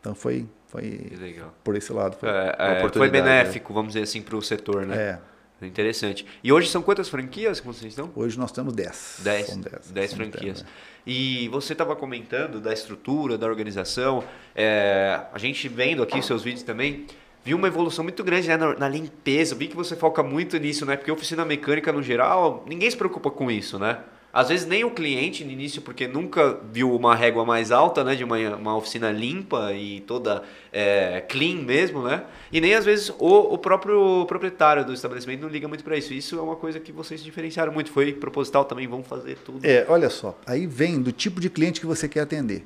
Então 0.00 0.14
foi, 0.14 0.46
foi 0.74 1.16
legal. 1.20 1.54
por 1.62 1.76
esse 1.76 1.92
lado. 1.92 2.16
Foi, 2.16 2.28
É, 2.28 2.56
é, 2.58 2.66
foi 2.66 2.78
oportunidade, 2.78 3.22
benéfico, 3.22 3.72
vamos 3.72 3.92
dizer 3.92 4.02
assim, 4.02 4.20
pro 4.20 4.42
setor, 4.42 4.84
né? 4.84 4.96
é. 4.96 5.18
Interessante. 5.62 6.26
E 6.42 6.52
hoje 6.52 6.68
são 6.68 6.82
quantas 6.82 7.08
franquias 7.08 7.58
que 7.60 7.66
vocês 7.66 7.92
estão? 7.92 8.10
Hoje 8.14 8.36
nós 8.36 8.52
temos 8.52 8.74
10. 8.74 9.20
10, 9.22 9.46
São 9.46 9.60
10, 9.60 9.90
10. 9.92 10.10
São 10.10 10.16
franquias. 10.18 10.56
10, 10.56 10.62
né? 10.62 10.68
E 11.06 11.48
você 11.48 11.72
estava 11.72 11.94
comentando 11.96 12.60
da 12.60 12.72
estrutura, 12.72 13.38
da 13.38 13.46
organização. 13.46 14.24
é, 14.54 15.20
a 15.32 15.38
gente 15.38 15.66
vendo 15.68 16.02
aqui 16.02 16.20
seus 16.20 16.42
vídeos 16.42 16.64
também, 16.64 17.06
viu 17.42 17.56
uma 17.56 17.68
evolução 17.68 18.02
muito 18.02 18.22
grande 18.22 18.48
né, 18.48 18.56
na, 18.56 18.74
na 18.74 18.88
limpeza. 18.88 19.54
Vi 19.54 19.68
que 19.68 19.76
você 19.76 19.96
foca 19.96 20.22
muito 20.22 20.58
nisso, 20.58 20.84
né? 20.84 20.96
Porque 20.96 21.10
oficina 21.10 21.44
mecânica, 21.44 21.92
no 21.92 22.02
geral, 22.02 22.64
ninguém 22.66 22.90
se 22.90 22.96
preocupa 22.96 23.30
com 23.30 23.50
isso, 23.50 23.78
né? 23.78 24.00
Às 24.34 24.48
vezes 24.48 24.66
nem 24.66 24.82
o 24.82 24.90
cliente 24.90 25.44
no 25.44 25.52
início, 25.52 25.80
porque 25.80 26.08
nunca 26.08 26.58
viu 26.72 26.92
uma 26.92 27.14
régua 27.14 27.44
mais 27.44 27.70
alta, 27.70 28.02
né? 28.02 28.16
De 28.16 28.24
uma, 28.24 28.36
uma 28.56 28.76
oficina 28.76 29.12
limpa 29.12 29.72
e 29.72 30.00
toda 30.00 30.42
é, 30.72 31.20
clean 31.28 31.62
mesmo, 31.62 32.02
né? 32.02 32.24
E 32.50 32.60
nem 32.60 32.74
às 32.74 32.84
vezes 32.84 33.10
o, 33.10 33.54
o 33.54 33.56
próprio 33.56 34.26
proprietário 34.26 34.84
do 34.84 34.92
estabelecimento 34.92 35.42
não 35.42 35.48
liga 35.48 35.68
muito 35.68 35.84
para 35.84 35.96
isso. 35.96 36.12
Isso 36.12 36.36
é 36.36 36.42
uma 36.42 36.56
coisa 36.56 36.80
que 36.80 36.90
vocês 36.90 37.22
diferenciaram 37.22 37.72
muito. 37.72 37.92
Foi 37.92 38.12
proposital 38.12 38.64
também, 38.64 38.88
vamos 38.88 39.06
fazer 39.06 39.36
tudo. 39.36 39.60
É, 39.62 39.86
olha 39.88 40.10
só, 40.10 40.36
aí 40.44 40.66
vem 40.66 41.00
do 41.00 41.12
tipo 41.12 41.40
de 41.40 41.48
cliente 41.48 41.78
que 41.78 41.86
você 41.86 42.08
quer 42.08 42.22
atender. 42.22 42.64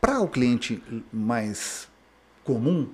Para 0.00 0.20
o 0.20 0.28
cliente 0.28 0.80
mais 1.12 1.88
comum, 2.44 2.88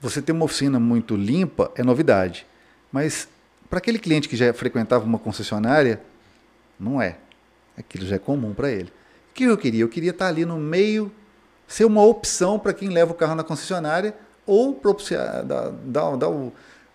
você 0.00 0.22
ter 0.22 0.32
uma 0.32 0.46
oficina 0.46 0.80
muito 0.80 1.16
limpa 1.16 1.70
é 1.76 1.82
novidade. 1.82 2.46
Mas 2.90 3.28
para 3.68 3.76
aquele 3.76 3.98
cliente 3.98 4.26
que 4.26 4.36
já 4.36 4.54
frequentava 4.54 5.04
uma 5.04 5.18
concessionária, 5.18 6.00
não 6.82 7.00
é. 7.00 7.16
Aquilo 7.76 8.04
já 8.06 8.16
é 8.16 8.18
comum 8.18 8.52
para 8.52 8.70
ele. 8.70 8.92
O 9.30 9.34
que 9.34 9.44
eu 9.44 9.56
queria? 9.56 9.82
Eu 9.82 9.88
queria 9.88 10.10
estar 10.10 10.28
ali 10.28 10.44
no 10.44 10.58
meio, 10.58 11.10
ser 11.66 11.84
uma 11.84 12.04
opção 12.04 12.58
para 12.58 12.74
quem 12.74 12.88
leva 12.88 13.12
o 13.12 13.14
carro 13.14 13.34
na 13.34 13.44
concessionária 13.44 14.14
ou 14.46 14.74
propiciar, 14.74 15.44
dar, 15.44 15.70
dar, 15.70 16.16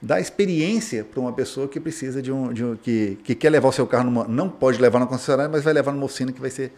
dar, 0.01 0.19
experiência 0.19 1.03
para 1.03 1.19
uma 1.19 1.31
pessoa 1.31 1.67
que 1.67 1.79
precisa 1.79 2.21
de 2.21 2.31
um, 2.31 2.53
de 2.53 2.63
um 2.63 2.75
que, 2.75 3.17
que 3.23 3.33
quer 3.33 3.49
levar 3.49 3.69
o 3.69 3.71
seu 3.71 3.88
carro 3.88 4.03
numa, 4.03 4.25
não 4.25 4.49
pode 4.49 4.79
levar 4.79 4.99
na 4.99 5.07
concessionária, 5.07 5.49
mas 5.49 5.63
vai 5.63 5.73
levar 5.73 5.93
numa 5.93 6.05
oficina 6.05 6.31
que 6.31 6.41
vai 6.41 6.49
ser 6.49 6.71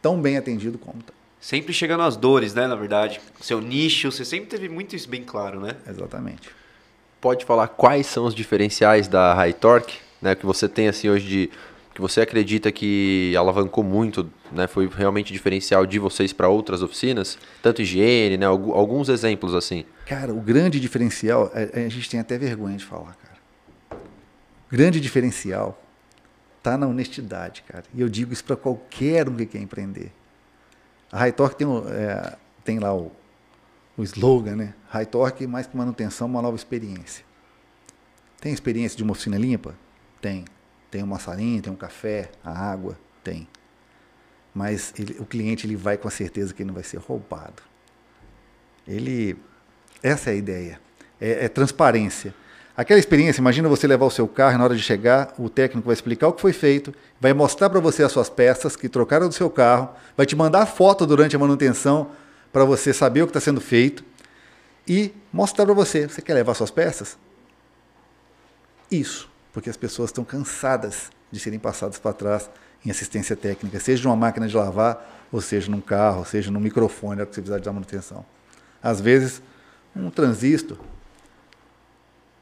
tão 0.00 0.20
bem 0.20 0.36
atendido 0.36 0.78
como 0.78 1.02
tá. 1.02 1.12
Sempre 1.40 1.72
chegando 1.72 2.02
às 2.02 2.16
dores, 2.16 2.52
né? 2.52 2.66
Na 2.66 2.74
verdade, 2.74 3.20
seu 3.40 3.60
nicho, 3.60 4.10
você 4.10 4.24
sempre 4.24 4.48
teve 4.48 4.68
muito 4.68 4.96
isso 4.96 5.08
bem 5.08 5.22
claro, 5.22 5.60
né? 5.60 5.76
Exatamente. 5.88 6.50
Pode 7.20 7.44
falar 7.44 7.68
quais 7.68 8.06
são 8.06 8.24
os 8.24 8.34
diferenciais 8.34 9.06
da 9.06 9.34
High 9.34 9.52
Torque, 9.52 9.98
né? 10.20 10.34
Que 10.34 10.44
você 10.44 10.68
tem 10.68 10.88
assim 10.88 11.08
hoje 11.08 11.28
de 11.28 11.50
que 11.98 12.02
você 12.02 12.20
acredita 12.20 12.70
que 12.70 13.34
alavancou 13.36 13.82
muito, 13.82 14.30
né? 14.52 14.68
Foi 14.68 14.86
realmente 14.86 15.32
diferencial 15.32 15.84
de 15.84 15.98
vocês 15.98 16.32
para 16.32 16.48
outras 16.48 16.80
oficinas, 16.80 17.36
tanto 17.60 17.82
higiene, 17.82 18.36
né? 18.36 18.46
Algu- 18.46 18.72
Alguns 18.72 19.08
exemplos 19.08 19.52
assim. 19.52 19.84
Cara, 20.06 20.32
o 20.32 20.40
grande 20.40 20.78
diferencial, 20.78 21.50
a, 21.52 21.80
a 21.80 21.88
gente 21.88 22.08
tem 22.08 22.20
até 22.20 22.38
vergonha 22.38 22.76
de 22.76 22.84
falar, 22.84 23.16
cara. 23.16 23.36
O 23.90 24.70
grande 24.70 25.00
diferencial 25.00 25.76
tá 26.62 26.78
na 26.78 26.86
honestidade, 26.86 27.64
cara. 27.66 27.82
E 27.92 28.00
eu 28.00 28.08
digo 28.08 28.32
isso 28.32 28.44
para 28.44 28.54
qualquer 28.54 29.28
um 29.28 29.34
que 29.34 29.46
quer 29.46 29.58
empreender. 29.58 30.12
A 31.10 31.18
High 31.18 31.32
Torque 31.32 31.56
tem, 31.56 31.66
é, 31.88 32.36
tem 32.64 32.78
lá 32.78 32.94
o, 32.94 33.10
o 33.96 34.04
slogan, 34.04 34.54
né? 34.54 34.74
High 34.88 35.06
Torque 35.06 35.48
mais 35.48 35.66
que 35.66 35.76
manutenção, 35.76 36.28
uma 36.28 36.40
nova 36.40 36.54
experiência. 36.56 37.24
Tem 38.40 38.52
experiência 38.52 38.96
de 38.96 39.02
uma 39.02 39.10
oficina 39.10 39.36
limpa? 39.36 39.74
Tem. 40.20 40.44
Tem 40.90 41.02
uma 41.02 41.18
salinha, 41.18 41.60
tem 41.60 41.72
um 41.72 41.76
café, 41.76 42.30
a 42.44 42.50
água? 42.50 42.98
Tem. 43.22 43.46
Mas 44.54 44.92
ele- 44.98 45.16
o 45.18 45.26
cliente 45.26 45.66
ele 45.66 45.76
vai 45.76 45.96
com 45.96 46.08
a 46.08 46.10
certeza 46.10 46.54
que 46.54 46.62
ele 46.62 46.68
não 46.68 46.74
vai 46.74 46.84
ser 46.84 46.98
roubado. 46.98 47.62
Ele, 48.86 49.36
essa 50.02 50.30
é 50.30 50.32
a 50.32 50.36
ideia. 50.36 50.80
É, 51.20 51.44
é 51.44 51.48
transparência. 51.48 52.34
Aquela 52.76 53.00
experiência, 53.00 53.40
imagina 53.40 53.68
você 53.68 53.86
levar 53.88 54.06
o 54.06 54.10
seu 54.10 54.26
carro 54.28 54.54
e 54.54 54.58
na 54.58 54.64
hora 54.64 54.76
de 54.76 54.82
chegar, 54.82 55.34
o 55.36 55.50
técnico 55.50 55.86
vai 55.86 55.94
explicar 55.94 56.28
o 56.28 56.32
que 56.32 56.40
foi 56.40 56.52
feito, 56.52 56.94
vai 57.20 57.32
mostrar 57.32 57.68
para 57.68 57.80
você 57.80 58.04
as 58.04 58.12
suas 58.12 58.30
peças 58.30 58.76
que 58.76 58.88
trocaram 58.88 59.26
do 59.28 59.34
seu 59.34 59.50
carro, 59.50 59.90
vai 60.16 60.24
te 60.24 60.36
mandar 60.36 60.64
foto 60.64 61.04
durante 61.04 61.34
a 61.34 61.38
manutenção 61.40 62.12
para 62.52 62.64
você 62.64 62.94
saber 62.94 63.22
o 63.22 63.26
que 63.26 63.30
está 63.30 63.40
sendo 63.40 63.60
feito 63.60 64.04
e 64.86 65.12
mostrar 65.32 65.66
para 65.66 65.74
você. 65.74 66.08
Você 66.08 66.22
quer 66.22 66.34
levar 66.34 66.54
suas 66.54 66.70
peças? 66.70 67.18
Isso, 68.90 69.28
porque 69.58 69.68
as 69.68 69.76
pessoas 69.76 70.10
estão 70.10 70.22
cansadas 70.22 71.10
de 71.32 71.40
serem 71.40 71.58
passadas 71.58 71.98
para 71.98 72.12
trás 72.12 72.48
em 72.86 72.92
assistência 72.92 73.34
técnica, 73.34 73.80
seja 73.80 74.02
de 74.02 74.06
uma 74.06 74.14
máquina 74.14 74.46
de 74.46 74.56
lavar, 74.56 75.26
ou 75.32 75.40
seja 75.40 75.68
num 75.68 75.80
carro, 75.80 76.20
ou 76.20 76.24
seja 76.24 76.48
num 76.48 76.60
microfone, 76.60 77.16
na 77.16 77.22
hora 77.22 77.26
que 77.26 77.34
você 77.34 77.40
precisar 77.40 77.58
de 77.58 77.64
dar 77.64 77.72
manutenção. 77.72 78.24
Às 78.80 79.00
vezes, 79.00 79.42
um 79.96 80.10
transistor 80.10 80.78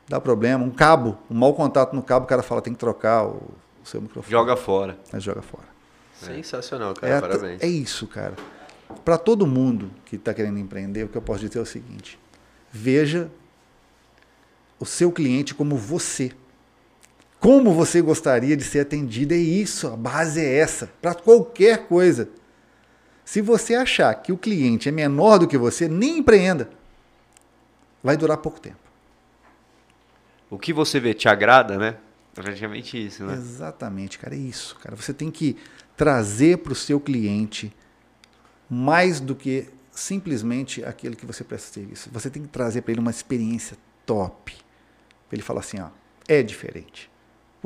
dá 0.06 0.20
problema, 0.20 0.62
um 0.62 0.68
cabo, 0.68 1.16
um 1.30 1.34
mau 1.34 1.54
contato 1.54 1.96
no 1.96 2.02
cabo, 2.02 2.26
o 2.26 2.28
cara 2.28 2.42
fala 2.42 2.60
tem 2.60 2.74
que 2.74 2.78
trocar 2.78 3.24
o, 3.24 3.50
o 3.82 3.86
seu 3.86 4.02
microfone. 4.02 4.30
Joga 4.30 4.54
fora. 4.54 4.98
Mas 5.10 5.22
joga 5.22 5.40
fora. 5.40 5.64
Sensacional, 6.20 6.92
cara. 6.92 7.14
É, 7.14 7.18
Parabéns. 7.18 7.62
é 7.62 7.66
isso, 7.66 8.06
cara. 8.06 8.34
Para 9.06 9.16
todo 9.16 9.46
mundo 9.46 9.90
que 10.04 10.16
está 10.16 10.34
querendo 10.34 10.58
empreender, 10.58 11.04
o 11.04 11.08
que 11.08 11.16
eu 11.16 11.22
posso 11.22 11.40
dizer 11.40 11.60
é 11.60 11.62
o 11.62 11.66
seguinte: 11.66 12.18
veja 12.70 13.30
o 14.78 14.84
seu 14.84 15.10
cliente 15.10 15.54
como 15.54 15.78
você. 15.78 16.30
Como 17.47 17.72
você 17.72 18.03
gostaria 18.03 18.57
de 18.57 18.64
ser 18.64 18.80
atendido? 18.80 19.32
É 19.32 19.36
isso, 19.36 19.86
a 19.86 19.97
base 19.97 20.40
é 20.40 20.59
essa. 20.59 20.90
Para 21.01 21.14
qualquer 21.14 21.86
coisa. 21.86 22.28
Se 23.24 23.40
você 23.40 23.76
achar 23.76 24.12
que 24.16 24.32
o 24.32 24.36
cliente 24.36 24.88
é 24.88 24.92
menor 24.92 25.38
do 25.38 25.47
que 25.47 25.57
você, 25.57 25.86
nem 25.86 26.18
empreenda. 26.18 26.68
Vai 28.03 28.16
durar 28.16 28.38
pouco 28.38 28.59
tempo. 28.59 28.80
O 30.51 30.59
que 30.59 30.72
você 30.72 30.99
vê 30.99 31.14
te 31.14 31.28
agrada, 31.28 31.78
né? 31.78 31.99
É 32.36 32.42
praticamente 32.42 33.07
isso, 33.07 33.22
né? 33.22 33.34
Exatamente, 33.34 34.18
cara, 34.18 34.34
é 34.34 34.38
isso, 34.38 34.74
cara. 34.82 34.97
Você 34.97 35.14
tem 35.14 35.30
que 35.30 35.57
trazer 35.97 36.59
para 36.59 36.72
o 36.72 36.76
seu 36.76 36.99
cliente 36.99 37.72
mais 38.68 39.20
do 39.20 39.36
que 39.36 39.68
simplesmente 39.92 40.84
aquilo 40.84 41.14
que 41.14 41.24
você 41.24 41.44
presta 41.44 41.74
serviço. 41.74 42.11
Você 42.12 42.28
tem 42.28 42.42
que 42.42 42.49
trazer 42.49 42.82
para 42.82 42.90
ele 42.90 43.01
uma 43.01 43.12
experiência 43.12 43.76
top. 44.05 44.53
Para 45.28 45.36
ele 45.36 45.42
falar 45.42 45.61
assim, 45.61 45.78
ó, 45.78 45.90
é 46.26 46.42
diferente. 46.42 47.09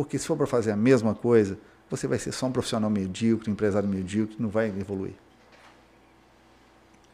Porque 0.01 0.18
se 0.18 0.26
for 0.26 0.34
para 0.34 0.46
fazer 0.46 0.70
a 0.70 0.76
mesma 0.76 1.14
coisa, 1.14 1.59
você 1.90 2.07
vai 2.07 2.18
ser 2.18 2.32
só 2.32 2.46
um 2.46 2.53
profissional 2.53 2.88
medíocre, 2.88 3.51
um 3.51 3.53
empresário 3.53 3.86
medíocre, 3.86 4.34
não 4.38 4.48
vai 4.48 4.68
evoluir. 4.68 5.12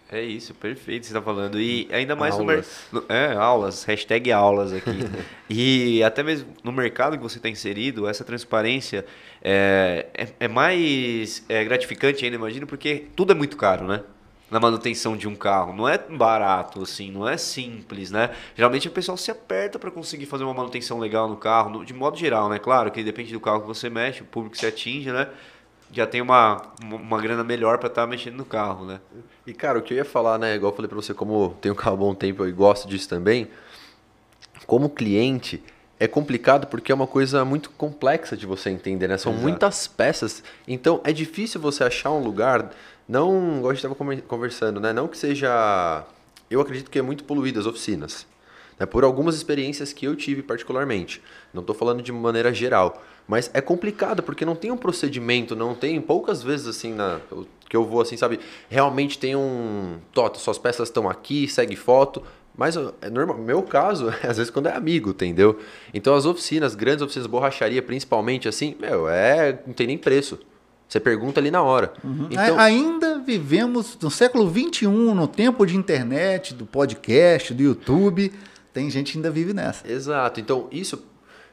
É 0.08 0.22
isso, 0.22 0.54
perfeito 0.54 1.04
você 1.04 1.10
está 1.10 1.20
falando. 1.20 1.60
E 1.60 1.88
ainda 1.90 2.14
mais 2.14 2.36
Aulas. 2.36 2.86
no 2.92 3.04
É, 3.08 3.34
aulas, 3.34 3.82
hashtag 3.82 4.30
aulas 4.30 4.72
aqui. 4.72 5.00
e 5.50 6.00
até 6.04 6.22
mesmo 6.22 6.48
no 6.62 6.70
mercado 6.70 7.16
que 7.16 7.22
você 7.24 7.38
está 7.38 7.48
inserido, 7.48 8.06
essa 8.06 8.22
transparência 8.22 9.04
é, 9.42 10.06
é, 10.14 10.28
é 10.38 10.46
mais 10.46 11.44
é, 11.48 11.64
gratificante 11.64 12.24
ainda, 12.24 12.36
imagino, 12.36 12.68
porque 12.68 13.08
tudo 13.16 13.32
é 13.32 13.34
muito 13.34 13.56
caro, 13.56 13.84
né? 13.84 14.04
Na 14.50 14.60
manutenção 14.60 15.16
de 15.16 15.26
um 15.26 15.34
carro. 15.34 15.72
Não 15.72 15.88
é 15.88 15.98
barato, 15.98 16.82
assim, 16.82 17.10
não 17.10 17.28
é 17.28 17.36
simples, 17.36 18.10
né? 18.10 18.30
Geralmente 18.54 18.88
o 18.88 18.90
pessoal 18.90 19.16
se 19.16 19.30
aperta 19.30 19.78
para 19.78 19.90
conseguir 19.90 20.26
fazer 20.26 20.44
uma 20.44 20.54
manutenção 20.54 20.98
legal 20.98 21.28
no 21.28 21.36
carro, 21.36 21.84
de 21.84 21.92
modo 21.92 22.16
geral, 22.16 22.48
né? 22.48 22.58
Claro 22.58 22.90
que 22.90 23.02
depende 23.02 23.32
do 23.32 23.40
carro 23.40 23.62
que 23.62 23.66
você 23.66 23.90
mexe, 23.90 24.22
o 24.22 24.26
público 24.26 24.54
que 24.54 24.60
você 24.60 24.68
atinge, 24.68 25.10
né? 25.10 25.28
Já 25.92 26.06
tem 26.06 26.20
uma, 26.20 26.62
uma 26.82 27.20
grana 27.20 27.44
melhor 27.44 27.78
para 27.78 27.88
estar 27.88 28.02
tá 28.02 28.06
mexendo 28.06 28.36
no 28.36 28.44
carro, 28.44 28.84
né? 28.86 29.00
E, 29.46 29.52
cara, 29.52 29.78
o 29.78 29.82
que 29.82 29.94
eu 29.94 29.98
ia 29.98 30.04
falar, 30.04 30.38
né? 30.38 30.54
Igual 30.54 30.72
eu 30.72 30.76
falei 30.76 30.88
para 30.88 30.96
você, 30.96 31.14
como 31.14 31.56
tenho 31.60 31.74
um 31.74 31.76
carro 31.76 31.94
há 31.94 31.98
bom 31.98 32.14
tempo 32.14 32.46
e 32.46 32.52
gosto 32.52 32.88
disso 32.88 33.08
também, 33.08 33.48
como 34.66 34.88
cliente, 34.88 35.62
é 35.98 36.06
complicado 36.06 36.66
porque 36.66 36.92
é 36.92 36.94
uma 36.94 37.06
coisa 37.06 37.44
muito 37.44 37.70
complexa 37.70 38.36
de 38.36 38.46
você 38.46 38.70
entender, 38.70 39.08
né? 39.08 39.16
São 39.16 39.32
Exato. 39.32 39.42
muitas 39.42 39.86
peças. 39.86 40.42
Então 40.66 41.00
é 41.04 41.12
difícil 41.12 41.60
você 41.60 41.84
achar 41.84 42.10
um 42.10 42.22
lugar 42.22 42.70
não, 43.08 43.58
igual 43.58 43.70
a 43.70 43.74
gente 43.74 43.86
estava 43.86 44.22
conversando, 44.22 44.80
né? 44.80 44.92
Não 44.92 45.06
que 45.06 45.16
seja. 45.16 46.04
Eu 46.50 46.60
acredito 46.60 46.90
que 46.90 46.98
é 46.98 47.02
muito 47.02 47.24
poluído 47.24 47.60
as 47.60 47.66
oficinas. 47.66 48.26
Né? 48.78 48.86
Por 48.86 49.04
algumas 49.04 49.36
experiências 49.36 49.92
que 49.92 50.06
eu 50.06 50.16
tive 50.16 50.42
particularmente. 50.42 51.22
Não 51.52 51.60
estou 51.60 51.74
falando 51.74 52.02
de 52.02 52.12
maneira 52.12 52.52
geral. 52.52 53.02
Mas 53.26 53.50
é 53.52 53.60
complicado, 53.60 54.22
porque 54.22 54.44
não 54.44 54.54
tem 54.54 54.70
um 54.70 54.76
procedimento, 54.76 55.56
não 55.56 55.74
tem. 55.74 56.00
Poucas 56.00 56.42
vezes 56.42 56.66
assim, 56.66 56.94
na, 56.94 57.20
que 57.68 57.76
eu 57.76 57.84
vou 57.84 58.00
assim, 58.00 58.16
sabe? 58.16 58.40
Realmente 58.68 59.18
tem 59.18 59.36
um. 59.36 59.98
Toto, 60.12 60.38
suas 60.38 60.58
peças 60.58 60.88
estão 60.88 61.08
aqui, 61.08 61.48
segue 61.48 61.76
foto. 61.76 62.22
Mas 62.56 62.74
é 63.02 63.10
normal, 63.10 63.36
meu 63.36 63.62
caso, 63.62 64.08
às 64.26 64.38
vezes 64.38 64.50
quando 64.50 64.66
é 64.66 64.74
amigo, 64.74 65.10
entendeu? 65.10 65.60
Então 65.92 66.14
as 66.14 66.24
oficinas, 66.24 66.74
grandes 66.74 67.02
oficinas, 67.02 67.26
borracharia 67.26 67.82
principalmente, 67.82 68.48
assim, 68.48 68.74
meu, 68.80 69.08
é. 69.08 69.60
não 69.66 69.74
tem 69.74 69.86
nem 69.86 69.98
preço. 69.98 70.38
Você 70.88 71.00
pergunta 71.00 71.40
ali 71.40 71.50
na 71.50 71.62
hora. 71.62 71.92
Uhum. 72.02 72.28
Então, 72.30 72.58
Ainda 72.58 73.18
vivemos 73.18 73.98
no 74.00 74.10
século 74.10 74.48
XXI, 74.48 74.86
no 74.86 75.26
tempo 75.26 75.66
de 75.66 75.76
internet, 75.76 76.54
do 76.54 76.64
podcast, 76.64 77.52
do 77.52 77.62
YouTube. 77.62 78.32
Tem 78.72 78.88
gente 78.88 79.12
que 79.12 79.18
ainda 79.18 79.30
vive 79.30 79.52
nessa. 79.52 79.90
Exato. 79.90 80.38
Então, 80.38 80.68
isso, 80.70 81.04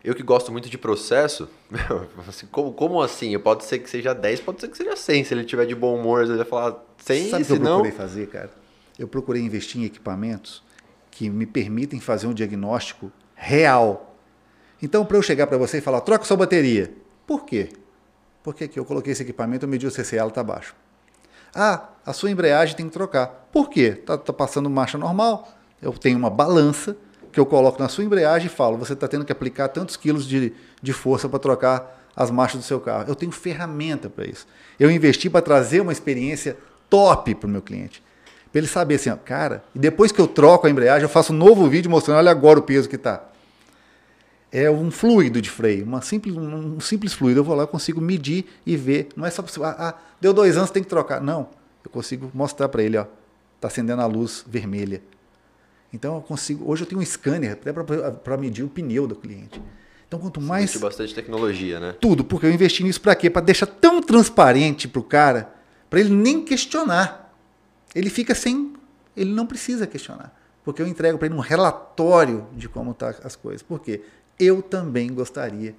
eu 0.04 0.14
que 0.14 0.22
gosto 0.22 0.52
muito 0.52 0.70
de 0.70 0.78
processo, 0.78 1.50
assim, 2.28 2.46
como, 2.52 2.74
como 2.74 3.02
assim? 3.02 3.38
Pode 3.40 3.66
ser 3.66 3.80
que 3.80 3.90
seja 3.90 4.14
10, 4.14 4.42
pode 4.42 4.62
ser 4.62 4.68
que 4.68 4.78
seja 4.78 4.96
100. 4.96 5.24
Se 5.24 5.34
ele 5.34 5.44
tiver 5.46 5.66
de 5.66 5.74
bom 5.74 5.98
humor, 6.00 6.24
ele 6.24 6.36
vai 6.36 6.46
falar 6.46 6.84
100, 6.98 7.30
Sabe 7.30 7.44
o 7.44 7.46
que 7.46 7.52
eu 7.54 7.60
procurei 7.60 7.92
fazer, 7.92 8.28
cara? 8.28 8.52
Eu 9.00 9.08
procurei 9.08 9.42
investir 9.42 9.82
em 9.82 9.86
equipamentos 9.86 10.62
que 11.10 11.30
me 11.30 11.46
permitem 11.46 12.00
fazer 12.00 12.28
um 12.28 12.34
diagnóstico 12.34 13.12
real. 13.34 14.16
Então, 14.82 15.06
para 15.06 15.18
eu 15.18 15.22
chegar 15.22 15.48
para 15.48 15.58
você 15.58 15.78
e 15.78 15.82
falar, 15.82 16.02
troca 16.02 16.26
sua 16.26 16.38
bateria. 16.38 16.94
Por 17.26 17.46
quê? 17.46 17.70
Porque 18.44 18.66
aqui 18.66 18.78
eu 18.78 18.86
coloquei 18.86 19.14
esse 19.14 19.24
equipamento, 19.24 19.66
eu 19.66 19.70
medi 19.70 19.88
o 19.88 19.92
CCA, 19.92 20.18
ela 20.18 20.30
está 20.30 20.44
baixo. 20.44 20.76
Ah, 21.56 21.90
a 22.06 22.12
sua 22.12 22.30
embreagem 22.30 22.76
tem 22.76 22.88
que 22.88 22.92
trocar. 22.92 23.48
Por 23.52 23.70
quê? 23.70 23.98
Está 24.00 24.18
tá 24.18 24.34
passando 24.34 24.70
marcha 24.70 24.98
normal. 24.98 25.50
Eu 25.82 25.94
tenho 25.94 26.18
uma 26.18 26.30
balança 26.30 26.96
que 27.32 27.40
eu 27.40 27.46
coloco 27.46 27.82
na 27.82 27.88
sua 27.88 28.04
embreagem 28.04 28.48
e 28.48 28.50
falo, 28.50 28.78
você 28.78 28.94
está 28.94 29.08
tendo 29.08 29.26
que 29.26 29.32
aplicar 29.32 29.70
tantos 29.70 29.96
quilos 29.96 30.28
de, 30.28 30.54
de 30.82 30.94
força 30.94 31.28
para 31.30 31.40
trocar 31.40 32.04
as 32.16 32.30
marchas 32.30 32.60
do 32.60 32.64
seu 32.64 32.80
carro. 32.80 33.06
Eu 33.08 33.16
tenho 33.16 33.32
ferramenta 33.32 34.10
para 34.10 34.26
isso. 34.26 34.46
Eu 34.80 34.92
investi 34.92 35.30
para 35.30 35.42
trazer 35.42 35.82
uma 35.82 35.92
experiência 35.92 36.58
top 36.90 37.34
para 37.36 37.48
o 37.48 37.50
meu 37.50 37.62
cliente. 37.62 38.04
Para 38.52 38.60
ele 38.60 38.68
saber 38.68 38.96
assim, 38.96 39.10
ó, 39.10 39.16
cara, 39.16 39.64
e 39.74 39.80
depois 39.80 40.12
que 40.12 40.22
eu 40.22 40.28
troco 40.28 40.68
a 40.68 40.70
embreagem, 40.70 41.04
eu 41.04 41.10
faço 41.10 41.34
um 41.34 41.36
novo 41.36 41.68
vídeo 41.68 41.90
mostrando, 41.90 42.18
olha 42.18 42.30
agora 42.30 42.60
o 42.60 42.62
peso 42.62 42.88
que 42.88 42.96
está 42.96 43.24
é 44.56 44.70
um 44.70 44.92
fluido 44.92 45.42
de 45.42 45.50
freio, 45.50 45.84
uma 45.84 46.00
simples, 46.04 46.36
um 46.38 46.80
simples 46.80 47.12
fluido. 47.12 47.40
Eu 47.40 47.44
vou 47.44 47.56
lá, 47.56 47.66
consigo 47.66 48.00
medir 48.00 48.46
e 48.64 48.78
ver. 48.78 49.10
Não 49.16 49.26
é 49.26 49.32
só 49.32 49.44
ah, 49.64 49.76
ah 49.90 49.96
deu 50.22 50.32
dois 50.32 50.56
anos, 50.56 50.70
tem 50.70 50.84
que 50.84 50.90
trocar. 50.90 51.20
Não, 51.20 51.50
eu 51.84 51.90
consigo 51.90 52.30
mostrar 52.36 52.70
para 52.70 52.84
ele, 52.84 52.96
ó, 52.96 53.08
está 53.56 53.68
acendendo 53.68 54.04
a 54.04 54.06
luz 54.06 54.46
vermelha. 54.48 55.02
Então 55.92 56.14
eu 56.16 56.22
consigo. 56.22 56.70
Hoje 56.70 56.84
eu 56.84 56.88
tenho 56.88 57.02
um 57.02 57.06
scanner 57.06 57.54
até 57.54 57.74
para 57.74 58.38
medir 58.38 58.64
o 58.64 58.70
pneu 58.70 59.08
do 59.08 59.16
cliente. 59.16 59.60
Então 60.08 60.20
quanto 60.20 60.40
Você 60.40 60.48
mais. 60.48 60.78
bastante 60.78 61.16
tecnologia, 61.16 61.80
né? 61.80 61.96
Tudo, 62.00 62.24
porque 62.24 62.46
eu 62.46 62.52
investi 62.52 62.84
nisso 62.84 63.02
para 63.02 63.16
quê? 63.16 63.32
Para 63.32 63.42
deixar 63.42 63.66
tão 63.66 64.04
transparente 64.04 64.88
para 64.88 65.00
o 65.00 65.04
cara, 65.04 65.52
para 65.90 66.00
ele 66.00 66.12
nem 66.12 66.46
questionar. 66.46 67.34
Ele 67.96 68.10
fica 68.12 68.36
sem. 68.36 68.74
Ele 69.18 69.32
não 69.32 69.48
precisa 69.48 69.88
questionar. 69.88 70.32
Porque 70.64 70.80
eu 70.80 70.88
entrego 70.88 71.18
para 71.18 71.26
ele 71.26 71.36
um 71.36 71.40
relatório 71.40 72.46
de 72.54 72.70
como 72.70 72.92
estão 72.92 73.12
tá 73.12 73.20
as 73.24 73.36
coisas. 73.36 73.64
Por 73.64 73.80
quê? 73.80 74.02
Eu 74.40 74.62
também 74.62 75.14
gostaria 75.14 75.76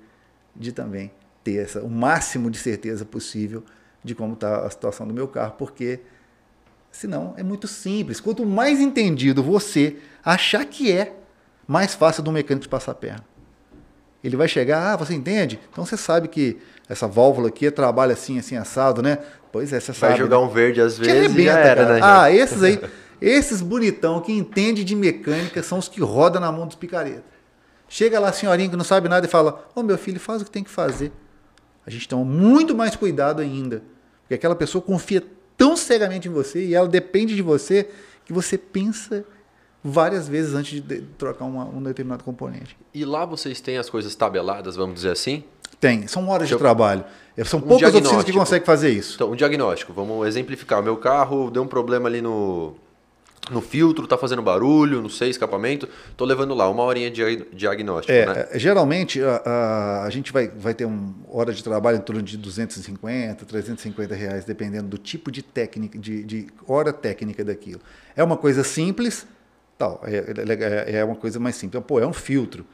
de 0.54 0.72
também 0.72 1.10
ter 1.42 1.56
essa, 1.56 1.80
o 1.82 1.90
máximo 1.90 2.50
de 2.50 2.58
certeza 2.58 3.04
possível 3.04 3.62
de 4.02 4.14
como 4.14 4.34
está 4.34 4.66
a 4.66 4.70
situação 4.70 5.06
do 5.06 5.14
meu 5.14 5.28
carro, 5.28 5.54
porque 5.58 6.00
senão 6.90 7.34
é 7.36 7.42
muito 7.42 7.66
simples. 7.66 8.20
Quanto 8.20 8.44
mais 8.46 8.80
entendido 8.80 9.42
você 9.42 9.96
achar 10.24 10.64
que 10.64 10.92
é, 10.92 11.14
mais 11.66 11.94
fácil 11.94 12.22
do 12.22 12.30
mecânico 12.30 12.68
passar 12.68 12.92
a 12.92 12.94
perna. 12.94 13.24
Ele 14.22 14.36
vai 14.36 14.48
chegar, 14.48 14.92
ah, 14.92 14.96
você 14.96 15.14
entende? 15.14 15.60
Então 15.70 15.84
você 15.84 15.96
sabe 15.96 16.28
que 16.28 16.58
essa 16.88 17.06
válvula 17.06 17.48
aqui 17.48 17.70
trabalha 17.70 18.14
assim, 18.14 18.38
assim, 18.38 18.56
assado, 18.56 19.02
né? 19.02 19.18
Pois 19.52 19.72
é, 19.72 19.80
você 19.80 19.92
vai 19.92 20.00
sabe. 20.00 20.12
Vai 20.12 20.20
jogar 20.20 20.38
né? 20.38 20.44
um 20.44 20.48
verde 20.48 20.80
às 20.80 20.96
vezes 20.96 21.12
arrebenta, 21.12 21.52
já 21.52 21.58
era, 21.58 21.92
né? 21.94 22.00
Ah, 22.02 22.30
esses 22.30 22.62
aí, 22.62 22.80
esses 23.20 23.60
bonitão 23.60 24.20
que 24.20 24.32
entende 24.32 24.82
de 24.82 24.94
mecânica 24.94 25.62
são 25.62 25.78
os 25.78 25.88
que 25.88 26.00
rodam 26.00 26.40
na 26.40 26.50
mão 26.50 26.66
dos 26.66 26.76
picaretas. 26.76 27.33
Chega 27.94 28.18
lá 28.18 28.30
a 28.30 28.32
senhorinha 28.32 28.68
que 28.68 28.74
não 28.74 28.82
sabe 28.82 29.08
nada 29.08 29.24
e 29.24 29.28
fala: 29.30 29.68
Ô 29.72 29.78
oh, 29.78 29.82
meu 29.84 29.96
filho, 29.96 30.18
faz 30.18 30.42
o 30.42 30.44
que 30.44 30.50
tem 30.50 30.64
que 30.64 30.70
fazer. 30.70 31.12
A 31.86 31.90
gente 31.90 32.08
toma 32.08 32.24
muito 32.24 32.74
mais 32.74 32.96
cuidado 32.96 33.40
ainda. 33.40 33.84
Porque 34.22 34.34
aquela 34.34 34.56
pessoa 34.56 34.82
confia 34.82 35.22
tão 35.56 35.76
cegamente 35.76 36.26
em 36.26 36.30
você 36.32 36.64
e 36.64 36.74
ela 36.74 36.88
depende 36.88 37.36
de 37.36 37.42
você 37.42 37.88
que 38.24 38.32
você 38.32 38.58
pensa 38.58 39.24
várias 39.80 40.26
vezes 40.26 40.54
antes 40.54 40.82
de 40.82 41.02
trocar 41.16 41.44
uma, 41.44 41.66
um 41.66 41.80
determinado 41.80 42.24
componente. 42.24 42.76
E 42.92 43.04
lá 43.04 43.24
vocês 43.24 43.60
têm 43.60 43.78
as 43.78 43.88
coisas 43.88 44.12
tabeladas, 44.16 44.74
vamos 44.74 44.96
dizer 44.96 45.12
assim? 45.12 45.44
Tem, 45.78 46.08
são 46.08 46.28
horas 46.28 46.48
de 46.48 46.56
trabalho. 46.56 47.04
São 47.44 47.60
um 47.60 47.62
poucas 47.62 47.94
oficinas 47.94 48.24
que 48.24 48.32
conseguem 48.32 48.66
fazer 48.66 48.90
isso. 48.90 49.14
Então, 49.14 49.30
um 49.30 49.36
diagnóstico, 49.36 49.92
vamos 49.92 50.26
exemplificar. 50.26 50.82
Meu 50.82 50.96
carro 50.96 51.48
deu 51.48 51.62
um 51.62 51.68
problema 51.68 52.08
ali 52.08 52.20
no, 52.20 52.74
no 53.50 53.60
filtro, 53.60 54.06
tá 54.06 54.16
fazendo 54.16 54.42
barulho, 54.42 55.02
não 55.02 55.08
sei, 55.08 55.28
escapamento, 55.28 55.88
tô 56.16 56.24
levando 56.24 56.54
lá 56.54 56.68
uma 56.68 56.82
horinha 56.82 57.10
de 57.10 57.44
diagnóstico, 57.52 58.12
é, 58.12 58.26
né? 58.26 58.48
É, 58.50 58.58
geralmente 58.58 59.22
a, 59.22 59.36
a, 59.44 60.04
a, 60.04 60.10
gente 60.10 60.32
vai, 60.32 60.48
vai 60.48 60.72
ter 60.72 60.84
uma 60.84 61.14
hora 61.28 61.52
de 61.52 61.62
trabalho 61.62 61.98
em 61.98 62.00
torno 62.00 62.22
de 62.22 62.38
250, 62.38 63.44
350 63.44 64.14
reais, 64.14 64.44
dependendo 64.44 64.88
do 64.88 64.98
tipo 64.98 65.30
de 65.30 65.42
técnica, 65.42 65.98
de, 65.98 66.24
de 66.24 66.46
hora 66.66 66.92
técnica 66.92 67.44
daquilo. 67.44 67.80
É 68.16 68.24
uma 68.24 68.36
coisa 68.36 68.64
simples, 68.64 69.26
tal, 69.76 70.00
é, 70.04 70.16
é, 70.16 70.92
é, 70.92 70.96
é 70.98 71.04
uma 71.04 71.16
coisa 71.16 71.38
mais 71.38 71.56
simples. 71.56 71.82
Pô, 71.86 72.00
é 72.00 72.06
um 72.06 72.12
filtro. 72.12 72.64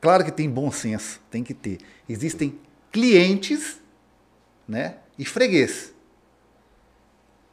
Claro 0.00 0.24
que 0.24 0.30
tem 0.30 0.48
bom 0.48 0.70
senso, 0.70 1.20
tem 1.30 1.42
que 1.42 1.54
ter. 1.54 1.78
Existem 2.08 2.58
clientes, 2.92 3.80
né, 4.66 4.96
e 5.18 5.24
freguês. 5.24 5.92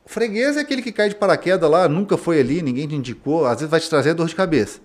Freguês 0.05 0.55
é 0.55 0.61
aquele 0.61 0.81
que 0.81 0.91
cai 0.91 1.09
de 1.09 1.15
paraquedas 1.15 1.69
lá, 1.69 1.89
nunca 1.89 2.15
foi 2.15 2.39
ali, 2.39 2.61
ninguém 2.61 2.87
te 2.87 2.95
indicou, 2.95 3.45
às 3.45 3.59
vezes 3.59 3.69
vai 3.69 3.79
te 3.79 3.89
trazer 3.89 4.13
dor 4.13 4.27
de 4.27 4.35
cabeça. 4.35 4.79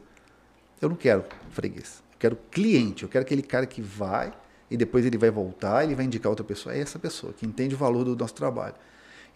Eu 0.81 0.89
não 0.89 0.97
quero 0.97 1.25
freguês. 1.51 2.03
Eu 2.13 2.19
quero 2.19 2.39
cliente. 2.51 3.03
Eu 3.03 3.09
quero 3.09 3.23
aquele 3.23 3.43
cara 3.43 3.67
que 3.67 3.83
vai 3.83 4.33
e 4.71 4.77
depois 4.77 5.05
ele 5.05 5.19
vai 5.19 5.31
voltar, 5.31 5.85
ele 5.85 5.95
vai 5.95 6.07
indicar 6.07 6.31
outra 6.31 6.45
pessoa. 6.45 6.75
É 6.75 6.81
essa 6.81 6.99
pessoa 6.99 7.33
que 7.33 7.45
entende 7.45 7.75
o 7.75 7.79
valor 7.79 8.05
do 8.05 8.17
nosso 8.17 8.35
trabalho. 8.35 8.75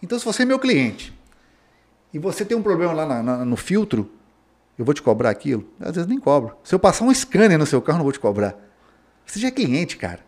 Então, 0.01 0.17
se 0.17 0.25
você 0.25 0.41
é 0.41 0.45
meu 0.45 0.57
cliente 0.57 1.13
e 2.13 2.17
você 2.17 2.43
tem 2.43 2.57
um 2.57 2.63
problema 2.63 2.93
lá 2.93 3.05
na, 3.05 3.23
na, 3.23 3.45
no 3.45 3.55
filtro, 3.55 4.09
eu 4.77 4.83
vou 4.83 4.93
te 4.93 5.01
cobrar 5.01 5.29
aquilo? 5.29 5.67
Às 5.79 5.95
vezes 5.95 6.07
nem 6.09 6.19
cobro. 6.19 6.55
Se 6.63 6.73
eu 6.73 6.79
passar 6.79 7.05
um 7.05 7.13
scanner 7.13 7.59
no 7.59 7.65
seu 7.65 7.81
carro, 7.81 7.99
não 7.99 8.03
vou 8.03 8.11
te 8.11 8.19
cobrar. 8.19 8.55
Você 9.25 9.39
já 9.39 9.49
é 9.49 9.51
cliente, 9.51 9.97
cara. 9.97 10.19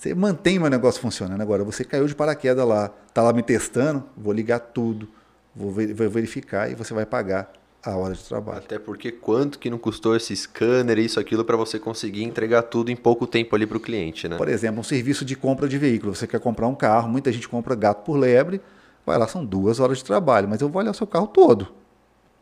Você 0.00 0.14
mantém 0.14 0.56
o 0.56 0.62
meu 0.62 0.70
negócio 0.70 0.98
funcionando. 0.98 1.42
Agora, 1.42 1.62
você 1.62 1.84
caiu 1.84 2.06
de 2.06 2.14
paraquedas 2.14 2.66
lá, 2.66 2.90
está 3.06 3.20
lá 3.20 3.34
me 3.34 3.42
testando, 3.42 4.02
vou 4.16 4.32
ligar 4.32 4.58
tudo, 4.58 5.06
vou 5.54 5.70
verificar 5.70 6.70
e 6.70 6.74
você 6.74 6.94
vai 6.94 7.04
pagar 7.04 7.52
a 7.84 7.94
hora 7.94 8.14
de 8.14 8.24
trabalho. 8.24 8.60
Até 8.60 8.78
porque 8.78 9.12
quanto 9.12 9.58
que 9.58 9.68
não 9.68 9.76
custou 9.76 10.16
esse 10.16 10.34
scanner, 10.34 10.98
isso, 10.98 11.20
aquilo, 11.20 11.44
para 11.44 11.54
você 11.54 11.78
conseguir 11.78 12.24
entregar 12.24 12.62
tudo 12.62 12.90
em 12.90 12.96
pouco 12.96 13.26
tempo 13.26 13.54
ali 13.54 13.66
para 13.66 13.76
o 13.76 13.80
cliente, 13.80 14.26
né? 14.26 14.38
Por 14.38 14.48
exemplo, 14.48 14.80
um 14.80 14.82
serviço 14.82 15.22
de 15.22 15.36
compra 15.36 15.68
de 15.68 15.76
veículo. 15.76 16.14
Você 16.14 16.26
quer 16.26 16.40
comprar 16.40 16.66
um 16.66 16.74
carro, 16.74 17.06
muita 17.06 17.30
gente 17.30 17.46
compra 17.46 17.74
gato 17.74 18.02
por 18.02 18.16
lebre, 18.16 18.58
vai 19.04 19.18
lá, 19.18 19.28
são 19.28 19.44
duas 19.44 19.80
horas 19.80 19.98
de 19.98 20.04
trabalho, 20.04 20.48
mas 20.48 20.62
eu 20.62 20.70
vou 20.70 20.80
olhar 20.80 20.92
o 20.92 20.94
seu 20.94 21.06
carro 21.06 21.26
todo. 21.26 21.74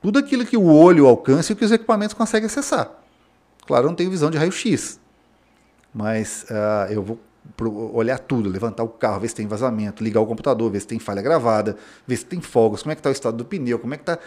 Tudo 0.01 0.21
aquilo 0.21 0.47
que 0.47 0.57
o 0.57 0.65
olho 0.65 1.09
alcança 1.09 1.53
e 1.53 1.57
que 1.57 1.65
os 1.65 1.73
equipamentos 1.73 2.15
conseguem 2.15 2.47
acessar. 2.47 2.89
Claro, 3.67 3.87
eu 3.87 3.89
não 3.89 3.97
tenho 3.97 4.13
visão 4.13 4.31
de 4.31 4.39
raio-x, 4.39 5.01
mas 5.93 6.47
uh, 6.49 6.93
eu 6.93 7.03
vou 7.03 7.19
olhar 7.93 8.19
tudo, 8.19 8.49
levantar 8.49 8.83
o 8.83 8.89
carro, 8.89 9.21
ver 9.21 9.29
se 9.29 9.35
tem 9.35 9.47
vazamento, 9.47 10.03
ligar 10.03 10.21
o 10.21 10.27
computador, 10.27 10.71
ver 10.71 10.81
se 10.81 10.87
tem 10.87 10.99
falha 10.99 11.23
gravada, 11.23 11.77
ver 12.07 12.17
se 12.17 12.25
tem 12.25 12.41
fogos, 12.41 12.83
como 12.83 12.93
é 12.93 12.95
que 12.95 13.01
está 13.01 13.11
o 13.11 13.13
estado 13.13 13.37
do 13.37 13.45
pneu, 13.45 13.79
como 13.79 13.95
é 13.95 13.97
que 13.97 14.03
está 14.03 14.19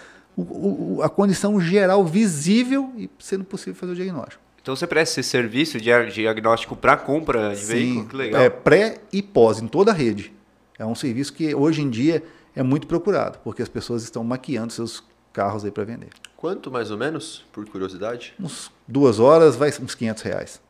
a 1.03 1.09
condição 1.09 1.59
geral 1.59 2.05
visível 2.05 2.91
e 2.97 3.09
sendo 3.19 3.43
possível 3.43 3.75
fazer 3.75 3.91
o 3.93 3.95
diagnóstico. 3.95 4.41
Então 4.61 4.75
você 4.75 4.85
presta 4.85 5.19
esse 5.19 5.29
serviço 5.29 5.79
de 5.79 5.91
diagnóstico 6.11 6.75
para 6.75 6.95
compra 6.95 7.49
de 7.49 7.57
Sim, 7.57 7.73
veículo? 7.73 8.07
Que 8.07 8.15
legal. 8.15 8.41
É 8.41 8.49
pré 8.49 8.99
e 9.11 9.21
pós, 9.21 9.59
em 9.59 9.67
toda 9.67 9.91
a 9.91 9.93
rede. 9.93 10.31
É 10.77 10.85
um 10.85 10.95
serviço 10.95 11.33
que 11.33 11.53
hoje 11.55 11.81
em 11.81 11.89
dia 11.89 12.23
é 12.55 12.61
muito 12.61 12.85
procurado, 12.85 13.39
porque 13.43 13.61
as 13.61 13.69
pessoas 13.69 14.03
estão 14.03 14.23
maquiando 14.23 14.71
seus 14.71 15.03
carros 15.33 15.65
aí 15.65 15.71
para 15.71 15.83
vender. 15.83 16.09
Quanto 16.37 16.71
mais 16.71 16.91
ou 16.91 16.97
menos, 16.97 17.45
por 17.51 17.65
curiosidade? 17.65 18.33
Uns 18.39 18.71
duas 18.87 19.19
horas 19.19 19.55
vai 19.55 19.69
uns 19.81 19.95
500 19.95 20.23
reais. 20.23 20.61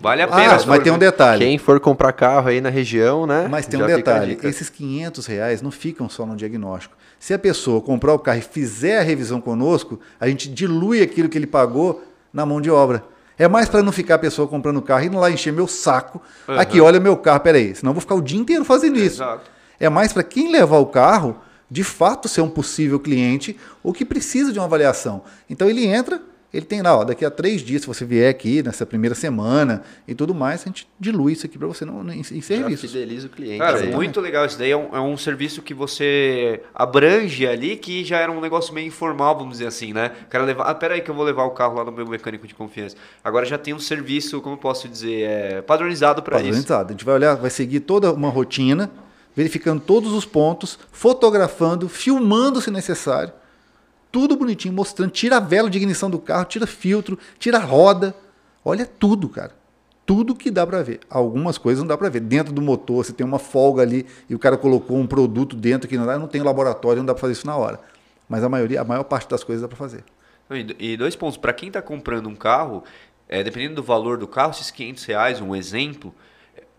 Vale 0.00 0.22
a 0.22 0.28
pena. 0.28 0.42
Ah, 0.42 0.48
mas 0.52 0.64
for 0.64 0.82
tem 0.82 0.92
um 0.92 0.98
detalhe. 0.98 1.44
Quem 1.44 1.58
for 1.58 1.78
comprar 1.78 2.12
carro 2.12 2.48
aí 2.48 2.60
na 2.60 2.70
região, 2.70 3.26
né? 3.26 3.46
Mas 3.48 3.66
tem 3.66 3.80
um 3.82 3.86
detalhe, 3.86 4.38
esses 4.42 4.70
500 4.70 5.26
reais 5.26 5.62
não 5.62 5.70
ficam 5.70 6.08
só 6.08 6.24
no 6.24 6.34
diagnóstico. 6.34 6.96
Se 7.18 7.34
a 7.34 7.38
pessoa 7.38 7.82
comprar 7.82 8.14
o 8.14 8.18
carro 8.18 8.38
e 8.38 8.42
fizer 8.42 8.98
a 8.98 9.02
revisão 9.02 9.40
conosco, 9.40 10.00
a 10.18 10.26
gente 10.26 10.48
dilui 10.48 11.02
aquilo 11.02 11.28
que 11.28 11.36
ele 11.36 11.46
pagou 11.46 12.02
na 12.32 12.46
mão 12.46 12.60
de 12.60 12.70
obra. 12.70 13.04
É 13.38 13.46
mais 13.46 13.68
para 13.68 13.82
não 13.82 13.92
ficar 13.92 14.16
a 14.16 14.18
pessoa 14.18 14.48
comprando 14.48 14.78
o 14.78 14.82
carro 14.82 15.04
e 15.04 15.06
indo 15.06 15.18
lá 15.18 15.30
encher 15.30 15.52
meu 15.52 15.66
saco. 15.66 16.20
Uhum. 16.48 16.58
Aqui, 16.58 16.80
olha 16.80 16.98
meu 16.98 17.16
carro, 17.16 17.40
peraí, 17.40 17.74
senão 17.74 17.90
eu 17.90 17.94
vou 17.94 18.00
ficar 18.00 18.14
o 18.14 18.22
dia 18.22 18.38
inteiro 18.38 18.64
fazendo 18.64 18.98
isso. 18.98 19.22
Exato. 19.22 19.50
É 19.78 19.88
mais 19.88 20.12
para 20.12 20.22
quem 20.22 20.50
levar 20.50 20.78
o 20.78 20.86
carro, 20.86 21.36
de 21.70 21.84
fato 21.84 22.28
ser 22.28 22.40
um 22.40 22.50
possível 22.50 22.98
cliente 22.98 23.56
ou 23.82 23.92
que 23.92 24.04
precisa 24.04 24.52
de 24.52 24.58
uma 24.58 24.64
avaliação. 24.64 25.22
Então 25.48 25.68
ele 25.70 25.86
entra, 25.86 26.20
ele 26.52 26.66
tem 26.66 26.82
lá, 26.82 26.96
ó, 26.98 27.04
daqui 27.04 27.24
a 27.24 27.30
três 27.30 27.60
dias, 27.62 27.82
se 27.82 27.86
você 27.88 28.04
vier 28.04 28.28
aqui 28.28 28.62
nessa 28.62 28.84
primeira 28.84 29.14
semana 29.14 29.82
e 30.08 30.14
tudo 30.14 30.34
mais, 30.34 30.62
a 30.62 30.64
gente 30.64 30.88
dilui 30.98 31.32
isso 31.34 31.46
aqui 31.46 31.56
para 31.56 31.68
você 31.68 31.84
no, 31.84 32.02
no- 32.02 32.12
em, 32.12 32.20
em 32.20 32.22
Já 32.22 32.42
serviços. 32.42 32.90
fideliza 32.90 33.26
o 33.28 33.30
cliente. 33.30 33.58
Cara, 33.60 33.78
aí. 33.78 33.92
muito 33.92 34.20
legal. 34.20 34.44
Isso 34.46 34.58
daí 34.58 34.70
é 34.72 34.76
um, 34.76 34.94
é 34.96 35.00
um 35.00 35.16
serviço 35.16 35.62
que 35.62 35.72
você 35.72 36.60
abrange 36.74 37.46
ali, 37.46 37.76
que 37.76 38.04
já 38.04 38.18
era 38.18 38.32
um 38.32 38.40
negócio 38.40 38.74
meio 38.74 38.86
informal, 38.88 39.36
vamos 39.36 39.52
dizer 39.58 39.66
assim, 39.68 39.92
né? 39.92 40.10
O 40.26 40.26
cara 40.28 40.44
levar. 40.44 40.64
Ah, 40.64 40.74
peraí, 40.74 41.00
que 41.00 41.10
eu 41.10 41.14
vou 41.14 41.24
levar 41.24 41.44
o 41.44 41.50
carro 41.50 41.76
lá 41.76 41.84
no 41.84 41.92
meu 41.92 42.06
mecânico 42.06 42.46
de 42.46 42.54
confiança. 42.54 42.96
Agora 43.22 43.46
já 43.46 43.56
tem 43.56 43.72
um 43.72 43.78
serviço, 43.78 44.40
como 44.40 44.54
eu 44.54 44.58
posso 44.58 44.88
dizer, 44.88 45.22
é, 45.22 45.62
padronizado 45.62 46.22
para 46.22 46.36
isso. 46.38 46.46
Padronizado. 46.46 46.88
A 46.88 46.92
gente 46.92 47.04
vai 47.04 47.14
olhar, 47.14 47.34
vai 47.36 47.50
seguir 47.50 47.80
toda 47.80 48.12
uma 48.12 48.28
rotina, 48.28 48.90
verificando 49.36 49.80
todos 49.80 50.12
os 50.12 50.24
pontos, 50.24 50.78
fotografando, 50.90 51.88
filmando 51.88 52.60
se 52.60 52.70
necessário. 52.70 53.32
Tudo 54.10 54.36
bonitinho, 54.36 54.74
mostrando. 54.74 55.10
Tira 55.10 55.36
a 55.36 55.40
vela 55.40 55.70
de 55.70 55.78
ignição 55.78 56.10
do 56.10 56.18
carro, 56.18 56.44
tira 56.44 56.66
filtro, 56.66 57.18
tira 57.38 57.58
a 57.58 57.60
roda. 57.60 58.14
Olha 58.64 58.84
tudo, 58.84 59.28
cara. 59.28 59.52
Tudo 60.04 60.34
que 60.34 60.50
dá 60.50 60.66
para 60.66 60.82
ver. 60.82 61.00
Algumas 61.08 61.56
coisas 61.56 61.80
não 61.80 61.86
dá 61.86 61.96
para 61.96 62.08
ver. 62.08 62.20
Dentro 62.20 62.52
do 62.52 62.60
motor, 62.60 63.04
você 63.04 63.12
tem 63.12 63.24
uma 63.24 63.38
folga 63.38 63.82
ali 63.82 64.06
e 64.28 64.34
o 64.34 64.38
cara 64.38 64.56
colocou 64.56 64.98
um 64.98 65.06
produto 65.06 65.54
dentro 65.54 65.88
que 65.88 65.96
não 65.96 66.04
dá, 66.04 66.18
não 66.18 66.26
tem 66.26 66.42
laboratório, 66.42 66.98
não 66.98 67.06
dá 67.06 67.14
para 67.14 67.20
fazer 67.20 67.34
isso 67.34 67.46
na 67.46 67.56
hora. 67.56 67.80
Mas 68.28 68.42
a 68.42 68.48
maioria, 68.48 68.80
a 68.80 68.84
maior 68.84 69.04
parte 69.04 69.28
das 69.28 69.44
coisas 69.44 69.62
dá 69.62 69.68
para 69.68 69.76
fazer. 69.76 70.04
E 70.50 70.92
e 70.92 70.96
dois 70.96 71.14
pontos. 71.14 71.36
Para 71.36 71.52
quem 71.52 71.68
está 71.68 71.80
comprando 71.80 72.28
um 72.28 72.34
carro, 72.34 72.82
é, 73.28 73.44
dependendo 73.44 73.76
do 73.76 73.82
valor 73.84 74.18
do 74.18 74.26
carro, 74.26 74.50
esses 74.50 74.72
500 74.72 75.04
reais, 75.04 75.40
um 75.40 75.54
exemplo, 75.54 76.12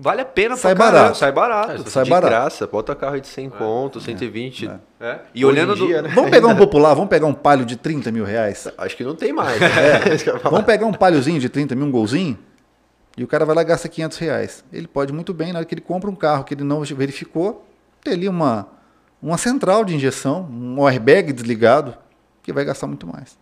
vale 0.01 0.21
a 0.21 0.25
pena 0.25 0.55
Sai 0.57 0.73
pra 0.75 0.85
caramba, 0.85 1.01
barato. 1.01 1.17
Sai 1.17 1.31
barato. 1.31 1.75
isso 1.75 1.89
sai 1.91 2.03
de 2.03 2.09
barato. 2.09 2.29
graça, 2.31 2.67
bota 2.67 2.95
carro 2.95 3.13
aí 3.13 3.21
de 3.21 3.27
100 3.27 3.49
conto, 3.51 3.99
120. 4.01 4.67
é. 4.67 4.79
É. 4.99 5.19
E 5.33 5.45
Hoje 5.45 5.53
olhando 5.53 5.75
em 5.75 5.77
do, 5.79 5.87
dia, 5.87 6.01
né? 6.01 6.11
Vamos 6.13 6.31
pegar 6.31 6.47
um 6.47 6.55
popular, 6.57 6.93
vamos 6.93 7.09
pegar 7.09 7.27
um 7.27 7.33
palio 7.33 7.65
de 7.65 7.75
30 7.75 8.11
mil 8.11 8.25
reais. 8.25 8.67
Acho 8.77 8.97
que 8.97 9.03
não 9.03 9.15
tem 9.15 9.31
mais. 9.31 9.61
É. 9.61 10.09
Ia 10.11 10.19
falar. 10.39 10.49
Vamos 10.49 10.65
pegar 10.65 10.85
um 10.85 10.93
paliozinho 10.93 11.39
de 11.39 11.47
30 11.49 11.75
mil, 11.75 11.85
um 11.85 11.91
golzinho, 11.91 12.37
e 13.17 13.23
o 13.23 13.27
cara 13.27 13.45
vai 13.45 13.55
lá 13.55 13.61
e 13.61 13.65
gasta 13.65 13.87
500 13.87 14.17
reais. 14.17 14.63
Ele 14.73 14.87
pode 14.87 15.13
muito 15.13 15.33
bem, 15.33 15.51
na 15.53 15.59
hora 15.59 15.65
que 15.65 15.73
ele 15.73 15.81
compra 15.81 16.09
um 16.09 16.15
carro 16.15 16.43
que 16.43 16.53
ele 16.53 16.63
não 16.63 16.81
verificou, 16.83 17.65
ter 18.03 18.11
ali 18.11 18.27
uma, 18.27 18.67
uma 19.21 19.37
central 19.37 19.83
de 19.85 19.95
injeção, 19.95 20.47
um 20.51 20.85
airbag 20.87 21.31
desligado, 21.33 21.95
que 22.41 22.51
vai 22.51 22.65
gastar 22.65 22.87
muito 22.87 23.05
mais. 23.05 23.37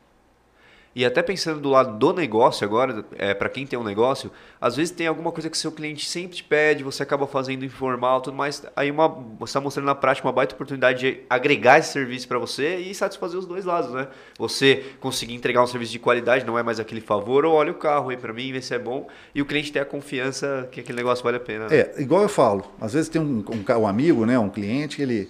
E 0.96 1.06
até 1.06 1.22
pensando 1.22 1.60
do 1.60 1.70
lado 1.70 1.98
do 1.98 2.14
negócio 2.14 2.66
agora, 2.66 3.06
é, 3.16 3.34
para 3.34 3.48
quem 3.48 3.66
tem 3.66 3.78
um 3.78 3.84
negócio, 3.84 4.32
às 4.60 4.76
vezes 4.76 4.92
tem 4.92 5.06
alguma 5.06 5.32
coisa 5.32 5.50
que 5.50 5.58
seu 5.58 5.72
cliente 5.72 6.10
sempre 6.10 6.38
te 6.38 6.44
pede, 6.44 6.84
você 6.84 7.04
acaba 7.04 7.28
fazendo 7.28 7.64
informal, 7.64 8.22
tudo 8.22 8.36
mais. 8.36 8.64
Aí 8.76 8.90
uma, 8.90 9.08
você 9.08 9.52
está 9.52 9.62
mostrando 9.62 9.86
na 9.86 9.94
prática 9.94 10.28
uma 10.28 10.34
baita 10.34 10.56
oportunidade 10.56 11.00
de 11.00 11.20
agregar 11.30 11.78
esse 11.78 11.94
serviço 11.94 12.28
para 12.28 12.40
você 12.40 12.78
e 12.78 12.94
satisfazer 12.96 13.38
os 13.38 13.46
dois 13.46 13.66
lados, 13.66 13.92
né? 13.92 14.08
Você 14.38 14.84
conseguir 15.00 15.36
entregar 15.36 15.62
um 15.62 15.68
serviço 15.68 15.92
de 15.92 16.00
qualidade, 16.00 16.44
não 16.44 16.58
é 16.58 16.64
mais 16.64 16.80
aquele 16.80 17.02
favor, 17.02 17.46
ou 17.46 17.54
olha 17.54 17.72
o 17.72 17.76
carro 17.76 18.10
aí 18.10 18.18
para 18.18 18.34
mim, 18.34 18.52
vê 18.52 18.62
se 18.62 18.74
é 18.74 18.80
bom, 18.80 19.08
e 19.34 19.42
o 19.42 19.46
cliente 19.46 19.72
ter 19.72 19.80
a 19.80 19.86
confiança 19.86 20.68
que 20.72 20.80
aquele 20.80 20.98
negócio 20.98 21.24
vale 21.24 21.38
a 21.38 21.40
pena. 21.40 21.68
né? 21.68 21.78
É, 21.78 22.02
igual 22.02 22.24
eu 22.24 22.30
falo, 22.30 22.66
às 22.82 22.94
vezes 22.94 23.10
tem 23.10 23.22
um, 23.22 23.46
um, 23.48 23.80
um 23.80 23.88
amigo, 23.88 24.26
né, 24.26 24.40
um 24.40 24.50
cliente, 24.50 25.02
ele, 25.02 25.30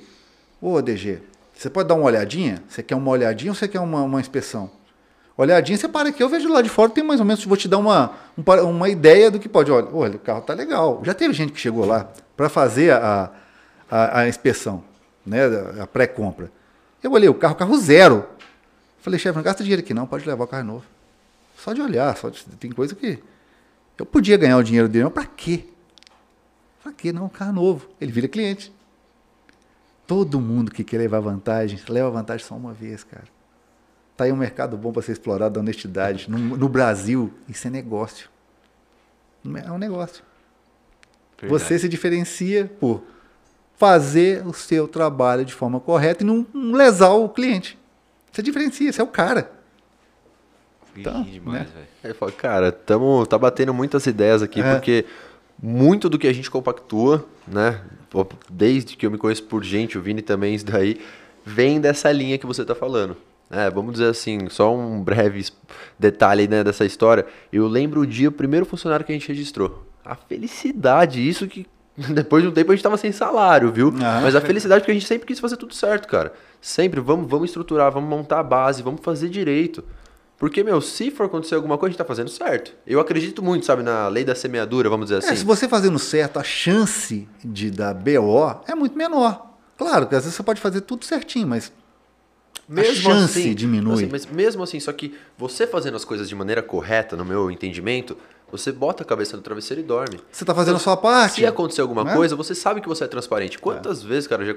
ô 0.62 0.82
DG, 0.82 1.20
você 1.54 1.70
pode 1.70 1.90
dar 1.90 1.96
uma 1.96 2.06
olhadinha? 2.06 2.64
Você 2.70 2.82
quer 2.82 2.96
uma 2.96 3.12
olhadinha 3.12 3.52
ou 3.52 3.56
você 3.56 3.68
quer 3.68 3.82
uma, 3.82 4.02
uma 4.02 4.22
inspeção? 4.22 4.79
Olhadinha, 5.42 5.78
você 5.78 5.88
para 5.88 6.10
aqui, 6.10 6.22
eu 6.22 6.28
vejo 6.28 6.50
lá 6.52 6.62
de 6.62 6.68
fora, 6.68 6.92
tem 6.92 7.02
mais 7.02 7.22
ou 7.22 7.26
menos, 7.26 7.46
vou 7.46 7.56
te 7.56 7.66
dar 7.66 7.78
uma, 7.78 8.12
um 8.38 8.70
uma 8.72 8.90
ideia 8.90 9.32
do 9.32 9.40
que 9.40 9.48
pode. 9.48 9.72
Olha, 9.72 9.88
olha, 9.94 10.16
o 10.18 10.20
carro 10.20 10.42
tá 10.42 10.54
legal. 10.54 11.02
Já 11.06 11.14
teve 11.14 11.34
gente 11.34 11.54
que 11.54 11.60
chegou 11.62 11.86
lá 11.86 12.10
para 12.36 12.50
fazer 12.50 12.92
a, 12.92 13.32
a, 13.90 14.20
a 14.20 14.28
inspeção, 14.28 14.84
né, 15.26 15.40
a 15.82 15.88
pré-compra. 15.88 16.52
Eu 17.02 17.14
olhei 17.14 17.30
o 17.30 17.34
carro, 17.34 17.56
carro 17.56 17.78
zero. 17.78 18.28
Falei, 19.00 19.18
chefe, 19.18 19.34
não 19.38 19.42
gasta 19.42 19.64
dinheiro 19.64 19.82
aqui 19.82 19.94
não, 19.94 20.06
pode 20.06 20.28
levar 20.28 20.44
o 20.44 20.48
carro 20.48 20.66
novo. 20.66 20.84
Só 21.58 21.72
de 21.72 21.82
olhar, 21.82 22.18
só 22.18 22.28
de- 22.28 22.44
tem 22.60 22.70
coisa 22.74 22.94
que... 22.94 23.20
Eu 23.98 24.06
podia 24.06 24.36
ganhar 24.36 24.58
o 24.58 24.64
dinheiro 24.64 24.90
dele, 24.90 25.06
mas 25.06 25.14
para 25.14 25.26
quê? 25.26 25.64
Pra 26.84 26.92
quê? 26.92 27.14
Não, 27.14 27.30
carro 27.30 27.54
novo. 27.54 27.88
Ele 28.02 28.12
vira 28.12 28.28
cliente. 28.28 28.74
Todo 30.06 30.38
mundo 30.42 30.70
que 30.70 30.84
quer 30.84 30.98
levar 30.98 31.22
vantagem, 31.22 31.80
leva 31.88 32.10
vantagem 32.12 32.46
só 32.46 32.56
uma 32.56 32.74
vez, 32.74 33.06
cara. 33.06 33.39
Tá 34.20 34.26
aí 34.26 34.34
um 34.34 34.36
mercado 34.36 34.76
bom 34.76 34.92
para 34.92 35.02
ser 35.02 35.14
explorado 35.14 35.54
da 35.54 35.62
honestidade. 35.62 36.30
No, 36.30 36.38
no 36.38 36.68
Brasil, 36.68 37.34
isso 37.48 37.66
é 37.68 37.70
negócio. 37.70 38.28
É 39.66 39.72
um 39.72 39.78
negócio. 39.78 40.22
Verdade. 41.40 41.64
Você 41.64 41.80
se 41.80 41.88
diferencia 41.88 42.70
por 42.82 43.02
fazer 43.78 44.46
o 44.46 44.52
seu 44.52 44.90
trabalho 44.90 45.46
de 45.46 45.54
forma 45.54 45.80
correta 45.80 46.22
e 46.22 46.28
não, 46.28 46.46
não 46.54 46.74
lesar 46.74 47.12
o 47.12 47.30
cliente. 47.30 47.80
Você 48.30 48.42
diferencia, 48.42 48.92
você 48.92 49.00
é 49.00 49.04
o 49.06 49.08
cara. 49.08 49.54
Ih, 50.98 51.02
Tá, 51.02 51.22
demais, 51.22 51.62
né? 51.62 51.68
velho. 51.74 51.88
Aí 52.04 52.14
fala, 52.14 52.32
cara, 52.34 52.72
tamo, 52.74 53.26
tá 53.26 53.38
batendo 53.38 53.74
muitas 53.74 54.06
ideias 54.06 54.44
aqui, 54.44 54.60
É. 54.60 54.74
porque 54.74 55.06
muito 55.64 56.10
do 56.10 56.20
que 56.20 56.28
a 56.28 56.34
gente 56.34 56.52
compactua, 56.52 57.26
né? 57.48 57.80
Desde 58.50 58.98
que 58.98 59.06
eu 59.06 59.12
me 59.12 59.18
conheço 59.18 59.44
por 59.44 59.64
gente, 59.64 59.98
o 59.98 60.02
Vini 60.02 60.22
também, 60.22 60.56
isso 60.56 60.66
daí, 60.66 61.00
vem 61.46 61.80
dessa 61.80 62.12
linha 62.12 62.38
que 62.38 62.46
você 62.46 62.66
tá 62.66 62.76
falando. 62.76 63.16
É, 63.52 63.70
vamos 63.70 63.94
dizer 63.94 64.08
assim, 64.08 64.48
só 64.50 64.76
um 64.76 65.02
breve 65.04 65.46
detalhe 65.98 66.48
né, 66.48 66.64
dessa 66.64 66.86
história. 66.86 67.26
Eu 67.52 67.68
lembro 67.68 68.02
o 68.02 68.08
dia, 68.08 68.30
o 68.30 68.32
primeiro 68.32 68.66
funcionário 68.66 69.06
que 69.06 69.12
a 69.12 69.16
gente 69.16 69.28
registrou. 69.28 69.86
A 70.06 70.16
felicidade, 70.16 71.28
isso 71.28 71.48
que 71.48 71.66
depois 72.14 72.44
de 72.44 72.50
um 72.50 72.52
tempo 72.52 72.72
a 72.72 72.76
gente 72.76 72.84
tava 72.84 72.98
sem 72.98 73.12
salário, 73.12 73.72
viu? 73.72 73.94
Ah. 74.02 74.20
Mas 74.22 74.36
a 74.36 74.42
felicidade 74.42 74.82
porque 74.82 74.92
a 74.92 74.94
gente 74.94 75.08
sempre 75.08 75.28
quis 75.28 75.40
fazer 75.40 75.58
tudo 75.58 75.74
certo, 75.74 76.08
cara. 76.08 76.32
Sempre, 76.62 77.00
vamos, 77.00 77.30
vamos 77.30 77.50
estruturar, 77.50 77.92
vamos 77.92 78.10
montar 78.10 78.40
a 78.40 78.44
base, 78.44 78.84
vamos 78.84 79.02
fazer 79.04 79.30
direito. 79.30 79.84
Porque, 80.38 80.64
meu, 80.64 80.80
se 80.80 81.12
for 81.12 81.26
acontecer 81.26 81.56
alguma 81.56 81.78
coisa, 81.78 81.90
a 81.90 81.92
gente 81.92 81.98
tá 81.98 82.06
fazendo 82.06 82.30
certo. 82.30 82.74
Eu 82.88 83.02
acredito 83.02 83.44
muito, 83.44 83.66
sabe, 83.66 83.84
na 83.84 84.08
lei 84.08 84.24
da 84.24 84.34
semeadura, 84.34 84.90
vamos 84.90 85.08
dizer 85.08 85.18
É, 85.18 85.22
se 85.22 85.34
assim. 85.34 85.46
você 85.46 85.68
fazendo 85.68 86.00
certo, 86.00 86.40
a 86.40 86.44
chance 86.44 87.28
de 87.44 87.70
dar 87.70 87.94
BO 87.94 88.62
é 88.66 88.74
muito 88.74 88.98
menor. 88.98 89.58
Claro 89.78 90.08
que 90.08 90.16
às 90.16 90.24
vezes 90.24 90.36
você 90.38 90.44
pode 90.44 90.62
fazer 90.62 90.82
tudo 90.82 91.04
certinho, 91.04 91.46
mas 91.48 91.74
a 92.78 92.84
chance 92.84 93.54
diminui. 93.56 93.94
assim, 93.94 94.10
mas 94.12 94.26
mesmo 94.26 94.64
assim, 94.64 94.80
só 94.80 94.92
que 94.92 95.16
você 95.38 95.66
fazendo 95.66 95.96
as 95.96 96.06
coisas 96.06 96.30
de 96.30 96.36
maneira 96.36 96.62
correta, 96.62 97.16
no 97.16 97.26
meu 97.26 97.50
entendimento, 97.50 98.16
você 98.52 98.72
bota 98.72 99.04
a 99.04 99.06
cabeça 99.06 99.38
no 99.38 99.44
travesseiro 99.44 99.82
e 99.82 99.84
dorme. 99.84 100.20
você 100.32 100.44
está 100.44 100.54
fazendo 100.56 100.76
a 100.76 100.80
sua 100.80 100.98
parte. 100.98 101.36
Se 101.36 101.46
acontecer 101.46 101.82
alguma 101.82 102.04
né? 102.04 102.16
coisa, 102.16 102.36
você 102.36 102.56
sabe 102.56 102.82
que 102.82 102.88
você 102.88 103.04
é 103.04 103.08
transparente. 103.08 103.60
Quantas 103.60 104.02
vezes, 104.04 104.28
cara, 104.28 104.46
já 104.46 104.54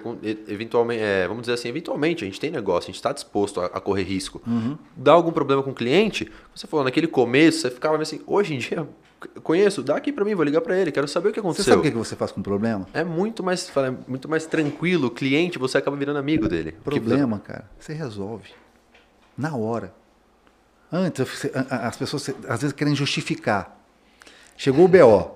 eventualmente, 0.49 1.03
é, 1.03 1.27
vamos 1.29 1.43
dizer 1.43 1.55
assim, 1.55 1.69
eventualmente 1.69 2.25
a 2.25 2.27
gente 2.27 2.41
tem 2.41 2.51
negócio, 2.51 2.89
a 2.89 2.93
gente 2.93 2.97
está 2.97 3.13
disposto 3.13 3.61
a, 3.61 3.67
a 3.67 3.81
correr 3.81 4.03
risco. 4.03 4.41
Uhum. 4.47 4.77
Dá 4.97 5.13
algum 5.13 5.33
problema 5.33 5.63
com 5.63 5.71
o 5.71 5.75
cliente, 5.75 6.31
você 6.55 6.67
falou, 6.67 6.85
naquele 6.85 7.07
começo, 7.07 7.61
você 7.61 7.71
ficava 7.71 8.01
assim, 8.01 8.21
hoje 8.27 8.55
em 8.55 8.59
dia, 8.59 8.89
conheço, 9.43 9.83
dá 9.83 9.97
aqui 9.97 10.13
pra 10.13 10.25
mim, 10.25 10.35
vou 10.35 10.45
ligar 10.45 10.61
pra 10.61 10.77
ele, 10.77 10.91
quero 10.93 11.07
saber 11.09 11.29
o 11.29 11.33
que 11.33 11.41
Você 11.41 11.47
aconteceu. 11.47 11.65
sabe 11.75 11.81
o 11.81 11.83
que 11.83 11.91
que 11.91 11.97
você 11.97 12.15
faz 12.17 12.31
com 12.33 12.41
o 12.41 12.43
problema? 12.43 12.87
É 12.93 13.03
muito 13.05 13.43
mais, 13.43 13.69
fala, 13.69 13.97
muito 14.07 14.29
mais 14.29 14.47
tranquilo, 14.47 15.09
o 15.09 15.11
cliente, 15.11 15.59
você 15.59 15.79
acaba 15.79 15.97
virando 15.97 16.19
amigo 16.19 16.49
dele. 16.49 16.73
Problema, 16.85 17.39
cara, 17.39 17.69
você 17.79 17.93
resolve. 17.93 18.51
Na 19.37 19.57
hora. 19.57 19.93
Antes, 20.91 21.27
você- 21.27 21.51
as 21.71 21.97
pessoas 21.97 22.29
às 22.49 22.61
vezes 22.61 22.73
querem 22.73 22.95
justificar. 22.95 23.79
Chegou 24.57 24.85
o 24.85 24.89
BO. 24.89 25.31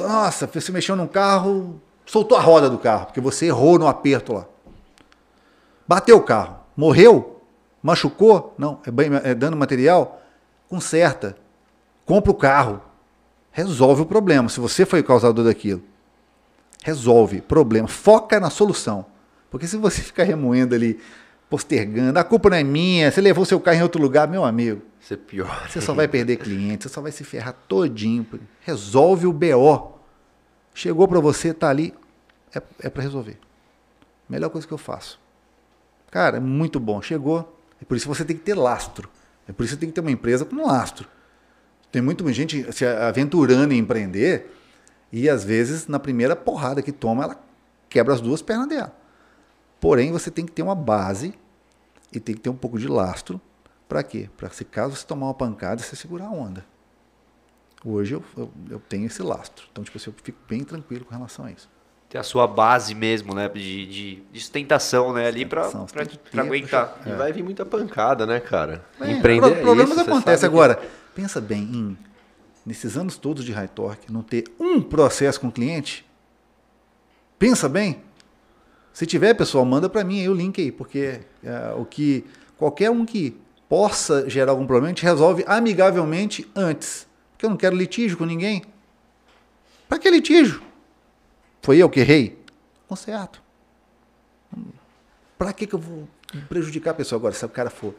Nossa, 0.00 0.46
você 0.46 0.70
mexeu 0.70 0.94
num 0.94 1.06
carro, 1.06 1.80
soltou 2.04 2.36
a 2.36 2.40
roda 2.40 2.68
do 2.68 2.78
carro, 2.78 3.06
porque 3.06 3.20
você 3.20 3.46
errou 3.46 3.78
no 3.78 3.86
aperto 3.88 4.34
lá. 4.34 4.46
Bateu 5.88 6.16
o 6.18 6.22
carro. 6.22 6.58
Morreu? 6.76 7.40
Machucou? 7.82 8.54
Não. 8.58 8.80
É, 8.86 8.90
bem- 8.90 9.10
é 9.24 9.34
dano 9.34 9.56
material? 9.56 10.20
Conserta. 10.68 11.36
Compra 12.04 12.30
o 12.30 12.34
carro. 12.34 12.80
Resolve 13.52 14.02
o 14.02 14.06
problema. 14.06 14.48
Se 14.48 14.58
você 14.58 14.84
foi 14.84 15.00
o 15.00 15.04
causador 15.04 15.44
daquilo. 15.44 15.82
Resolve. 16.82 17.40
Problema. 17.40 17.86
Foca 17.86 18.40
na 18.40 18.50
solução. 18.50 19.06
Porque 19.50 19.66
se 19.66 19.76
você 19.76 20.00
ficar 20.02 20.24
remoendo 20.24 20.74
ali, 20.74 20.98
postergando, 21.48 22.18
a 22.18 22.24
culpa 22.24 22.50
não 22.50 22.56
é 22.56 22.64
minha, 22.64 23.10
você 23.10 23.20
levou 23.20 23.44
seu 23.44 23.60
carro 23.60 23.78
em 23.78 23.82
outro 23.82 24.00
lugar, 24.00 24.26
meu 24.26 24.42
amigo, 24.42 24.80
Isso 24.98 25.12
é 25.12 25.16
pior. 25.18 25.68
você 25.68 25.82
só 25.82 25.92
vai 25.92 26.08
perder 26.08 26.38
cliente, 26.38 26.84
você 26.84 26.88
só 26.88 27.02
vai 27.02 27.12
se 27.12 27.22
ferrar 27.24 27.54
todinho. 27.68 28.26
Resolve 28.60 29.26
o 29.26 29.32
BO. 29.32 29.98
Chegou 30.74 31.06
para 31.06 31.20
você, 31.20 31.52
tá 31.52 31.68
ali, 31.68 31.92
é, 32.54 32.62
é 32.80 32.88
para 32.88 33.02
resolver. 33.02 33.38
Melhor 34.26 34.48
coisa 34.48 34.66
que 34.66 34.72
eu 34.72 34.78
faço. 34.78 35.20
Cara, 36.10 36.38
é 36.38 36.40
muito 36.40 36.80
bom. 36.80 37.02
Chegou. 37.02 37.58
É 37.80 37.84
por 37.84 37.96
isso 37.96 38.06
que 38.06 38.16
você 38.16 38.24
tem 38.24 38.36
que 38.36 38.42
ter 38.42 38.54
lastro. 38.54 39.10
É 39.46 39.52
por 39.52 39.64
isso 39.64 39.74
que 39.74 39.76
você 39.76 39.80
tem 39.80 39.88
que 39.90 39.94
ter 39.94 40.00
uma 40.00 40.10
empresa 40.10 40.44
com 40.46 40.66
lastro. 40.66 41.06
Tem 41.92 42.00
muita 42.00 42.32
gente 42.32 42.72
se 42.72 42.86
aventurando 42.86 43.74
em 43.74 43.78
empreender 43.78 44.50
e 45.12 45.28
às 45.28 45.44
vezes 45.44 45.86
na 45.86 45.98
primeira 45.98 46.34
porrada 46.34 46.80
que 46.80 46.90
toma, 46.90 47.24
ela 47.24 47.44
quebra 47.88 48.14
as 48.14 48.20
duas 48.20 48.40
pernas 48.40 48.66
dela. 48.66 48.96
Porém, 49.78 50.10
você 50.10 50.30
tem 50.30 50.46
que 50.46 50.52
ter 50.52 50.62
uma 50.62 50.74
base 50.74 51.34
e 52.10 52.18
tem 52.18 52.34
que 52.34 52.40
ter 52.40 52.48
um 52.48 52.56
pouco 52.56 52.78
de 52.78 52.88
lastro. 52.88 53.38
Para 53.86 54.02
quê? 54.02 54.30
Para 54.38 54.48
se 54.48 54.64
caso 54.64 54.96
você 54.96 55.06
tomar 55.06 55.26
uma 55.26 55.34
pancada, 55.34 55.82
você 55.82 55.94
segurar 55.94 56.28
a 56.28 56.30
onda. 56.30 56.64
Hoje 57.84 58.14
eu, 58.14 58.24
eu, 58.38 58.50
eu 58.70 58.80
tenho 58.88 59.06
esse 59.06 59.22
lastro. 59.22 59.66
Então, 59.70 59.84
tipo 59.84 59.98
assim, 59.98 60.08
eu 60.08 60.14
fico 60.22 60.38
bem 60.48 60.64
tranquilo 60.64 61.04
com 61.04 61.12
relação 61.14 61.44
a 61.44 61.50
isso. 61.50 61.68
Ter 62.08 62.16
a 62.18 62.22
sua 62.22 62.46
base 62.46 62.94
mesmo, 62.94 63.34
né? 63.34 63.48
De, 63.48 63.86
de, 63.86 64.22
de 64.32 64.40
sustentação, 64.40 65.12
né? 65.12 65.26
Ali 65.26 65.44
para 65.44 65.70
aguentar. 66.38 67.02
E 67.04 67.10
vai 67.10 67.32
vir 67.32 67.42
muita 67.42 67.66
pancada, 67.66 68.24
né, 68.24 68.38
cara? 68.38 68.84
É, 69.00 69.10
Empreender 69.10 69.50
pro, 69.50 69.62
problemas 69.62 69.98
é 69.98 70.02
acontecem. 70.02 70.46
Agora, 70.46 70.80
pensa 71.14 71.40
bem 71.40 71.62
em, 71.62 71.98
nesses 72.64 72.96
anos 72.96 73.16
todos 73.16 73.44
de 73.44 73.52
High 73.52 73.68
Torque, 73.68 74.12
não 74.12 74.22
ter 74.22 74.44
um 74.58 74.80
processo 74.80 75.40
com 75.40 75.48
o 75.48 75.52
cliente. 75.52 76.06
Pensa 77.38 77.68
bem. 77.68 78.02
Se 78.92 79.06
tiver, 79.06 79.34
pessoal, 79.34 79.64
manda 79.64 79.88
para 79.88 80.04
mim 80.04 80.20
aí 80.20 80.28
o 80.28 80.34
link 80.34 80.60
aí, 80.60 80.70
porque 80.70 81.20
é, 81.42 81.72
o 81.76 81.84
que 81.84 82.24
qualquer 82.56 82.90
um 82.90 83.04
que 83.04 83.36
possa 83.68 84.28
gerar 84.28 84.52
algum 84.52 84.66
problema, 84.66 84.88
a 84.88 84.90
gente 84.90 85.02
resolve 85.02 85.44
amigavelmente 85.46 86.46
antes. 86.54 87.06
Porque 87.32 87.46
eu 87.46 87.50
não 87.50 87.56
quero 87.56 87.74
litígio 87.74 88.18
com 88.18 88.26
ninguém. 88.26 88.62
Para 89.88 89.98
que 89.98 90.10
litígio? 90.10 90.62
Foi 91.62 91.78
eu 91.78 91.88
que 91.88 92.00
errei? 92.00 92.38
Conserto. 92.86 93.42
Para 95.38 95.52
que, 95.52 95.66
que 95.66 95.74
eu 95.74 95.78
vou 95.78 96.06
prejudicar 96.48 96.90
a 96.90 96.94
pessoa 96.94 97.18
agora? 97.18 97.34
Se 97.34 97.44
o 97.44 97.48
cara 97.48 97.70
for 97.70 97.94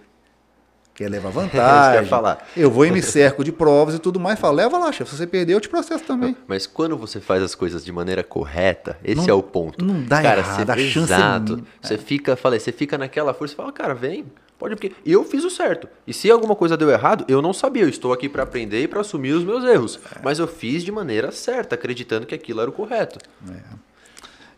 quer 0.93 1.09
levar 1.09 1.29
vantagem, 1.31 2.07
falar. 2.07 2.47
eu 2.55 2.69
vou 2.69 2.85
e 2.85 2.91
me 2.91 3.01
cerco 3.01 3.43
de 3.43 3.51
provas 3.51 3.95
e 3.95 3.99
tudo 3.99 4.19
mais, 4.19 4.39
falo, 4.39 4.55
leva 4.55 4.77
lá, 4.77 4.91
chefe, 4.91 5.11
se 5.11 5.17
você 5.17 5.27
perder, 5.27 5.53
eu 5.53 5.61
te 5.61 5.69
processo 5.69 6.03
também. 6.03 6.35
Mas 6.47 6.67
quando 6.67 6.97
você 6.97 7.19
faz 7.19 7.41
as 7.41 7.55
coisas 7.55 7.83
de 7.83 7.91
maneira 7.91 8.23
correta, 8.23 8.97
esse 9.03 9.27
não, 9.27 9.29
é 9.29 9.33
o 9.33 9.43
ponto. 9.43 9.83
Não 9.83 10.03
dá 10.03 10.21
cara, 10.21 10.39
errado, 10.39 10.65
você, 10.65 10.71
a 10.71 10.77
chance 10.77 11.13
é 11.13 11.15
exato, 11.15 11.63
é... 11.83 11.87
Você 11.87 11.97
fica, 11.97 12.35
falei, 12.35 12.59
você 12.59 12.71
fica 12.71 12.97
naquela 12.97 13.33
força 13.33 13.53
e 13.53 13.57
fala, 13.57 13.71
cara, 13.71 13.93
vem, 13.93 14.25
Pode 14.63 14.75
porque 14.75 14.93
eu 15.05 15.25
fiz 15.25 15.43
o 15.43 15.49
certo. 15.49 15.89
E 16.07 16.13
se 16.13 16.31
alguma 16.31 16.55
coisa 16.55 16.77
deu 16.77 16.89
errado, 16.89 17.25
eu 17.27 17.41
não 17.41 17.51
sabia. 17.51 17.83
Eu 17.83 17.89
estou 17.89 18.13
aqui 18.13 18.29
para 18.29 18.43
aprender 18.43 18.83
e 18.83 18.87
para 18.87 19.01
assumir 19.01 19.33
os 19.33 19.43
meus 19.43 19.61
erros. 19.65 19.99
É. 20.15 20.19
Mas 20.23 20.39
eu 20.39 20.47
fiz 20.47 20.83
de 20.83 20.91
maneira 20.91 21.33
certa, 21.33 21.75
acreditando 21.75 22.25
que 22.25 22.33
aquilo 22.33 22.61
era 22.61 22.69
o 22.69 22.73
correto. 22.73 23.19
É. 23.49 23.59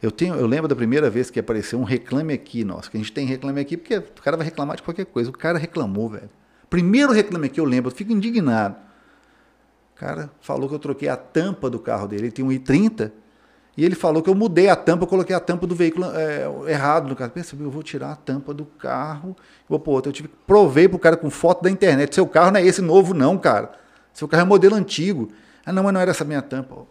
Eu, 0.01 0.11
tenho, 0.11 0.35
eu 0.35 0.45
lembro 0.45 0.67
da 0.67 0.75
primeira 0.75 1.09
vez 1.09 1.29
que 1.29 1.39
apareceu 1.39 1.79
um 1.79 1.83
reclame 1.83 2.33
aqui, 2.33 2.63
nossa, 2.63 2.89
que 2.89 2.97
a 2.97 2.99
gente 2.99 3.11
tem 3.11 3.25
reclame 3.25 3.59
aqui, 3.59 3.77
porque 3.77 3.97
o 3.97 4.21
cara 4.21 4.37
vai 4.37 4.45
reclamar 4.45 4.75
de 4.75 4.83
qualquer 4.83 5.05
coisa. 5.05 5.29
O 5.29 5.33
cara 5.33 5.57
reclamou, 5.57 6.09
velho. 6.09 6.29
Primeiro 6.69 7.11
reclame 7.11 7.47
aqui, 7.47 7.59
eu 7.59 7.65
lembro, 7.65 7.91
eu 7.91 7.95
fico 7.95 8.11
indignado. 8.11 8.75
O 9.95 9.97
cara 9.97 10.29
falou 10.41 10.67
que 10.67 10.75
eu 10.75 10.79
troquei 10.79 11.07
a 11.07 11.15
tampa 11.15 11.69
do 11.69 11.79
carro 11.79 12.07
dele. 12.07 12.23
Ele 12.23 12.31
tinha 12.31 12.45
um 12.45 12.49
i30 12.49 13.11
e 13.77 13.83
ele 13.83 13.95
falou 13.95 14.21
que 14.21 14.29
eu 14.29 14.35
mudei 14.35 14.69
a 14.69 14.75
tampa, 14.75 15.03
eu 15.03 15.07
coloquei 15.07 15.35
a 15.35 15.39
tampa 15.39 15.67
do 15.67 15.75
veículo 15.75 16.05
é, 16.13 16.71
errado 16.71 17.09
no 17.09 17.15
carro. 17.15 17.31
Pensa, 17.31 17.55
eu 17.59 17.69
vou 17.69 17.83
tirar 17.83 18.11
a 18.11 18.15
tampa 18.15 18.53
do 18.53 18.65
carro, 18.65 19.35
vou. 19.67 19.81
Eu 20.05 20.11
tive, 20.11 20.29
provei 20.47 20.87
pro 20.87 20.97
cara 20.97 21.17
com 21.17 21.29
foto 21.29 21.63
da 21.63 21.69
internet. 21.69 22.15
Seu 22.15 22.25
carro 22.25 22.51
não 22.51 22.59
é 22.59 22.65
esse 22.65 22.81
novo, 22.81 23.13
não, 23.13 23.37
cara. 23.37 23.71
Seu 24.13 24.27
carro 24.27 24.43
é 24.43 24.45
modelo 24.45 24.75
antigo. 24.75 25.29
Ah, 25.65 25.73
não, 25.73 25.83
mas 25.83 25.93
não 25.93 25.99
era 25.99 26.11
essa 26.11 26.23
minha 26.23 26.41
tampa. 26.41 26.85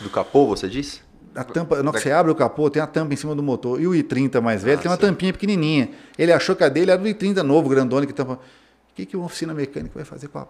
Do 0.00 0.10
capô, 0.10 0.46
você 0.46 0.68
disse? 0.68 1.00
A 1.34 1.44
tampa, 1.44 1.82
não, 1.82 1.92
da... 1.92 1.98
você 1.98 2.10
abre 2.10 2.30
o 2.30 2.34
capô, 2.34 2.68
tem 2.68 2.82
a 2.82 2.86
tampa 2.86 3.14
em 3.14 3.16
cima 3.16 3.34
do 3.34 3.42
motor. 3.42 3.80
E 3.80 3.86
o 3.86 3.92
i30 3.92 4.40
mais 4.40 4.62
velho 4.62 4.78
ah, 4.78 4.82
tem 4.82 4.90
uma 4.90 4.96
sim. 4.96 5.02
tampinha 5.02 5.32
pequenininha. 5.32 5.90
Ele 6.18 6.32
achou 6.32 6.54
que 6.54 6.62
a 6.62 6.68
dele 6.68 6.90
era 6.90 7.00
do 7.00 7.08
i30 7.08 7.42
novo, 7.42 7.68
grandona, 7.68 8.06
que 8.06 8.12
tampa. 8.12 8.34
O 8.34 8.94
que, 8.94 9.06
que 9.06 9.16
uma 9.16 9.26
oficina 9.26 9.54
mecânica 9.54 9.94
vai 9.94 10.04
fazer 10.04 10.28
com 10.28 10.38
a 10.38 10.46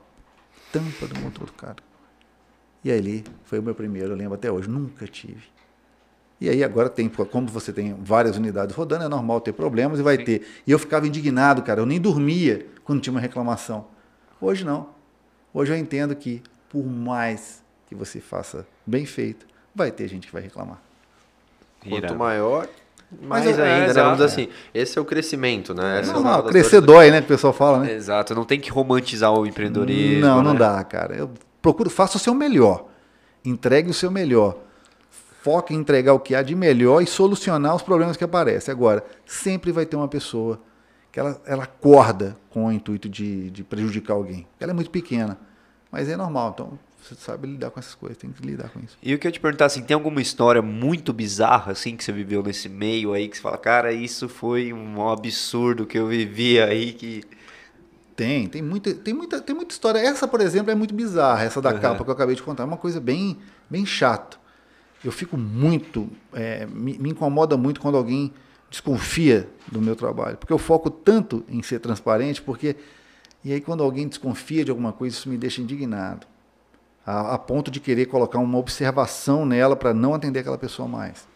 tampa 0.72 1.06
do 1.06 1.20
motor 1.20 1.46
do 1.46 1.52
cara? 1.52 1.76
E 2.84 2.90
ali 2.90 3.24
foi 3.44 3.60
o 3.60 3.62
meu 3.62 3.74
primeiro, 3.74 4.10
eu 4.10 4.16
lembro 4.16 4.34
até 4.34 4.50
hoje, 4.50 4.68
nunca 4.68 5.06
tive. 5.06 5.44
E 6.40 6.48
aí 6.48 6.64
agora 6.64 6.88
tem, 6.88 7.08
como 7.08 7.46
você 7.46 7.72
tem 7.72 7.94
várias 8.02 8.36
unidades 8.36 8.74
rodando, 8.74 9.04
é 9.04 9.08
normal 9.08 9.40
ter 9.40 9.52
problemas 9.52 10.00
e 10.00 10.02
vai 10.02 10.16
Sim. 10.16 10.24
ter. 10.24 10.46
E 10.66 10.72
eu 10.72 10.78
ficava 10.78 11.06
indignado, 11.06 11.62
cara, 11.62 11.80
eu 11.80 11.86
nem 11.86 12.00
dormia 12.00 12.66
quando 12.82 13.00
tinha 13.00 13.12
uma 13.12 13.20
reclamação. 13.20 13.86
Hoje 14.40 14.64
não. 14.64 14.88
Hoje 15.54 15.72
eu 15.72 15.76
entendo 15.76 16.16
que 16.16 16.42
por 16.68 16.84
mais 16.84 17.62
que 17.86 17.94
você 17.94 18.20
faça 18.20 18.66
bem 18.86 19.06
feito, 19.06 19.46
vai 19.74 19.90
ter 19.90 20.08
gente 20.08 20.26
que 20.26 20.32
vai 20.32 20.42
reclamar. 20.42 20.80
Quanto 21.88 22.14
maior, 22.14 22.68
mais 23.20 23.44
Mas, 23.44 23.58
ainda, 23.58 23.66
é, 23.66 23.86
né? 23.88 24.02
Vamos 24.02 24.18
dizer 24.18 24.24
assim, 24.24 24.48
esse 24.72 24.98
é 24.98 25.00
o 25.00 25.04
crescimento, 25.04 25.74
né? 25.74 26.00
Essa 26.00 26.12
não, 26.18 26.38
é 26.38 26.42
crescer 26.50 26.80
dói, 26.80 27.10
né? 27.10 27.18
Que 27.20 27.26
o 27.26 27.28
pessoal 27.28 27.52
fala, 27.52 27.80
né? 27.80 27.92
Exato, 27.92 28.34
não 28.34 28.44
tem 28.44 28.58
que 28.58 28.70
romantizar 28.70 29.32
o 29.32 29.46
empreendedorismo. 29.46 30.20
Não, 30.22 30.42
não 30.42 30.52
né? 30.54 30.58
dá, 30.58 30.82
cara. 30.84 31.14
Eu 31.14 31.30
procure, 31.60 31.90
faça 31.90 32.16
o 32.16 32.20
seu 32.20 32.32
melhor. 32.32 32.86
Entregue 33.44 33.90
o 33.90 33.94
seu 33.94 34.10
melhor. 34.10 34.56
Foque 35.42 35.74
em 35.74 35.78
entregar 35.78 36.14
o 36.14 36.20
que 36.20 36.34
há 36.34 36.42
de 36.42 36.54
melhor 36.54 37.02
e 37.02 37.06
solucionar 37.06 37.74
os 37.74 37.82
problemas 37.82 38.16
que 38.16 38.24
aparecem. 38.24 38.72
Agora, 38.72 39.04
sempre 39.26 39.72
vai 39.72 39.84
ter 39.84 39.96
uma 39.96 40.08
pessoa 40.08 40.58
que 41.10 41.20
ela, 41.20 41.40
ela 41.44 41.64
acorda 41.64 42.36
com 42.48 42.66
o 42.66 42.72
intuito 42.72 43.08
de, 43.08 43.50
de 43.50 43.62
prejudicar 43.62 44.14
alguém. 44.14 44.46
Ela 44.58 44.70
é 44.70 44.74
muito 44.74 44.90
pequena, 44.90 45.36
mas 45.90 46.08
é 46.08 46.16
normal. 46.16 46.52
Então, 46.54 46.78
você 47.02 47.14
sabe 47.14 47.48
lidar 47.48 47.70
com 47.70 47.80
essas 47.80 47.94
coisas, 47.94 48.16
tem 48.16 48.30
que 48.30 48.42
lidar 48.46 48.68
com 48.70 48.80
isso. 48.80 48.96
E 49.02 49.14
o 49.14 49.18
que 49.18 49.26
eu 49.26 49.32
te 49.32 49.40
perguntar, 49.40 49.66
assim, 49.66 49.82
tem 49.82 49.94
alguma 49.94 50.20
história 50.20 50.62
muito 50.62 51.12
bizarra, 51.12 51.72
assim, 51.72 51.96
que 51.96 52.04
você 52.04 52.12
viveu 52.12 52.42
nesse 52.42 52.68
meio 52.68 53.12
aí, 53.12 53.28
que 53.28 53.36
você 53.36 53.42
fala, 53.42 53.58
cara, 53.58 53.92
isso 53.92 54.28
foi 54.28 54.72
um 54.72 55.08
absurdo 55.08 55.86
que 55.86 55.98
eu 55.98 56.06
vivi 56.06 56.60
aí, 56.60 56.92
que... 56.92 57.22
Tem, 58.14 58.46
tem 58.46 58.60
muita, 58.60 58.92
tem 58.94 59.14
muita, 59.14 59.40
tem 59.40 59.56
muita 59.56 59.72
história. 59.72 59.98
Essa, 59.98 60.28
por 60.28 60.40
exemplo, 60.40 60.70
é 60.70 60.74
muito 60.74 60.94
bizarra, 60.94 61.44
essa 61.44 61.62
da 61.62 61.72
uhum. 61.72 61.80
capa 61.80 62.04
que 62.04 62.10
eu 62.10 62.14
acabei 62.14 62.36
de 62.36 62.42
contar. 62.42 62.62
É 62.62 62.66
uma 62.66 62.76
coisa 62.76 63.00
bem, 63.00 63.38
bem 63.70 63.86
chata. 63.86 64.36
Eu 65.02 65.10
fico 65.10 65.36
muito, 65.36 66.08
é, 66.32 66.66
me, 66.66 66.98
me 66.98 67.10
incomoda 67.10 67.56
muito 67.56 67.80
quando 67.80 67.96
alguém 67.96 68.32
desconfia 68.72 69.48
do 69.70 69.82
meu 69.82 69.94
trabalho, 69.94 70.38
porque 70.38 70.52
eu 70.52 70.58
foco 70.58 70.88
tanto 70.88 71.44
em 71.46 71.62
ser 71.62 71.78
transparente, 71.78 72.40
porque 72.40 72.76
e 73.44 73.52
aí 73.52 73.60
quando 73.60 73.82
alguém 73.82 74.08
desconfia 74.08 74.64
de 74.64 74.70
alguma 74.70 74.92
coisa, 74.92 75.14
isso 75.14 75.28
me 75.28 75.36
deixa 75.36 75.60
indignado, 75.60 76.26
a, 77.06 77.34
a 77.34 77.38
ponto 77.38 77.70
de 77.70 77.80
querer 77.80 78.06
colocar 78.06 78.38
uma 78.38 78.58
observação 78.58 79.44
nela 79.44 79.76
para 79.76 79.92
não 79.92 80.14
atender 80.14 80.40
aquela 80.40 80.58
pessoa 80.58 80.88
mais. 80.88 81.26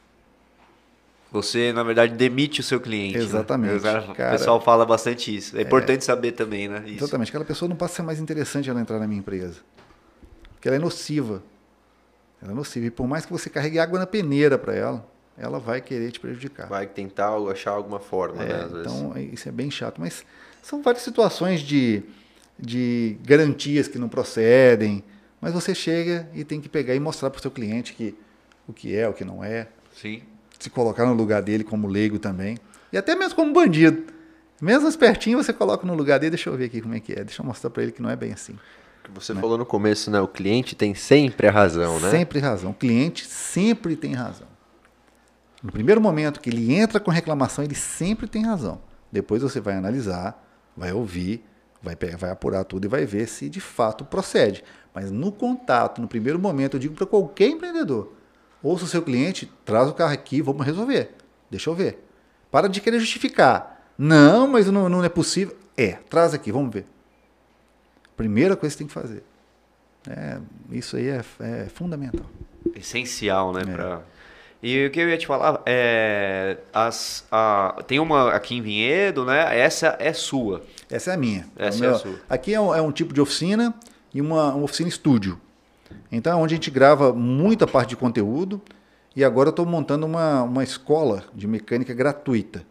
Você, 1.30 1.72
na 1.72 1.82
verdade, 1.82 2.14
demite 2.14 2.60
o 2.60 2.62
seu 2.62 2.80
cliente. 2.80 3.18
Né? 3.18 3.24
Exatamente. 3.24 3.82
Né? 3.82 3.98
O 4.00 4.14
pessoal 4.14 4.60
fala 4.60 4.86
bastante 4.86 5.34
isso. 5.34 5.56
É, 5.56 5.60
é 5.60 5.62
importante 5.62 6.04
saber 6.04 6.32
também, 6.32 6.68
né? 6.68 6.82
Isso. 6.86 7.04
Exatamente. 7.04 7.28
Aquela 7.28 7.44
pessoa 7.44 7.68
não 7.68 7.76
passa 7.76 7.94
a 7.94 7.96
ser 7.96 8.02
mais 8.02 8.20
interessante 8.20 8.70
ela 8.70 8.80
entrar 8.80 8.98
na 8.98 9.06
minha 9.06 9.18
empresa. 9.18 9.60
Porque 10.54 10.68
ela 10.68 10.76
é 10.76 10.80
nociva. 10.80 11.42
Ela 12.40 12.52
é 12.52 12.54
nociva. 12.54 12.86
E 12.86 12.90
por 12.90 13.06
mais 13.06 13.26
que 13.26 13.32
você 13.32 13.50
carregue 13.50 13.78
água 13.78 13.98
na 13.98 14.06
peneira 14.06 14.56
para 14.56 14.74
ela, 14.74 15.06
ela 15.36 15.58
vai 15.58 15.80
querer 15.80 16.10
te 16.10 16.20
prejudicar. 16.20 16.68
Vai 16.68 16.86
tentar 16.86 17.36
achar 17.50 17.72
alguma 17.72 17.98
forma, 17.98 18.42
é, 18.42 18.46
né? 18.46 18.68
então, 18.80 19.10
vezes. 19.10 19.34
isso 19.34 19.48
é 19.48 19.52
bem 19.52 19.70
chato. 19.70 20.00
Mas 20.00 20.24
são 20.62 20.80
várias 20.80 21.02
situações 21.02 21.60
de, 21.60 22.02
de 22.58 23.18
garantias 23.24 23.88
que 23.88 23.98
não 23.98 24.08
procedem. 24.08 25.04
Mas 25.40 25.52
você 25.52 25.74
chega 25.74 26.28
e 26.34 26.44
tem 26.44 26.60
que 26.60 26.68
pegar 26.68 26.94
e 26.94 27.00
mostrar 27.00 27.30
para 27.30 27.38
o 27.38 27.42
seu 27.42 27.50
cliente 27.50 27.92
que 27.94 28.14
o 28.66 28.72
que 28.72 28.96
é, 28.96 29.08
o 29.08 29.12
que 29.12 29.24
não 29.24 29.44
é. 29.44 29.68
Sim 29.94 30.22
se 30.58 30.70
colocar 30.70 31.06
no 31.06 31.14
lugar 31.14 31.42
dele 31.42 31.64
como 31.64 31.86
leigo 31.86 32.18
também. 32.18 32.58
E 32.92 32.98
até 32.98 33.14
mesmo 33.14 33.34
como 33.34 33.52
bandido. 33.52 34.04
Mesmo 34.60 34.88
espertinho, 34.88 35.42
você 35.42 35.52
coloca 35.52 35.86
no 35.86 35.94
lugar 35.94 36.18
dele, 36.18 36.30
deixa 36.30 36.48
eu 36.48 36.56
ver 36.56 36.66
aqui 36.66 36.80
como 36.80 36.94
é 36.94 37.00
que 37.00 37.12
é. 37.12 37.24
Deixa 37.24 37.42
eu 37.42 37.46
mostrar 37.46 37.70
para 37.70 37.82
ele 37.82 37.92
que 37.92 38.00
não 38.00 38.08
é 38.08 38.16
bem 38.16 38.32
assim. 38.32 38.58
Você 39.14 39.34
né? 39.34 39.40
falou 39.40 39.58
no 39.58 39.66
começo, 39.66 40.10
né? 40.10 40.20
O 40.20 40.26
cliente 40.26 40.74
tem 40.74 40.94
sempre 40.94 41.46
a 41.46 41.50
razão, 41.50 42.00
né? 42.00 42.10
Sempre 42.10 42.38
razão. 42.38 42.70
O 42.70 42.74
cliente 42.74 43.26
sempre 43.26 43.96
tem 43.96 44.14
razão. 44.14 44.48
No 45.62 45.70
primeiro 45.70 46.00
momento 46.00 46.40
que 46.40 46.50
ele 46.50 46.74
entra 46.74 46.98
com 46.98 47.10
reclamação, 47.10 47.64
ele 47.64 47.74
sempre 47.74 48.26
tem 48.26 48.44
razão. 48.44 48.80
Depois 49.12 49.42
você 49.42 49.60
vai 49.60 49.74
analisar, 49.74 50.42
vai 50.76 50.92
ouvir, 50.92 51.44
vai, 51.82 51.94
vai 51.94 52.30
apurar 52.30 52.64
tudo 52.64 52.86
e 52.86 52.88
vai 52.88 53.04
ver 53.04 53.28
se 53.28 53.48
de 53.48 53.60
fato 53.60 54.04
procede. 54.04 54.64
Mas 54.96 55.10
no 55.10 55.30
contato, 55.30 56.00
no 56.00 56.08
primeiro 56.08 56.38
momento, 56.38 56.76
eu 56.76 56.80
digo 56.80 56.94
para 56.94 57.04
qualquer 57.04 57.48
empreendedor: 57.48 58.14
Ouça 58.62 58.86
o 58.86 58.88
seu 58.88 59.02
cliente, 59.02 59.52
traz 59.62 59.90
o 59.90 59.92
carro 59.92 60.14
aqui, 60.14 60.40
vamos 60.40 60.64
resolver. 60.64 61.10
Deixa 61.50 61.68
eu 61.68 61.74
ver. 61.74 62.02
Para 62.50 62.66
de 62.66 62.80
querer 62.80 62.98
justificar. 62.98 63.92
Não, 63.98 64.48
mas 64.48 64.70
não, 64.70 64.88
não 64.88 65.04
é 65.04 65.10
possível. 65.10 65.54
É, 65.76 65.98
traz 66.08 66.32
aqui, 66.32 66.50
vamos 66.50 66.72
ver. 66.72 66.86
Primeira 68.16 68.56
coisa 68.56 68.74
que 68.74 68.78
você 68.78 68.78
tem 68.78 68.86
que 68.86 68.94
fazer. 68.94 69.22
É, 70.08 70.38
isso 70.70 70.96
aí 70.96 71.08
é, 71.08 71.22
é 71.40 71.66
fundamental. 71.66 72.24
Essencial, 72.74 73.52
né? 73.52 73.64
É. 73.68 73.72
Pra... 73.74 74.00
E 74.62 74.86
o 74.86 74.90
que 74.90 74.98
eu 74.98 75.10
ia 75.10 75.18
te 75.18 75.26
falar 75.26 75.60
é. 75.66 76.56
As, 76.72 77.26
a, 77.30 77.82
tem 77.86 78.00
uma 78.00 78.32
aqui 78.32 78.54
em 78.54 78.62
Vinhedo, 78.62 79.26
né? 79.26 79.58
Essa 79.58 79.94
é 80.00 80.14
sua. 80.14 80.62
Essa 80.88 81.10
é 81.10 81.14
a 81.14 81.16
minha. 81.18 81.46
Essa 81.54 81.84
é, 81.84 81.88
é 81.88 81.90
a 81.90 81.94
sua. 81.98 82.18
Aqui 82.30 82.54
é 82.54 82.60
um, 82.60 82.74
é 82.74 82.80
um, 82.80 82.90
tipo 82.90 83.12
de 83.12 83.20
oficina 83.20 83.74
e 84.16 84.20
uma, 84.22 84.54
uma 84.54 84.64
oficina 84.64 84.88
estúdio. 84.88 85.38
Então 86.10 86.32
é 86.32 86.42
onde 86.42 86.54
a 86.54 86.56
gente 86.56 86.70
grava 86.70 87.12
muita 87.12 87.66
parte 87.66 87.90
de 87.90 87.96
conteúdo 87.96 88.62
e 89.14 89.22
agora 89.22 89.50
estou 89.50 89.66
montando 89.66 90.06
uma, 90.06 90.42
uma 90.42 90.64
escola 90.64 91.24
de 91.34 91.46
mecânica 91.46 91.92
gratuita. 91.92 92.64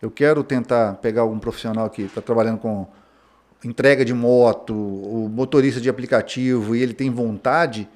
Eu 0.00 0.08
quero 0.08 0.44
tentar 0.44 0.94
pegar 0.94 1.22
algum 1.22 1.38
profissional 1.38 1.90
que 1.90 2.02
está 2.02 2.20
trabalhando 2.20 2.58
com 2.58 2.86
entrega 3.64 4.04
de 4.04 4.14
moto, 4.14 4.72
o 4.72 5.28
motorista 5.28 5.80
de 5.80 5.88
aplicativo, 5.88 6.76
e 6.76 6.82
ele 6.82 6.94
tem 6.94 7.10
vontade, 7.10 7.88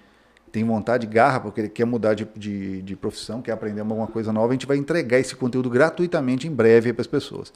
tem 0.50 0.64
vontade, 0.64 1.06
garra, 1.06 1.38
porque 1.38 1.60
ele 1.60 1.68
quer 1.68 1.84
mudar 1.84 2.14
de, 2.14 2.26
de, 2.34 2.82
de 2.82 2.96
profissão, 2.96 3.40
quer 3.40 3.52
aprender 3.52 3.80
alguma 3.80 4.06
coisa 4.06 4.32
nova, 4.32 4.48
a 4.48 4.52
gente 4.52 4.66
vai 4.66 4.76
entregar 4.76 5.20
esse 5.20 5.36
conteúdo 5.36 5.70
gratuitamente 5.70 6.48
em 6.48 6.50
breve 6.50 6.92
para 6.92 7.02
as 7.02 7.06
pessoas. 7.06 7.52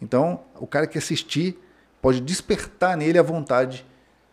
Então, 0.00 0.40
o 0.58 0.66
cara 0.66 0.86
que 0.86 0.98
assistir 0.98 1.58
pode 2.00 2.20
despertar 2.20 2.96
nele 2.96 3.18
a 3.18 3.22
vontade 3.22 3.84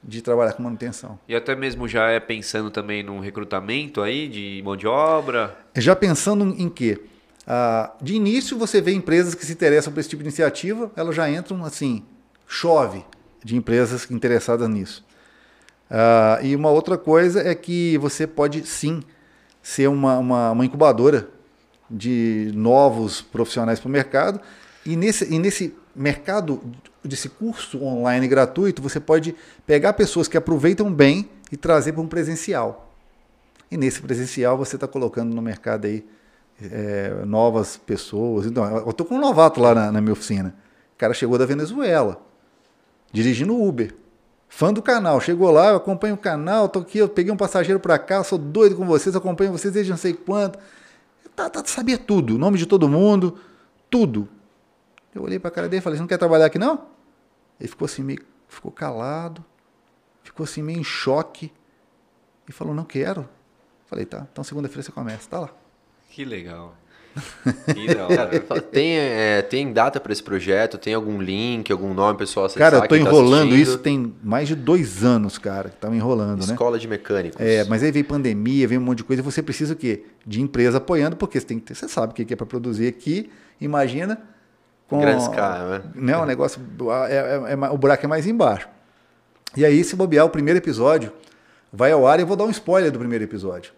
de 0.03 0.21
trabalhar 0.21 0.53
com 0.53 0.63
manutenção. 0.63 1.19
E 1.27 1.35
até 1.35 1.55
mesmo 1.55 1.87
já 1.87 2.09
é 2.09 2.19
pensando 2.19 2.69
também 2.71 3.03
num 3.03 3.19
recrutamento 3.19 4.01
aí 4.01 4.27
de 4.27 4.61
mão 4.63 4.75
de 4.75 4.87
obra? 4.87 5.57
Já 5.75 5.95
pensando 5.95 6.55
em 6.57 6.69
quê? 6.69 6.99
Ah, 7.45 7.93
de 8.01 8.13
início, 8.13 8.57
você 8.57 8.81
vê 8.81 8.91
empresas 8.93 9.33
que 9.33 9.45
se 9.45 9.53
interessam 9.53 9.91
por 9.93 9.99
esse 9.99 10.09
tipo 10.09 10.21
de 10.21 10.27
iniciativa, 10.27 10.91
elas 10.95 11.15
já 11.15 11.29
entram 11.29 11.63
assim, 11.63 12.03
chove 12.45 13.03
de 13.43 13.55
empresas 13.55 14.09
interessadas 14.11 14.67
nisso. 14.69 15.05
Ah, 15.89 16.39
e 16.41 16.55
uma 16.55 16.69
outra 16.69 16.97
coisa 16.97 17.41
é 17.41 17.55
que 17.55 17.97
você 17.97 18.27
pode 18.27 18.65
sim 18.67 19.01
ser 19.61 19.87
uma, 19.87 20.17
uma, 20.17 20.51
uma 20.51 20.65
incubadora 20.65 21.29
de 21.89 22.51
novos 22.53 23.21
profissionais 23.21 23.79
para 23.79 23.87
o 23.87 23.91
mercado. 23.91 24.41
E 24.87 24.95
nesse, 24.95 25.25
e 25.25 25.37
nesse 25.37 25.75
mercado 25.93 26.61
desse 27.03 27.27
curso 27.27 27.83
online 27.83 28.25
gratuito, 28.25 28.81
você 28.81 29.01
pode 29.01 29.35
pegar 29.65 29.91
pessoas 29.91 30.29
que 30.29 30.37
aproveitam 30.37 30.89
bem 30.93 31.29
e 31.51 31.57
trazer 31.57 31.91
para 31.91 32.01
um 32.01 32.07
presencial. 32.07 32.95
E 33.69 33.75
nesse 33.75 34.01
presencial 34.01 34.57
você 34.57 34.77
está 34.77 34.87
colocando 34.87 35.35
no 35.35 35.41
mercado 35.41 35.87
aí 35.87 36.05
é, 36.61 37.25
novas 37.25 37.75
pessoas. 37.75 38.45
Então, 38.45 38.65
eu 38.77 38.89
estou 38.91 39.05
com 39.05 39.15
um 39.15 39.19
novato 39.19 39.59
lá 39.59 39.75
na, 39.75 39.91
na 39.91 39.99
minha 39.99 40.13
oficina. 40.13 40.55
O 40.95 40.97
cara 40.97 41.13
chegou 41.13 41.37
da 41.37 41.45
Venezuela, 41.45 42.25
dirigindo 43.11 43.61
Uber. 43.61 43.93
Fã 44.47 44.71
do 44.71 44.81
canal, 44.81 45.19
chegou 45.19 45.51
lá, 45.51 45.71
eu 45.71 45.75
acompanho 45.75 46.15
o 46.15 46.17
canal, 46.17 46.69
tô 46.69 46.79
aqui, 46.79 46.99
eu 46.99 47.09
peguei 47.09 47.33
um 47.33 47.35
passageiro 47.35 47.81
para 47.81 47.99
cá, 47.99 48.23
sou 48.23 48.37
doido 48.37 48.77
com 48.77 48.85
vocês, 48.85 49.13
acompanho 49.17 49.51
vocês 49.51 49.73
desde 49.73 49.91
não 49.91 49.97
sei 49.97 50.13
quanto. 50.13 50.57
Tá, 51.35 51.49
tá, 51.49 51.61
sabia 51.65 51.97
tudo, 51.97 52.37
nome 52.37 52.57
de 52.57 52.65
todo 52.65 52.87
mundo, 52.87 53.37
tudo. 53.89 54.29
Eu 55.17 55.23
olhei 55.23 55.39
para 55.39 55.49
a 55.49 55.51
cara 55.51 55.67
dele 55.67 55.79
e 55.79 55.83
falei: 55.83 55.97
Você 55.97 56.01
não 56.01 56.07
quer 56.07 56.17
trabalhar 56.17 56.45
aqui 56.45 56.59
não? 56.59 56.85
Ele 57.59 57.67
ficou 57.67 57.85
assim, 57.85 58.03
meio, 58.03 58.21
ficou 58.47 58.71
calado, 58.71 59.43
ficou 60.23 60.43
assim 60.43 60.61
meio 60.61 60.79
em 60.79 60.83
choque 60.83 61.51
e 62.47 62.51
falou: 62.51 62.73
Não 62.73 62.85
quero. 62.85 63.27
Falei: 63.87 64.05
Tá, 64.05 64.27
então 64.31 64.43
segunda-feira 64.43 64.83
você 64.83 64.91
começa, 64.91 65.29
tá 65.29 65.39
lá. 65.39 65.49
Que 66.09 66.23
legal. 66.23 66.75
Que 67.73 67.95
da 67.95 68.61
tem, 68.61 68.95
é, 68.95 69.41
tem 69.41 69.73
data 69.73 69.99
para 69.99 70.13
esse 70.13 70.21
projeto? 70.21 70.77
Tem 70.77 70.93
algum 70.93 71.19
link, 71.19 71.71
algum 71.71 71.91
nome 71.91 72.15
pessoal 72.15 72.45
acessar? 72.45 72.71
Cara, 72.71 72.85
eu 72.85 72.87
tô 72.87 72.95
tá 72.95 72.97
enrolando 72.97 73.49
tá 73.49 73.55
isso 73.55 73.79
tem 73.79 74.13
mais 74.23 74.47
de 74.47 74.53
dois 74.53 75.03
anos, 75.03 75.39
cara, 75.39 75.69
que 75.69 75.77
tava 75.77 75.95
enrolando, 75.95 76.41
Escola 76.41 76.47
né? 76.47 76.53
Escola 76.53 76.79
de 76.79 76.87
mecânicos. 76.87 77.41
É, 77.41 77.63
mas 77.63 77.81
aí 77.81 77.91
veio 77.91 78.05
pandemia, 78.05 78.67
veio 78.67 78.79
um 78.79 78.83
monte 78.83 78.99
de 78.99 79.03
coisa. 79.03 79.23
Você 79.23 79.41
precisa 79.41 79.73
o 79.73 79.75
quê? 79.75 80.05
De 80.25 80.41
empresa 80.41 80.77
apoiando, 80.77 81.15
porque 81.15 81.39
você 81.39 81.45
tem 81.47 81.57
que 81.57 81.65
ter, 81.65 81.75
você 81.75 81.87
sabe 81.87 82.11
o 82.11 82.15
que 82.15 82.31
é 82.31 82.35
para 82.35 82.45
produzir 82.45 82.87
aqui. 82.87 83.31
Imagina 83.59 84.21
com, 84.87 85.01
Grande 85.01 85.21
escala, 85.21 85.79
né? 85.79 85.83
Não, 85.95 86.23
o 86.23 86.25
negócio, 86.25 86.61
é, 87.09 87.15
é, 87.15 87.53
é, 87.53 87.69
o 87.69 87.77
buraco 87.77 88.05
é 88.05 88.07
mais 88.07 88.25
embaixo. 88.25 88.69
E 89.55 89.65
aí, 89.65 89.83
se 89.83 89.95
bobear, 89.95 90.25
o 90.25 90.29
primeiro 90.29 90.57
episódio 90.57 91.11
vai 91.71 91.91
ao 91.91 92.07
ar 92.07 92.19
e 92.19 92.23
eu 92.23 92.27
vou 92.27 92.37
dar 92.37 92.45
um 92.45 92.49
spoiler 92.49 92.91
do 92.91 92.99
primeiro 92.99 93.23
episódio. 93.23 93.73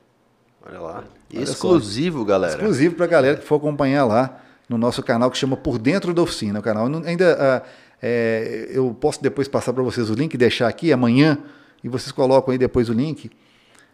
Olha 0.66 0.80
lá. 0.80 1.04
Olha 1.34 1.44
Exclusivo, 1.44 2.20
só. 2.20 2.26
galera. 2.26 2.54
Exclusivo 2.54 2.96
para 2.96 3.06
a 3.06 3.08
galera 3.08 3.38
que 3.38 3.46
for 3.46 3.56
acompanhar 3.56 4.06
lá 4.06 4.40
no 4.68 4.78
nosso 4.78 5.02
canal 5.02 5.32
que 5.32 5.38
chama 5.38 5.58
Por 5.58 5.80
Dentro 5.80 6.14
da 6.14 6.22
Oficina. 6.22 6.60
O 6.60 6.62
canal 6.62 6.86
ainda 7.06 7.64
uh, 7.66 7.68
é, 8.02 8.70
eu 8.72 8.94
posso 8.94 9.22
depois 9.22 9.48
passar 9.48 9.74
para 9.74 9.84
vocês 9.84 10.10
o 10.10 10.14
link, 10.14 10.38
deixar 10.38 10.68
aqui 10.68 10.94
amanhã 10.94 11.40
e 11.84 11.90
vocês 11.90 12.12
colocam 12.12 12.52
aí 12.52 12.58
depois 12.58 12.90
o 12.90 12.94
link. 12.94 13.32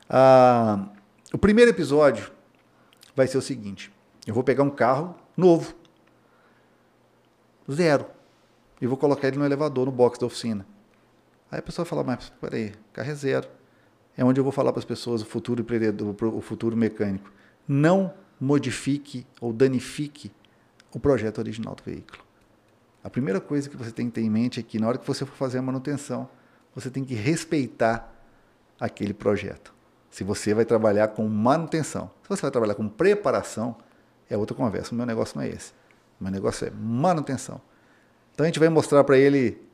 Uh, 0.09 0.85
o 1.33 1.37
primeiro 1.37 1.71
episódio 1.71 2.29
vai 3.15 3.27
ser 3.27 3.37
o 3.37 3.41
seguinte: 3.41 3.91
eu 4.27 4.33
vou 4.33 4.43
pegar 4.43 4.63
um 4.63 4.69
carro 4.69 5.15
novo 5.37 5.73
Zero. 7.71 8.05
E 8.81 8.87
vou 8.87 8.97
colocar 8.97 9.27
ele 9.27 9.37
no 9.37 9.45
elevador, 9.45 9.85
no 9.85 9.91
box 9.91 10.19
da 10.19 10.25
oficina. 10.25 10.65
Aí 11.51 11.59
a 11.59 11.61
pessoa 11.61 11.85
fala, 11.85 12.03
mas 12.03 12.31
peraí, 12.41 12.73
carro 12.91 13.09
é 13.09 13.15
zero. 13.15 13.47
É 14.17 14.23
onde 14.23 14.39
eu 14.39 14.43
vou 14.43 14.51
falar 14.51 14.71
para 14.71 14.79
as 14.79 14.85
pessoas 14.85 15.21
o 15.21 15.25
futuro 15.25 15.61
empreendedor, 15.61 16.15
o 16.21 16.41
futuro 16.41 16.75
mecânico. 16.75 17.31
Não 17.67 18.13
modifique 18.39 19.25
ou 19.41 19.51
danifique 19.53 20.31
o 20.93 20.99
projeto 20.99 21.39
original 21.39 21.75
do 21.75 21.83
veículo. 21.83 22.23
A 23.03 23.09
primeira 23.09 23.39
coisa 23.39 23.69
que 23.69 23.77
você 23.77 23.91
tem 23.91 24.07
que 24.07 24.13
ter 24.13 24.21
em 24.21 24.29
mente 24.29 24.59
é 24.59 24.63
que 24.63 24.79
na 24.79 24.87
hora 24.87 24.97
que 24.97 25.05
você 25.05 25.25
for 25.25 25.35
fazer 25.35 25.57
a 25.57 25.61
manutenção, 25.61 26.27
você 26.73 26.89
tem 26.89 27.03
que 27.03 27.13
respeitar 27.13 28.13
aquele 28.79 29.13
projeto. 29.13 29.73
Se 30.09 30.23
você 30.23 30.53
vai 30.53 30.65
trabalhar 30.65 31.09
com 31.09 31.27
manutenção, 31.27 32.09
se 32.23 32.29
você 32.29 32.41
vai 32.41 32.51
trabalhar 32.51 32.75
com 32.75 32.87
preparação, 32.87 33.75
é 34.29 34.37
outra 34.37 34.55
conversa. 34.55 34.93
O 34.93 34.95
meu 34.95 35.05
negócio 35.05 35.37
não 35.37 35.43
é 35.43 35.49
esse. 35.49 35.73
Meu 36.19 36.31
negócio 36.31 36.67
é 36.67 36.71
manutenção. 36.71 37.61
Então 38.33 38.43
a 38.43 38.47
gente 38.47 38.59
vai 38.59 38.69
mostrar 38.69 39.03
para 39.03 39.17
ele 39.17 39.65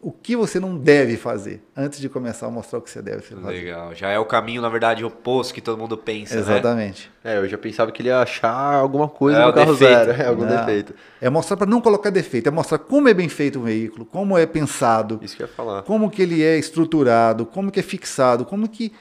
o 0.00 0.12
que 0.12 0.36
você 0.36 0.60
não 0.60 0.76
deve 0.76 1.16
fazer 1.16 1.60
antes 1.76 1.98
de 1.98 2.08
começar 2.08 2.46
a 2.46 2.50
mostrar 2.50 2.78
o 2.78 2.82
que 2.82 2.90
você 2.90 3.02
deve 3.02 3.20
fazer. 3.20 3.44
Legal. 3.44 3.92
Já 3.94 4.10
é 4.10 4.18
o 4.18 4.24
caminho, 4.24 4.62
na 4.62 4.68
verdade, 4.68 5.04
oposto 5.04 5.52
que 5.52 5.60
todo 5.60 5.76
mundo 5.76 5.98
pensa. 5.98 6.36
Né? 6.36 6.40
Exatamente. 6.40 7.10
Né? 7.24 7.34
É, 7.34 7.38
eu 7.38 7.48
já 7.48 7.58
pensava 7.58 7.90
que 7.90 8.00
ele 8.00 8.08
ia 8.08 8.20
achar 8.20 8.74
alguma 8.74 9.08
coisa 9.08 9.40
é, 9.40 9.46
no 9.46 9.52
carro 9.52 9.72
defeito. 9.72 10.04
zero. 10.04 10.12
É, 10.22 10.26
algum 10.26 10.44
não. 10.44 10.56
defeito. 10.56 10.94
É 11.20 11.28
mostrar 11.28 11.56
para 11.56 11.66
não 11.66 11.80
colocar 11.80 12.10
defeito, 12.10 12.48
é 12.48 12.50
mostrar 12.50 12.78
como 12.78 13.08
é 13.08 13.14
bem 13.14 13.28
feito 13.28 13.58
o 13.58 13.62
veículo, 13.62 14.04
como 14.04 14.38
é 14.38 14.46
pensado. 14.46 15.18
Isso 15.20 15.36
que 15.36 15.42
eu 15.42 15.48
ia 15.48 15.52
falar. 15.52 15.82
Como 15.82 16.08
que 16.08 16.22
ele 16.22 16.44
é 16.44 16.56
estruturado, 16.56 17.44
como 17.44 17.70
que 17.72 17.80
é 17.80 17.82
fixado, 17.82 18.44
como 18.44 18.68
que 18.68 18.92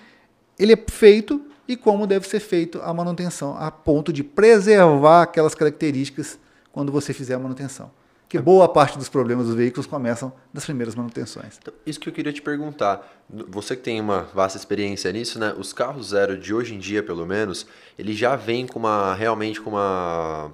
ele 0.57 0.73
é 0.73 0.83
feito 0.87 1.41
e 1.67 1.75
como 1.75 2.07
deve 2.07 2.27
ser 2.27 2.39
feito 2.39 2.81
a 2.81 2.91
manutenção, 2.93 3.55
a 3.57 3.69
ponto 3.69 4.11
de 4.11 4.23
preservar 4.23 5.23
aquelas 5.23 5.53
características 5.53 6.39
quando 6.77 6.91
você 6.91 7.11
fizer 7.11 7.33
a 7.33 7.39
manutenção. 7.39 7.89
Que 8.29 8.37
boa 8.37 8.69
parte 8.69 8.99
dos 8.99 9.09
problemas 9.09 9.47
dos 9.47 9.55
veículos 9.55 9.87
começam 9.87 10.31
das 10.53 10.63
primeiras 10.63 10.93
manutenções. 10.93 11.57
Então, 11.59 11.73
isso 11.87 11.99
que 11.99 12.07
eu 12.07 12.13
queria 12.13 12.31
te 12.31 12.39
perguntar. 12.39 13.25
Você 13.49 13.75
que 13.75 13.81
tem 13.81 13.99
uma 13.99 14.27
vasta 14.31 14.59
experiência 14.59 15.11
nisso, 15.11 15.39
né? 15.39 15.55
Os 15.57 15.73
carros 15.73 16.09
zero 16.09 16.37
de 16.37 16.53
hoje 16.53 16.75
em 16.75 16.77
dia, 16.77 17.01
pelo 17.01 17.25
menos, 17.25 17.65
ele 17.97 18.13
já 18.13 18.35
vem 18.35 18.67
com 18.67 18.77
uma 18.77 19.15
realmente 19.15 19.59
com 19.59 19.71
uma 19.71 20.51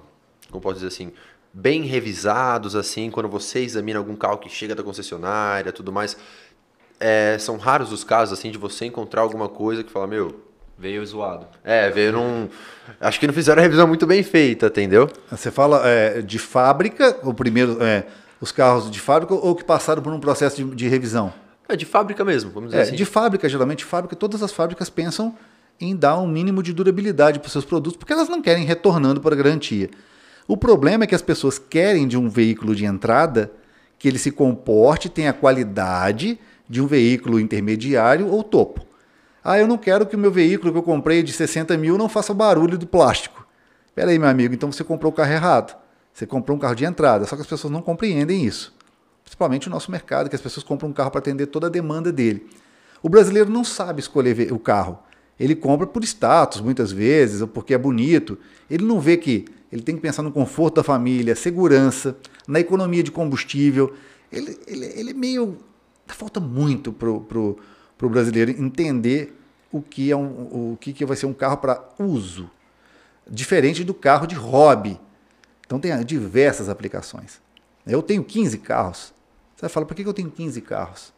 como 0.50 0.62
posso 0.62 0.76
dizer 0.76 0.86
assim, 0.86 1.12
bem 1.52 1.82
revisados 1.82 2.74
assim, 2.74 3.10
quando 3.10 3.28
você 3.28 3.58
examina 3.58 3.98
algum 3.98 4.16
carro 4.16 4.38
que 4.38 4.48
chega 4.48 4.74
da 4.74 4.82
concessionária, 4.82 5.72
tudo 5.72 5.92
mais. 5.92 6.16
É, 6.98 7.36
são 7.38 7.58
raros 7.58 7.92
os 7.92 8.02
casos 8.02 8.38
assim 8.38 8.50
de 8.50 8.56
você 8.56 8.86
encontrar 8.86 9.20
alguma 9.20 9.46
coisa 9.46 9.84
que 9.84 9.92
fala, 9.92 10.06
meu, 10.06 10.40
Veio 10.78 11.04
zoado. 11.06 11.46
É, 11.62 11.88
veio 11.90 12.12
num. 12.12 12.48
Acho 13.00 13.20
que 13.20 13.26
não 13.26 13.34
fizeram 13.34 13.60
a 13.60 13.62
revisão 13.62 13.86
muito 13.86 14.06
bem 14.06 14.22
feita, 14.22 14.66
entendeu? 14.66 15.08
Você 15.30 15.50
fala 15.50 15.82
é, 15.88 16.20
de 16.20 16.38
fábrica, 16.38 17.16
o 17.22 17.32
primeiro, 17.32 17.82
é, 17.82 18.04
os 18.40 18.50
carros 18.50 18.90
de 18.90 19.00
fábrica, 19.00 19.34
ou 19.34 19.54
que 19.54 19.64
passaram 19.64 20.02
por 20.02 20.12
um 20.12 20.18
processo 20.18 20.56
de, 20.56 20.74
de 20.74 20.88
revisão? 20.88 21.32
É, 21.68 21.76
de 21.76 21.86
fábrica 21.86 22.24
mesmo, 22.24 22.50
vamos 22.50 22.70
dizer 22.70 22.80
é, 22.80 22.82
assim. 22.82 22.96
De 22.96 23.04
fábrica, 23.04 23.48
geralmente, 23.48 23.84
fábrica, 23.84 24.16
todas 24.16 24.42
as 24.42 24.52
fábricas 24.52 24.90
pensam 24.90 25.34
em 25.80 25.94
dar 25.94 26.18
um 26.18 26.26
mínimo 26.26 26.62
de 26.62 26.72
durabilidade 26.72 27.38
para 27.38 27.46
os 27.46 27.52
seus 27.52 27.64
produtos, 27.64 27.96
porque 27.96 28.12
elas 28.12 28.28
não 28.28 28.42
querem 28.42 28.64
retornando 28.64 29.20
para 29.20 29.34
a 29.34 29.38
garantia. 29.38 29.88
O 30.46 30.56
problema 30.56 31.04
é 31.04 31.06
que 31.06 31.14
as 31.14 31.22
pessoas 31.22 31.58
querem 31.58 32.06
de 32.06 32.18
um 32.18 32.28
veículo 32.28 32.74
de 32.74 32.84
entrada 32.84 33.50
que 33.98 34.06
ele 34.06 34.18
se 34.18 34.30
comporte, 34.30 35.08
tenha 35.08 35.30
a 35.30 35.32
qualidade 35.32 36.38
de 36.68 36.80
um 36.80 36.86
veículo 36.86 37.40
intermediário 37.40 38.28
ou 38.28 38.42
topo. 38.42 38.84
Ah, 39.44 39.58
eu 39.58 39.68
não 39.68 39.76
quero 39.76 40.06
que 40.06 40.16
o 40.16 40.18
meu 40.18 40.32
veículo 40.32 40.72
que 40.72 40.78
eu 40.78 40.82
comprei 40.82 41.22
de 41.22 41.30
60 41.30 41.76
mil 41.76 41.98
não 41.98 42.08
faça 42.08 42.32
barulho 42.32 42.78
do 42.78 42.86
plástico. 42.86 43.46
Pera 43.94 44.10
aí, 44.10 44.18
meu 44.18 44.28
amigo, 44.28 44.54
então 44.54 44.72
você 44.72 44.82
comprou 44.82 45.12
o 45.12 45.14
carro 45.14 45.32
errado. 45.32 45.76
Você 46.14 46.26
comprou 46.26 46.56
um 46.56 46.60
carro 46.60 46.74
de 46.74 46.86
entrada, 46.86 47.26
só 47.26 47.36
que 47.36 47.42
as 47.42 47.48
pessoas 47.48 47.70
não 47.70 47.82
compreendem 47.82 48.42
isso. 48.42 48.74
Principalmente 49.22 49.68
o 49.68 49.70
nosso 49.70 49.90
mercado, 49.90 50.30
que 50.30 50.36
as 50.36 50.40
pessoas 50.40 50.64
compram 50.64 50.88
um 50.88 50.92
carro 50.92 51.10
para 51.10 51.18
atender 51.18 51.46
toda 51.46 51.66
a 51.66 51.70
demanda 51.70 52.10
dele. 52.10 52.48
O 53.02 53.08
brasileiro 53.08 53.50
não 53.50 53.64
sabe 53.64 54.00
escolher 54.00 54.50
o 54.50 54.58
carro. 54.58 54.98
Ele 55.38 55.54
compra 55.54 55.86
por 55.86 56.02
status, 56.04 56.60
muitas 56.60 56.90
vezes, 56.90 57.42
ou 57.42 57.48
porque 57.48 57.74
é 57.74 57.78
bonito. 57.78 58.38
Ele 58.70 58.84
não 58.84 58.98
vê 58.98 59.16
que 59.16 59.44
ele 59.70 59.82
tem 59.82 59.94
que 59.94 60.00
pensar 60.00 60.22
no 60.22 60.32
conforto 60.32 60.76
da 60.76 60.82
família, 60.82 61.34
segurança, 61.34 62.16
na 62.46 62.60
economia 62.60 63.02
de 63.02 63.10
combustível. 63.10 63.92
Ele, 64.32 64.58
ele, 64.66 64.86
ele 64.86 65.10
é 65.10 65.14
meio. 65.14 65.58
Falta 66.06 66.38
muito 66.38 66.92
pro, 66.92 67.22
pro, 67.22 67.58
para 68.04 68.06
o 68.06 68.10
brasileiro 68.10 68.50
entender 68.50 69.34
o 69.72 69.80
que, 69.80 70.10
é 70.10 70.16
um, 70.16 70.72
o 70.72 70.78
que, 70.78 71.04
vai 71.04 71.16
ser 71.16 71.26
um 71.26 71.32
carro 71.32 71.56
para 71.56 71.82
uso, 71.98 72.50
diferente 73.26 73.82
do 73.82 73.94
carro 73.94 74.26
de 74.26 74.34
hobby. 74.34 75.00
Então 75.66 75.80
tem 75.80 76.04
diversas 76.04 76.68
aplicações. 76.68 77.40
Eu 77.86 78.02
tenho 78.02 78.22
15 78.22 78.58
carros. 78.58 79.14
Você 79.56 79.68
fala, 79.68 79.86
por 79.86 79.94
que 79.94 80.06
eu 80.06 80.12
tenho 80.12 80.30
15 80.30 80.60
carros? 80.60 81.12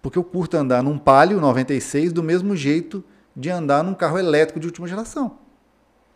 Porque 0.00 0.18
eu 0.18 0.24
curto 0.24 0.56
andar 0.56 0.82
num 0.82 0.98
Palio 0.98 1.40
96 1.40 2.12
do 2.12 2.22
mesmo 2.22 2.56
jeito 2.56 3.04
de 3.34 3.50
andar 3.50 3.84
num 3.84 3.94
carro 3.94 4.18
elétrico 4.18 4.58
de 4.58 4.66
última 4.66 4.88
geração. 4.88 5.38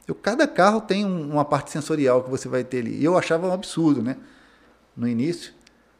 Eu, 0.09 0.15
cada 0.15 0.49
carro 0.49 0.81
tem 0.81 1.05
um- 1.05 1.33
uma 1.33 1.45
parte 1.45 1.71
sensorial 1.71 2.23
que 2.25 2.31
você 2.31 2.49
vai 2.49 2.65
ter 2.65 2.79
ali. 2.79 2.99
E 2.99 3.05
eu 3.05 3.17
achava 3.19 3.47
um 3.47 3.53
absurdo, 3.53 4.03
né? 4.03 4.17
No 4.97 5.07
início. 5.07 5.53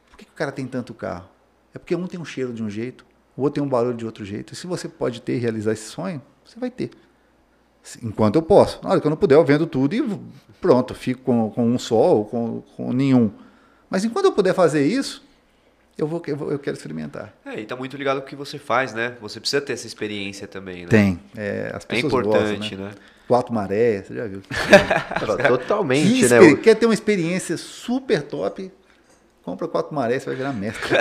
Por 0.09 0.17
que, 0.17 0.25
que 0.25 0.31
o 0.31 0.35
cara 0.35 0.51
tem 0.51 0.65
tanto 0.65 0.93
carro? 0.93 1.29
É 1.73 1.79
porque 1.79 1.95
um 1.95 2.07
tem 2.07 2.19
um 2.19 2.25
cheiro 2.25 2.53
de 2.53 2.63
um 2.63 2.69
jeito, 2.69 3.05
o 3.37 3.41
outro 3.43 3.55
tem 3.55 3.63
um 3.63 3.69
barulho 3.69 3.95
de 3.95 4.05
outro 4.05 4.23
jeito. 4.25 4.53
E 4.53 4.55
se 4.55 4.67
você 4.67 4.87
pode 4.87 5.21
ter 5.21 5.35
e 5.35 5.39
realizar 5.39 5.71
esse 5.73 5.89
sonho, 5.89 6.21
você 6.45 6.59
vai 6.59 6.69
ter. 6.71 6.91
Enquanto 8.03 8.35
eu 8.35 8.41
posso. 8.41 8.79
Na 8.83 8.91
hora 8.91 9.01
que 9.01 9.07
eu 9.07 9.09
não 9.09 9.17
puder, 9.17 9.35
eu 9.35 9.43
vendo 9.45 9.65
tudo 9.65 9.95
e 9.95 10.19
pronto, 10.59 10.93
fico 10.93 11.21
com, 11.23 11.49
com 11.49 11.65
um 11.67 11.79
só 11.79 11.95
ou 12.15 12.25
com, 12.25 12.61
com 12.77 12.93
nenhum. 12.93 13.31
Mas 13.89 14.05
enquanto 14.05 14.25
eu 14.25 14.31
puder 14.31 14.53
fazer 14.53 14.85
isso, 14.85 15.23
eu, 15.97 16.05
vou, 16.07 16.21
eu, 16.27 16.37
vou- 16.37 16.51
eu 16.51 16.59
quero 16.59 16.77
experimentar. 16.77 17.33
É, 17.43 17.59
e 17.59 17.65
tá 17.65 17.75
muito 17.75 17.97
ligado 17.97 18.19
com 18.21 18.27
o 18.27 18.29
que 18.29 18.35
você 18.35 18.59
faz, 18.59 18.93
né? 18.93 19.15
Você 19.19 19.39
precisa 19.39 19.61
ter 19.61 19.73
essa 19.73 19.87
experiência 19.87 20.47
também, 20.47 20.83
né? 20.83 20.89
Tem. 20.89 21.19
É, 21.35 21.71
as 21.73 21.83
É 21.83 21.87
pessoas 21.87 22.13
importante, 22.13 22.57
gostam, 22.75 22.77
né? 22.79 22.85
né? 22.89 22.91
Quatro 23.27 23.53
marés, 23.53 24.07
você 24.07 24.13
já 24.15 24.27
viu. 24.27 24.41
Totalmente, 25.47 26.27
Que 26.27 26.27
né? 26.27 26.55
Quer 26.57 26.75
ter 26.75 26.85
uma 26.85 26.93
experiência 26.93 27.57
super 27.57 28.21
top? 28.21 28.71
Compra 29.43 29.67
quatro 29.67 29.95
marés, 29.95 30.21
você 30.21 30.29
vai 30.29 30.35
virar 30.35 30.53
mestre. 30.53 30.93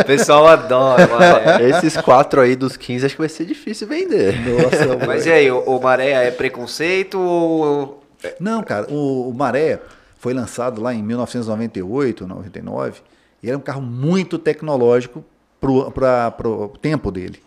O 0.00 0.04
pessoal 0.04 0.46
adora, 0.46 1.06
Maré. 1.06 1.70
Esses 1.70 1.96
quatro 1.96 2.40
aí 2.40 2.54
dos 2.54 2.76
15 2.76 3.06
acho 3.06 3.14
que 3.14 3.20
vai 3.20 3.30
ser 3.30 3.46
difícil 3.46 3.88
vender. 3.88 4.34
Nossa, 4.40 4.98
Mas 5.06 5.24
e 5.24 5.32
aí, 5.32 5.50
o, 5.50 5.60
o 5.60 5.82
Maré 5.82 6.26
é 6.26 6.30
preconceito 6.30 7.18
ou... 7.18 8.04
Não, 8.38 8.62
cara, 8.62 8.92
o, 8.92 9.30
o 9.30 9.34
Maré 9.34 9.80
foi 10.18 10.34
lançado 10.34 10.82
lá 10.82 10.92
em 10.92 11.02
1998, 11.02 12.26
99, 12.26 13.00
e 13.42 13.48
era 13.48 13.56
um 13.56 13.60
carro 13.60 13.80
muito 13.80 14.38
tecnológico 14.38 15.24
para 15.60 16.48
o 16.48 16.68
tempo 16.68 17.10
dele. 17.10 17.42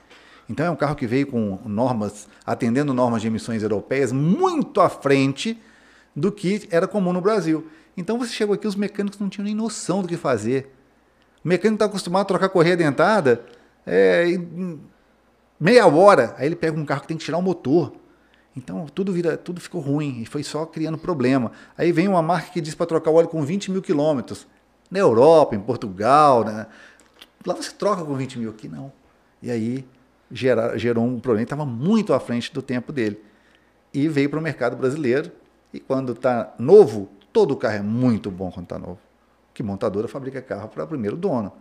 Então 0.49 0.65
é 0.65 0.69
um 0.71 0.75
carro 0.75 0.95
que 0.95 1.05
veio 1.05 1.27
com 1.27 1.59
normas, 1.65 2.27
atendendo 2.45 2.93
normas 2.93 3.21
de 3.21 3.27
emissões 3.27 3.61
europeias 3.61 4.11
muito 4.11 4.81
à 4.81 4.89
frente 4.89 5.59
do 6.15 6.31
que 6.31 6.67
era 6.71 6.87
comum 6.87 7.13
no 7.13 7.21
Brasil. 7.21 7.67
Então 7.97 8.19
você 8.19 8.31
chegou 8.31 8.53
aqui, 8.53 8.67
os 8.67 8.75
mecânicos 8.75 9.19
não 9.19 9.27
tinham 9.27 9.45
nem 9.45 9.55
noção 9.55 10.03
do 10.03 10.07
que 10.07 10.15
fazer. 10.15 10.71
O 11.43 11.47
mecânico 11.47 11.75
está 11.75 11.85
acostumado 11.85 12.21
a 12.21 12.25
trocar 12.25 12.49
correia 12.49 12.77
dentada 12.77 13.43
é, 13.85 14.29
em 14.29 14.79
meia 15.59 15.87
hora, 15.87 16.35
aí 16.37 16.45
ele 16.45 16.55
pega 16.55 16.79
um 16.79 16.85
carro 16.85 17.01
que 17.01 17.07
tem 17.07 17.17
que 17.17 17.25
tirar 17.25 17.39
o 17.39 17.41
motor. 17.41 17.93
Então 18.55 18.85
tudo 18.87 19.11
vira, 19.11 19.35
tudo 19.35 19.59
ficou 19.59 19.81
ruim 19.81 20.21
e 20.21 20.25
foi 20.25 20.43
só 20.43 20.65
criando 20.65 20.97
problema. 20.97 21.51
Aí 21.77 21.91
vem 21.91 22.07
uma 22.07 22.21
marca 22.21 22.51
que 22.51 22.61
diz 22.61 22.75
para 22.75 22.85
trocar 22.85 23.09
o 23.11 23.15
óleo 23.15 23.27
com 23.27 23.41
20 23.41 23.71
mil 23.71 23.81
quilômetros. 23.81 24.47
Na 24.89 24.99
Europa, 24.99 25.55
em 25.55 25.59
Portugal, 25.59 26.45
né? 26.45 26.65
lá 27.45 27.53
você 27.53 27.71
troca 27.71 28.03
com 28.03 28.15
20 28.15 28.39
mil, 28.39 28.49
aqui 28.51 28.67
não. 28.67 28.91
E 29.41 29.51
aí 29.51 29.85
gera, 30.31 30.77
gerou 30.77 31.05
um 31.05 31.19
problema, 31.19 31.43
estava 31.43 31.65
muito 31.65 32.13
à 32.13 32.19
frente 32.19 32.53
do 32.53 32.61
tempo 32.61 32.91
dele. 32.91 33.21
E 33.93 34.07
veio 34.07 34.29
para 34.29 34.39
o 34.39 34.41
mercado 34.41 34.75
brasileiro. 34.75 35.31
E 35.73 35.79
quando 35.79 36.13
está 36.13 36.53
novo, 36.57 37.09
todo 37.37 37.55
carro 37.55 37.75
é 37.75 37.81
muito 37.81 38.31
bom 38.31 38.49
quando 38.51 38.63
está 38.65 38.79
novo. 38.79 38.97
Que 39.53 39.61
montadora 39.61 40.07
fabrica 40.07 40.41
carro 40.41 40.67
para 40.69 40.83
o 40.83 40.87
primeiro 40.87 41.15
dono. 41.15 41.51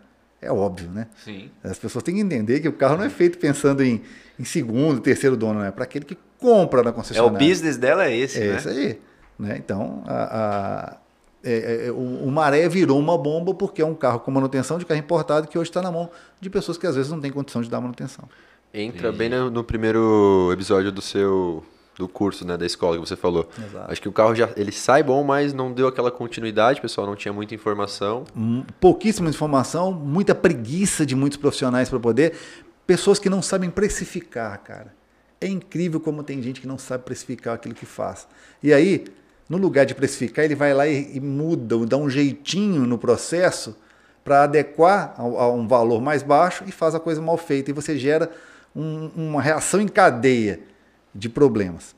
É 0.40 0.50
óbvio, 0.50 0.88
né? 0.90 1.06
Sim. 1.24 1.50
As 1.64 1.78
pessoas 1.78 2.02
têm 2.02 2.14
que 2.14 2.20
entender 2.20 2.60
que 2.60 2.68
o 2.68 2.72
carro 2.72 2.96
não 2.96 3.04
é 3.04 3.10
feito 3.10 3.38
pensando 3.38 3.82
em, 3.82 4.02
em 4.38 4.44
segundo, 4.44 5.00
terceiro 5.00 5.36
dono, 5.36 5.60
né? 5.60 5.68
é 5.68 5.70
para 5.70 5.84
aquele 5.84 6.04
que 6.04 6.16
compra 6.38 6.82
na 6.82 6.88
É, 6.88 6.92
o 6.92 6.94
concessionária. 6.94 7.38
business 7.48 7.76
dela 7.76 8.04
é 8.06 8.16
esse, 8.16 8.40
É 8.40 8.52
né? 8.52 8.56
isso 8.56 8.68
aí. 8.68 9.00
Né? 9.38 9.56
Então, 9.58 10.02
a- 10.06 10.92
a- 10.94 10.96
é- 11.44 11.86
é- 11.86 11.90
o, 11.90 12.24
o 12.26 12.30
Maré 12.30 12.68
virou 12.68 12.98
uma 12.98 13.16
bomba 13.18 13.54
porque 13.54 13.80
é 13.82 13.86
um 13.86 13.94
carro 13.94 14.20
com 14.20 14.30
manutenção 14.30 14.78
de 14.78 14.84
carro 14.86 15.00
importado 15.00 15.46
que 15.48 15.58
hoje 15.58 15.68
está 15.70 15.80
na 15.82 15.90
mão 15.92 16.10
de 16.40 16.48
pessoas 16.50 16.76
que 16.78 16.86
às 16.86 16.96
vezes 16.96 17.10
não 17.10 17.20
têm 17.20 17.30
condição 17.30 17.60
de 17.62 17.68
dar 17.70 17.80
manutenção. 17.80 18.26
Entra 18.74 19.10
bem 19.12 19.28
no, 19.30 19.50
no 19.50 19.64
primeiro 19.64 20.50
episódio 20.52 20.90
do 20.92 21.00
seu 21.02 21.64
do 21.98 22.06
curso, 22.06 22.46
né, 22.46 22.56
da 22.56 22.66
escola 22.66 22.98
que 22.98 23.06
você 23.08 23.16
falou. 23.16 23.48
Exato. 23.58 23.90
Acho 23.90 24.02
que 24.02 24.08
o 24.08 24.12
carro 24.12 24.34
já 24.34 24.50
ele 24.56 24.70
sai 24.72 25.02
bom, 25.02 25.24
mas 25.24 25.52
não 25.54 25.72
deu 25.72 25.86
aquela 25.88 26.10
continuidade, 26.10 26.80
pessoal 26.80 27.06
não 27.06 27.16
tinha 27.16 27.32
muita 27.32 27.54
informação. 27.54 28.24
Hum, 28.36 28.64
Pouquíssima 28.78 29.28
informação, 29.30 29.92
muita 29.92 30.34
preguiça 30.34 31.06
de 31.06 31.14
muitos 31.16 31.38
profissionais 31.38 31.88
para 31.88 31.98
poder. 31.98 32.34
Pessoas 32.86 33.18
que 33.18 33.30
não 33.30 33.40
sabem 33.40 33.70
precificar, 33.70 34.58
cara. 34.62 34.94
É 35.40 35.46
incrível 35.48 35.98
como 35.98 36.22
tem 36.22 36.40
gente 36.42 36.60
que 36.60 36.66
não 36.66 36.78
sabe 36.78 37.04
precificar 37.04 37.54
aquilo 37.54 37.74
que 37.74 37.86
faz. 37.86 38.26
E 38.62 38.72
aí, 38.72 39.04
no 39.48 39.56
lugar 39.56 39.86
de 39.86 39.94
precificar, 39.94 40.44
ele 40.44 40.54
vai 40.54 40.72
lá 40.74 40.86
e, 40.86 41.16
e 41.16 41.20
muda, 41.20 41.76
dá 41.86 41.96
um 41.96 42.08
jeitinho 42.10 42.82
no 42.86 42.98
processo 42.98 43.76
para 44.24 44.42
adequar 44.42 45.14
a, 45.16 45.22
a 45.22 45.50
um 45.52 45.66
valor 45.66 46.00
mais 46.02 46.22
baixo 46.22 46.64
e 46.66 46.72
faz 46.72 46.94
a 46.94 47.00
coisa 47.00 47.20
mal 47.22 47.36
feita. 47.36 47.70
E 47.70 47.74
você 47.74 47.96
gera 47.98 48.30
um- 48.74 49.10
uma 49.16 49.40
reação 49.42 49.80
em 49.80 49.88
cadeia 49.88 50.60
de 51.16 51.28
problemas. 51.28 51.94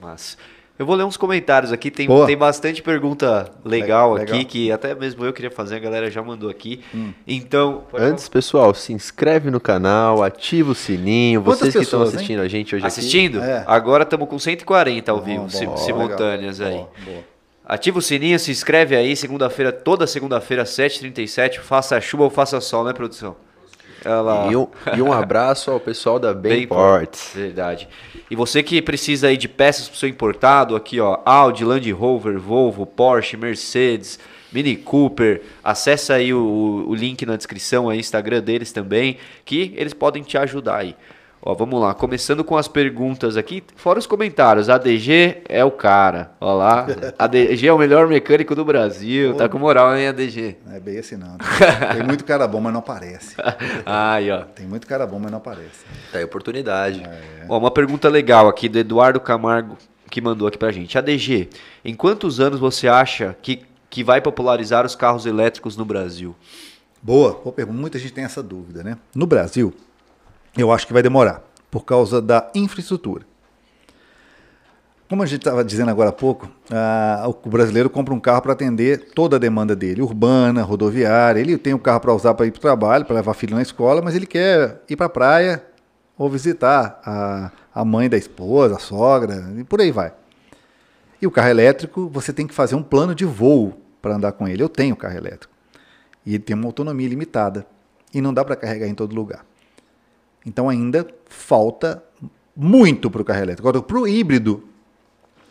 Mas 0.00 0.36
eu 0.78 0.86
vou 0.86 0.94
ler 0.94 1.02
uns 1.04 1.16
comentários 1.16 1.72
aqui, 1.72 1.90
tem, 1.90 2.06
Boa. 2.06 2.24
tem 2.24 2.36
bastante 2.36 2.80
pergunta 2.82 3.50
legal, 3.64 4.12
Legal. 4.12 4.36
aqui, 4.36 4.44
que 4.44 4.70
até 4.70 4.94
mesmo 4.94 5.24
eu 5.24 5.32
queria 5.32 5.50
fazer, 5.50 5.74
a 5.74 5.78
galera 5.80 6.08
já 6.08 6.22
mandou 6.22 6.48
aqui. 6.48 6.80
Então, 7.26 7.82
pode 7.90 8.04
Antes, 8.04 8.28
pessoal, 8.28 8.72
se 8.74 8.92
inscreve 8.92 9.50
no 9.50 9.58
canal, 9.58 10.22
ativa 10.22 10.70
o 10.70 10.74
sininho. 10.76 11.42
Quantas 11.42 11.60
Vocês 11.60 11.74
que 11.74 11.80
estão 11.82 11.98
pessoas, 12.00 12.10
hein? 12.12 12.16
assistindo 12.16 12.40
a 12.42 12.48
gente 12.48 12.76
hoje 12.76 12.84
aqui. 12.86 12.98
assistindo? 12.98 13.42
É. 13.42 13.64
Agora 13.66 14.04
estamos 14.04 14.28
com 14.28 14.38
140 14.38 15.10
ao 15.10 15.20
vivo, 15.20 15.48
Bom, 15.50 15.64
bom, 15.66 15.76
simultâneas 15.76 16.60
legal. 16.60 16.72
aí. 16.96 17.04
Boa, 17.04 17.14
boa. 17.16 17.24
Ativa 17.64 17.98
o 17.98 18.02
sininho, 18.02 18.38
se 18.38 18.50
inscreve 18.50 18.94
aí, 18.96 19.14
segunda-feira, 19.16 19.70
toda 19.72 20.06
segunda-feira, 20.06 20.62
7h37, 20.64 21.58
faça 21.58 22.00
chuva 22.00 22.22
ou 22.24 22.30
faça 22.30 22.60
sol, 22.60 22.82
né, 22.84 22.92
produção? 22.94 23.36
E 24.50 24.56
um, 24.56 24.68
e 24.96 25.02
um 25.02 25.12
abraço 25.12 25.70
ao 25.70 25.80
pessoal 25.80 26.18
da 26.18 26.32
Bem 26.32 26.66
Bayports. 26.66 27.32
Verdade. 27.34 27.88
E 28.30 28.36
você 28.36 28.62
que 28.62 28.80
precisa 28.82 29.28
aí 29.28 29.36
de 29.36 29.48
peças 29.48 29.88
para 29.88 29.94
o 29.94 29.98
seu 29.98 30.08
importado, 30.08 30.76
aqui 30.76 31.00
ó, 31.00 31.20
Audi, 31.24 31.64
Land 31.64 31.90
Rover, 31.92 32.38
Volvo, 32.38 32.84
Porsche, 32.84 33.36
Mercedes, 33.36 34.18
Mini 34.52 34.76
Cooper, 34.76 35.42
acessa 35.62 36.14
aí 36.14 36.32
o, 36.32 36.84
o 36.88 36.94
link 36.94 37.24
na 37.26 37.36
descrição 37.36 37.88
aí, 37.88 37.98
Instagram 37.98 38.40
deles 38.40 38.72
também, 38.72 39.18
que 39.44 39.74
eles 39.76 39.92
podem 39.92 40.22
te 40.22 40.38
ajudar 40.38 40.76
aí. 40.76 40.96
Ó, 41.48 41.54
vamos 41.54 41.80
lá, 41.80 41.94
começando 41.94 42.44
com 42.44 42.58
as 42.58 42.68
perguntas 42.68 43.34
aqui, 43.34 43.64
fora 43.74 43.98
os 43.98 44.06
comentários. 44.06 44.68
ADG 44.68 45.44
é 45.48 45.64
o 45.64 45.70
cara, 45.70 46.32
ó 46.38 46.52
lá. 46.52 46.86
ADG 47.18 47.68
é 47.68 47.72
o 47.72 47.78
melhor 47.78 48.06
mecânico 48.06 48.54
do 48.54 48.66
Brasil, 48.66 49.34
tá 49.34 49.48
com 49.48 49.58
moral, 49.58 49.96
hein, 49.96 50.08
ADG? 50.08 50.58
Não 50.66 50.74
é 50.74 50.78
bem 50.78 50.98
assim, 50.98 51.16
não. 51.16 51.38
Tem 51.96 52.06
muito 52.06 52.22
cara 52.26 52.46
bom, 52.46 52.60
mas 52.60 52.70
não 52.70 52.80
aparece. 52.80 53.34
Aí, 53.86 54.30
ó. 54.30 54.42
Tem 54.42 54.66
muito 54.66 54.86
cara 54.86 55.06
bom, 55.06 55.18
mas 55.18 55.30
não 55.30 55.38
aparece. 55.38 55.86
Tá 56.12 56.18
aí 56.18 56.22
a 56.22 56.26
oportunidade. 56.26 57.02
Ó, 57.48 57.56
uma 57.56 57.70
pergunta 57.70 58.10
legal 58.10 58.46
aqui 58.46 58.68
do 58.68 58.78
Eduardo 58.78 59.18
Camargo 59.18 59.78
que 60.10 60.20
mandou 60.20 60.48
aqui 60.48 60.58
pra 60.58 60.70
gente. 60.70 60.98
ADG, 60.98 61.48
em 61.82 61.94
quantos 61.94 62.40
anos 62.40 62.60
você 62.60 62.88
acha 62.88 63.34
que, 63.40 63.62
que 63.88 64.04
vai 64.04 64.20
popularizar 64.20 64.84
os 64.84 64.94
carros 64.94 65.24
elétricos 65.24 65.78
no 65.78 65.86
Brasil? 65.86 66.36
Boa, 67.02 67.40
boa 67.42 67.52
pergunta. 67.54 67.80
Muita 67.80 67.98
gente 67.98 68.12
tem 68.12 68.24
essa 68.24 68.42
dúvida, 68.42 68.82
né? 68.82 68.98
No 69.14 69.26
Brasil, 69.26 69.72
eu 70.56 70.72
acho 70.72 70.86
que 70.86 70.92
vai 70.92 71.02
demorar, 71.02 71.42
por 71.70 71.84
causa 71.84 72.20
da 72.20 72.50
infraestrutura. 72.54 73.26
Como 75.08 75.22
a 75.22 75.26
gente 75.26 75.40
estava 75.40 75.64
dizendo 75.64 75.90
agora 75.90 76.10
há 76.10 76.12
pouco, 76.12 76.50
ah, 76.70 77.24
o 77.26 77.48
brasileiro 77.48 77.88
compra 77.88 78.12
um 78.12 78.20
carro 78.20 78.42
para 78.42 78.52
atender 78.52 79.10
toda 79.14 79.36
a 79.36 79.38
demanda 79.38 79.74
dele, 79.74 80.02
urbana, 80.02 80.62
rodoviária. 80.62 81.40
Ele 81.40 81.56
tem 81.56 81.72
o 81.72 81.78
carro 81.78 82.00
para 82.00 82.12
usar 82.12 82.34
para 82.34 82.44
ir 82.44 82.50
para 82.50 82.58
o 82.58 82.60
trabalho, 82.60 83.06
para 83.06 83.16
levar 83.16 83.32
filho 83.32 83.56
na 83.56 83.62
escola, 83.62 84.02
mas 84.02 84.14
ele 84.14 84.26
quer 84.26 84.82
ir 84.86 84.96
para 84.96 85.06
a 85.06 85.08
praia 85.08 85.64
ou 86.18 86.28
visitar 86.28 87.00
a, 87.06 87.50
a 87.74 87.84
mãe 87.86 88.06
da 88.06 88.18
esposa, 88.18 88.76
a 88.76 88.78
sogra, 88.78 89.50
e 89.56 89.64
por 89.64 89.80
aí 89.80 89.90
vai. 89.90 90.12
E 91.22 91.26
o 91.26 91.30
carro 91.30 91.48
elétrico, 91.48 92.08
você 92.12 92.30
tem 92.30 92.46
que 92.46 92.52
fazer 92.52 92.74
um 92.74 92.82
plano 92.82 93.14
de 93.14 93.24
voo 93.24 93.80
para 94.02 94.14
andar 94.14 94.32
com 94.32 94.46
ele. 94.46 94.62
Eu 94.62 94.68
tenho 94.68 94.94
carro 94.94 95.16
elétrico. 95.16 95.52
E 96.24 96.34
ele 96.34 96.42
tem 96.42 96.54
uma 96.54 96.66
autonomia 96.66 97.08
limitada. 97.08 97.66
E 98.12 98.20
não 98.20 98.34
dá 98.34 98.44
para 98.44 98.54
carregar 98.54 98.86
em 98.86 98.94
todo 98.94 99.14
lugar. 99.14 99.44
Então 100.48 100.68
ainda 100.68 101.06
falta 101.28 102.02
muito 102.56 103.10
para 103.10 103.20
o 103.22 103.24
carro 103.24 103.40
elétrico. 103.42 103.68
Agora, 103.68 103.84
para 103.84 103.98
o 103.98 104.08
híbrido, 104.08 104.64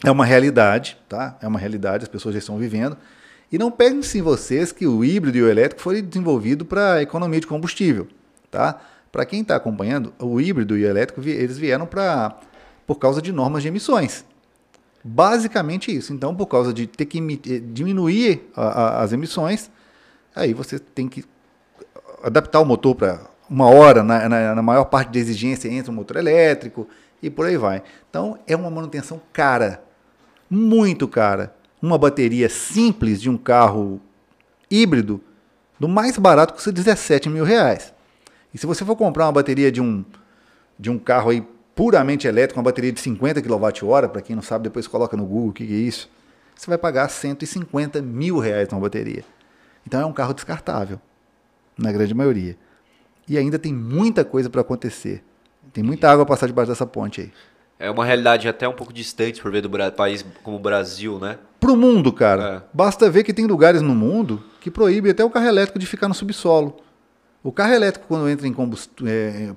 é 0.03 0.09
uma 0.11 0.25
realidade, 0.25 0.97
tá? 1.07 1.37
É 1.41 1.47
uma 1.47 1.59
realidade, 1.59 2.03
as 2.03 2.09
pessoas 2.09 2.33
já 2.33 2.39
estão 2.39 2.57
vivendo. 2.57 2.97
E 3.51 3.57
não 3.57 3.71
pensem 3.71 4.21
vocês 4.21 4.71
que 4.71 4.85
o 4.87 5.05
híbrido 5.05 5.37
e 5.37 5.41
o 5.43 5.49
elétrico 5.49 5.81
foi 5.81 6.01
desenvolvido 6.01 6.65
para 6.65 7.01
economia 7.01 7.39
de 7.39 7.47
combustível, 7.47 8.07
tá? 8.51 8.81
Para 9.11 9.25
quem 9.25 9.41
está 9.41 9.55
acompanhando, 9.55 10.13
o 10.19 10.41
híbrido 10.41 10.75
e 10.77 10.83
o 10.83 10.87
elétrico, 10.87 11.21
eles 11.21 11.57
vieram 11.57 11.85
para 11.85 12.35
por 12.85 12.95
causa 12.99 13.21
de 13.21 13.31
normas 13.31 13.61
de 13.61 13.67
emissões. 13.69 14.25
Basicamente 15.03 15.95
isso. 15.95 16.11
Então, 16.13 16.35
por 16.35 16.47
causa 16.47 16.73
de 16.73 16.87
ter 16.87 17.05
que 17.05 17.19
eh, 17.19 17.59
diminuir 17.59 18.49
a- 18.55 18.61
a- 18.67 19.03
as 19.03 19.13
emissões, 19.13 19.69
aí 20.35 20.53
você 20.53 20.77
tem 20.79 21.07
que 21.07 21.23
adaptar 22.23 22.59
o 22.59 22.65
motor 22.65 22.95
para 22.95 23.21
uma 23.49 23.67
hora, 23.69 24.03
na, 24.03 24.27
na- 24.29 24.55
na 24.55 24.61
maior 24.61 24.85
parte 24.85 25.09
de 25.11 25.19
exigência 25.19 25.69
entra 25.69 25.91
o 25.91 25.95
motor 25.95 26.17
elétrico 26.17 26.87
e 27.21 27.29
por 27.29 27.45
aí 27.45 27.57
vai. 27.57 27.81
Então, 28.09 28.37
é 28.47 28.55
uma 28.55 28.69
manutenção 28.69 29.21
cara, 29.33 29.83
muito 30.49 31.07
cara. 31.07 31.53
Uma 31.81 31.97
bateria 31.97 32.49
simples 32.49 33.21
de 33.21 33.29
um 33.29 33.37
carro 33.37 34.01
híbrido, 34.69 35.21
do 35.79 35.87
mais 35.87 36.17
barato 36.17 36.53
custa 36.53 36.71
17 36.71 37.29
mil 37.29 37.43
reais. 37.43 37.93
E 38.53 38.57
se 38.57 38.65
você 38.65 38.83
for 38.83 38.95
comprar 38.95 39.25
uma 39.25 39.31
bateria 39.31 39.71
de 39.71 39.79
um, 39.81 40.03
de 40.79 40.89
um 40.89 40.97
carro 40.97 41.29
aí 41.29 41.45
puramente 41.75 42.27
elétrico, 42.27 42.59
uma 42.59 42.63
bateria 42.63 42.91
de 42.91 42.99
50 42.99 43.41
kWh, 43.41 44.09
para 44.11 44.21
quem 44.21 44.35
não 44.35 44.41
sabe, 44.43 44.63
depois 44.63 44.87
coloca 44.87 45.15
no 45.15 45.25
Google 45.25 45.49
o 45.49 45.53
que 45.53 45.63
é 45.63 45.67
isso, 45.77 46.09
você 46.55 46.65
vai 46.67 46.77
pagar 46.77 47.07
150 47.09 48.01
mil 48.01 48.39
reais 48.39 48.67
numa 48.69 48.81
bateria. 48.81 49.23
Então 49.85 50.01
é 50.01 50.05
um 50.05 50.11
carro 50.13 50.33
descartável, 50.33 50.99
na 51.77 51.91
grande 51.91 52.15
maioria. 52.15 52.57
E 53.27 53.37
ainda 53.37 53.59
tem 53.59 53.73
muita 53.73 54.23
coisa 54.23 54.49
para 54.49 54.61
acontecer. 54.61 55.23
Tem 55.73 55.83
muita 55.83 56.09
água 56.09 56.23
a 56.23 56.25
passar 56.25 56.47
debaixo 56.47 56.71
dessa 56.71 56.85
ponte 56.85 57.21
aí. 57.21 57.31
É 57.79 57.91
uma 57.91 58.03
realidade 58.03 58.47
até 58.47 58.67
um 58.67 58.73
pouco 58.73 58.91
distante 58.91 59.41
por 59.41 59.51
ver 59.51 59.61
do 59.61 59.69
país 59.91 60.25
como 60.41 60.57
o 60.57 60.59
Brasil, 60.59 61.19
né? 61.19 61.37
Pro 61.59 61.75
mundo, 61.75 62.11
cara, 62.11 62.63
É. 62.65 62.69
basta 62.73 63.09
ver 63.09 63.23
que 63.23 63.33
tem 63.33 63.45
lugares 63.45 63.81
no 63.81 63.93
mundo 63.93 64.43
que 64.59 64.71
proíbe 64.71 65.09
até 65.11 65.23
o 65.23 65.29
carro 65.29 65.45
elétrico 65.47 65.77
de 65.77 65.85
ficar 65.85 66.07
no 66.07 66.13
subsolo. 66.13 66.77
O 67.43 67.51
carro 67.51 67.73
elétrico, 67.73 68.05
quando 68.07 68.27
entra 68.29 68.47
em 68.47 68.53
combustão, 68.53 69.05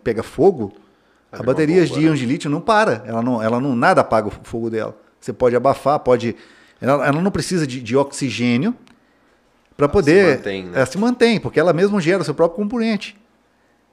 pega 0.05 0.23
fogo, 0.23 0.73
a 1.33 1.43
bateria 1.43 1.83
bomba, 1.83 1.95
de 1.95 2.01
né? 2.01 2.07
íons 2.07 2.19
de 2.19 2.27
lítio 2.27 2.51
não 2.51 2.61
para. 2.61 3.03
Ela 3.07 3.23
não, 3.23 3.43
ela 3.43 3.59
não 3.61 3.75
nada 3.75 4.01
apaga 4.03 4.29
o 4.29 4.31
fogo 4.43 4.69
dela. 4.69 4.97
Você 5.19 5.33
pode 5.33 5.57
abafar, 5.57 5.99
pode. 6.01 6.37
Ela, 6.81 7.07
ela 7.07 7.21
não 7.23 7.31
precisa 7.31 7.67
de, 7.67 7.81
de 7.81 7.97
oxigênio 7.97 8.75
para 9.77 9.89
poder. 9.89 10.37
mantém, 10.37 10.65
né? 10.65 10.73
Ela 10.77 10.87
se 10.87 10.99
mantém, 10.99 11.41
porque 11.41 11.59
ela 11.59 11.73
mesma 11.73 12.01
gera 12.01 12.21
o 12.23 12.25
seu 12.25 12.35
próprio 12.35 12.57
componente. 12.57 13.17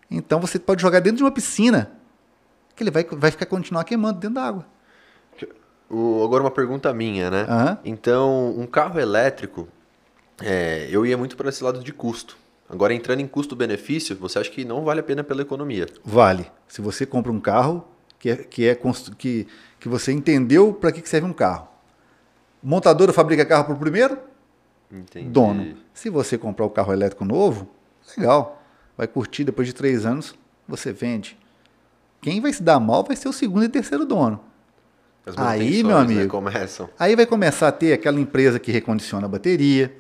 Então 0.09 0.39
você 0.39 0.57
pode 0.59 0.81
jogar 0.81 0.99
dentro 0.99 1.17
de 1.17 1.23
uma 1.23 1.31
piscina, 1.31 1.91
que 2.75 2.83
ele 2.83 2.91
vai, 2.91 3.03
vai 3.03 3.31
ficar 3.31 3.45
continuar 3.45 3.83
queimando 3.83 4.19
dentro 4.19 4.35
da 4.35 4.43
água. 4.45 4.65
O- 5.89 6.23
agora 6.23 6.43
uma 6.43 6.51
pergunta 6.51 6.93
minha, 6.93 7.29
né? 7.31 7.45
Aham. 7.47 7.77
Então, 7.85 8.49
um 8.57 8.65
carro 8.67 8.99
elétrico, 8.99 9.67
é, 10.41 10.87
eu 10.91 11.05
ia 11.05 11.17
muito 11.17 11.37
para 11.37 11.49
esse 11.49 11.63
lado 11.63 11.81
de 11.83 11.93
custo. 11.93 12.37
Agora, 12.69 12.93
entrando 12.93 13.21
em 13.21 13.27
custo-benefício, 13.27 14.15
você 14.17 14.39
acha 14.39 14.49
que 14.51 14.65
não 14.65 14.83
vale 14.83 14.99
a 14.99 15.03
pena 15.03 15.23
pela 15.23 15.41
economia? 15.41 15.87
Vale. 16.03 16.51
Se 16.67 16.81
você 16.81 17.05
compra 17.05 17.31
um 17.31 17.39
carro 17.39 17.87
que, 18.19 18.29
é, 18.29 18.35
que, 18.35 18.67
é 18.67 18.77
que, 19.17 19.47
que 19.79 19.87
você 19.87 20.11
entendeu 20.11 20.73
para 20.73 20.91
que, 20.91 21.01
que 21.01 21.07
serve 21.07 21.25
um 21.25 21.31
carro. 21.33 21.69
Montadora 22.61 23.13
fabrica 23.13 23.45
carro 23.45 23.63
por 23.63 23.77
primeiro, 23.77 24.17
Entendi. 24.91 25.29
dono. 25.29 25.77
Se 25.93 26.09
você 26.09 26.37
comprar 26.37 26.65
o 26.65 26.69
carro 26.69 26.91
elétrico 26.91 27.23
novo, 27.23 27.69
legal. 28.17 28.56
Vai 28.97 29.07
curtir, 29.07 29.43
depois 29.43 29.67
de 29.67 29.73
três 29.73 30.05
anos, 30.05 30.33
você 30.67 30.91
vende. 30.91 31.37
Quem 32.21 32.41
vai 32.41 32.51
se 32.51 32.63
dar 32.63 32.79
mal 32.79 33.03
vai 33.03 33.15
ser 33.15 33.29
o 33.29 33.33
segundo 33.33 33.63
e 33.65 33.69
terceiro 33.69 34.05
dono. 34.05 34.39
As 35.25 35.37
Aí, 35.37 35.43
manutenções, 35.43 35.83
meu 35.83 35.97
né, 35.97 36.01
amigo. 36.03 36.31
começam. 36.31 36.89
Aí 36.97 37.15
vai 37.15 37.25
começar 37.25 37.67
a 37.67 37.71
ter 37.71 37.93
aquela 37.93 38.19
empresa 38.19 38.59
que 38.59 38.71
recondiciona 38.71 39.25
a 39.25 39.29
bateria, 39.29 39.95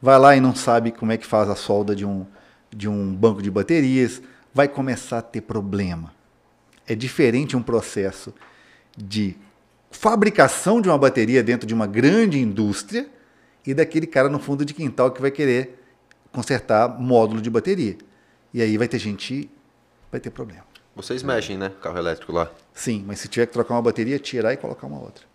vai 0.00 0.18
lá 0.18 0.36
e 0.36 0.40
não 0.40 0.54
sabe 0.54 0.92
como 0.92 1.10
é 1.10 1.16
que 1.16 1.26
faz 1.26 1.48
a 1.48 1.56
solda 1.56 1.96
de 1.96 2.04
um, 2.04 2.24
de 2.70 2.88
um 2.88 3.14
banco 3.14 3.42
de 3.42 3.50
baterias, 3.50 4.22
vai 4.54 4.68
começar 4.68 5.18
a 5.18 5.22
ter 5.22 5.40
problema. 5.40 6.12
É 6.86 6.94
diferente 6.94 7.56
um 7.56 7.62
processo 7.62 8.32
de 8.96 9.36
fabricação 9.90 10.80
de 10.80 10.88
uma 10.88 10.98
bateria 10.98 11.42
dentro 11.42 11.66
de 11.66 11.74
uma 11.74 11.86
grande 11.86 12.38
indústria 12.38 13.08
e 13.66 13.74
daquele 13.74 14.06
cara 14.06 14.28
no 14.28 14.38
fundo 14.38 14.64
de 14.64 14.74
quintal 14.74 15.10
que 15.10 15.20
vai 15.20 15.30
querer 15.30 15.82
consertar 16.32 16.88
módulo 17.00 17.40
de 17.40 17.50
bateria. 17.50 17.96
E 18.52 18.62
aí 18.62 18.76
vai 18.78 18.88
ter 18.88 18.98
gente, 18.98 19.50
vai 20.10 20.20
ter 20.20 20.30
problema. 20.30 20.64
Vocês 20.96 21.22
mexem, 21.22 21.56
né? 21.56 21.70
Carro 21.80 21.98
elétrico 21.98 22.32
lá. 22.32 22.50
Sim, 22.74 23.04
mas 23.06 23.20
se 23.20 23.28
tiver 23.28 23.46
que 23.46 23.52
trocar 23.52 23.74
uma 23.74 23.82
bateria, 23.82 24.18
tirar 24.18 24.52
e 24.52 24.56
colocar 24.56 24.86
uma 24.86 25.00
outra. 25.00 25.28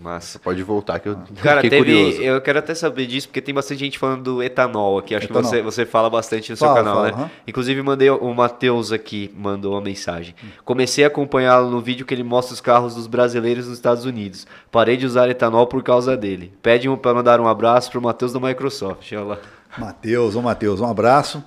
Massa. 0.00 0.38
Pode 0.38 0.62
voltar, 0.62 0.98
que 0.98 1.10
eu 1.10 1.18
Cara, 1.42 1.60
fiquei 1.60 1.78
teve. 1.78 1.92
curioso. 1.92 2.22
Eu 2.22 2.40
quero 2.40 2.58
até 2.58 2.74
saber 2.74 3.06
disso, 3.06 3.28
porque 3.28 3.42
tem 3.42 3.54
bastante 3.54 3.80
gente 3.80 3.98
falando 3.98 4.22
do 4.22 4.42
etanol 4.42 4.96
aqui. 4.98 5.14
Acho 5.14 5.26
Etanol. 5.26 5.42
que 5.42 5.48
você, 5.48 5.62
você 5.62 5.84
fala 5.84 6.08
bastante 6.08 6.50
no 6.50 6.56
Fala, 6.56 6.74
seu 6.74 6.82
canal, 6.84 7.04
fala, 7.04 7.24
né? 7.24 7.30
Inclusive, 7.46 7.82
mandei 7.82 8.08
o 8.08 8.34
Matheus 8.34 8.92
aqui, 8.92 9.30
mandou 9.36 9.74
uma 9.74 9.80
mensagem. 9.82 10.34
Comecei 10.64 11.04
a 11.04 11.08
acompanhá-lo 11.08 11.70
no 11.70 11.82
vídeo 11.82 12.06
que 12.06 12.14
ele 12.14 12.22
mostra 12.24 12.54
os 12.54 12.62
carros 12.62 12.94
dos 12.94 13.06
brasileiros 13.06 13.66
nos 13.66 13.76
Estados 13.76 14.06
Unidos. 14.06 14.46
Parei 14.72 14.96
de 14.96 15.04
usar 15.04 15.28
etanol 15.28 15.66
por 15.66 15.82
causa 15.82 16.16
dele. 16.16 16.50
Pede 16.62 16.88
um, 16.88 16.96
para 16.96 17.12
mandar 17.12 17.38
um 17.38 17.46
abraço 17.46 17.90
pro 17.90 18.00
Matheus 18.00 18.32
da 18.32 18.40
Microsoft. 18.40 19.12
Olha 19.12 19.22
lá. 19.22 19.38
Matheus, 19.76 20.34
ô 20.34 20.40
Matheus, 20.40 20.80
um 20.80 20.86
abraço. 20.86 21.44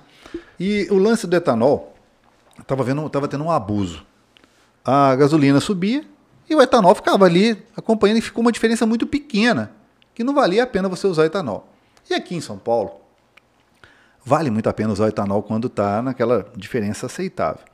E 0.58 0.86
o 0.90 0.98
lance 0.98 1.26
do 1.26 1.34
etanol, 1.34 1.94
estava 2.60 2.84
tava 3.10 3.28
tendo 3.28 3.44
um 3.44 3.50
abuso. 3.50 4.04
A 4.84 5.14
gasolina 5.16 5.60
subia 5.60 6.04
e 6.48 6.54
o 6.54 6.60
etanol 6.60 6.94
ficava 6.94 7.24
ali 7.24 7.64
acompanhando 7.76 8.18
e 8.18 8.20
ficou 8.20 8.42
uma 8.42 8.52
diferença 8.52 8.86
muito 8.86 9.06
pequena, 9.06 9.72
que 10.14 10.22
não 10.22 10.34
valia 10.34 10.62
a 10.62 10.66
pena 10.66 10.88
você 10.88 11.06
usar 11.06 11.24
etanol. 11.24 11.68
E 12.08 12.14
aqui 12.14 12.34
em 12.34 12.40
São 12.40 12.58
Paulo, 12.58 12.92
vale 14.24 14.50
muito 14.50 14.68
a 14.68 14.72
pena 14.72 14.92
usar 14.92 15.08
etanol 15.08 15.42
quando 15.42 15.66
está 15.68 16.02
naquela 16.02 16.46
diferença 16.54 17.06
aceitável. 17.06 17.64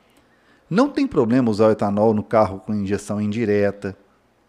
Não 0.69 0.89
tem 0.89 1.05
problema 1.05 1.51
usar 1.51 1.67
o 1.67 1.71
etanol 1.71 2.13
no 2.13 2.23
carro 2.23 2.59
com 2.59 2.73
injeção 2.73 3.19
indireta. 3.19 3.95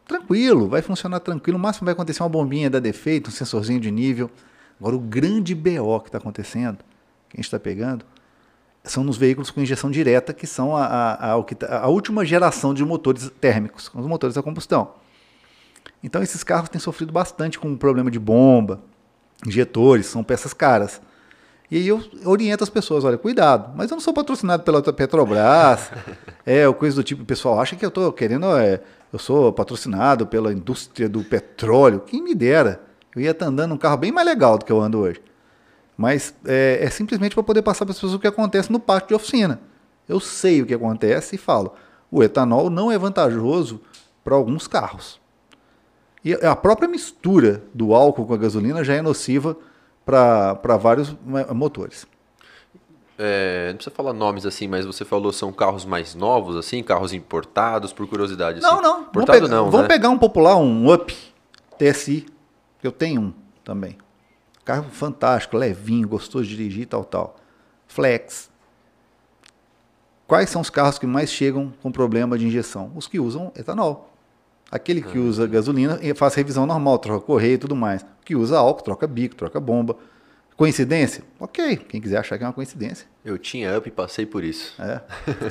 Tranquilo, 0.06 0.68
vai 0.68 0.80
funcionar 0.80 1.18
tranquilo. 1.18 1.58
O 1.58 1.60
máximo 1.60 1.84
vai 1.86 1.94
acontecer 1.94 2.22
uma 2.22 2.28
bombinha 2.28 2.70
dar 2.70 2.78
defeito, 2.78 3.28
um 3.28 3.32
sensorzinho 3.32 3.80
de 3.80 3.90
nível. 3.90 4.30
Agora, 4.78 4.94
o 4.94 5.00
grande 5.00 5.52
BO 5.52 6.00
que 6.00 6.08
está 6.08 6.18
acontecendo, 6.18 6.78
que 7.28 7.36
a 7.36 7.38
gente 7.38 7.46
está 7.46 7.58
pegando, 7.58 8.04
são 8.84 9.04
nos 9.04 9.16
veículos 9.16 9.50
com 9.50 9.60
injeção 9.60 9.90
direta, 9.90 10.32
que 10.32 10.46
são 10.46 10.76
a, 10.76 10.84
a, 10.84 11.34
a, 11.34 11.42
tá- 11.42 11.78
a 11.82 11.88
última 11.88 12.24
geração 12.24 12.74
de 12.74 12.84
motores 12.84 13.30
térmicos, 13.40 13.90
os 13.94 14.06
motores 14.06 14.36
a 14.36 14.42
combustão. 14.42 14.90
Então, 16.02 16.22
esses 16.22 16.42
carros 16.42 16.68
têm 16.68 16.80
sofrido 16.80 17.12
bastante 17.12 17.58
com 17.58 17.72
o 17.72 17.76
problema 17.78 18.10
de 18.10 18.18
bomba, 18.18 18.80
injetores, 19.46 20.06
são 20.06 20.24
peças 20.24 20.52
caras. 20.52 21.00
E 21.70 21.76
aí 21.76 21.88
eu 21.88 22.02
oriento 22.24 22.62
as 22.64 22.68
pessoas, 22.68 23.04
olha, 23.04 23.16
cuidado, 23.16 23.72
mas 23.76 23.90
eu 23.90 23.94
não 23.94 24.00
sou 24.00 24.12
patrocinado 24.12 24.62
pela 24.62 24.82
Petrobras, 24.92 25.90
é, 26.44 26.66
ou 26.66 26.74
coisa 26.74 26.96
do 26.96 27.04
tipo, 27.04 27.22
o 27.22 27.26
pessoal 27.26 27.60
acha 27.60 27.76
que 27.76 27.84
eu 27.84 27.88
estou 27.88 28.12
querendo, 28.12 28.46
é, 28.58 28.80
eu 29.12 29.18
sou 29.18 29.52
patrocinado 29.52 30.26
pela 30.26 30.52
indústria 30.52 31.08
do 31.08 31.22
petróleo, 31.24 32.00
quem 32.00 32.22
me 32.22 32.34
dera, 32.34 32.82
eu 33.14 33.22
ia 33.22 33.30
estar 33.30 33.46
andando 33.46 33.70
num 33.70 33.78
carro 33.78 33.96
bem 33.96 34.10
mais 34.12 34.26
legal 34.26 34.58
do 34.58 34.64
que 34.64 34.72
eu 34.72 34.80
ando 34.80 34.98
hoje. 34.98 35.20
Mas 35.96 36.34
é, 36.44 36.78
é 36.82 36.90
simplesmente 36.90 37.34
para 37.34 37.44
poder 37.44 37.62
passar 37.62 37.84
para 37.84 37.92
as 37.92 37.98
pessoas 37.98 38.14
o 38.14 38.18
que 38.18 38.26
acontece 38.26 38.72
no 38.72 38.80
pátio 38.80 39.08
de 39.08 39.14
oficina. 39.14 39.60
Eu 40.08 40.18
sei 40.20 40.62
o 40.62 40.66
que 40.66 40.74
acontece 40.74 41.36
e 41.36 41.38
falo, 41.38 41.74
o 42.10 42.22
etanol 42.22 42.68
não 42.68 42.90
é 42.90 42.98
vantajoso 42.98 43.80
para 44.24 44.34
alguns 44.34 44.66
carros. 44.66 45.20
E 46.24 46.34
a 46.34 46.54
própria 46.54 46.88
mistura 46.88 47.62
do 47.74 47.94
álcool 47.94 48.26
com 48.26 48.34
a 48.34 48.36
gasolina 48.36 48.84
já 48.84 48.94
é 48.94 49.02
nociva 49.02 49.56
para 50.04 50.76
vários 50.76 51.10
eh, 51.10 51.52
motores. 51.52 52.06
É, 53.18 53.68
não 53.68 53.76
precisa 53.76 53.94
falar 53.94 54.12
nomes 54.12 54.46
assim, 54.46 54.66
mas 54.66 54.84
você 54.84 55.04
falou 55.04 55.32
são 55.32 55.52
carros 55.52 55.84
mais 55.84 56.14
novos, 56.14 56.56
assim, 56.56 56.82
carros 56.82 57.12
importados, 57.12 57.92
por 57.92 58.06
curiosidade. 58.06 58.60
Não, 58.60 58.74
assim. 58.74 58.82
não. 58.82 58.92
Vamos, 58.92 59.08
Importado 59.08 59.40
pegar, 59.40 59.54
não, 59.54 59.70
vamos 59.70 59.88
né? 59.88 59.88
pegar 59.88 60.08
um 60.10 60.18
popular, 60.18 60.56
um 60.56 60.92
Up 60.92 61.14
TSI, 61.78 62.26
que 62.80 62.86
eu 62.86 62.92
tenho 62.92 63.20
um 63.20 63.32
também. 63.64 63.98
Carro 64.64 64.90
fantástico, 64.90 65.56
levinho, 65.56 66.06
gostoso 66.08 66.44
de 66.44 66.56
dirigir, 66.56 66.86
tal, 66.86 67.04
tal. 67.04 67.36
Flex. 67.88 68.50
Quais 70.26 70.48
são 70.50 70.60
os 70.62 70.70
carros 70.70 70.98
que 70.98 71.06
mais 71.06 71.30
chegam 71.30 71.72
com 71.82 71.90
problema 71.90 72.38
de 72.38 72.46
injeção? 72.46 72.90
Os 72.94 73.06
que 73.06 73.18
usam 73.20 73.52
etanol. 73.56 74.08
Aquele 74.70 75.02
que 75.02 75.18
usa 75.18 75.46
gasolina 75.46 75.98
e 76.00 76.14
faz 76.14 76.34
revisão 76.34 76.64
normal, 76.64 76.98
troca 76.98 77.26
correia 77.26 77.54
e 77.54 77.58
tudo 77.58 77.76
mais. 77.76 78.00
O 78.02 78.06
que 78.24 78.34
usa 78.34 78.56
álcool, 78.58 78.82
troca 78.82 79.06
bico, 79.06 79.34
troca 79.34 79.60
bomba. 79.60 79.96
Coincidência? 80.56 81.24
Ok. 81.40 81.76
Quem 81.76 82.00
quiser 82.00 82.18
achar 82.18 82.38
que 82.38 82.44
é 82.44 82.46
uma 82.46 82.52
coincidência. 82.52 83.06
Eu 83.24 83.36
tinha 83.36 83.76
up 83.76 83.86
e 83.86 83.92
passei 83.92 84.24
por 84.24 84.42
isso. 84.44 84.80
É. 84.80 85.00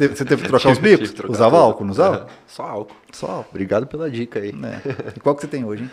Você 0.08 0.26
teve- 0.26 0.44
que 0.44 0.48
trocar 0.48 0.72
os 0.72 0.78
bicos? 0.80 1.12
trocar 1.12 1.34
Usava 1.34 1.56
tudo. 1.58 1.64
álcool, 1.66 1.84
não 1.86 1.92
usava? 1.92 2.28
É, 2.28 2.34
Só 2.48 2.64
álcool. 2.64 2.96
Só 3.12 3.28
álcool. 3.28 3.50
Obrigado 3.52 3.86
pela 3.86 4.10
dica 4.10 4.40
aí. 4.40 4.52
né? 4.54 4.82
E 5.16 5.20
qual 5.20 5.36
que 5.36 5.42
você 5.42 5.48
tem 5.48 5.66
hoje, 5.66 5.84
hein? 5.84 5.92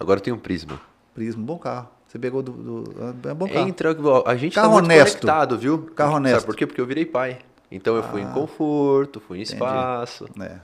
Agora 0.00 0.18
eu 0.18 0.22
tenho 0.22 0.34
um 0.36 0.38
Prisma. 0.40 0.80
Prisma, 1.14 1.44
bom 1.44 1.58
carro. 1.58 1.88
Você 2.14 2.18
pegou 2.20 2.44
do. 2.44 2.52
do- 2.52 3.28
é 3.28 3.34
bom 3.34 3.48
carro. 3.48 3.66
Entra, 3.68 3.90
a 4.24 4.36
gente 4.36 4.54
Carro 4.54 4.68
tá 4.68 4.72
muito 4.74 4.84
honesto. 4.84 5.20
conectado, 5.22 5.58
viu? 5.58 5.78
Carro 5.96 6.12
Sabe 6.12 6.28
honesto. 6.28 6.46
por 6.46 6.54
quê? 6.54 6.64
Porque 6.64 6.80
eu 6.80 6.86
virei 6.86 7.04
pai. 7.04 7.38
Então 7.72 7.96
eu 7.96 8.04
fui 8.04 8.20
em 8.22 8.30
conforto, 8.30 9.18
fui 9.18 9.38
em 9.38 9.42
entendi. 9.42 9.54
espaço, 9.54 10.28
É. 10.40 10.58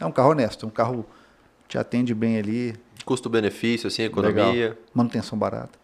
é 0.00 0.04
um 0.04 0.12
carro 0.12 0.32
honesto, 0.32 0.66
um 0.66 0.70
carro 0.70 1.06
te 1.66 1.78
atende 1.78 2.14
bem 2.14 2.36
ali. 2.38 2.74
custo-benefício, 3.06 3.86
assim, 3.88 4.02
economia. 4.02 4.44
Legal. 4.52 4.76
Manutenção 4.94 5.36
barata. 5.38 5.78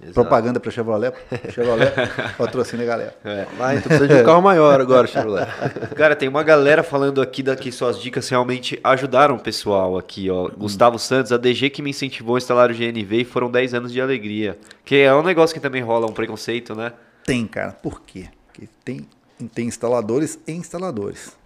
Exato. 0.00 0.14
Propaganda 0.14 0.58
para 0.58 0.70
Chevrolet. 0.70 1.12
Chevrolet 1.52 1.92
patrocina 2.36 2.82
a 2.82 2.86
galera. 2.86 3.16
É. 3.24 3.46
Vai, 3.56 3.76
tô 3.76 3.88
precisando 3.88 4.14
de 4.14 4.22
um 4.22 4.24
carro 4.24 4.42
maior 4.42 4.80
agora, 4.80 5.06
Chevrolet. 5.06 5.46
Cara, 5.94 6.16
tem 6.16 6.28
uma 6.28 6.42
galera 6.42 6.82
falando 6.82 7.22
aqui 7.22 7.42
da 7.42 7.54
que 7.54 7.70
suas 7.70 8.00
dicas 8.00 8.28
realmente 8.28 8.78
ajudaram 8.82 9.36
o 9.36 9.38
pessoal 9.38 9.96
aqui, 9.96 10.28
ó. 10.28 10.48
Gustavo 10.48 10.98
Santos, 10.98 11.32
a 11.32 11.36
DG 11.36 11.70
que 11.70 11.80
me 11.80 11.90
incentivou 11.90 12.34
a 12.34 12.38
instalar 12.38 12.70
o 12.70 12.74
GNV 12.74 13.20
e 13.20 13.24
foram 13.24 13.50
10 13.50 13.74
anos 13.74 13.92
de 13.92 14.00
alegria. 14.00 14.58
Que 14.84 14.96
é 14.96 15.14
um 15.14 15.22
negócio 15.22 15.54
que 15.54 15.60
também 15.60 15.82
rola 15.82 16.06
um 16.06 16.12
preconceito, 16.12 16.74
né? 16.74 16.92
Tem, 17.24 17.46
cara. 17.46 17.72
Por 17.72 18.02
quê? 18.02 18.26
Porque 18.46 18.68
tem, 18.84 19.06
tem 19.54 19.66
instaladores 19.66 20.38
e 20.46 20.52
instaladores. 20.52 21.36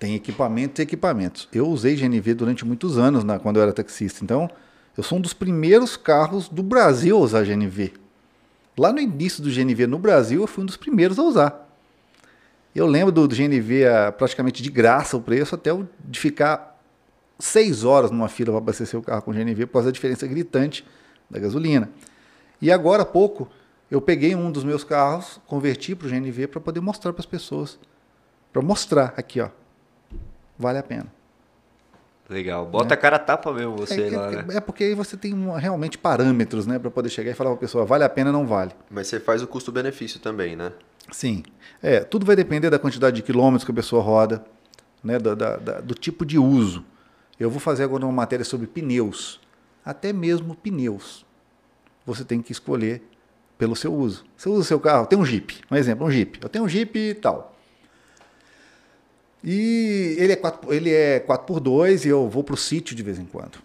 Tem 0.00 0.14
equipamentos 0.14 0.78
e 0.78 0.82
equipamentos. 0.82 1.48
Eu 1.52 1.68
usei 1.68 1.96
GNV 1.96 2.34
durante 2.34 2.64
muitos 2.64 2.98
anos 2.98 3.22
na, 3.22 3.38
quando 3.38 3.56
eu 3.56 3.62
era 3.62 3.72
taxista. 3.72 4.24
Então, 4.24 4.48
eu 4.98 5.04
sou 5.04 5.16
um 5.16 5.20
dos 5.20 5.32
primeiros 5.32 5.96
carros 5.96 6.48
do 6.48 6.60
Brasil 6.60 7.16
a 7.16 7.20
usar 7.20 7.44
GNV. 7.44 7.92
Lá 8.76 8.92
no 8.92 8.98
início 8.98 9.40
do 9.40 9.48
GNV 9.48 9.86
no 9.86 9.96
Brasil, 9.96 10.40
eu 10.40 10.46
fui 10.48 10.64
um 10.64 10.66
dos 10.66 10.76
primeiros 10.76 11.20
a 11.20 11.22
usar. 11.22 11.70
Eu 12.74 12.84
lembro 12.84 13.12
do, 13.12 13.28
GNV 13.28 13.86
a, 13.86 14.10
praticamente 14.10 14.60
de 14.60 14.68
graça 14.68 15.16
o 15.16 15.20
preço, 15.20 15.54
até 15.54 15.72
o, 15.72 15.88
de 16.04 16.18
ficar 16.18 16.82
seis 17.38 17.84
horas 17.84 18.10
numa 18.10 18.28
fila 18.28 18.50
para 18.50 18.58
abastecer 18.58 18.98
o 18.98 19.02
carro 19.02 19.22
com 19.22 19.30
GNV 19.30 19.66
por 19.66 19.74
causa 19.74 19.86
da 19.86 19.92
diferença 19.92 20.26
gritante 20.26 20.84
da 21.30 21.38
gasolina. 21.38 21.88
E 22.60 22.72
agora 22.72 23.04
há 23.04 23.06
pouco, 23.06 23.48
eu 23.88 24.00
peguei 24.00 24.34
um 24.34 24.50
dos 24.50 24.64
meus 24.64 24.82
carros, 24.82 25.40
converti 25.46 25.94
para 25.94 26.08
o 26.08 26.10
GNV 26.10 26.48
para 26.48 26.60
poder 26.60 26.80
mostrar 26.80 27.12
para 27.12 27.22
as 27.22 27.26
pessoas. 27.26 27.78
Para 28.52 28.62
mostrar 28.62 29.14
aqui, 29.16 29.40
ó. 29.40 29.48
Vale 30.58 30.78
a 30.78 30.82
pena. 30.82 31.17
Legal. 32.28 32.66
Bota 32.66 32.92
a 32.92 32.96
cara 32.96 33.16
a 33.16 33.18
tapa 33.18 33.52
mesmo 33.52 33.76
você 33.76 34.02
É, 34.06 34.10
lá, 34.16 34.32
é- 34.32 34.42
né? 34.42 34.56
é 34.56 34.60
porque 34.60 34.84
aí 34.84 34.94
você 34.94 35.16
tem 35.16 35.34
realmente 35.56 35.96
parâmetros, 35.96 36.66
né, 36.66 36.78
para 36.78 36.90
poder 36.90 37.08
chegar 37.08 37.30
e 37.30 37.34
falar 37.34 37.50
para 37.50 37.56
a 37.56 37.60
pessoa, 37.60 37.86
vale 37.86 38.04
a 38.04 38.08
pena, 38.08 38.30
não 38.30 38.46
vale. 38.46 38.72
Mas 38.90 39.06
você 39.08 39.18
faz 39.18 39.42
o 39.42 39.46
custo-benefício 39.46 40.20
também, 40.20 40.54
né? 40.54 40.72
Sim. 41.10 41.42
É, 41.82 42.00
tudo 42.00 42.26
vai 42.26 42.36
depender 42.36 42.68
da 42.68 42.78
quantidade 42.78 43.16
de 43.16 43.22
quilômetros 43.22 43.64
que 43.64 43.70
a 43.70 43.74
pessoa 43.74 44.02
roda, 44.02 44.44
né, 45.02 45.18
da- 45.18 45.34
da- 45.34 45.56
da- 45.56 45.80
do 45.80 45.94
tipo 45.94 46.26
de 46.26 46.38
uso. 46.38 46.84
Eu 47.40 47.48
vou 47.50 47.60
fazer 47.60 47.84
agora 47.84 48.04
uma 48.04 48.12
matéria 48.12 48.44
sobre 48.44 48.66
pneus. 48.66 49.40
Até 49.84 50.12
mesmo 50.12 50.54
pneus. 50.54 51.24
Você 52.04 52.24
tem 52.24 52.42
que 52.42 52.52
escolher 52.52 53.02
pelo 53.56 53.74
seu 53.74 53.94
uso. 53.94 54.24
Você 54.36 54.48
usa 54.50 54.60
o 54.60 54.64
seu 54.64 54.78
carro, 54.78 55.06
tem 55.06 55.18
um 55.18 55.24
Jeep, 55.24 55.62
um 55.70 55.76
exemplo, 55.76 56.06
um 56.06 56.10
Jeep. 56.10 56.38
Eu 56.42 56.48
tenho 56.48 56.64
um 56.64 56.68
Jeep 56.68 56.98
e 56.98 57.14
tal. 57.14 57.56
E 59.42 60.16
ele 60.18 60.32
é 60.32 60.36
4, 60.36 60.72
ele 60.72 60.92
é 60.92 61.20
4x2 61.20 62.04
e 62.04 62.08
eu 62.08 62.28
vou 62.28 62.42
para 62.42 62.54
o 62.54 62.56
sítio 62.56 62.96
de 62.96 63.02
vez 63.02 63.18
em 63.18 63.24
quando. 63.24 63.58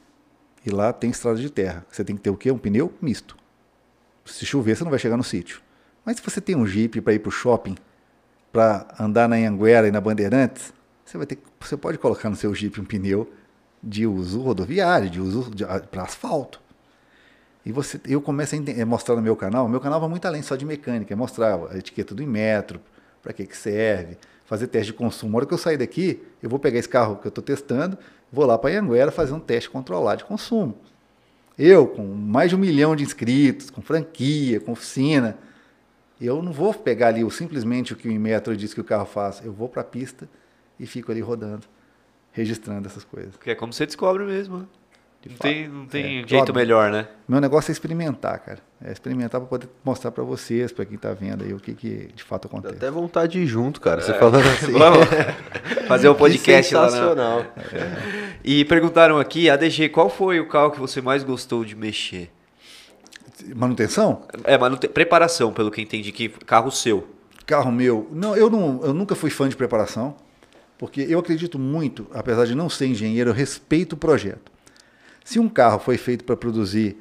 E 0.65 0.69
lá 0.69 0.93
tem 0.93 1.09
estrada 1.09 1.39
de 1.39 1.49
terra. 1.49 1.85
Você 1.89 2.03
tem 2.03 2.15
que 2.15 2.21
ter 2.21 2.29
o 2.29 2.37
quê? 2.37 2.51
Um 2.51 2.57
pneu 2.57 2.93
misto. 3.01 3.35
Se 4.25 4.45
chover, 4.45 4.77
você 4.77 4.83
não 4.83 4.91
vai 4.91 4.99
chegar 4.99 5.17
no 5.17 5.23
sítio. 5.23 5.61
Mas 6.05 6.17
se 6.17 6.23
você 6.23 6.39
tem 6.39 6.55
um 6.55 6.65
Jeep 6.65 7.01
para 7.01 7.13
ir 7.13 7.19
para 7.19 7.29
o 7.29 7.31
shopping, 7.31 7.75
para 8.51 8.87
andar 8.99 9.27
na 9.27 9.35
Anguera 9.35 9.87
e 9.87 9.91
na 9.91 9.99
Bandeirantes, 9.99 10.73
você, 11.03 11.17
vai 11.17 11.25
ter, 11.25 11.39
você 11.59 11.75
pode 11.75 11.97
colocar 11.97 12.29
no 12.29 12.35
seu 12.35 12.53
Jeep 12.53 12.79
um 12.79 12.85
pneu 12.85 13.31
de 13.81 14.07
uso 14.07 14.41
rodoviário, 14.41 15.09
de 15.09 15.19
uso 15.19 15.51
para 15.91 16.03
asfalto. 16.03 16.61
E 17.65 17.71
você, 17.71 17.99
eu 18.07 18.21
começo 18.21 18.55
a 18.55 18.57
eh, 18.57 18.85
mostrar 18.85 19.15
no 19.15 19.21
meu 19.21 19.35
canal, 19.35 19.67
meu 19.67 19.79
canal 19.79 19.99
vai 19.99 20.09
muito 20.09 20.25
além 20.25 20.41
só 20.41 20.55
de 20.55 20.65
mecânica, 20.65 21.13
é 21.13 21.15
mostrar 21.15 21.59
a 21.71 21.77
etiqueta 21.77 22.13
do 22.13 22.21
Inmetro, 22.21 22.79
para 23.21 23.31
que, 23.31 23.45
que 23.45 23.55
serve, 23.55 24.17
fazer 24.53 24.67
teste 24.67 24.91
de 24.91 24.93
consumo. 24.93 25.35
A 25.35 25.37
hora 25.37 25.45
que 25.47 25.53
eu 25.53 25.57
sair 25.57 25.77
daqui, 25.77 26.21
eu 26.41 26.47
vou 26.47 26.59
pegar 26.59 26.77
esse 26.77 26.87
carro 26.87 27.15
que 27.15 27.25
eu 27.25 27.29
estou 27.29 27.43
testando, 27.43 27.97
vou 28.31 28.45
lá 28.45 28.55
para 28.55 28.79
Anguera 28.79 29.11
fazer 29.11 29.33
um 29.33 29.39
teste 29.39 29.67
controlado 29.67 30.19
de 30.19 30.25
consumo. 30.25 30.77
Eu, 31.57 31.87
com 31.87 32.03
mais 32.03 32.51
de 32.51 32.55
um 32.55 32.59
milhão 32.59 32.95
de 32.95 33.03
inscritos, 33.03 33.71
com 33.71 33.81
franquia, 33.81 34.59
com 34.59 34.71
oficina, 34.71 35.37
eu 36.21 36.41
não 36.43 36.51
vou 36.51 36.71
pegar 36.71 37.07
ali 37.07 37.29
simplesmente 37.31 37.93
o 37.93 37.95
que 37.95 38.07
o 38.07 38.11
Inmetro 38.11 38.55
diz 38.55 38.75
que 38.75 38.81
o 38.81 38.83
carro 38.83 39.05
faz. 39.07 39.41
Eu 39.43 39.51
vou 39.51 39.67
para 39.67 39.81
a 39.81 39.85
pista 39.85 40.29
e 40.79 40.85
fico 40.85 41.11
ali 41.11 41.21
rodando, 41.21 41.65
registrando 42.31 42.87
essas 42.87 43.03
coisas. 43.03 43.35
Porque 43.35 43.49
é 43.49 43.55
como 43.55 43.73
você 43.73 43.87
descobre 43.87 44.23
mesmo. 44.23 44.67
Não 45.29 45.37
tem, 45.37 45.67
não 45.67 45.85
tem 45.85 46.23
É. 46.23 46.27
jeito 46.27 46.53
melhor, 46.53 46.91
né? 46.91 47.07
Meu 47.27 47.39
negócio 47.39 47.71
é 47.71 47.73
experimentar, 47.73 48.39
cara. 48.39 48.59
É 48.83 48.91
experimentar 48.91 49.39
para 49.39 49.47
poder 49.49 49.69
mostrar 49.83 50.11
para 50.11 50.23
vocês, 50.23 50.71
para 50.71 50.85
quem 50.85 50.95
está 50.95 51.13
vendo 51.13 51.43
aí, 51.43 51.53
o 51.53 51.59
que, 51.59 51.73
que 51.73 52.09
de 52.13 52.23
fato 52.23 52.47
Dá 52.47 52.57
acontece. 52.57 52.75
até 52.75 52.91
vontade 52.91 53.33
de 53.33 53.39
ir 53.39 53.47
junto, 53.47 53.79
cara. 53.79 54.01
Você 54.01 54.13
falando 54.13 54.43
assim. 54.47 54.71
Vamos 54.73 55.07
fazer 55.87 56.09
um 56.09 56.15
podcast 56.15 56.69
que 56.69 56.75
lá. 56.75 56.81
Na... 56.83 56.89
sensacional. 56.89 57.45
E 58.43 58.65
perguntaram 58.65 59.17
aqui, 59.19 59.49
ADG, 59.49 59.89
qual 59.89 60.09
foi 60.09 60.39
o 60.39 60.47
carro 60.47 60.71
que 60.71 60.79
você 60.79 61.01
mais 61.01 61.23
gostou 61.23 61.63
de 61.63 61.75
mexer? 61.75 62.29
Manutenção? 63.55 64.23
É, 64.43 64.57
tem 64.77 64.89
preparação, 64.89 65.51
pelo 65.51 65.71
que 65.71 65.81
entendi, 65.81 66.11
que 66.11 66.29
carro 66.29 66.71
seu. 66.71 67.07
Carro 67.45 67.71
meu. 67.71 68.07
Não, 68.11 68.35
eu, 68.35 68.49
não, 68.49 68.79
eu 68.83 68.93
nunca 68.93 69.15
fui 69.15 69.29
fã 69.29 69.49
de 69.49 69.55
preparação, 69.55 70.15
porque 70.77 71.01
eu 71.01 71.19
acredito 71.19 71.57
muito, 71.59 72.07
apesar 72.13 72.45
de 72.45 72.55
não 72.55 72.69
ser 72.69 72.87
engenheiro, 72.87 73.29
eu 73.29 73.33
respeito 73.33 73.93
o 73.93 73.97
projeto. 73.97 74.52
Se 75.23 75.39
um 75.39 75.47
carro 75.47 75.79
foi 75.79 75.97
feito 75.97 76.23
para 76.23 76.35
produzir 76.35 76.97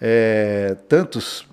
é, 0.00 0.76
tantos 0.88 1.46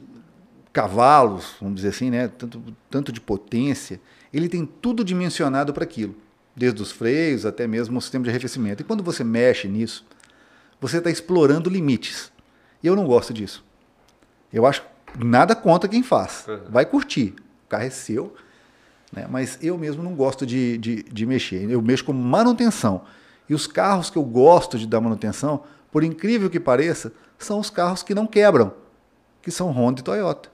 cavalos, 0.71 1.55
vamos 1.59 1.75
dizer 1.75 1.89
assim, 1.89 2.09
né, 2.09 2.27
tanto, 2.27 2.61
tanto 2.89 3.11
de 3.11 3.21
potência, 3.21 3.99
ele 4.33 4.49
tem 4.49 4.65
tudo 4.65 5.03
dimensionado 5.03 5.73
para 5.73 5.83
aquilo, 5.83 6.15
desde 6.55 6.81
os 6.81 6.91
freios 6.91 7.45
até 7.45 7.65
mesmo 7.65 7.97
o 7.97 8.01
sistema 8.01 8.23
de 8.23 8.29
arrefecimento. 8.29 8.81
E 8.81 8.85
quando 8.85 9.03
você 9.03 9.23
mexe 9.23 9.67
nisso, 9.67 10.05
você 10.79 10.97
está 10.97 11.09
explorando 11.09 11.69
limites. 11.69 12.31
E 12.83 12.87
eu 12.87 12.95
não 12.95 13.05
gosto 13.05 13.33
disso. 13.33 13.63
Eu 14.51 14.65
acho 14.65 14.83
nada 15.17 15.55
contra 15.55 15.89
quem 15.89 16.03
faz. 16.03 16.45
Uhum. 16.47 16.59
Vai 16.69 16.85
curtir. 16.85 17.33
O 17.65 17.69
carro 17.69 17.83
é 17.83 17.89
seu. 17.89 18.35
Né? 19.11 19.25
Mas 19.29 19.57
eu 19.61 19.77
mesmo 19.77 20.03
não 20.03 20.13
gosto 20.13 20.45
de, 20.45 20.77
de, 20.77 21.03
de 21.03 21.25
mexer. 21.25 21.69
Eu 21.69 21.81
mexo 21.81 22.05
com 22.05 22.13
manutenção. 22.13 23.03
E 23.49 23.53
os 23.53 23.67
carros 23.67 24.09
que 24.09 24.17
eu 24.17 24.23
gosto 24.23 24.77
de 24.77 24.85
dar 24.87 24.99
manutenção, 24.99 25.63
por 25.95 26.03
incrível 26.03 26.49
que 26.49 26.59
pareça, 26.59 27.13
são 27.39 27.57
os 27.57 27.69
carros 27.69 28.03
que 28.03 28.13
não 28.13 28.27
quebram, 28.27 28.73
que 29.41 29.49
são 29.49 29.71
Honda 29.71 30.01
e 30.01 30.03
Toyota. 30.03 30.49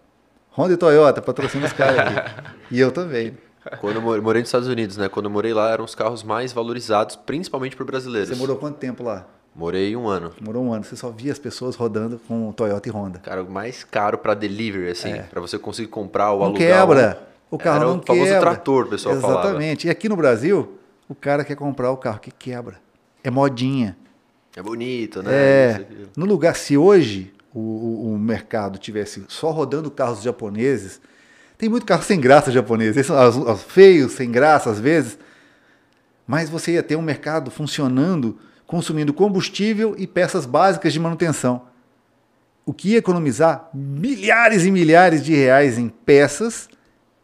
Honda 0.56 0.74
e 0.74 0.78
Toyota, 0.78 1.20
patrocina 1.20 1.66
os 1.66 1.74
caras 1.74 1.98
aqui. 1.98 2.44
E 2.70 2.80
eu 2.80 2.92
também. 2.92 3.36
Quando 3.80 3.96
eu 3.96 4.02
morei, 4.22 4.42
nos 4.44 4.50
Estados 4.50 4.68
Unidos, 4.68 4.98
né? 4.98 5.10
Quando 5.10 5.26
eu 5.26 5.32
morei 5.32 5.52
lá, 5.52 5.72
eram 5.72 5.84
os 5.84 5.96
carros 5.96 6.22
mais 6.22 6.54
valorizados, 6.54 7.16
principalmente 7.16 7.76
por 7.76 7.88
brasileiros. 7.88 8.30
Você 8.30 8.36
morou 8.36 8.56
quanto 8.56 8.78
tempo 8.78 9.02
lá? 9.02 9.26
Morei 9.56 9.96
um 9.96 10.08
ano. 10.08 10.32
Morou 10.40 10.64
um 10.64 10.72
ano. 10.72 10.84
Você 10.84 10.96
só 10.96 11.10
via 11.10 11.32
as 11.32 11.40
pessoas 11.40 11.76
rodando 11.76 12.22
com 12.28 12.52
Toyota 12.52 12.88
e 12.88 12.92
Honda. 12.92 13.18
Cara, 13.18 13.42
o 13.42 13.50
mais 13.50 13.84
caro 13.84 14.20
pra 14.20 14.36
delivery, 14.36 14.92
assim, 14.92 15.24
pra 15.32 15.42
você 15.42 15.58
conseguir 15.58 15.88
comprar 15.88 16.34
ou 16.34 16.42
não 16.42 16.46
alugar. 16.50 16.68
quebra. 16.68 17.28
O 17.50 17.58
carro 17.58 17.78
Era 17.78 17.86
não 17.86 17.98
o 17.98 18.04
famoso 18.06 18.26
quebra. 18.26 18.40
trator, 18.42 18.88
pessoal 18.88 19.16
falava. 19.20 19.40
Exatamente. 19.48 19.88
E 19.88 19.90
aqui 19.90 20.08
no 20.08 20.16
Brasil, 20.16 20.78
o 21.10 21.16
cara 21.16 21.44
quer 21.44 21.56
comprar 21.56 21.90
o 21.90 21.98
carro 21.98 22.20
que 22.20 22.30
quebra. 22.30 22.80
É 23.24 23.32
modinha. 23.32 23.98
É 24.56 24.62
bonito, 24.62 25.22
né? 25.24 25.32
É. 25.34 25.86
No 26.16 26.26
lugar, 26.26 26.56
se 26.56 26.76
hoje 26.78 27.34
o, 27.54 27.60
o- 28.14 28.18
mercado 28.20 28.78
tivesse 28.78 29.24
só 29.28 29.50
rodando 29.52 29.90
carros 29.90 30.22
japoneses, 30.22 31.00
tem 31.58 31.70
muito 31.70 31.86
carro 31.86 32.04
sem 32.04 32.20
graça 32.20 32.52
japonês, 32.52 32.98
esses 32.98 33.08
são 33.08 33.30
os, 33.30 33.36
os 33.38 33.64
feios, 33.64 34.14
sem 34.14 34.32
graça 34.32 34.70
às 34.70 34.80
vezes, 34.80 35.18
mas 36.28 36.50
você 36.50 36.74
ia 36.74 36.84
ter 36.84 36.96
um 36.96 37.02
mercado 37.02 37.50
funcionando, 37.52 38.38
consumindo 38.68 39.14
combustível 39.14 39.96
e 39.98 40.06
peças 40.08 40.46
básicas 40.46 40.92
de 40.94 41.00
manutenção. 41.00 41.64
O 42.66 42.74
que 42.74 42.90
ia 42.92 42.98
economizar 43.00 43.70
milhares 43.74 44.64
e 44.66 44.72
milhares 44.72 45.24
de 45.24 45.34
reais 45.34 45.78
em 45.78 45.90
peças 45.90 46.70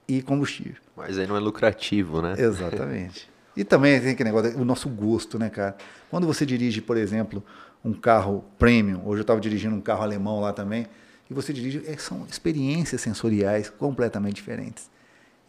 e 0.08 0.22
combustível. 0.22 0.82
Mas 0.96 1.18
aí 1.18 1.28
não 1.28 1.36
é 1.38 1.40
lucrativo, 1.40 2.22
né? 2.22 2.36
Exatamente. 2.38 3.30
E 3.58 3.64
também 3.64 4.00
tem 4.00 4.12
aquele 4.12 4.32
negócio, 4.32 4.56
o 4.62 4.64
nosso 4.64 4.88
gosto, 4.88 5.40
né, 5.40 5.50
cara? 5.50 5.76
Quando 6.12 6.28
você 6.28 6.46
dirige, 6.46 6.80
por 6.80 6.96
exemplo, 6.96 7.44
um 7.84 7.92
carro 7.92 8.46
premium, 8.60 9.02
hoje 9.04 9.18
eu 9.18 9.22
estava 9.22 9.42
dirigindo 9.42 9.76
um 9.76 9.82
carro 9.82 10.04
alemão 10.04 10.40
lá 10.40 10.54
também, 10.54 10.86
e 11.28 11.34
você 11.34 11.52
dirige, 11.52 11.84
é, 11.88 11.98
são 11.98 12.24
experiências 12.30 13.02
sensoriais 13.02 13.68
completamente 13.68 14.36
diferentes. 14.36 14.92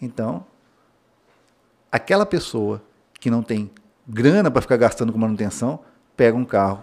Então, 0.01 0.47
aquela 1.93 2.25
pessoa 2.25 2.83
que 3.21 3.31
não 3.31 3.43
tem 3.43 3.71
grana 4.09 4.51
para 4.51 4.63
ficar 4.63 4.79
gastando 4.79 5.13
com 5.13 5.19
manutenção, 5.19 5.81
pega 6.17 6.35
um 6.35 6.47
carro 6.47 6.83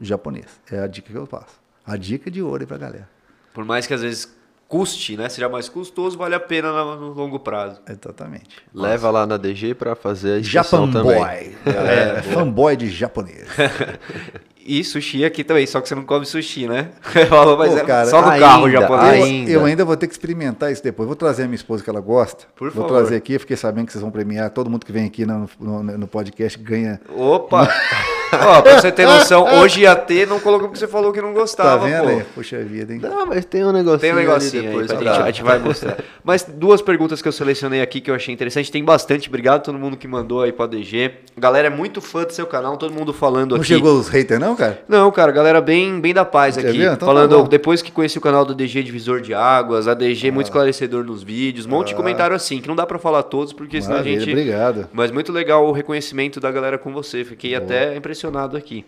japonês. 0.00 0.46
É 0.70 0.78
a 0.78 0.86
dica 0.86 1.12
que 1.12 1.18
eu 1.18 1.26
passo. 1.26 1.60
A 1.84 1.98
dica 1.98 2.30
de 2.30 2.40
ouro 2.40 2.62
aí 2.62 2.66
pra 2.66 2.78
galera. 2.78 3.10
Por 3.52 3.64
mais 3.66 3.86
que 3.86 3.92
às 3.92 4.00
vezes 4.00 4.34
custe, 4.68 5.16
né? 5.16 5.28
Seja 5.28 5.48
mais 5.48 5.68
custoso, 5.68 6.16
vale 6.18 6.34
a 6.34 6.40
pena 6.40 6.72
no, 6.72 6.96
no 6.96 7.12
longo 7.12 7.38
prazo. 7.38 7.80
Exatamente. 7.88 8.46
Leva 8.74 9.10
lá 9.10 9.26
na 9.26 9.36
DG 9.36 9.74
pra 9.74 9.94
fazer 9.94 10.34
a 10.34 10.42
Japan 10.42 10.90
também. 10.90 11.18
Boy. 11.18 11.56
É, 11.66 12.22
fanboy 12.22 12.76
de 12.76 12.88
japonês. 12.88 13.46
E 14.68 14.82
sushi 14.82 15.24
aqui 15.24 15.44
também, 15.44 15.64
só 15.64 15.80
que 15.80 15.88
você 15.88 15.94
não 15.94 16.02
come 16.02 16.26
sushi, 16.26 16.66
né? 16.66 16.90
Falou, 17.30 17.56
mas 17.56 17.72
Pô, 17.72 17.78
é 17.78 17.84
cara, 17.84 18.10
só 18.10 18.20
no 18.20 18.28
ainda, 18.28 18.46
carro 18.46 18.68
japonês. 18.68 19.16
Eu, 19.16 19.24
Ainda. 19.24 19.50
eu 19.52 19.64
ainda 19.64 19.84
vou 19.84 19.96
ter 19.96 20.08
que 20.08 20.12
experimentar 20.12 20.72
isso 20.72 20.82
depois. 20.82 21.06
Vou 21.06 21.14
trazer 21.14 21.44
a 21.44 21.46
minha 21.46 21.54
esposa 21.54 21.84
que 21.84 21.88
ela 21.88 22.00
gosta. 22.00 22.46
Por 22.56 22.72
vou 22.72 22.82
favor. 22.82 22.98
trazer 22.98 23.14
aqui. 23.14 23.38
Fiquei 23.38 23.56
sabendo 23.56 23.86
que 23.86 23.92
vocês 23.92 24.02
vão 24.02 24.10
premiar. 24.10 24.50
Todo 24.50 24.68
mundo 24.68 24.84
que 24.84 24.90
vem 24.90 25.06
aqui 25.06 25.24
no, 25.24 25.48
no, 25.60 25.82
no 25.84 26.08
podcast 26.08 26.58
ganha. 26.58 27.00
Opa! 27.16 27.68
Ó, 28.32 28.62
pra 28.62 28.80
você 28.80 28.90
ter 28.92 29.06
noção, 29.06 29.44
hoje 29.60 29.80
ia 29.82 29.94
ter, 29.94 30.26
não 30.26 30.40
colocou 30.40 30.68
porque 30.68 30.78
você 30.78 30.88
falou 30.88 31.12
que 31.12 31.20
não 31.20 31.32
Tá 31.32 31.40
gostava, 31.40 31.86
vendo 31.86 32.02
pô. 32.04 32.08
aí? 32.08 32.24
Puxa 32.34 32.58
vida, 32.62 32.92
hein? 32.92 33.00
Não, 33.02 33.26
mas 33.26 33.44
tem 33.44 33.64
um 33.64 33.72
negocinho, 33.72 34.00
Tem 34.00 34.12
um 34.12 34.16
negocinho 34.16 34.62
ali 34.62 34.68
aí, 34.68 34.72
depois 34.72 34.86
pra 34.86 34.96
pra- 34.98 35.12
gente, 35.14 35.22
a 35.22 35.26
gente 35.26 35.42
vai 35.42 35.58
mostrar. 35.58 35.96
Mas 36.24 36.42
duas 36.42 36.82
perguntas 36.82 37.22
que 37.22 37.28
eu 37.28 37.32
selecionei 37.32 37.80
aqui 37.80 38.00
que 38.00 38.10
eu 38.10 38.14
achei 38.14 38.34
interessante. 38.34 38.70
Tem 38.72 38.82
bastante, 38.84 39.28
obrigado 39.28 39.56
a 39.56 39.60
todo 39.60 39.78
mundo 39.78 39.96
que 39.96 40.08
mandou 40.08 40.42
aí 40.42 40.50
pra 40.52 40.66
DG. 40.66 41.12
Galera 41.38 41.68
é 41.68 41.70
muito 41.70 42.00
fã 42.00 42.24
do 42.24 42.32
seu 42.32 42.46
canal, 42.46 42.76
todo 42.76 42.92
mundo 42.92 43.12
falando 43.12 43.52
Não 43.52 43.56
aqui. 43.58 43.66
chegou 43.66 43.96
os 43.98 44.08
haters, 44.08 44.40
não, 44.40 44.56
cara? 44.56 44.82
Não, 44.88 45.10
cara, 45.12 45.30
galera 45.30 45.60
bem, 45.60 46.00
bem 46.00 46.12
da 46.12 46.24
paz 46.24 46.58
aqui. 46.58 46.78
Então 46.82 46.96
tá 46.96 47.06
Falando, 47.06 47.38
bom. 47.44 47.48
depois 47.48 47.80
que 47.80 47.92
conheci 47.92 48.18
o 48.18 48.20
canal 48.20 48.44
do 48.44 48.54
DG 48.54 48.82
Divisor 48.82 49.20
de 49.20 49.32
Águas, 49.34 49.86
a 49.86 49.94
DG 49.94 50.30
muito 50.32 50.46
esclarecedor 50.46 51.04
nos 51.04 51.22
vídeos, 51.22 51.66
um 51.66 51.70
monte 51.70 51.88
de 51.88 51.94
comentário 51.94 52.34
assim, 52.34 52.60
que 52.60 52.66
não 52.66 52.74
dá 52.74 52.84
pra 52.86 52.98
falar 52.98 53.22
todos, 53.22 53.52
porque 53.52 53.80
senão 53.80 53.96
a 53.96 53.98
Maravilha, 53.98 54.20
gente. 54.20 54.30
obrigado. 54.32 54.88
Mas 54.92 55.10
muito 55.12 55.30
legal 55.30 55.64
o 55.66 55.72
reconhecimento 55.72 56.40
da 56.40 56.50
galera 56.50 56.76
com 56.76 56.92
você, 56.92 57.24
fiquei 57.24 57.54
até 57.54 57.94
impressionado 57.96 58.15
aqui. 58.56 58.84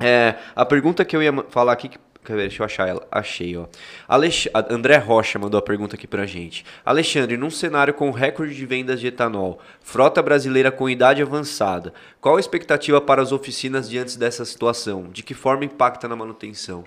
É, 0.00 0.36
a 0.54 0.64
pergunta 0.64 1.04
que 1.04 1.16
eu 1.16 1.22
ia 1.22 1.32
falar 1.50 1.72
aqui, 1.72 1.88
que 1.88 1.98
deixa 2.32 2.62
eu 2.62 2.64
achar 2.64 2.88
ela. 2.88 3.06
Achei, 3.10 3.56
ó. 3.56 3.66
Alex... 4.08 4.48
André 4.70 4.96
Rocha 4.96 5.38
mandou 5.38 5.58
a 5.58 5.62
pergunta 5.62 5.96
aqui 5.96 6.06
pra 6.06 6.24
gente. 6.26 6.64
Alexandre, 6.84 7.36
num 7.36 7.50
cenário 7.50 7.92
com 7.92 8.10
recorde 8.10 8.54
de 8.54 8.64
vendas 8.64 9.00
de 9.00 9.08
etanol, 9.08 9.58
frota 9.80 10.22
brasileira 10.22 10.70
com 10.70 10.88
idade 10.88 11.20
avançada, 11.20 11.92
qual 12.20 12.36
a 12.36 12.40
expectativa 12.40 13.00
para 13.00 13.20
as 13.20 13.32
oficinas 13.32 13.88
diante 13.88 14.18
dessa 14.18 14.44
situação? 14.44 15.08
De 15.12 15.22
que 15.22 15.34
forma 15.34 15.64
impacta 15.64 16.08
na 16.08 16.16
manutenção? 16.16 16.84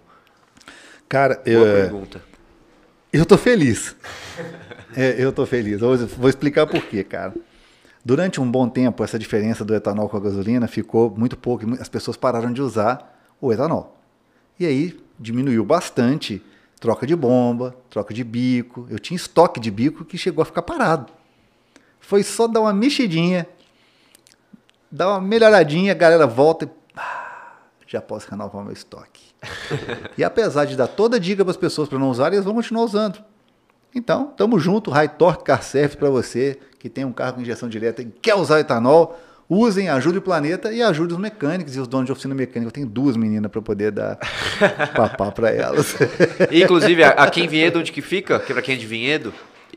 Cara, 1.07 1.35
Boa 1.35 1.47
eu, 1.47 1.63
pergunta. 1.63 2.21
eu 3.13 3.25
tô 3.25 3.37
feliz. 3.37 3.95
É, 4.95 5.15
eu 5.19 5.31
tô 5.31 5.45
feliz. 5.45 5.79
Vou, 5.79 5.95
vou 5.95 6.29
explicar 6.29 6.65
por 6.65 6.81
quê, 6.81 7.03
cara. 7.03 7.31
Durante 8.07 8.39
um 8.39 8.49
bom 8.49 8.69
tempo, 8.69 9.03
essa 9.03 9.19
diferença 9.19 9.65
do 9.65 9.75
etanol 9.75 10.07
com 10.07 10.15
a 10.15 10.19
gasolina 10.21 10.65
ficou 10.65 11.13
muito 11.17 11.35
pouco. 11.35 11.69
e 11.69 11.73
As 11.73 11.89
pessoas 11.89 12.15
pararam 12.15 12.53
de 12.53 12.61
usar 12.61 13.19
o 13.41 13.51
etanol. 13.51 13.97
E 14.57 14.65
aí 14.65 14.97
diminuiu 15.19 15.65
bastante 15.65 16.41
troca 16.79 17.05
de 17.05 17.13
bomba, 17.17 17.75
troca 17.89 18.13
de 18.13 18.23
bico. 18.23 18.88
Eu 18.89 18.97
tinha 18.97 19.17
estoque 19.17 19.59
de 19.59 19.69
bico 19.69 20.05
que 20.05 20.17
chegou 20.17 20.41
a 20.41 20.45
ficar 20.45 20.61
parado. 20.61 21.11
Foi 21.99 22.23
só 22.23 22.47
dar 22.47 22.61
uma 22.61 22.71
mexidinha, 22.71 23.45
dar 24.89 25.09
uma 25.09 25.19
melhoradinha, 25.19 25.91
a 25.91 25.95
galera 25.95 26.25
volta 26.25 26.63
e 26.63 26.69
ah, 26.95 27.57
já 27.85 28.01
posso 28.01 28.31
renovar 28.31 28.63
meu 28.63 28.71
estoque. 28.71 29.21
e 30.17 30.23
apesar 30.23 30.63
de 30.63 30.77
dar 30.77 30.88
toda 30.88 31.17
a 31.17 31.19
dica 31.19 31.43
para 31.43 31.51
as 31.51 31.57
pessoas 31.57 31.89
para 31.89 31.99
não 31.99 32.09
usarem, 32.09 32.38
eles 32.38 32.45
vão 32.45 32.55
continuar 32.55 32.85
usando. 32.85 33.21
Então, 33.97 34.27
tamo 34.37 34.59
junto, 34.59 34.91
High 34.91 35.09
Torque 35.09 35.43
Car 35.43 35.63
Service 35.63 35.97
para 35.97 36.09
você 36.09 36.59
que 36.79 36.87
tem 36.87 37.03
um 37.03 37.11
carro 37.11 37.33
com 37.33 37.41
injeção 37.41 37.67
direta 37.67 38.01
e 38.01 38.05
quer 38.05 38.35
usar 38.35 38.59
etanol. 38.59 39.19
Usem, 39.49 39.87
ajude 39.89 40.17
o 40.17 40.21
planeta 40.21 40.73
e 40.73 40.81
ajude 40.83 41.13
os 41.13 41.19
mecânicos 41.19 41.73
e 41.75 41.79
os 41.79 41.87
donos 41.87 42.05
de 42.05 42.11
oficina 42.11 42.35
mecânica. 42.35 42.67
Eu 42.67 42.71
tenho 42.71 42.85
duas 42.85 43.15
meninas 43.15 43.49
para 43.49 43.61
poder 43.61 43.91
dar 43.91 44.17
papá 44.93 45.31
para 45.31 45.49
elas. 45.49 45.95
E, 46.51 46.61
inclusive, 46.61 47.01
aqui 47.03 47.41
em 47.41 47.47
Vinhedo, 47.47 47.79
onde 47.79 47.91
que 47.91 48.01
fica? 48.01 48.39
Que 48.39 48.51
pra 48.53 48.61
quem 48.61 48.75
é 48.75 48.77
de 48.77 48.85
Vinhedo? 48.85 49.33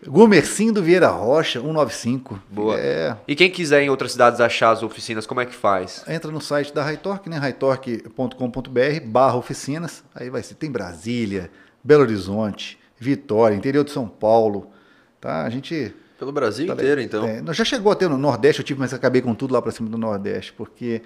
Gumercindo 0.07 0.83
Vieira 0.83 1.09
Rocha, 1.09 1.61
195. 1.61 2.43
Boa. 2.51 2.77
É, 2.79 3.15
E 3.29 3.37
quem 3.37 3.49
quiser 3.51 3.83
em 3.83 3.91
outras 3.91 4.13
cidades 4.13 4.41
achar 4.41 4.71
as 4.71 4.83
oficinas, 4.83 5.25
como 5.27 5.41
é 5.41 5.47
que 5.47 5.55
faz? 5.55 6.05
entra 6.09 6.31
no 6.33 6.41
site 6.41 6.75
da 6.75 6.83
Hightorque, 6.83 7.29
né? 7.31 7.39
hightorque.com.br 7.39 9.01
barra 9.07 9.37
oficinas. 9.37 10.03
Aí 10.15 10.31
vai 10.31 10.43
ser, 10.43 10.55
tem 10.55 10.71
Brasília, 10.71 11.51
Belo 11.85 12.03
Horizonte, 12.03 12.79
Vitória, 13.01 13.57
interior 13.57 13.83
de 13.83 13.91
São 13.91 14.07
Paulo. 14.07 14.71
Tá? 15.19 15.45
A 15.45 15.51
gente 15.51 15.95
Pelo 16.19 16.31
Brasil 16.31 16.67
Tá 16.67 16.75
inteiro, 16.75 17.01
então. 17.01 17.27
É, 17.27 17.43
já 17.55 17.65
chegou 17.65 17.91
até 17.91 18.07
no 18.07 18.19
Nordeste, 18.19 18.61
eu 18.61 18.65
tive, 18.65 18.79
mas 18.79 18.93
acabei 18.93 19.23
com 19.23 19.35
tudo 19.35 19.55
lá 19.55 19.63
para 19.63 19.73
cima 19.73 19.89
do 19.89 19.97
Nordeste, 19.97 20.53
porque 20.53 21.01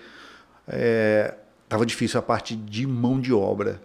estava 1.63 1.87
difícil 1.87 2.19
a 2.19 2.23
parte 2.23 2.57
de 2.57 2.85
mão 2.85 3.21
de 3.21 3.33
obra. 3.33 3.81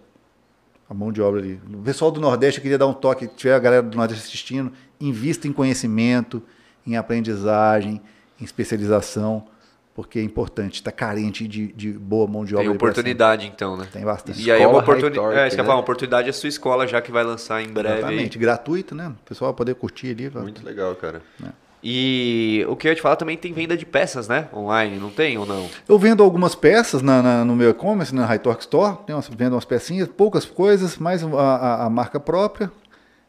A 0.88 0.92
mão 0.92 1.12
de 1.12 1.22
obra 1.22 1.40
ali. 1.40 1.60
O 1.72 1.82
pessoal 1.82 2.10
do 2.10 2.20
Nordeste, 2.20 2.58
eu 2.58 2.62
queria 2.62 2.76
dar 2.76 2.88
um 2.88 2.92
toque, 2.92 3.26
se 3.26 3.34
tiver 3.36 3.54
a 3.54 3.60
galera 3.60 3.82
do 3.82 3.96
Nordeste 3.96 4.26
assistindo, 4.26 4.72
invista 5.00 5.46
em 5.46 5.52
conhecimento, 5.52 6.42
em 6.84 6.96
aprendizagem, 6.96 8.02
em 8.40 8.44
especialização, 8.44 9.46
porque 9.94 10.18
é 10.18 10.22
importante, 10.22 10.74
está 10.76 10.92
carente 10.92 11.46
de, 11.46 11.68
de 11.72 11.92
boa 11.92 12.26
mão 12.26 12.44
de 12.44 12.54
obra. 12.54 12.64
Tem 12.64 12.70
aí 12.70 12.76
oportunidade, 12.76 13.46
então, 13.46 13.76
né? 13.76 13.86
Tem 13.92 14.04
bastante. 14.04 14.40
E 14.40 14.50
aí 14.50 14.62
é 14.62 14.66
uma 14.66 14.78
Escola 14.78 14.80
High 14.80 14.82
oportunidade. 14.98 15.14
Torque, 15.14 15.38
É, 15.38 15.46
isso 15.46 15.56
que 15.56 15.60
eu 15.60 15.62
ia 15.62 15.62
né? 15.62 15.66
falar, 15.66 15.76
uma 15.76 15.82
oportunidade 15.82 16.26
é 16.28 16.30
a 16.30 16.32
sua 16.32 16.48
escola, 16.48 16.86
já 16.86 17.00
que 17.02 17.10
vai 17.12 17.24
lançar 17.24 17.60
em 17.62 17.68
breve. 17.68 17.88
aí. 17.94 17.98
Exatamente, 17.98 18.38
gratuito, 18.38 18.94
né? 18.94 19.08
O 19.08 19.28
pessoal 19.28 19.50
vai 19.52 19.56
poder 19.56 19.74
curtir 19.74 20.10
ali. 20.10 20.28
vai- 20.28 20.42
Muito 20.42 20.64
legal, 20.64 20.94
cara. 20.94 21.20
E 21.82 22.64
o 22.68 22.76
que 22.76 22.86
eu 22.86 22.90
ia 22.92 22.94
te 22.96 23.00
falar 23.00 23.16
também 23.16 23.38
tem 23.38 23.52
venda 23.54 23.74
de 23.74 23.86
peças, 23.86 24.28
né? 24.28 24.48
Online, 24.52 24.98
não 24.98 25.08
tem 25.10 25.38
ou 25.38 25.46
não? 25.46 25.66
Eu 25.88 25.98
vendo 25.98 26.22
algumas 26.22 26.54
peças 26.54 27.00
na, 27.00 27.22
na- 27.22 27.44
no 27.44 27.56
meu 27.56 27.70
e-commerce, 27.70 28.14
na 28.14 28.26
High 28.26 28.38
Torque 28.38 28.62
Store, 28.62 28.98
tem 29.06 29.14
umas, 29.16 29.28
vendo 29.28 29.54
umas 29.54 29.64
pecinhas, 29.64 30.06
poucas 30.06 30.44
coisas, 30.44 30.98
mais 30.98 31.22
a, 31.24 31.26
a- 31.26 31.86
a 31.86 31.90
marca 31.90 32.20
própria. 32.20 32.70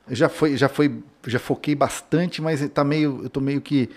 Já 0.09 0.27
foi, 0.27 0.57
já 0.57 0.67
foi, 0.67 0.93
já 1.25 1.39
foquei 1.39 1.75
bastante, 1.75 2.41
mas 2.41 2.67
tá 2.69 2.83
meio, 2.83 3.21
eu 3.23 3.29
tô 3.29 3.39
meio 3.39 3.61
que 3.61 3.89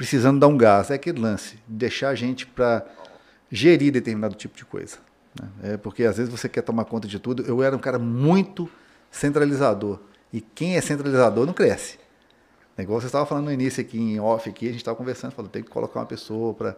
precisando 0.00 0.40
dar 0.40 0.48
um 0.48 0.56
gás. 0.56 0.90
É 0.90 0.94
aquele 0.94 1.20
lance, 1.20 1.58
deixar 1.68 2.08
a 2.08 2.14
gente 2.14 2.46
para 2.46 2.86
gerir 3.52 3.92
determinado 3.92 4.34
tipo 4.34 4.56
de 4.56 4.64
coisa. 4.64 4.96
né? 5.38 5.74
É 5.74 5.76
porque 5.76 6.04
às 6.04 6.16
vezes 6.16 6.32
você 6.32 6.48
quer 6.48 6.62
tomar 6.62 6.86
conta 6.86 7.06
de 7.06 7.18
tudo. 7.18 7.42
Eu 7.42 7.62
era 7.62 7.76
um 7.76 7.78
cara 7.78 7.98
muito 7.98 8.66
centralizador 9.10 9.98
e 10.32 10.40
quem 10.40 10.78
é 10.78 10.80
centralizador 10.80 11.44
não 11.44 11.52
cresce. 11.52 11.98
É 12.78 12.82
igual 12.82 12.98
você 12.98 13.08
estava 13.08 13.26
falando 13.26 13.44
no 13.44 13.52
início 13.52 13.82
aqui 13.82 13.98
em 13.98 14.18
off 14.18 14.48
aqui, 14.48 14.68
a 14.68 14.70
gente 14.70 14.80
estava 14.80 14.96
conversando, 14.96 15.32
falou, 15.32 15.50
tem 15.50 15.62
que 15.62 15.68
colocar 15.68 16.00
uma 16.00 16.06
pessoa 16.06 16.54
para 16.54 16.74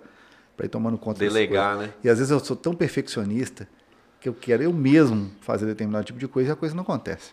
ir 0.64 0.68
tomando 0.68 0.98
conta 0.98 1.20
Delegar, 1.20 1.78
né? 1.78 1.94
E 2.02 2.08
às 2.08 2.18
vezes 2.18 2.32
eu 2.32 2.40
sou 2.40 2.56
tão 2.56 2.74
perfeccionista 2.74 3.68
que 4.20 4.28
eu 4.28 4.34
quero 4.34 4.64
eu 4.64 4.72
mesmo 4.72 5.30
fazer 5.42 5.64
determinado 5.64 6.04
tipo 6.04 6.18
de 6.18 6.26
coisa 6.26 6.50
e 6.50 6.52
a 6.52 6.56
coisa 6.56 6.74
não 6.74 6.82
acontece. 6.82 7.32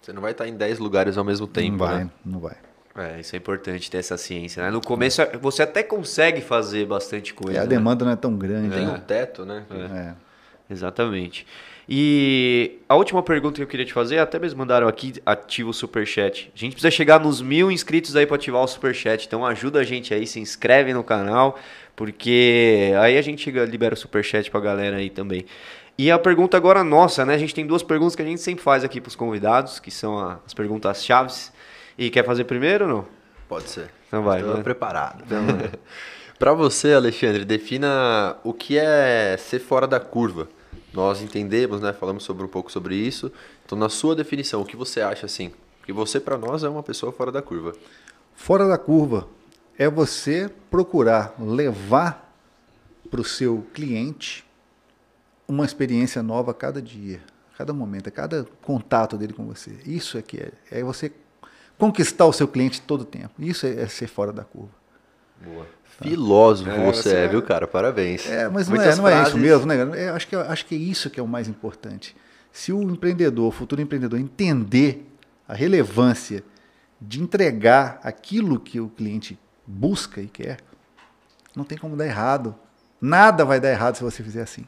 Você 0.00 0.12
não 0.12 0.20
vai 0.20 0.32
estar 0.32 0.48
em 0.48 0.56
10 0.56 0.80
lugares 0.80 1.16
ao 1.16 1.24
mesmo 1.24 1.46
tempo, 1.46 1.70
não 1.70 1.78
vai, 1.78 2.04
né? 2.04 2.10
não 2.24 2.40
vai. 2.40 2.56
É, 2.96 3.20
isso 3.20 3.36
é 3.36 3.38
importante 3.38 3.90
ter 3.90 3.98
essa 3.98 4.16
ciência, 4.16 4.62
né? 4.62 4.70
No 4.70 4.80
começo 4.80 5.20
você 5.40 5.62
até 5.62 5.82
consegue 5.82 6.40
fazer 6.40 6.86
bastante 6.86 7.34
coisa. 7.34 7.58
E 7.58 7.58
a 7.58 7.62
né? 7.62 7.68
demanda 7.68 8.04
não 8.04 8.12
é 8.12 8.16
tão 8.16 8.34
grande. 8.36 8.74
Tem 8.74 8.86
né? 8.86 8.92
um 8.92 9.00
teto, 9.00 9.44
né? 9.44 9.64
É. 9.70 10.72
Exatamente. 10.72 11.46
E 11.88 12.80
a 12.88 12.96
última 12.96 13.22
pergunta 13.22 13.56
que 13.56 13.62
eu 13.62 13.66
queria 13.66 13.86
te 13.86 13.92
fazer, 13.92 14.18
até 14.18 14.38
mesmo 14.38 14.58
mandaram 14.58 14.88
aqui, 14.88 15.14
ativa 15.24 15.70
o 15.70 15.72
superchat. 15.72 16.50
A 16.54 16.58
gente 16.58 16.72
precisa 16.72 16.90
chegar 16.90 17.20
nos 17.20 17.40
mil 17.40 17.70
inscritos 17.70 18.16
aí 18.16 18.26
para 18.26 18.34
ativar 18.34 18.62
o 18.62 18.66
superchat, 18.66 19.24
então 19.26 19.46
ajuda 19.46 19.78
a 19.78 19.84
gente 19.84 20.12
aí, 20.12 20.26
se 20.26 20.40
inscreve 20.40 20.92
no 20.92 21.04
canal, 21.04 21.56
porque 21.94 22.92
aí 23.00 23.16
a 23.16 23.22
gente 23.22 23.48
libera 23.50 23.94
o 23.94 23.96
superchat 23.96 24.50
pra 24.50 24.58
galera 24.58 24.96
aí 24.96 25.10
também. 25.10 25.46
E 25.96 26.10
a 26.10 26.18
pergunta 26.18 26.56
agora 26.56 26.82
nossa, 26.82 27.24
né? 27.24 27.34
A 27.34 27.38
gente 27.38 27.54
tem 27.54 27.64
duas 27.66 27.82
perguntas 27.82 28.16
que 28.16 28.22
a 28.22 28.24
gente 28.24 28.40
sempre 28.40 28.64
faz 28.64 28.82
aqui 28.82 29.00
pros 29.00 29.14
convidados, 29.14 29.78
que 29.78 29.90
são 29.90 30.18
a- 30.18 30.40
as 30.44 30.52
perguntas 30.52 31.04
chaves. 31.04 31.52
E 31.98 32.10
quer 32.10 32.24
fazer 32.24 32.44
primeiro 32.44 32.84
ou 32.84 32.90
não? 32.90 33.06
Pode 33.48 33.70
ser. 33.70 33.90
Então 34.08 34.22
vai, 34.22 34.40
Estou 34.40 34.54
vai. 34.54 34.62
preparado. 34.64 35.24
Para 36.38 36.52
você, 36.52 36.92
Alexandre, 36.92 37.44
defina 37.44 38.36
o 38.44 38.52
que 38.52 38.76
é 38.76 39.36
ser 39.38 39.58
fora 39.58 39.86
da 39.86 39.98
curva. 39.98 40.48
Nós 40.92 41.22
entendemos, 41.22 41.80
né? 41.80 41.92
Falamos 41.92 42.24
sobre 42.24 42.44
um 42.44 42.48
pouco 42.48 42.70
sobre 42.70 42.94
isso. 42.94 43.32
Então, 43.64 43.78
na 43.78 43.88
sua 43.88 44.14
definição, 44.14 44.60
o 44.60 44.64
que 44.64 44.76
você 44.76 45.00
acha 45.00 45.26
assim? 45.26 45.52
Porque 45.78 45.92
você, 45.92 46.20
para 46.20 46.36
nós, 46.36 46.64
é 46.64 46.68
uma 46.68 46.82
pessoa 46.82 47.12
fora 47.12 47.32
da 47.32 47.40
curva. 47.40 47.72
Fora 48.34 48.66
da 48.66 48.76
curva 48.76 49.28
é 49.78 49.88
você 49.88 50.50
procurar 50.70 51.34
levar 51.38 52.34
para 53.10 53.20
o 53.20 53.24
seu 53.24 53.64
cliente 53.72 54.44
uma 55.48 55.64
experiência 55.64 56.22
nova 56.22 56.50
a 56.50 56.54
cada 56.54 56.82
dia, 56.82 57.20
a 57.54 57.58
cada 57.58 57.72
momento, 57.72 58.08
a 58.08 58.12
cada 58.12 58.46
contato 58.62 59.16
dele 59.16 59.32
com 59.32 59.46
você. 59.46 59.78
Isso 59.86 60.18
é 60.18 60.22
que 60.22 60.38
é, 60.38 60.52
é 60.70 60.82
você 60.82 61.12
conquistar 61.78 62.26
o 62.26 62.32
seu 62.32 62.48
cliente 62.48 62.80
todo 62.80 63.02
o 63.02 63.04
tempo. 63.04 63.34
Isso 63.38 63.66
é, 63.66 63.82
é 63.82 63.86
ser 63.86 64.06
fora 64.06 64.32
da 64.32 64.44
curva. 64.44 64.72
Boa. 65.44 65.66
Filósofo 66.02 66.70
É, 66.70 66.92
você 66.92 67.14
é, 67.14 67.24
é- 67.24 67.28
viu, 67.28 67.42
cara? 67.42 67.66
Parabéns. 67.66 68.28
É, 68.28 68.48
mas 68.48 68.68
não 68.68 68.80
é, 68.80 68.94
não 68.96 69.08
é 69.08 69.22
isso 69.22 69.38
mesmo, 69.38 69.66
né? 69.66 69.76
É, 69.94 70.10
acho, 70.10 70.28
que, 70.28 70.36
acho 70.36 70.66
que 70.66 70.74
é 70.74 70.78
isso 70.78 71.08
que 71.08 71.18
é 71.18 71.22
o 71.22 71.28
mais 71.28 71.48
importante. 71.48 72.14
Se 72.52 72.72
o 72.72 72.82
empreendedor, 72.82 73.48
o 73.48 73.50
futuro 73.50 73.80
empreendedor, 73.80 74.18
entender 74.18 75.10
a 75.48 75.54
relevância 75.54 76.42
de 77.00 77.22
entregar 77.22 78.00
aquilo 78.02 78.58
que 78.60 78.80
o 78.80 78.88
cliente 78.88 79.38
busca 79.66 80.20
e 80.20 80.26
quer, 80.26 80.58
não 81.54 81.64
tem 81.64 81.78
como 81.78 81.96
dar 81.96 82.06
errado. 82.06 82.54
Nada 83.00 83.44
vai 83.44 83.60
dar 83.60 83.70
errado 83.70 83.96
se 83.96 84.02
você 84.02 84.22
fizer 84.22 84.42
assim. 84.42 84.66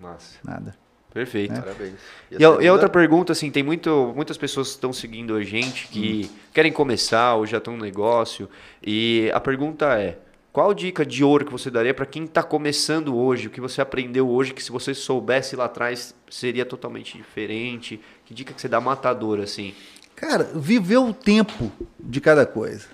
Massa. 0.00 0.38
Nada. 0.44 0.74
Perfeito. 1.14 1.54
Parabéns. 1.54 1.94
E, 2.28 2.44
a 2.44 2.48
a, 2.50 2.62
e 2.64 2.66
a 2.66 2.72
outra 2.72 2.88
pergunta, 2.88 3.30
assim, 3.30 3.48
tem 3.48 3.62
muito, 3.62 4.12
muitas 4.16 4.36
pessoas 4.36 4.70
que 4.70 4.74
estão 4.74 4.92
seguindo 4.92 5.36
a 5.36 5.44
gente 5.44 5.86
que 5.86 6.28
querem 6.52 6.72
começar 6.72 7.36
ou 7.36 7.46
já 7.46 7.58
estão 7.58 7.76
no 7.76 7.84
negócio. 7.84 8.50
E 8.84 9.30
a 9.32 9.38
pergunta 9.38 9.96
é: 9.96 10.18
qual 10.52 10.74
dica 10.74 11.06
de 11.06 11.22
ouro 11.22 11.44
que 11.44 11.52
você 11.52 11.70
daria 11.70 11.94
para 11.94 12.04
quem 12.04 12.24
está 12.24 12.42
começando 12.42 13.16
hoje? 13.16 13.46
O 13.46 13.50
que 13.50 13.60
você 13.60 13.80
aprendeu 13.80 14.28
hoje 14.28 14.52
que 14.52 14.62
se 14.62 14.72
você 14.72 14.92
soubesse 14.92 15.54
lá 15.54 15.66
atrás 15.66 16.12
seria 16.28 16.66
totalmente 16.66 17.16
diferente? 17.16 18.00
Que 18.26 18.34
dica 18.34 18.52
que 18.52 18.60
você 18.60 18.68
dá 18.68 18.80
matadora, 18.80 19.44
assim? 19.44 19.72
Cara, 20.16 20.50
viver 20.52 20.98
o 20.98 21.12
tempo 21.12 21.70
de 21.98 22.20
cada 22.20 22.44
coisa. 22.44 22.86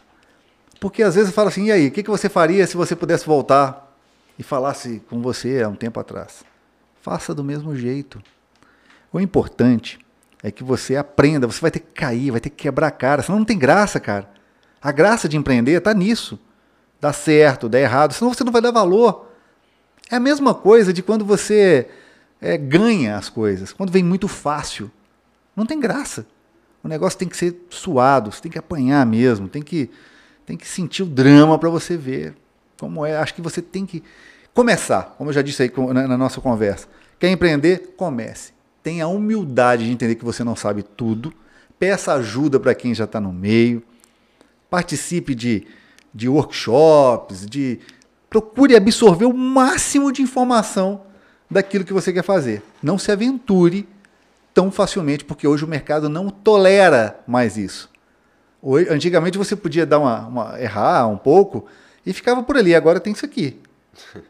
Porque 0.78 1.02
às 1.02 1.14
vezes 1.14 1.34
fala 1.34 1.48
assim, 1.48 1.66
e 1.66 1.72
aí, 1.72 1.88
o 1.88 1.90
que, 1.90 2.02
que 2.02 2.10
você 2.10 2.28
faria 2.28 2.66
se 2.66 2.76
você 2.76 2.94
pudesse 2.94 3.26
voltar 3.26 3.94
e 4.38 4.42
falasse 4.42 5.02
com 5.08 5.22
você 5.22 5.62
há 5.62 5.68
um 5.68 5.74
tempo 5.74 5.98
atrás? 6.00 6.49
Faça 7.00 7.34
do 7.34 7.42
mesmo 7.42 7.74
jeito. 7.74 8.22
O 9.12 9.20
importante 9.20 9.98
é 10.42 10.50
que 10.50 10.62
você 10.62 10.96
aprenda, 10.96 11.46
você 11.46 11.60
vai 11.60 11.70
ter 11.70 11.80
que 11.80 11.92
cair, 11.92 12.30
vai 12.30 12.40
ter 12.40 12.50
que 12.50 12.56
quebrar 12.56 12.88
a 12.88 12.92
cara, 12.92 13.22
senão 13.22 13.38
não 13.38 13.46
tem 13.46 13.58
graça, 13.58 13.98
cara. 13.98 14.28
A 14.80 14.92
graça 14.92 15.28
de 15.28 15.36
empreender 15.36 15.72
está 15.72 15.92
nisso. 15.92 16.38
Dá 17.00 17.12
certo, 17.12 17.68
dá 17.68 17.80
errado, 17.80 18.12
senão 18.12 18.32
você 18.32 18.44
não 18.44 18.52
vai 18.52 18.60
dar 18.62 18.70
valor. 18.70 19.30
É 20.10 20.16
a 20.16 20.20
mesma 20.20 20.54
coisa 20.54 20.92
de 20.92 21.02
quando 21.02 21.24
você 21.24 21.88
é, 22.40 22.56
ganha 22.56 23.16
as 23.16 23.28
coisas, 23.28 23.72
quando 23.72 23.90
vem 23.90 24.02
muito 24.02 24.28
fácil. 24.28 24.90
Não 25.54 25.66
tem 25.66 25.80
graça. 25.80 26.26
O 26.82 26.88
negócio 26.88 27.18
tem 27.18 27.28
que 27.28 27.36
ser 27.36 27.66
suado, 27.68 28.32
você 28.32 28.40
tem 28.40 28.50
que 28.50 28.58
apanhar 28.58 29.04
mesmo, 29.04 29.48
tem 29.48 29.62
que, 29.62 29.90
tem 30.46 30.56
que 30.56 30.66
sentir 30.66 31.02
o 31.02 31.06
drama 31.06 31.58
para 31.58 31.68
você 31.68 31.96
ver 31.96 32.34
como 32.78 33.04
é. 33.04 33.16
Acho 33.16 33.34
que 33.34 33.42
você 33.42 33.60
tem 33.60 33.84
que 33.84 34.02
começar, 34.54 35.14
como 35.16 35.30
eu 35.30 35.34
já 35.34 35.42
disse 35.42 35.62
aí 35.62 35.72
na 35.92 36.16
nossa 36.16 36.40
conversa. 36.40 36.86
Quer 37.18 37.30
empreender? 37.30 37.94
Comece. 37.96 38.52
tenha 38.82 39.04
a 39.04 39.08
humildade 39.08 39.84
de 39.84 39.92
entender 39.92 40.14
que 40.14 40.24
você 40.24 40.42
não 40.42 40.56
sabe 40.56 40.82
tudo, 40.82 41.32
peça 41.78 42.14
ajuda 42.14 42.58
para 42.58 42.74
quem 42.74 42.94
já 42.94 43.04
está 43.04 43.20
no 43.20 43.32
meio, 43.32 43.82
participe 44.70 45.34
de, 45.34 45.66
de 46.14 46.28
workshops, 46.28 47.44
de 47.44 47.78
procure 48.30 48.76
absorver 48.76 49.26
o 49.26 49.34
máximo 49.34 50.12
de 50.12 50.22
informação 50.22 51.02
daquilo 51.50 51.84
que 51.84 51.92
você 51.92 52.12
quer 52.12 52.22
fazer. 52.22 52.62
Não 52.82 52.96
se 52.96 53.10
aventure 53.10 53.86
tão 54.54 54.70
facilmente, 54.70 55.24
porque 55.24 55.46
hoje 55.46 55.64
o 55.64 55.68
mercado 55.68 56.08
não 56.08 56.30
tolera 56.30 57.18
mais 57.26 57.56
isso. 57.56 57.90
Hoje, 58.62 58.88
antigamente 58.88 59.36
você 59.36 59.56
podia 59.56 59.84
dar 59.84 59.98
uma, 59.98 60.26
uma, 60.26 60.60
errar 60.60 61.06
um 61.08 61.16
pouco 61.16 61.66
e 62.04 62.12
ficava 62.12 62.42
por 62.42 62.56
ali. 62.56 62.74
Agora 62.74 63.00
tem 63.00 63.12
isso 63.12 63.24
aqui. 63.24 63.60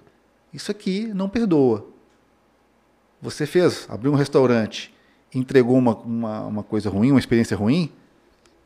Isso 0.52 0.70
aqui 0.70 1.06
não 1.14 1.28
perdoa. 1.28 1.86
Você 3.22 3.46
fez, 3.46 3.86
abriu 3.88 4.12
um 4.12 4.16
restaurante, 4.16 4.94
entregou 5.34 5.76
uma, 5.76 5.94
uma, 5.96 6.46
uma 6.46 6.62
coisa 6.62 6.88
ruim, 6.88 7.10
uma 7.10 7.20
experiência 7.20 7.56
ruim, 7.56 7.92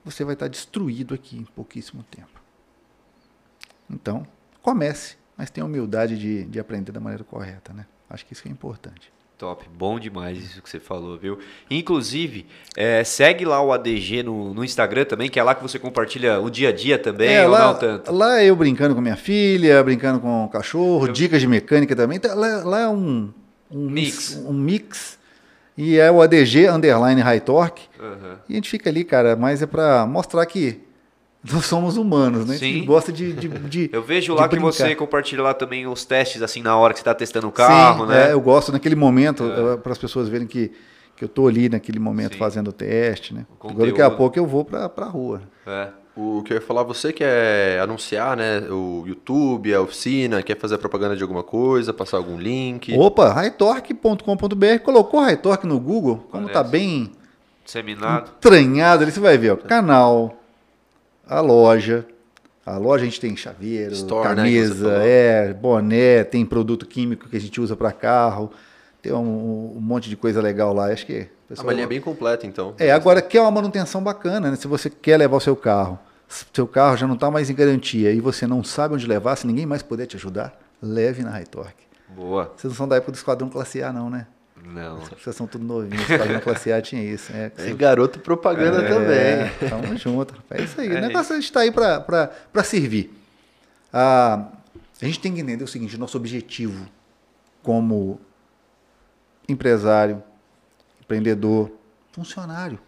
você 0.05 0.24
vai 0.24 0.35
estar 0.35 0.48
destruído 0.48 1.15
aqui 1.15 1.39
em 1.39 1.44
pouquíssimo 1.44 2.02
tempo. 2.05 2.40
Então, 3.90 4.27
comece, 4.62 5.16
mas 5.36 5.51
tenha 5.51 5.65
humildade 5.65 6.19
de, 6.19 6.44
de 6.44 6.61
aprender 6.61 6.93
da 6.93 7.01
maneira 7.01 7.24
correta, 7.24 7.73
né? 7.73 7.86
Acho 8.09 8.24
que 8.24 8.32
isso 8.32 8.47
é 8.47 8.51
importante. 8.51 9.12
Top, 9.36 9.65
bom 9.77 9.98
demais 9.98 10.39
isso 10.39 10.62
que 10.62 10.70
você 10.70 10.78
falou, 10.78 11.19
viu? 11.19 11.39
Inclusive, 11.69 12.47
é, 12.77 13.02
segue 13.02 13.44
lá 13.44 13.61
o 13.61 13.73
ADG 13.73 14.23
no, 14.23 14.55
no, 14.55 14.65
Instagram 14.65 15.05
também, 15.05 15.28
que 15.28 15.40
é 15.40 15.43
lá 15.43 15.56
que 15.56 15.62
você 15.62 15.77
compartilha 15.77 16.40
o 16.40 16.48
dia 16.48 16.69
a 16.69 16.73
dia 16.73 16.97
também, 16.98 17.35
é, 17.35 17.44
lá, 17.44 17.66
não 17.66 17.74
tanto? 17.74 18.12
Lá 18.12 18.43
eu 18.44 18.55
brincando 18.55 18.94
com 18.94 19.01
minha 19.01 19.16
filha, 19.16 19.82
brincando 19.82 20.20
com 20.20 20.44
o 20.44 20.48
cachorro, 20.48 21.09
eu... 21.09 21.12
dicas 21.12 21.40
de 21.40 21.48
mecânica 21.48 21.97
também. 21.97 22.19
Então, 22.19 22.32
lá, 22.39 22.62
lá 22.62 22.81
é 22.82 22.89
um, 22.89 23.32
um 23.69 23.90
mix. 23.90 24.36
mix. 24.36 24.47
Um 24.47 24.52
mix. 24.52 25.19
E 25.77 25.98
é 25.98 26.09
o 26.12 26.23
ADG 26.23 26.69
Underline 26.69 27.20
High 27.20 27.40
Torque. 27.40 27.89
Uhum. 27.98 28.36
E 28.48 28.52
a 28.52 28.55
gente 28.55 28.70
fica 28.70 28.89
ali, 28.89 29.02
cara, 29.02 29.35
mas 29.35 29.61
é 29.61 29.66
para 29.66 30.06
mostrar 30.06 30.47
que 30.47 30.81
nós 31.53 31.66
somos 31.66 31.97
humanos, 31.97 32.47
né? 32.47 32.57
Sim. 32.57 32.65
A 32.65 32.73
gente 32.75 32.87
gosta 32.87 33.12
de, 33.12 33.33
de, 33.33 33.49
de 33.49 33.91
Eu 33.93 34.03
vejo 34.03 34.35
lá 34.35 34.49
que 34.49 34.59
você 34.59 34.95
compartilha 34.95 35.43
lá 35.43 35.55
também 35.55 35.87
os 35.87 36.05
testes, 36.05 36.43
assim, 36.43 36.62
na 36.62 36.77
hora 36.77 36.93
que 36.93 36.99
você 36.99 37.03
está 37.03 37.15
testando 37.15 37.49
o 37.49 37.53
carro, 37.53 38.05
Sim, 38.05 38.12
né? 38.12 38.31
É, 38.31 38.33
eu 38.33 38.41
gosto 38.41 38.73
naquele 38.73 38.97
momento, 38.97 39.45
é. 39.45 39.77
para 39.77 39.93
as 39.93 39.99
pessoas 39.99 40.29
verem 40.29 40.47
que, 40.47 40.73
que 41.16 41.25
eu 41.25 41.27
estou 41.27 41.49
ali 41.49 41.69
naquele 41.69 41.99
momento 41.99 42.33
Sim. 42.33 42.39
fazendo 42.39 42.69
o 42.69 42.73
teste, 42.73 43.35
né? 43.35 43.47
Agora 43.62 43.91
daqui 43.91 44.03
a 44.03 44.11
pouco 44.11 44.39
eu 44.39 44.47
vou 44.47 44.65
para 44.65 44.91
a 44.97 45.09
rua. 45.09 45.43
É. 45.66 45.89
O 46.16 46.45
que 46.45 46.53
eu 46.53 46.57
ia 46.57 46.61
falar, 46.61 46.85
você 46.85 47.12
quer 47.12 47.81
anunciar, 47.81 48.37
né? 48.37 48.61
O 48.71 49.03
YouTube, 49.05 49.75
a 49.75 49.81
oficina, 49.81 50.45
quer 50.45 50.57
fazer 50.57 50.79
propaganda 50.79 51.16
de 51.16 51.23
alguma 51.23 51.43
coisa, 51.43 51.93
passar 51.93 52.19
algum 52.19 52.39
link? 52.39 52.97
Opa, 52.97 53.33
hightorque.com.br, 53.33 54.79
colocou 54.85 55.21
Hightorque 55.21 55.66
no 55.66 55.81
Google, 55.81 56.25
como 56.31 56.47
está 56.47 56.62
bem... 56.62 57.11
Disseminado. 57.65 58.31
Entranhado 58.37 59.03
ali, 59.03 59.11
você 59.11 59.19
vai 59.19 59.39
ver, 59.39 59.53
ó, 59.53 59.57
canal 59.57 60.44
a 61.26 61.40
loja. 61.40 62.06
A 62.66 62.78
loja 62.78 63.02
a 63.02 63.05
gente 63.05 63.20
tem 63.20 63.36
chaveiro, 63.36 63.92
Store, 63.92 64.30
né, 64.30 64.34
camisa, 64.36 64.98
né, 64.98 65.09
é, 65.09 65.52
boné, 65.52 66.24
tem 66.24 66.46
produto 66.46 66.86
químico 66.86 67.28
que 67.28 67.36
a 67.36 67.40
gente 67.40 67.60
usa 67.60 67.76
para 67.76 67.92
carro, 67.92 68.51
tem 69.02 69.12
um, 69.12 69.76
um, 69.76 69.80
monte 69.80 70.09
de 70.09 70.16
coisa 70.16 70.40
legal 70.40 70.72
lá. 70.72 70.86
Acho 70.86 71.05
que. 71.05 71.28
A 71.59 71.72
linha 71.72 71.84
é 71.84 71.86
bem 71.86 72.01
completa, 72.01 72.46
então. 72.46 72.74
É, 72.78 72.90
agora 72.90 73.20
quer 73.20 73.42
uma 73.42 73.51
manutenção 73.51 74.02
bacana, 74.02 74.51
né? 74.51 74.56
Se 74.56 74.66
você 74.66 74.88
quer 74.88 75.18
levar 75.18 75.36
o 75.36 75.40
seu 75.40 75.55
carro, 75.55 75.98
seu 76.55 76.66
carro 76.66 76.96
já 76.96 77.06
não 77.06 77.14
está 77.14 77.30
mais 77.30 77.51
em 77.51 77.55
garantia 77.55 78.10
e 78.10 78.18
você 78.18 78.46
não 78.46 78.64
sabe 78.64 78.94
onde 78.94 79.06
levar, 79.06 79.36
se 79.36 79.46
ninguém 79.46 79.66
mais 79.66 79.82
puder 79.82 80.06
te 80.06 80.16
ajudar, 80.16 80.59
leve 80.82 81.22
na 81.22 81.30
High 81.30 81.46
Torque. 81.46 81.84
Boa. 82.09 82.51
Vocês 82.56 82.72
não 82.72 82.76
são 82.76 82.88
da 82.88 82.96
época 82.96 83.12
do 83.12 83.16
Esquadrão 83.16 83.51
Classe 83.51 83.82
A, 83.82 83.92
não, 83.92 84.09
né? 84.09 84.26
Não. 84.74 84.98
Vocês 84.98 85.36
são 85.36 85.46
tudo 85.46 85.64
novinhos, 85.64 86.02
Esquadrão 86.10 86.40
Classe 86.40 86.72
A 86.72 86.82
tinha 86.82 87.01
isso. 87.01 87.32
É, 87.32 87.52
é 87.56 87.72
garoto 87.74 88.18
propaganda 88.18 88.82
é, 88.82 88.88
também. 88.88 89.70
Tamo 89.70 89.96
junto. 89.96 90.34
É 90.51 90.62
isso 90.62 90.80
aí. 90.80 90.88
É 90.88 90.98
o 90.98 91.01
negócio 91.01 91.32
a 91.32 91.36
gente 91.36 91.44
está 91.44 91.60
aí 91.60 91.70
para 91.70 92.64
servir. 92.64 93.14
Ah, 93.92 94.48
a 95.01 95.05
gente 95.05 95.20
tem 95.20 95.32
que 95.32 95.40
entender 95.40 95.62
o 95.62 95.68
seguinte: 95.68 95.96
nosso 95.96 96.16
objetivo 96.16 96.88
como 97.62 98.20
empresário, 99.48 100.20
empreendedor, 101.01 101.70
funcionário. 102.10 102.80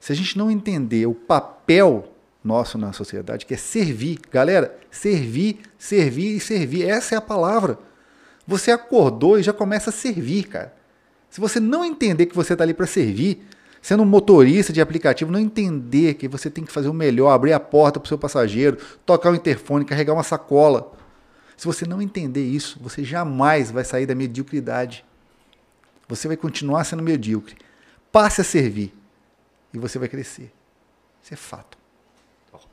Se 0.00 0.12
a 0.12 0.16
gente 0.16 0.38
não 0.38 0.50
entender 0.50 1.06
o 1.06 1.14
papel 1.14 2.14
nosso 2.42 2.78
na 2.78 2.94
sociedade, 2.94 3.44
que 3.44 3.52
é 3.52 3.58
servir, 3.58 4.20
galera, 4.30 4.78
servir, 4.90 5.60
servir 5.76 6.36
e 6.36 6.40
servir, 6.40 6.88
essa 6.88 7.14
é 7.14 7.18
a 7.18 7.20
palavra. 7.20 7.78
Você 8.46 8.70
acordou 8.70 9.38
e 9.38 9.42
já 9.42 9.52
começa 9.52 9.90
a 9.90 9.92
servir, 9.92 10.44
cara. 10.44 10.77
Se 11.30 11.40
você 11.40 11.60
não 11.60 11.84
entender 11.84 12.26
que 12.26 12.34
você 12.34 12.54
está 12.54 12.64
ali 12.64 12.74
para 12.74 12.86
servir, 12.86 13.46
sendo 13.80 14.02
um 14.02 14.06
motorista 14.06 14.72
de 14.72 14.80
aplicativo, 14.80 15.30
não 15.30 15.38
entender 15.38 16.14
que 16.14 16.28
você 16.28 16.50
tem 16.50 16.64
que 16.64 16.72
fazer 16.72 16.88
o 16.88 16.94
melhor, 16.94 17.30
abrir 17.30 17.52
a 17.52 17.60
porta 17.60 18.00
para 18.00 18.06
o 18.06 18.08
seu 18.08 18.18
passageiro, 18.18 18.78
tocar 19.04 19.30
o 19.30 19.34
interfone, 19.34 19.84
carregar 19.84 20.14
uma 20.14 20.22
sacola. 20.22 20.92
Se 21.56 21.66
você 21.66 21.86
não 21.86 22.00
entender 22.00 22.44
isso, 22.44 22.78
você 22.80 23.02
jamais 23.02 23.70
vai 23.70 23.84
sair 23.84 24.06
da 24.06 24.14
mediocridade. 24.14 25.04
Você 26.08 26.28
vai 26.28 26.36
continuar 26.36 26.84
sendo 26.84 27.02
medíocre. 27.02 27.56
Passe 28.10 28.40
a 28.40 28.44
servir 28.44 28.94
e 29.74 29.78
você 29.78 29.98
vai 29.98 30.08
crescer. 30.08 30.52
Isso 31.22 31.34
é 31.34 31.36
fato. 31.36 31.76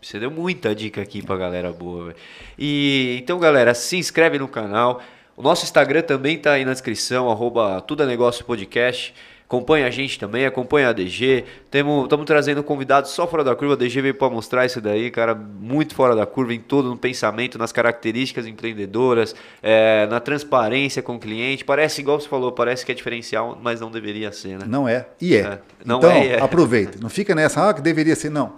Você 0.01 0.19
deu 0.19 0.29
muita 0.29 0.75
dica 0.75 1.01
aqui 1.01 1.21
pra 1.21 1.35
galera 1.35 1.73
boa. 1.73 2.15
E 2.57 3.17
então, 3.21 3.39
galera, 3.39 3.73
se 3.73 3.97
inscreve 3.97 4.37
no 4.37 4.47
canal. 4.47 5.01
O 5.37 5.41
nosso 5.41 5.65
Instagram 5.65 6.01
também 6.01 6.37
está 6.37 6.53
aí 6.53 6.63
na 6.63 6.71
descrição, 6.71 7.29
arroba 7.29 7.81
Tudo 7.81 8.03
é 8.03 8.05
Negócio 8.05 8.45
Podcast. 8.45 9.13
Acompanha 9.45 9.85
a 9.85 9.89
gente 9.89 10.17
também, 10.17 10.45
acompanha 10.45 10.89
a 10.89 10.93
DG. 10.93 11.43
Estamos 11.65 12.25
trazendo 12.25 12.63
convidados 12.63 13.11
só 13.11 13.27
fora 13.27 13.43
da 13.43 13.53
curva. 13.53 13.73
A 13.73 13.77
DG 13.77 14.01
veio 14.01 14.15
para 14.15 14.29
mostrar 14.29 14.65
isso 14.65 14.79
daí, 14.79 15.11
cara, 15.11 15.35
muito 15.35 15.93
fora 15.93 16.15
da 16.15 16.25
curva 16.25 16.53
em 16.53 16.59
todo 16.59 16.89
no 16.89 16.97
pensamento, 16.97 17.57
nas 17.57 17.73
características 17.73 18.47
empreendedoras, 18.47 19.35
é, 19.61 20.07
na 20.07 20.21
transparência 20.21 21.03
com 21.03 21.17
o 21.17 21.19
cliente. 21.19 21.65
Parece, 21.65 21.99
igual 21.99 22.19
você 22.19 22.29
falou, 22.29 22.53
parece 22.53 22.85
que 22.85 22.91
é 22.93 22.95
diferencial, 22.95 23.59
mas 23.61 23.81
não 23.81 23.91
deveria 23.91 24.31
ser, 24.31 24.57
né? 24.57 24.65
Não 24.65 24.87
é. 24.87 25.05
E 25.19 25.35
é. 25.35 25.39
é. 25.39 25.59
Não 25.83 25.97
então, 25.97 26.11
é, 26.11 26.27
é. 26.27 26.41
aproveita. 26.41 26.97
Não 26.99 27.09
fica 27.09 27.35
nessa, 27.35 27.69
ah, 27.69 27.73
que 27.73 27.81
deveria 27.81 28.15
ser. 28.15 28.31
Não. 28.31 28.53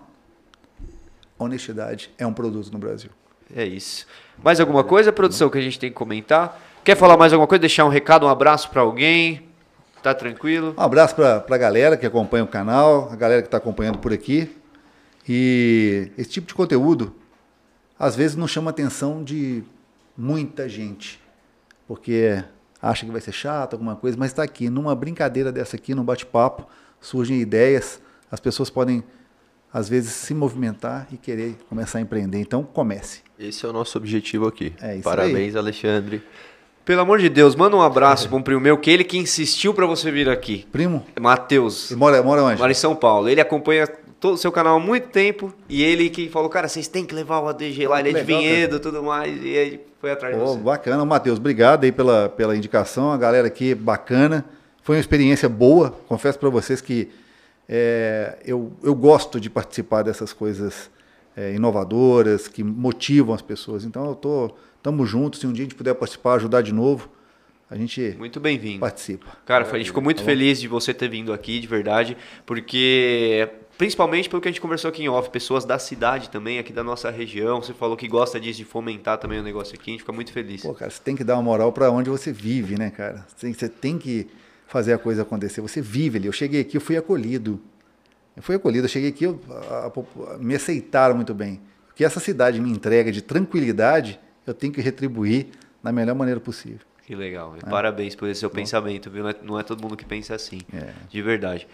Honestidade 1.39 2.11
é 2.19 2.25
um 2.25 2.33
produto 2.33 2.71
no 2.71 2.77
Brasil. 2.77 3.09
É 3.53 3.65
isso. 3.65 4.05
Mais 4.43 4.59
alguma 4.59 4.83
coisa, 4.83 5.11
produção, 5.11 5.49
que 5.49 5.57
a 5.57 5.61
gente 5.61 5.79
tem 5.79 5.89
que 5.89 5.95
comentar? 5.95 6.66
Quer 6.87 6.95
falar 6.95 7.17
mais 7.17 7.33
alguma 7.33 7.49
coisa? 7.49 7.59
Deixar 7.59 7.83
um 7.83 7.89
recado, 7.89 8.25
um 8.25 8.29
abraço 8.29 8.69
para 8.69 8.79
alguém? 8.79 9.43
Tá 10.01 10.13
tranquilo? 10.13 10.73
Um 10.77 10.81
abraço 10.81 11.15
para 11.15 11.43
a 11.45 11.57
galera 11.57 11.97
que 11.97 12.05
acompanha 12.05 12.45
o 12.45 12.47
canal, 12.47 13.09
a 13.11 13.15
galera 13.17 13.41
que 13.41 13.49
está 13.49 13.57
acompanhando 13.57 13.97
por 13.97 14.13
aqui. 14.13 14.55
E 15.27 16.09
esse 16.17 16.29
tipo 16.29 16.47
de 16.47 16.53
conteúdo, 16.53 17.13
às 17.99 18.15
vezes, 18.15 18.37
não 18.37 18.47
chama 18.47 18.69
a 18.69 18.71
atenção 18.71 19.21
de 19.21 19.65
muita 20.17 20.69
gente, 20.69 21.19
porque 21.85 22.41
acha 22.81 23.05
que 23.05 23.11
vai 23.11 23.19
ser 23.19 23.33
chato, 23.33 23.73
alguma 23.73 23.97
coisa, 23.97 24.15
mas 24.17 24.31
está 24.31 24.43
aqui, 24.43 24.69
numa 24.69 24.95
brincadeira 24.95 25.51
dessa 25.51 25.75
aqui, 25.75 25.93
num 25.93 26.05
bate-papo, 26.05 26.65
surgem 27.01 27.41
ideias, 27.41 28.01
as 28.31 28.39
pessoas 28.39 28.69
podem, 28.69 29.03
às 29.73 29.89
vezes, 29.89 30.13
se 30.13 30.33
movimentar 30.33 31.05
e 31.11 31.17
querer 31.17 31.57
começar 31.67 31.97
a 31.97 32.01
empreender. 32.01 32.39
Então, 32.39 32.63
comece. 32.63 33.23
Esse 33.37 33.65
é 33.65 33.67
o 33.67 33.73
nosso 33.73 33.97
objetivo 33.97 34.47
aqui. 34.47 34.73
É 34.79 34.97
Parabéns, 34.99 35.53
aí. 35.53 35.59
Alexandre. 35.59 36.23
Pelo 36.87 37.01
amor 37.01 37.19
de 37.19 37.27
Deus, 37.27 37.53
manda 37.53 37.75
um 37.75 37.81
abraço 37.81 38.29
para 38.29 38.37
um 38.37 38.41
primo 38.41 38.61
meu, 38.61 38.77
que 38.77 38.89
ele 38.89 39.03
que 39.03 39.17
insistiu 39.17 39.73
para 39.73 39.85
você 39.85 40.09
vir 40.09 40.29
aqui. 40.29 40.65
Primo? 40.71 41.05
Matheus. 41.19 41.91
Mora, 41.91 42.23
mora 42.23 42.41
onde? 42.41 42.57
Mora 42.57 42.71
em 42.71 42.75
São 42.75 42.95
Paulo. 42.95 43.27
Ele 43.27 43.41
acompanha 43.41 43.85
todo 44.21 44.35
o 44.35 44.37
seu 44.37 44.53
canal 44.53 44.77
há 44.77 44.79
muito 44.79 45.09
tempo 45.09 45.53
e 45.67 45.83
ele 45.83 46.09
que 46.09 46.29
falou, 46.29 46.47
cara, 46.49 46.69
vocês 46.69 46.87
têm 46.87 47.03
que 47.03 47.13
levar 47.13 47.41
o 47.41 47.49
ADG 47.49 47.89
lá, 47.89 47.99
ele 47.99 48.11
é 48.11 48.13
de 48.13 48.23
Vinhedo 48.23 48.77
e 48.77 48.79
tudo 48.79 49.03
mais, 49.03 49.37
e 49.43 49.57
aí 49.57 49.81
foi 49.99 50.11
atrás 50.11 50.33
de 50.33 50.39
você. 50.39 50.57
Bacana, 50.59 51.03
Matheus, 51.03 51.37
obrigado 51.37 51.83
aí 51.83 51.91
pela, 51.91 52.29
pela 52.29 52.55
indicação, 52.55 53.11
a 53.11 53.17
galera 53.17 53.47
aqui 53.47 53.75
bacana, 53.75 54.45
foi 54.81 54.95
uma 54.95 55.01
experiência 55.01 55.49
boa, 55.49 55.93
confesso 56.07 56.39
para 56.39 56.49
vocês 56.49 56.79
que 56.79 57.09
é, 57.67 58.37
eu, 58.45 58.71
eu 58.81 58.95
gosto 58.95 59.41
de 59.41 59.49
participar 59.49 60.03
dessas 60.03 60.31
coisas 60.31 60.89
é, 61.35 61.53
inovadoras, 61.53 62.47
que 62.47 62.63
motivam 62.63 63.35
as 63.35 63.41
pessoas, 63.41 63.83
então 63.83 64.05
eu 64.05 64.15
tô 64.15 64.51
Tamo 64.87 65.05
junto. 65.05 65.35
Se 65.35 65.45
um 65.45 65.51
dia 65.51 65.63
a 65.63 65.65
gente 65.65 65.75
puder 65.75 65.93
participar, 65.95 66.35
ajudar 66.35 66.61
de 66.61 66.73
novo, 66.73 67.09
a 67.69 67.75
gente 67.75 68.15
muito 68.17 68.39
bem-vindo. 68.39 68.79
Participa. 68.79 69.25
Cara, 69.45 69.69
a 69.69 69.77
gente 69.77 69.87
ficou 69.87 70.01
muito 70.01 70.19
tá 70.19 70.23
feliz 70.23 70.61
de 70.61 70.67
você 70.69 70.93
ter 70.93 71.09
vindo 71.09 71.33
aqui, 71.33 71.59
de 71.59 71.67
verdade, 71.67 72.15
porque 72.45 73.49
principalmente 73.77 74.29
pelo 74.29 74.41
que 74.41 74.47
a 74.47 74.51
gente 74.51 74.61
conversou 74.61 74.87
aqui 74.87 75.03
em 75.03 75.09
off, 75.09 75.29
pessoas 75.29 75.65
da 75.65 75.77
cidade 75.77 76.29
também, 76.29 76.57
aqui 76.57 76.71
da 76.71 76.85
nossa 76.85 77.11
região. 77.11 77.61
Você 77.61 77.73
falou 77.73 77.97
que 77.97 78.07
gosta 78.07 78.39
disso, 78.39 78.59
de 78.59 78.63
fomentar 78.63 79.17
também 79.17 79.41
o 79.41 79.43
negócio 79.43 79.75
aqui, 79.75 79.89
a 79.89 79.91
gente 79.91 79.99
fica 79.99 80.13
muito 80.13 80.31
feliz. 80.31 80.61
Pô, 80.61 80.73
cara, 80.73 80.89
você 80.89 81.01
tem 81.03 81.17
que 81.17 81.23
dar 81.25 81.33
uma 81.33 81.43
moral 81.43 81.73
para 81.73 81.91
onde 81.91 82.09
você 82.09 82.31
vive, 82.31 82.79
né, 82.79 82.89
cara? 82.89 83.27
Você 83.35 83.67
tem 83.67 83.97
que 83.97 84.25
fazer 84.67 84.93
a 84.93 84.97
coisa 84.97 85.23
acontecer. 85.23 85.59
Você 85.59 85.81
vive 85.81 86.17
ali. 86.17 86.27
Eu 86.27 86.31
cheguei 86.31 86.61
aqui, 86.61 86.77
eu 86.77 86.81
fui 86.81 86.95
acolhido. 86.95 87.59
Eu 88.37 88.41
fui 88.41 88.55
acolhido, 88.55 88.85
eu 88.85 88.89
cheguei 88.89 89.09
aqui, 89.09 89.25
eu, 89.25 89.37
a, 89.49 89.91
a, 90.33 90.37
me 90.37 90.55
aceitaram 90.55 91.13
muito 91.13 91.33
bem. 91.33 91.59
O 91.91 91.93
que 91.93 92.05
essa 92.05 92.21
cidade 92.21 92.61
me 92.61 92.71
entrega 92.71 93.11
de 93.11 93.21
tranquilidade, 93.21 94.17
eu 94.47 94.53
tenho 94.53 94.73
que 94.73 94.81
retribuir 94.81 95.47
da 95.83 95.91
melhor 95.91 96.15
maneira 96.15 96.39
possível. 96.39 96.79
Que 97.05 97.15
legal. 97.15 97.55
Parabéns 97.69 98.15
por 98.15 98.27
esse 98.27 98.39
seu 98.39 98.49
pensamento, 98.49 99.09
viu? 99.09 99.23
Não 99.23 99.29
é, 99.29 99.35
não 99.43 99.59
é 99.59 99.63
todo 99.63 99.81
mundo 99.81 99.95
que 99.95 100.03
pensa 100.05 100.33
assim. 100.33 100.59
É. 100.73 100.87
De 101.09 101.21
verdade. 101.21 101.67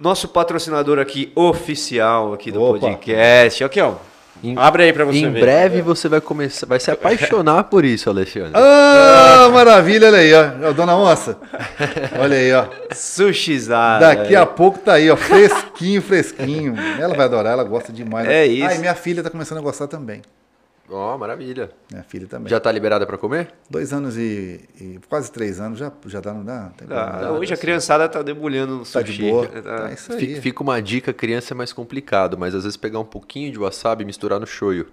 Nosso 0.00 0.28
patrocinador 0.28 0.98
aqui, 0.98 1.32
oficial 1.34 2.32
aqui 2.34 2.52
do 2.52 2.62
Opa. 2.62 2.78
podcast. 2.78 3.64
Aqui, 3.64 3.80
ó. 3.80 3.94
Em- 4.42 4.56
Abre 4.56 4.84
aí 4.84 4.92
pra 4.92 5.04
você 5.04 5.18
Em 5.18 5.30
ver. 5.32 5.40
breve 5.40 5.82
você 5.82 6.08
vai 6.08 6.20
começar, 6.20 6.64
vai 6.66 6.80
se 6.80 6.90
apaixonar 6.90 7.64
por 7.64 7.84
isso, 7.84 8.08
Alexandre. 8.08 8.52
Ah, 8.54 9.48
maravilha, 9.52 10.06
olha 10.06 10.18
aí, 10.18 10.32
ó. 10.32 10.68
Ó, 10.68 10.72
Dona 10.72 10.96
Onça. 10.96 11.36
Olha 12.18 12.36
aí, 12.36 12.52
ó. 12.54 12.66
Sushizada. 12.94 14.06
Daqui 14.14 14.34
a 14.34 14.46
pouco 14.46 14.78
tá 14.78 14.94
aí, 14.94 15.10
ó. 15.10 15.16
Fresquinho, 15.16 16.00
fresquinho. 16.00 16.74
Ela 16.98 17.14
vai 17.14 17.26
adorar, 17.26 17.52
ela 17.52 17.64
gosta 17.64 17.92
demais. 17.92 18.26
É 18.28 18.46
isso. 18.46 18.66
Ah, 18.68 18.74
e 18.74 18.78
minha 18.78 18.94
filha 18.94 19.22
tá 19.22 19.28
começando 19.28 19.58
a 19.58 19.60
gostar 19.62 19.88
também. 19.88 20.22
Ó, 20.90 21.16
maravilha. 21.16 21.70
Minha 21.90 22.02
filha 22.02 22.26
também. 22.26 22.48
Já 22.50 22.58
tá 22.58 22.70
liberada 22.72 23.06
pra 23.06 23.16
comer? 23.16 23.52
Dois 23.70 23.92
anos 23.92 24.16
e, 24.18 24.60
e 24.80 24.98
quase 25.08 25.30
três 25.30 25.60
anos, 25.60 25.78
já, 25.78 25.92
já 26.06 26.20
dá, 26.20 26.34
não 26.34 26.44
dá? 26.44 26.72
Não 26.86 26.96
Ah, 26.96 27.32
hoje 27.38 27.54
a 27.54 27.56
criançada 27.56 28.08
tá 28.08 28.22
debulhando 28.22 28.78
no 28.78 28.84
Tá 28.84 29.00
de 29.02 29.12
sushi. 29.12 29.30
boa. 29.30 29.46
Tá- 29.46 29.62
Tá 29.62 29.92
isso 29.92 30.12
aí. 30.12 30.40
Fica, 30.40 30.62
uma 30.62 30.82
dica, 30.82 31.12
criança 31.12 31.54
é 31.54 31.56
mais 31.56 31.72
complicado, 31.72 32.36
mas 32.36 32.54
às 32.54 32.64
vezes 32.64 32.76
pegar 32.76 32.98
um 32.98 33.04
pouquinho 33.04 33.52
de 33.52 33.58
wasabi 33.58 34.02
e 34.02 34.06
misturar 34.06 34.40
no 34.40 34.46
shoyu. 34.46 34.86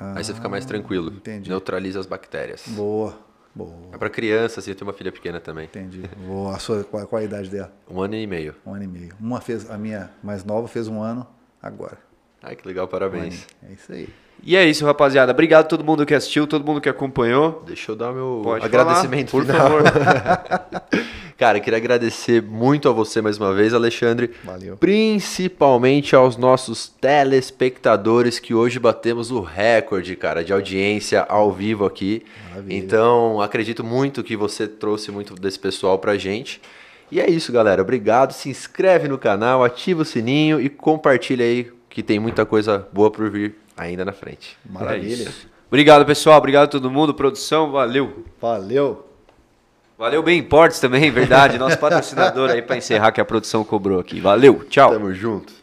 aí 0.00 0.24
você 0.24 0.34
fica 0.34 0.48
mais 0.48 0.64
tranquilo. 0.64 1.10
Ah, 1.14 1.16
entendi. 1.18 1.48
Neutraliza 1.48 2.00
as 2.00 2.06
bactérias. 2.06 2.64
Boa, 2.66 3.16
boa. 3.54 3.72
É 3.92 3.96
pra 3.98 4.10
criança, 4.10 4.58
assim, 4.60 4.72
eu 4.72 4.74
tenho 4.76 4.88
uma 4.88 4.92
filha 4.96 5.12
pequena 5.12 5.38
também. 5.40 5.66
Entendi. 5.66 6.02
Boa. 6.26 6.56
A 6.56 6.58
sua, 6.58 6.82
qual, 6.82 7.06
qual 7.06 7.20
a 7.22 7.24
idade 7.24 7.48
dela? 7.48 7.72
Um 7.88 8.00
ano 8.02 8.14
e 8.16 8.26
meio. 8.26 8.54
Um 8.66 8.74
ano 8.74 8.82
e 8.82 8.88
meio. 8.88 9.14
Uma 9.20 9.40
fez, 9.40 9.70
a 9.70 9.78
minha 9.78 10.10
mais 10.22 10.44
nova 10.44 10.66
fez 10.66 10.88
um 10.88 11.00
ano 11.00 11.24
agora. 11.62 11.98
Ai, 12.42 12.54
que 12.56 12.66
legal, 12.66 12.84
Um 12.84 12.88
parabéns. 12.88 13.22
aninho. 13.62 13.70
É 13.70 13.72
isso 13.72 13.92
aí. 13.92 14.08
E 14.42 14.56
é 14.56 14.64
isso, 14.64 14.84
rapaziada. 14.84 15.32
Obrigado 15.32 15.64
a 15.64 15.68
todo 15.68 15.82
mundo 15.84 16.06
que 16.06 16.14
assistiu, 16.14 16.46
todo 16.46 16.64
mundo 16.64 16.80
que 16.80 16.88
acompanhou. 16.88 17.62
Deixa 17.66 17.92
eu 17.92 17.96
dar 17.96 18.12
meu 18.12 18.40
Pode 18.44 18.64
agradecimento 18.64 19.30
falar, 19.30 19.44
por 19.44 19.52
final. 19.52 19.70
favor. 19.70 20.82
Cara, 21.36 21.60
queria 21.60 21.76
agradecer 21.76 22.40
muito 22.40 22.88
a 22.88 22.92
você 22.92 23.20
mais 23.20 23.36
uma 23.36 23.52
vez, 23.52 23.74
Alexandre. 23.74 24.30
Valeu. 24.42 24.78
Principalmente 24.78 26.16
aos 26.16 26.38
nossos 26.38 26.88
telespectadores 26.88 28.38
que 28.38 28.54
hoje 28.54 28.78
batemos 28.78 29.30
o 29.30 29.42
recorde, 29.42 30.16
cara, 30.16 30.42
de 30.42 30.50
audiência 30.50 31.26
ao 31.28 31.52
vivo 31.52 31.84
aqui. 31.84 32.24
Maravilha. 32.48 32.78
Então, 32.78 33.42
acredito 33.42 33.84
muito 33.84 34.24
que 34.24 34.34
você 34.34 34.66
trouxe 34.66 35.10
muito 35.10 35.34
desse 35.34 35.58
pessoal 35.58 35.98
pra 35.98 36.16
gente. 36.16 36.58
E 37.12 37.20
é 37.20 37.28
isso, 37.28 37.52
galera. 37.52 37.82
Obrigado. 37.82 38.32
Se 38.32 38.48
inscreve 38.48 39.06
no 39.06 39.18
canal, 39.18 39.62
ativa 39.62 40.00
o 40.00 40.04
sininho 40.06 40.58
e 40.58 40.70
compartilha 40.70 41.44
aí 41.44 41.70
que 41.96 42.02
tem 42.02 42.18
muita 42.18 42.44
coisa 42.44 42.86
boa 42.92 43.10
por 43.10 43.30
vir 43.30 43.54
ainda 43.74 44.04
na 44.04 44.12
frente. 44.12 44.58
Maravilha. 44.68 45.30
É. 45.30 45.32
Obrigado, 45.66 46.04
pessoal. 46.04 46.36
Obrigado 46.36 46.64
a 46.64 46.68
todo 46.68 46.90
mundo. 46.90 47.14
Produção, 47.14 47.72
valeu. 47.72 48.22
Valeu. 48.38 49.08
Valeu 49.96 50.22
bem 50.22 50.40
Importes 50.40 50.78
também, 50.78 51.08
verdade. 51.10 51.56
Nosso 51.56 51.78
patrocinador 51.78 52.50
aí 52.50 52.60
pra 52.60 52.76
encerrar 52.76 53.12
que 53.12 53.20
a 53.22 53.24
produção 53.24 53.64
cobrou 53.64 53.98
aqui. 53.98 54.20
Valeu, 54.20 54.62
tchau. 54.68 54.90
Tamo 54.90 55.10
junto. 55.14 55.54